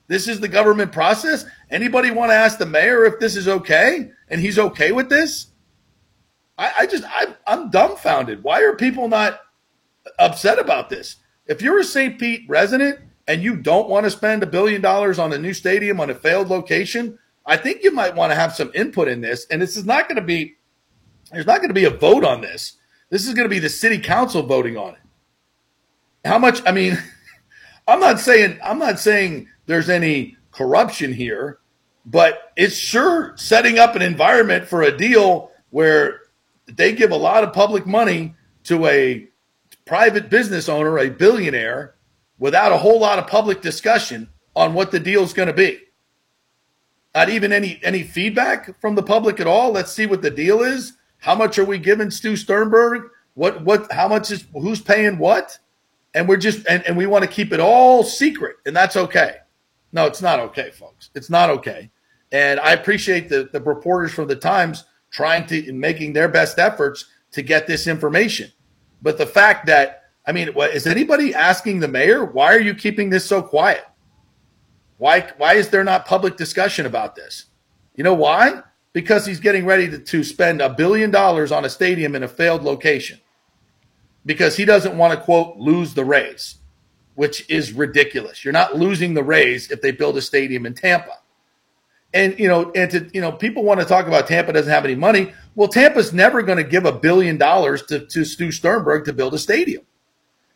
This 0.07 0.29
is 0.29 0.41
the 0.41 0.49
government 0.49 0.93
process. 0.93 1.47
Anybody 1.71 2.11
want 2.11 2.31
to 2.31 2.35
ask 2.35 2.59
the 2.59 2.67
mayor 2.67 3.05
if 3.05 3.19
this 3.19 3.37
is 3.37 3.49
okay 3.49 4.11
and 4.29 4.41
he's 4.41 4.59
okay 4.59 4.93
with 4.93 5.09
this? 5.09 5.49
I, 6.59 6.73
I 6.81 6.87
just, 6.87 7.05
I, 7.07 7.35
I'm 7.47 7.71
dumbfounded. 7.71 8.43
Why 8.43 8.63
are 8.63 8.75
people 8.75 9.09
not 9.09 9.41
upset 10.19 10.59
about 10.59 10.91
this? 10.91 11.17
If 11.47 11.63
you're 11.63 11.79
a 11.79 11.85
St. 11.85 12.19
Pete 12.19 12.43
resident 12.49 12.99
and 13.27 13.43
you 13.43 13.57
don't 13.57 13.89
want 13.89 14.05
to 14.05 14.11
spend 14.11 14.43
a 14.43 14.47
billion 14.47 14.83
dollars 14.83 15.19
on 15.19 15.33
a 15.33 15.39
new 15.39 15.55
stadium 15.55 16.01
on 16.01 16.11
a 16.11 16.15
failed 16.15 16.49
location, 16.49 17.19
I 17.47 17.57
think 17.57 17.83
you 17.83 17.93
might 17.93 18.15
want 18.15 18.33
to 18.33 18.37
have 18.37 18.55
some 18.55 18.71
input 18.75 19.09
in 19.09 19.21
this. 19.21 19.47
And 19.51 19.63
this 19.63 19.77
is 19.77 19.87
not 19.87 20.09
going 20.09 20.17
to 20.17 20.23
be, 20.23 20.57
there's 21.33 21.47
not 21.47 21.59
going 21.59 21.69
to 21.69 21.75
be 21.75 21.85
a 21.85 21.91
vote 21.91 22.25
on 22.25 22.41
this. 22.41 22.77
This 23.11 23.27
is 23.27 23.35
going 23.35 23.47
to 23.47 23.55
be 23.55 23.61
the 23.61 23.71
city 23.71 23.99
council 23.99 24.43
voting 24.43 24.77
on 24.77 24.95
it. 24.95 26.29
How 26.29 26.39
much, 26.39 26.61
I 26.67 26.73
mean, 26.73 26.99
I'm 27.89 28.01
not 28.01 28.21
saying 28.21 28.59
I'm 28.63 28.79
not 28.79 29.01
saying 29.01 29.49
there's 29.65 29.89
any 29.89 30.37
corruption 30.51 31.11
here, 31.11 31.61
but 32.05 32.53
it's 32.55 32.77
sure 32.77 33.33
setting 33.37 33.79
up 33.79 33.97
an 33.97 34.03
environment 34.03 34.69
for 34.69 34.83
a 34.83 34.95
deal 34.95 35.51
where 35.71 36.21
they 36.69 36.93
give 36.93 37.11
a 37.11 37.17
lot 37.17 37.45
of 37.45 37.53
public 37.53 37.87
money 37.87 38.35
to 38.65 38.87
a 38.87 39.29
private 39.85 40.29
business 40.29 40.69
owner, 40.69 40.99
a 40.99 41.11
billionaire, 41.11 41.95
without 42.39 42.73
a 42.73 42.79
whole 42.79 43.01
lot 43.01 43.19
of 43.19 43.27
public 43.27 43.61
discussion 43.61 44.29
on 44.55 44.75
what 44.75 44.91
the 44.91 45.01
deal 45.01 45.23
is 45.23 45.33
going 45.33 45.49
to 45.49 45.55
be. 45.55 45.81
Not 47.15 47.31
even 47.31 47.53
any 47.53 47.81
any 47.83 48.03
feedback 48.03 48.81
from 48.81 48.95
the 48.95 49.03
public 49.03 49.41
at 49.41 49.47
all. 49.47 49.73
Let's 49.73 49.93
see 49.93 50.07
what 50.07 50.23
the 50.23 50.31
deal 50.31 50.63
is. 50.63 50.93
How 51.19 51.35
much 51.35 51.59
are 51.59 51.65
we 51.65 51.79
giving 51.79 52.11
Stu 52.11 52.37
Sternberg? 52.37 53.11
What 53.35 53.65
what 53.65 53.91
how 53.91 54.09
much 54.09 54.31
is 54.31 54.45
who's 54.53 54.81
paying 54.81 55.19
what? 55.19 55.59
And 56.15 56.29
we're 56.29 56.37
just 56.37 56.67
and, 56.67 56.85
and 56.85 56.97
we 56.97 57.07
want 57.07 57.25
to 57.25 57.31
keep 57.31 57.53
it 57.53 57.61
all 57.61 58.05
secret, 58.05 58.57
and 58.67 58.77
that's 58.77 58.97
okay. 58.97 59.37
No, 59.93 60.07
it's 60.07 60.23
not 60.23 60.39
okay, 60.39 60.71
folks. 60.71 61.11
It's 61.15 61.31
not 61.31 61.51
okay. 61.51 61.91
And 62.31 62.61
I 62.61 62.73
appreciate 62.73 63.29
the, 63.29 63.49
the 63.53 63.61
reporters 63.61 64.13
from 64.13 64.29
the 64.29 64.37
Times 64.37 64.85
trying 65.11 65.47
to 65.47 65.73
making 65.73 66.13
their 66.13 66.29
best 66.29 66.59
efforts 66.59 67.07
to 67.33 67.43
get 67.43 67.67
this 67.67 67.87
information. 67.87 68.53
But 69.03 69.19
the 69.19 69.27
fact 69.27 69.67
that 69.67 69.99
I 70.27 70.33
mean, 70.33 70.51
is 70.57 70.87
anybody 70.87 71.35
asking 71.35 71.81
the 71.81 71.89
mayor 71.89 72.25
why 72.25 72.55
are 72.55 72.61
you 72.61 72.75
keeping 72.75 73.09
this 73.09 73.25
so 73.25 73.43
quiet? 73.43 73.85
Why 74.99 75.31
why 75.39 75.55
is 75.55 75.71
there 75.71 75.85
not 75.85 76.07
public 76.07 76.37
discussion 76.37 76.85
about 76.85 77.15
this? 77.15 77.47
You 77.95 78.05
know 78.05 78.15
why? 78.15 78.63
Because 78.93 79.27
he's 79.27 79.41
getting 79.41 79.65
ready 79.65 79.89
to, 79.89 79.99
to 79.99 80.25
spend 80.25 80.61
a 80.61 80.69
billion 80.69 81.11
dollars 81.11 81.51
on 81.51 81.65
a 81.65 81.71
stadium 81.71 82.15
in 82.15 82.23
a 82.23 82.29
failed 82.29 82.63
location. 82.63 83.21
Because 84.27 84.57
he 84.57 84.65
doesn't 84.65 84.99
want 84.99 85.15
to 85.15 85.25
quote 85.25 85.57
lose 85.57 85.95
the 85.95 86.05
Rays, 86.05 86.57
which 87.15 87.49
is 87.49 87.73
ridiculous. 87.73 88.45
You're 88.45 88.53
not 88.53 88.77
losing 88.77 89.15
the 89.15 89.23
Rays 89.23 89.71
if 89.71 89.81
they 89.81 89.93
build 89.93 90.19
a 90.19 90.23
stadium 90.23 90.67
in 90.67 90.75
Tampa. 90.75 91.19
And 92.15 92.39
you 92.39 92.49
know, 92.49 92.71
and 92.75 92.91
to 92.91 93.11
you 93.13 93.21
know, 93.21 93.33
people 93.33 93.65
want 93.65 93.81
to 93.81 93.87
talk 93.87 94.07
about 94.07 94.27
Tampa 94.27 94.53
doesn't 94.53 94.73
have 94.73 94.85
any 94.85 94.95
money. 94.95 95.33
Well, 95.55 95.69
Tampa's 95.69 96.13
never 96.13 96.43
going 96.43 96.59
to 96.59 96.65
give 96.65 96.87
a 96.87 96.93
billion 96.93 97.37
dollars 97.37 97.83
to, 97.87 98.07
to 98.07 98.25
Stu 98.25 98.51
Sternberg 98.51 99.05
to 99.05 99.13
build 99.13 99.35
a 99.35 99.39
stadium. 99.39 99.83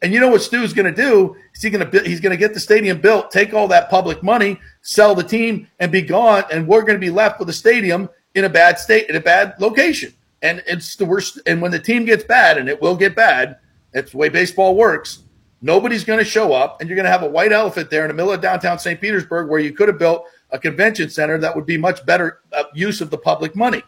And 0.03 0.13
you 0.13 0.19
know 0.19 0.29
what 0.29 0.43
Stu's 0.43 0.73
going 0.73 0.93
to 0.93 1.03
do? 1.03 1.37
Is 1.55 1.63
he 1.63 1.71
going 1.71 1.89
to 1.89 2.01
he's 2.01 2.21
going 2.21 2.33
to 2.33 2.37
get 2.37 2.55
the 2.55 2.61
stadium 2.61 3.01
built, 3.01 3.31
take 3.31 3.55
all 3.55 3.69
that 3.69 3.89
public 3.89 4.23
money, 4.23 4.59
sell 4.81 5.15
the 5.15 5.23
team, 5.23 5.69
and 5.79 5.93
be 5.93 6.03
gone, 6.03 6.45
and 6.51 6.67
we're 6.67 6.83
going 6.83 6.97
to 6.97 7.01
be 7.01 7.11
left 7.11 7.39
with 7.39 7.49
a 7.49 7.53
stadium 7.53 8.09
in 8.35 8.45
a 8.45 8.49
bad 8.49 8.79
state, 8.79 9.09
in 9.09 9.17
a 9.17 9.21
bad 9.21 9.55
location. 9.61 10.13
And 10.43 10.63
it's 10.67 10.97
the 10.97 11.05
worst. 11.05 11.39
And 11.47 11.63
when 11.63 11.71
the 11.71 11.79
team 11.79 12.05
gets 12.05 12.25
bad, 12.25 12.59
and 12.59 12.69
it 12.69 12.83
will 12.83 12.97
get 12.97 13.15
bad, 13.15 13.59
that's 13.93 14.11
the 14.11 14.17
way 14.17 14.29
baseball 14.29 14.75
works. 14.75 15.21
Nobody's 15.61 16.03
going 16.03 16.19
to 16.19 16.25
show 16.25 16.53
up, 16.53 16.81
and 16.81 16.89
you're 16.89 16.97
going 16.97 17.05
to 17.05 17.11
have 17.11 17.23
a 17.23 17.29
white 17.29 17.53
elephant 17.53 17.89
there 17.89 18.03
in 18.03 18.09
the 18.09 18.15
middle 18.15 18.33
of 18.33 18.41
downtown 18.41 18.81
St. 18.81 19.01
Petersburg, 19.01 19.49
where 19.49 19.61
you 19.61 19.73
could 19.73 19.87
have 19.87 19.99
built 19.99 20.25
a 20.53 20.59
convention 20.59 21.11
center 21.11 21.39
that 21.39 21.57
would 21.57 21.67
be 21.67 21.79
much 21.79 22.05
better 22.07 22.41
uh, 22.53 22.65
use 22.75 23.01
of 23.01 23.11
the 23.11 23.19
public 23.19 23.57
money. 23.57 23.83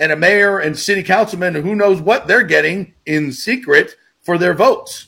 And 0.00 0.10
a 0.10 0.16
mayor 0.16 0.58
and 0.58 0.76
city 0.76 1.04
councilman, 1.04 1.54
who 1.54 1.76
knows 1.76 2.00
what 2.00 2.26
they're 2.26 2.42
getting 2.42 2.94
in 3.06 3.32
secret 3.32 3.96
for 4.20 4.36
their 4.36 4.52
votes. 4.52 5.06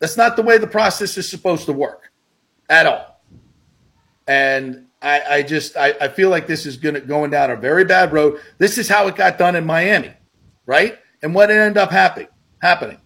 That's 0.00 0.16
not 0.16 0.34
the 0.34 0.42
way 0.42 0.58
the 0.58 0.66
process 0.66 1.16
is 1.16 1.28
supposed 1.28 1.66
to 1.66 1.72
work 1.72 2.10
at 2.68 2.86
all. 2.86 3.22
And 4.26 4.86
I, 5.00 5.20
I 5.20 5.42
just 5.42 5.76
I, 5.76 5.94
I, 6.00 6.08
feel 6.08 6.30
like 6.30 6.46
this 6.46 6.66
is 6.66 6.76
going 6.76 7.06
going 7.06 7.30
down 7.30 7.50
a 7.50 7.56
very 7.56 7.84
bad 7.84 8.12
road. 8.12 8.40
This 8.58 8.76
is 8.78 8.88
how 8.88 9.06
it 9.08 9.16
got 9.16 9.38
done 9.38 9.56
in 9.56 9.64
Miami, 9.64 10.12
right? 10.66 10.98
And 11.22 11.34
what 11.34 11.50
ended 11.50 11.78
up 11.78 11.90
happening? 11.90 12.28
Happening, 12.60 12.98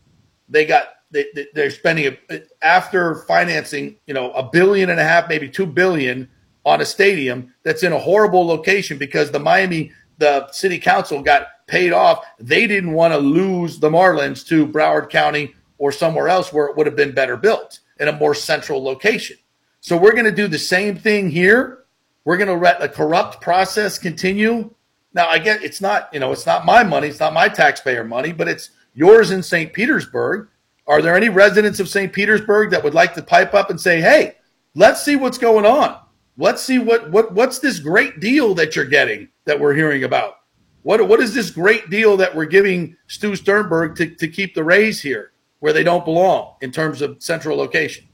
they 0.49 0.67
got 0.67 0.94
they, 1.15 1.47
they're 1.55 1.71
spending 1.71 2.17
a, 2.29 2.43
after 2.61 3.15
financing, 3.27 3.97
you 4.07 4.13
know, 4.13 4.33
a 4.33 4.43
billion 4.43 4.91
and 4.91 5.01
a 5.01 5.05
half, 5.05 5.29
maybe 5.29 5.49
two 5.49 5.67
billion 5.67 6.29
on 6.67 6.81
a 6.81 6.85
stadium 6.85 7.55
that's 7.63 7.83
in 7.83 7.93
a 7.93 7.99
horrible 7.99 8.47
location 8.47 8.99
because 8.99 9.31
the 9.31 9.39
Miami 9.39 9.93
the 10.19 10.51
city 10.53 10.79
council 10.79 11.23
got 11.23 11.67
paid 11.67 11.93
off. 11.93 12.25
They 12.39 12.67
didn't 12.67 12.93
want 12.93 13.15
to 13.15 13.19
lose 13.19 13.79
the 13.79 13.91
Marlins 13.91 14.47
to 14.49 14.67
Broward 14.67 15.11
County 15.11 15.55
or 15.79 15.93
somewhere 15.93 16.29
else 16.29 16.53
where 16.53 16.67
it 16.67 16.77
would 16.77 16.87
have 16.87 16.97
been 16.97 17.15
better 17.15 17.37
built 17.37 17.81
in 17.99 18.09
a 18.09 18.13
more 18.13 18.35
central 18.35 18.83
location. 18.83 19.37
So 19.81 19.97
we're 19.97 20.13
going 20.13 20.25
to 20.25 20.33
do 20.33 20.49
the 20.49 20.59
same 20.59 20.97
thing 20.97 21.31
here. 21.31 21.85
We're 22.25 22.37
going 22.37 22.49
to 22.49 22.55
let 22.55 22.83
a 22.83 22.89
corrupt 22.89 23.41
process 23.41 23.99
continue. 23.99 24.71
Now, 25.13 25.29
I 25.29 25.39
get 25.39 25.63
it's 25.63 25.81
not, 25.81 26.09
you 26.13 26.21
know, 26.21 26.33
it's 26.33 26.47
not 26.47 26.65
my 26.65 26.83
money, 26.83 27.09
it's 27.09 27.21
not 27.21 27.35
my 27.35 27.49
taxpayer 27.49 28.05
money, 28.05 28.33
but 28.33 28.49
it's 28.49 28.71
yours 28.95 29.31
in 29.31 29.43
St. 29.43 29.73
Petersburg. 29.73 30.49
Are 30.87 31.01
there 31.01 31.17
any 31.17 31.29
residents 31.29 31.81
of 31.81 31.89
St. 31.89 32.13
Petersburg 32.13 32.71
that 32.71 32.85
would 32.85 32.95
like 32.95 33.15
to 33.15 33.23
pipe 33.23 33.55
up 33.55 33.71
and 33.71 33.81
say, 33.81 34.01
"Hey, 34.01 34.37
let's 34.75 35.03
see 35.03 35.17
what's 35.17 35.39
going 35.39 35.65
on. 35.65 35.99
Let's 36.37 36.63
see 36.63 36.79
what 36.79 37.11
what 37.11 37.33
what's 37.33 37.59
this 37.59 37.79
great 37.79 38.21
deal 38.21 38.55
that 38.55 38.77
you're 38.77 38.85
getting 38.85 39.29
that 39.47 39.59
we're 39.59 39.75
hearing 39.75 40.05
about? 40.05 40.35
What 40.83 41.07
what 41.09 41.21
is 41.21 41.35
this 41.35 41.51
great 41.51 41.91
deal 41.91 42.17
that 42.19 42.35
we're 42.35 42.45
giving 42.45 42.97
Stu 43.07 43.37
Sternberg 43.37 43.97
to, 43.97 44.15
to 44.15 44.29
keep 44.29 44.55
the 44.55 44.65
Rays 44.65 45.01
here? 45.01 45.33
where 45.65 45.73
they 45.73 45.83
don't 45.83 46.05
belong 46.05 46.57
in 46.61 46.71
terms 46.71 47.01
of 47.01 47.23
central 47.23 47.57
location. 47.57 48.07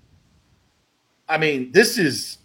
I 1.29 1.37
mean, 1.37 1.73
this 1.73 1.99
is 1.99 2.39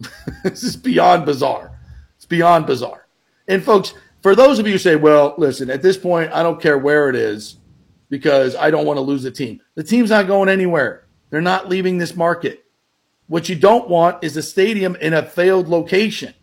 this 0.44 0.62
is 0.62 0.78
beyond 0.78 1.26
bizarre. 1.26 1.78
It's 2.16 2.24
beyond 2.24 2.64
bizarre. 2.64 3.06
And 3.48 3.62
folks, 3.62 3.92
for 4.22 4.34
those 4.34 4.58
of 4.58 4.66
you 4.66 4.72
who 4.72 4.78
say, 4.78 4.96
"Well, 4.96 5.34
listen, 5.36 5.68
at 5.68 5.82
this 5.82 5.98
point, 5.98 6.32
I 6.32 6.42
don't 6.42 6.58
care 6.58 6.78
where 6.78 7.10
it 7.10 7.16
is 7.16 7.56
because 8.08 8.54
I 8.56 8.70
don't 8.70 8.86
want 8.86 8.96
to 8.96 9.02
lose 9.02 9.22
the 9.22 9.30
team." 9.30 9.60
The 9.74 9.84
team's 9.84 10.10
not 10.10 10.26
going 10.26 10.48
anywhere. 10.48 11.06
They're 11.30 11.40
not 11.40 11.68
leaving 11.68 11.98
this 11.98 12.14
market. 12.14 12.64
What 13.26 13.48
you 13.48 13.56
don't 13.56 13.88
want 13.88 14.22
is 14.22 14.36
a 14.36 14.42
stadium 14.42 14.96
in 14.96 15.12
a 15.12 15.22
failed 15.22 15.68
location. 15.68 16.34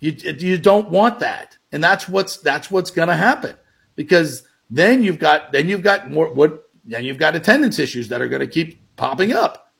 You 0.00 0.12
you 0.12 0.58
don't 0.58 0.90
want 0.90 1.20
that, 1.20 1.56
and 1.70 1.82
that's 1.82 2.08
what's 2.08 2.36
that's 2.38 2.70
what's 2.70 2.90
going 2.90 3.08
to 3.08 3.16
happen 3.16 3.56
because 3.94 4.42
then 4.70 5.02
you've 5.02 5.18
got 5.18 5.52
then 5.52 5.68
you've 5.68 5.82
got 5.82 6.10
more 6.10 6.32
what 6.32 6.68
then 6.84 7.04
you've 7.04 7.18
got 7.18 7.36
attendance 7.36 7.78
issues 7.78 8.08
that 8.08 8.20
are 8.20 8.28
going 8.28 8.40
to 8.40 8.46
keep 8.46 8.80
popping 8.96 9.32
up. 9.32 9.72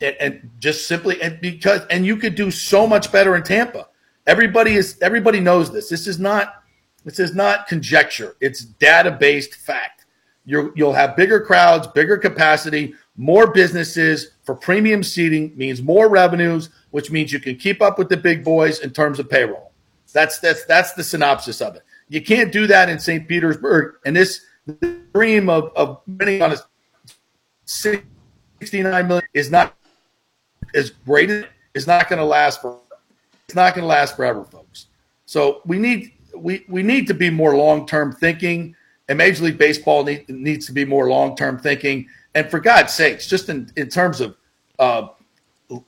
And, 0.00 0.16
and 0.20 0.50
just 0.58 0.86
simply 0.86 1.20
and 1.20 1.40
because 1.40 1.84
and 1.90 2.06
you 2.06 2.16
could 2.16 2.34
do 2.34 2.50
so 2.50 2.86
much 2.86 3.10
better 3.12 3.36
in 3.36 3.42
Tampa. 3.42 3.88
Everybody 4.26 4.74
is 4.74 4.98
everybody 5.00 5.40
knows 5.40 5.72
this. 5.72 5.88
This 5.88 6.06
is 6.06 6.18
not 6.18 6.57
this 7.04 7.18
is 7.18 7.34
not 7.34 7.66
conjecture. 7.66 8.36
It's 8.40 8.64
data 8.64 9.10
based 9.10 9.54
fact. 9.54 10.04
you 10.44 10.72
will 10.76 10.92
have 10.92 11.16
bigger 11.16 11.40
crowds, 11.40 11.86
bigger 11.86 12.16
capacity, 12.16 12.94
more 13.18 13.50
businesses 13.52 14.30
for 14.44 14.54
premium 14.54 15.02
seating 15.02 15.52
means 15.56 15.82
more 15.82 16.08
revenues, 16.08 16.70
which 16.90 17.10
means 17.10 17.32
you 17.32 17.40
can 17.40 17.56
keep 17.56 17.82
up 17.82 17.98
with 17.98 18.08
the 18.08 18.16
big 18.16 18.44
boys 18.44 18.78
in 18.78 18.90
terms 18.90 19.18
of 19.18 19.28
payroll. 19.28 19.72
That's 20.12 20.38
that's 20.38 20.64
that's 20.64 20.92
the 20.92 21.04
synopsis 21.04 21.60
of 21.60 21.76
it. 21.76 21.82
You 22.08 22.22
can't 22.22 22.52
do 22.52 22.66
that 22.68 22.88
in 22.88 22.98
St. 22.98 23.28
Petersburg. 23.28 23.96
And 24.06 24.16
this 24.16 24.40
dream 25.12 25.50
of, 25.50 25.70
of 25.76 26.00
winning 26.06 26.42
on 26.42 26.52
a 26.52 26.56
69 27.64 29.08
million 29.08 29.26
is 29.34 29.50
not 29.50 29.74
as 30.74 30.90
great. 30.90 31.46
It's 31.74 31.86
not 31.86 32.08
going 32.08 32.18
to 32.20 32.24
last 32.24 32.62
for. 32.62 32.80
It's 33.46 33.54
not 33.54 33.74
going 33.74 33.82
to 33.82 33.88
last 33.88 34.16
forever, 34.16 34.44
folks. 34.44 34.86
So 35.26 35.60
we 35.66 35.78
need 35.78 36.12
we 36.40 36.64
we 36.68 36.82
need 36.82 37.06
to 37.08 37.14
be 37.14 37.30
more 37.30 37.56
long 37.56 37.86
term 37.86 38.12
thinking, 38.12 38.74
and 39.08 39.18
Major 39.18 39.44
League 39.44 39.58
Baseball 39.58 40.04
need, 40.04 40.28
needs 40.28 40.66
to 40.66 40.72
be 40.72 40.84
more 40.84 41.08
long 41.08 41.36
term 41.36 41.58
thinking. 41.58 42.06
And 42.34 42.50
for 42.50 42.60
God's 42.60 42.92
sakes, 42.92 43.26
just 43.26 43.48
in 43.48 43.70
in 43.76 43.88
terms 43.88 44.20
of 44.20 44.36
uh, 44.78 45.08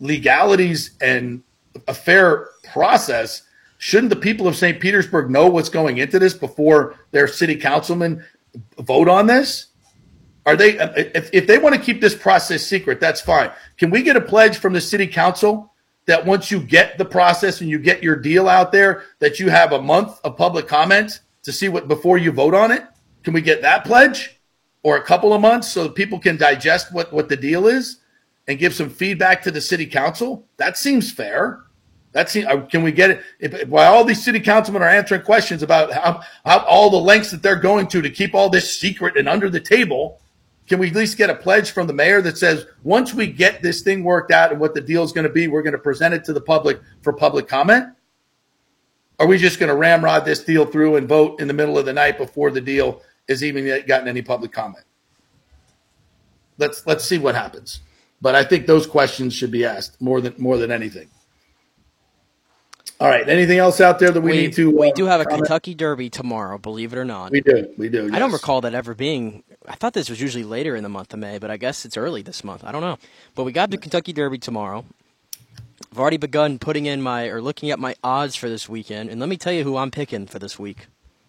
legalities 0.01 0.93
and 1.01 1.43
a 1.87 1.95
fair 1.95 2.49
process, 2.65 3.43
Shouldn't 3.83 4.11
the 4.11 4.17
people 4.17 4.47
of 4.47 4.57
St. 4.57 4.79
Petersburg 4.79 5.31
know 5.31 5.47
what's 5.47 5.71
going 5.71 5.97
into 5.97 6.19
this 6.19 6.35
before 6.35 6.97
their 7.13 7.27
city 7.27 7.57
councilmen 7.57 8.23
vote 8.79 9.09
on 9.09 9.27
this? 9.27 9.69
Are 10.45 10.55
they 10.55 10.79
if, 10.79 11.31
if 11.33 11.47
they 11.47 11.57
want 11.57 11.75
to 11.75 11.81
keep 11.81 11.99
this 11.99 12.15
process 12.15 12.63
secret, 12.63 13.01
that's 13.01 13.23
fine. 13.23 13.51
Can 13.79 13.89
we 13.89 14.03
get 14.03 14.19
a 14.19 14.21
pledge 14.21 14.59
from 14.59 14.75
the 14.75 14.83
city 14.83 15.07
council 15.07 15.70
that 16.11 16.27
once 16.27 16.51
you 16.51 16.61
get 16.61 16.99
the 16.99 17.05
process 17.05 17.61
and 17.61 17.71
you 17.71 17.79
get 17.79 18.03
your 18.03 18.17
deal 18.17 18.49
out 18.49 18.73
there, 18.73 19.05
that 19.21 19.39
you 19.39 19.49
have 19.49 19.73
a 19.73 19.81
month 19.81 20.21
of 20.25 20.37
public 20.37 20.67
comment 20.67 21.21
to 21.45 21.53
see 21.53 21.69
what 21.69 21.87
before 21.87 22.19
you 22.19 22.33
vote 22.33 22.53
on 22.53 22.73
it? 22.73 22.85
Can 23.23 23.33
we 23.33 23.41
get 23.41 23.63
that 23.63 23.85
pledge? 23.85 24.37
Or 24.83 24.97
a 24.97 25.03
couple 25.05 25.33
of 25.33 25.41
months 25.41 25.71
so 25.71 25.85
that 25.85 25.95
people 25.95 26.19
can 26.19 26.37
digest 26.37 26.93
what, 26.93 27.13
what 27.13 27.29
the 27.29 27.37
deal 27.37 27.69
is 27.69 27.99
and 28.49 28.59
give 28.59 28.75
some 28.75 28.91
feedback 28.91 29.43
to 29.43 29.53
the 29.53 29.61
city 29.61 29.87
council? 29.87 30.49
That 30.57 30.77
seems 30.77 31.13
fair. 31.13 31.61
That's 32.13 32.35
uh, 32.35 32.63
can 32.63 32.83
we 32.83 32.91
get 32.91 33.11
it? 33.11 33.23
If, 33.39 33.73
all 33.73 34.05
these 34.05 34.25
city 34.25 34.41
councilmen 34.41 34.83
are 34.83 34.89
answering 34.89 35.23
questions 35.23 35.63
about 35.63 35.93
how, 35.93 36.23
how 36.45 36.65
all 36.65 36.91
the 36.91 36.97
lengths 36.97 37.31
that 37.31 37.41
they're 37.41 37.55
going 37.55 37.87
to 37.89 38.03
to 38.03 38.11
keep 38.11 38.35
all 38.35 38.51
this 38.51 38.81
secret 38.81 39.17
and 39.17 39.29
under 39.29 39.49
the 39.49 39.61
table, 39.61 40.21
can 40.71 40.79
we 40.79 40.89
at 40.89 40.95
least 40.95 41.19
get 41.19 41.29
a 41.29 41.35
pledge 41.35 41.73
from 41.73 41.87
the 41.87 41.93
mayor 41.93 42.23
that 42.23 42.39
says 42.39 42.65
once 42.85 43.13
we 43.13 43.27
get 43.27 43.61
this 43.61 43.83
thing 43.83 44.05
worked 44.05 44.31
out 44.31 44.53
and 44.53 44.61
what 44.61 44.73
the 44.73 44.81
deal 44.81 45.03
is 45.03 45.11
going 45.11 45.27
to 45.27 45.33
be, 45.33 45.49
we're 45.49 45.63
going 45.63 45.73
to 45.73 45.79
present 45.79 46.15
it 46.15 46.25
to 46.25 46.33
the 46.33 46.41
public 46.41 46.81
for 47.03 47.13
public 47.13 47.49
comment? 47.49 47.87
Are 49.19 49.27
we 49.27 49.37
just 49.37 49.59
going 49.59 49.69
to 49.69 49.77
ramrod 49.77 50.25
this 50.25 50.45
deal 50.45 50.65
through 50.65 50.97
and 50.97 51.09
vote 51.09 51.41
in 51.41 51.49
the 51.49 51.55
middle 51.55 51.77
of 51.77 51.87
the 51.87 51.93
night 51.93 52.17
before 52.17 52.53
the 52.53 52.61
deal 52.61 53.03
has 53.29 53.43
even 53.43 53.85
gotten 53.87 54.09
any 54.09 54.23
public 54.23 54.53
comment? 54.53 54.85
let's 56.61 56.87
let's 56.87 57.05
see 57.05 57.19
what 57.19 57.35
happens. 57.35 57.81
But 58.21 58.35
I 58.35 58.45
think 58.45 58.67
those 58.67 58.87
questions 58.87 59.35
should 59.35 59.51
be 59.51 59.65
asked 59.65 60.01
more 60.01 60.21
than 60.21 60.35
more 60.39 60.59
than 60.59 60.71
anything. 60.71 61.09
All 63.01 63.09
right. 63.09 63.27
Anything 63.27 63.59
else 63.59 63.81
out 63.81 63.99
there 63.99 64.11
that 64.11 64.21
we, 64.21 64.33
we 64.33 64.37
need 64.37 64.53
to? 64.55 64.71
we 64.71 64.91
uh, 64.91 64.95
do 64.95 65.07
have 65.07 65.23
a 65.23 65.25
comment? 65.25 65.45
Kentucky 65.45 65.75
Derby 65.75 66.11
tomorrow, 66.11 66.59
believe 66.59 66.93
it 66.93 66.99
or 66.99 67.05
not. 67.05 67.33
We 67.33 67.41
do. 67.41 67.73
We 67.79 67.89
do. 67.89 68.11
I 68.13 68.19
don't 68.19 68.33
recall 68.33 68.61
that 68.61 68.75
ever 68.75 68.95
being. 68.95 69.43
I 69.67 69.75
thought 69.75 69.95
this 69.95 70.11
was 70.11 70.21
usually 70.21 70.45
later 70.45 70.77
in 70.77 70.83
the 70.83 70.91
month 70.91 71.15
of 71.15 71.19
May, 71.19 71.39
but 71.39 71.51
I 71.51 71.57
guess 71.57 71.87
it's 71.87 71.97
early 71.97 72.21
this 72.21 72.45
month. 72.45 72.63
I 72.63 72.73
don't 72.73 72.83
know. 72.83 72.99
But 73.35 73.45
we 73.45 73.53
got 73.53 73.71
the 73.71 73.79
Kentucky 73.79 74.13
Derby 74.13 74.37
tomorrow. 74.37 74.85
I've 75.91 75.99
already 75.99 76.19
begun 76.19 76.59
putting 76.59 76.85
in 76.87 77.01
my 77.01 77.29
or 77.29 77.41
looking 77.41 77.71
at 77.71 77.79
my 77.79 77.95
odds 78.05 78.37
for 78.37 78.51
this 78.51 78.69
weekend, 78.69 79.09
and 79.09 79.19
let 79.19 79.31
me 79.31 79.39
tell 79.39 79.53
you 79.53 79.65
who 79.65 79.79
I'm 79.79 79.91
picking 79.91 80.27
for 80.27 80.39
this 80.39 80.59
week. 80.59 80.87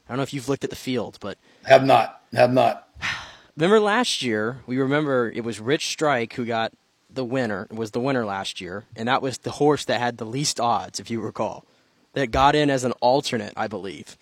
I 0.07 0.11
don't 0.11 0.18
know 0.18 0.23
if 0.23 0.34
you've 0.34 0.49
looked 0.49 0.65
at 0.65 0.69
the 0.72 0.76
field, 0.76 1.18
but 1.22 1.38
Have 1.64 1.85
not. 1.85 2.22
Have 2.34 2.52
not. 2.52 2.89
remember 3.56 3.80
last 3.80 4.22
year? 4.22 4.60
We 4.68 4.77
remember 4.77 5.31
it 5.34 5.45
was 5.45 5.61
Rich 5.61 5.88
Strike 5.88 6.34
who 6.34 6.45
got 6.45 6.73
the 7.13 7.25
winner. 7.25 7.67
Was 7.71 7.91
the 7.91 7.99
winner 7.99 8.25
last 8.25 8.61
year, 8.61 8.85
and 8.95 9.07
that 9.07 9.21
was 9.21 9.39
the 9.39 9.51
horse 9.51 9.85
that 9.85 9.99
had 9.99 10.17
the 10.17 10.25
least 10.25 10.59
odds, 10.59 10.99
if 10.99 11.09
you 11.09 11.21
recall, 11.21 11.65
that 12.13 12.31
got 12.31 12.55
in 12.55 12.69
as 12.69 12.83
an 12.83 12.93
alternate, 13.01 13.53
I 13.55 13.67
believe. 13.67 14.17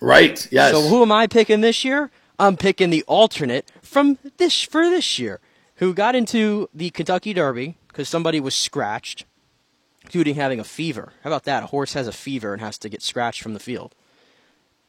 Right. 0.00 0.46
Yes. 0.50 0.72
So 0.72 0.82
who 0.82 1.02
am 1.02 1.12
I 1.12 1.26
picking 1.26 1.60
this 1.60 1.84
year? 1.84 2.10
I'm 2.38 2.56
picking 2.56 2.90
the 2.90 3.04
alternate 3.06 3.70
from 3.82 4.18
this 4.38 4.62
for 4.62 4.82
this 4.82 5.18
year, 5.18 5.40
who 5.76 5.92
got 5.92 6.14
into 6.14 6.68
the 6.74 6.90
Kentucky 6.90 7.34
Derby 7.34 7.76
because 7.88 8.08
somebody 8.08 8.40
was 8.40 8.54
scratched 8.54 9.26
to 10.08 10.34
having 10.34 10.58
a 10.58 10.64
fever. 10.64 11.12
How 11.22 11.30
about 11.30 11.44
that? 11.44 11.64
A 11.64 11.66
horse 11.66 11.92
has 11.92 12.08
a 12.08 12.12
fever 12.12 12.52
and 12.52 12.62
has 12.62 12.78
to 12.78 12.88
get 12.88 13.02
scratched 13.02 13.42
from 13.42 13.54
the 13.54 13.60
field. 13.60 13.94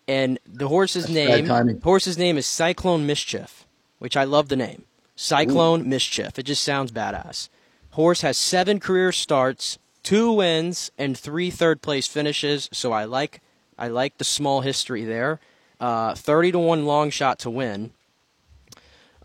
And 0.08 0.40
the 0.46 0.68
horse's 0.68 1.08
bad 1.08 1.46
name, 1.46 1.82
horse's 1.82 2.18
name 2.18 2.38
is 2.38 2.46
Cyclone 2.46 3.06
Mischief, 3.06 3.66
which 4.00 4.18
I 4.18 4.24
love 4.24 4.50
the 4.50 4.56
name. 4.56 4.86
Cyclone 5.22 5.88
Mischief. 5.88 6.40
It 6.40 6.44
just 6.44 6.64
sounds 6.64 6.92
badass. 6.92 7.50
Horse 7.92 8.22
has 8.22 8.38
seven 8.38 8.80
career 8.80 9.12
starts, 9.12 9.78
two 10.02 10.32
wins, 10.32 10.92
and 10.98 11.16
three 11.18 11.52
third 11.52 11.82
place 11.84 12.08
finishes. 12.08 12.70
So 12.74 12.92
I 12.92 13.04
like, 13.06 13.42
I 13.78 13.88
like 13.88 14.18
the 14.18 14.24
small 14.24 14.62
history 14.62 15.04
there. 15.04 15.40
Uh, 15.80 16.16
Thirty 16.16 16.52
to 16.52 16.60
one 16.60 16.86
long 16.86 17.10
shot 17.12 17.38
to 17.40 17.50
win. 17.52 17.92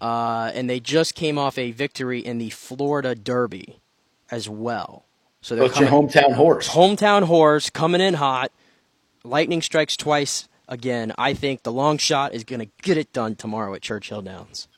Uh, 0.01 0.51
and 0.55 0.69
they 0.69 0.81
just 0.81 1.15
came 1.15 1.39
off 1.39 1.57
a 1.57 1.71
victory 1.71 2.21
in 2.21 2.37
the 2.39 2.51
Florida 2.51 3.15
Derby 3.15 3.81
as 4.31 4.49
well. 4.49 5.05
So 5.41 5.55
they're 5.55 5.65
What's 5.65 5.81
your 5.81 5.89
hometown 5.89 6.35
horse? 6.35 6.69
hometown 6.71 7.25
horse 7.25 7.71
coming 7.71 8.01
in 8.03 8.15
hot. 8.15 8.53
Lightning 9.25 9.63
strikes 9.63 9.97
twice 9.97 10.49
again. 10.69 11.13
I 11.17 11.33
think 11.33 11.63
the 11.63 11.73
long 11.73 11.97
shot 11.99 12.35
is 12.35 12.45
going 12.45 12.61
to 12.61 12.69
get 12.83 12.99
it 12.99 13.13
done 13.15 13.35
tomorrow 13.37 13.75
at 13.75 13.81
Churchill 13.83 14.21
Downs. 14.23 14.69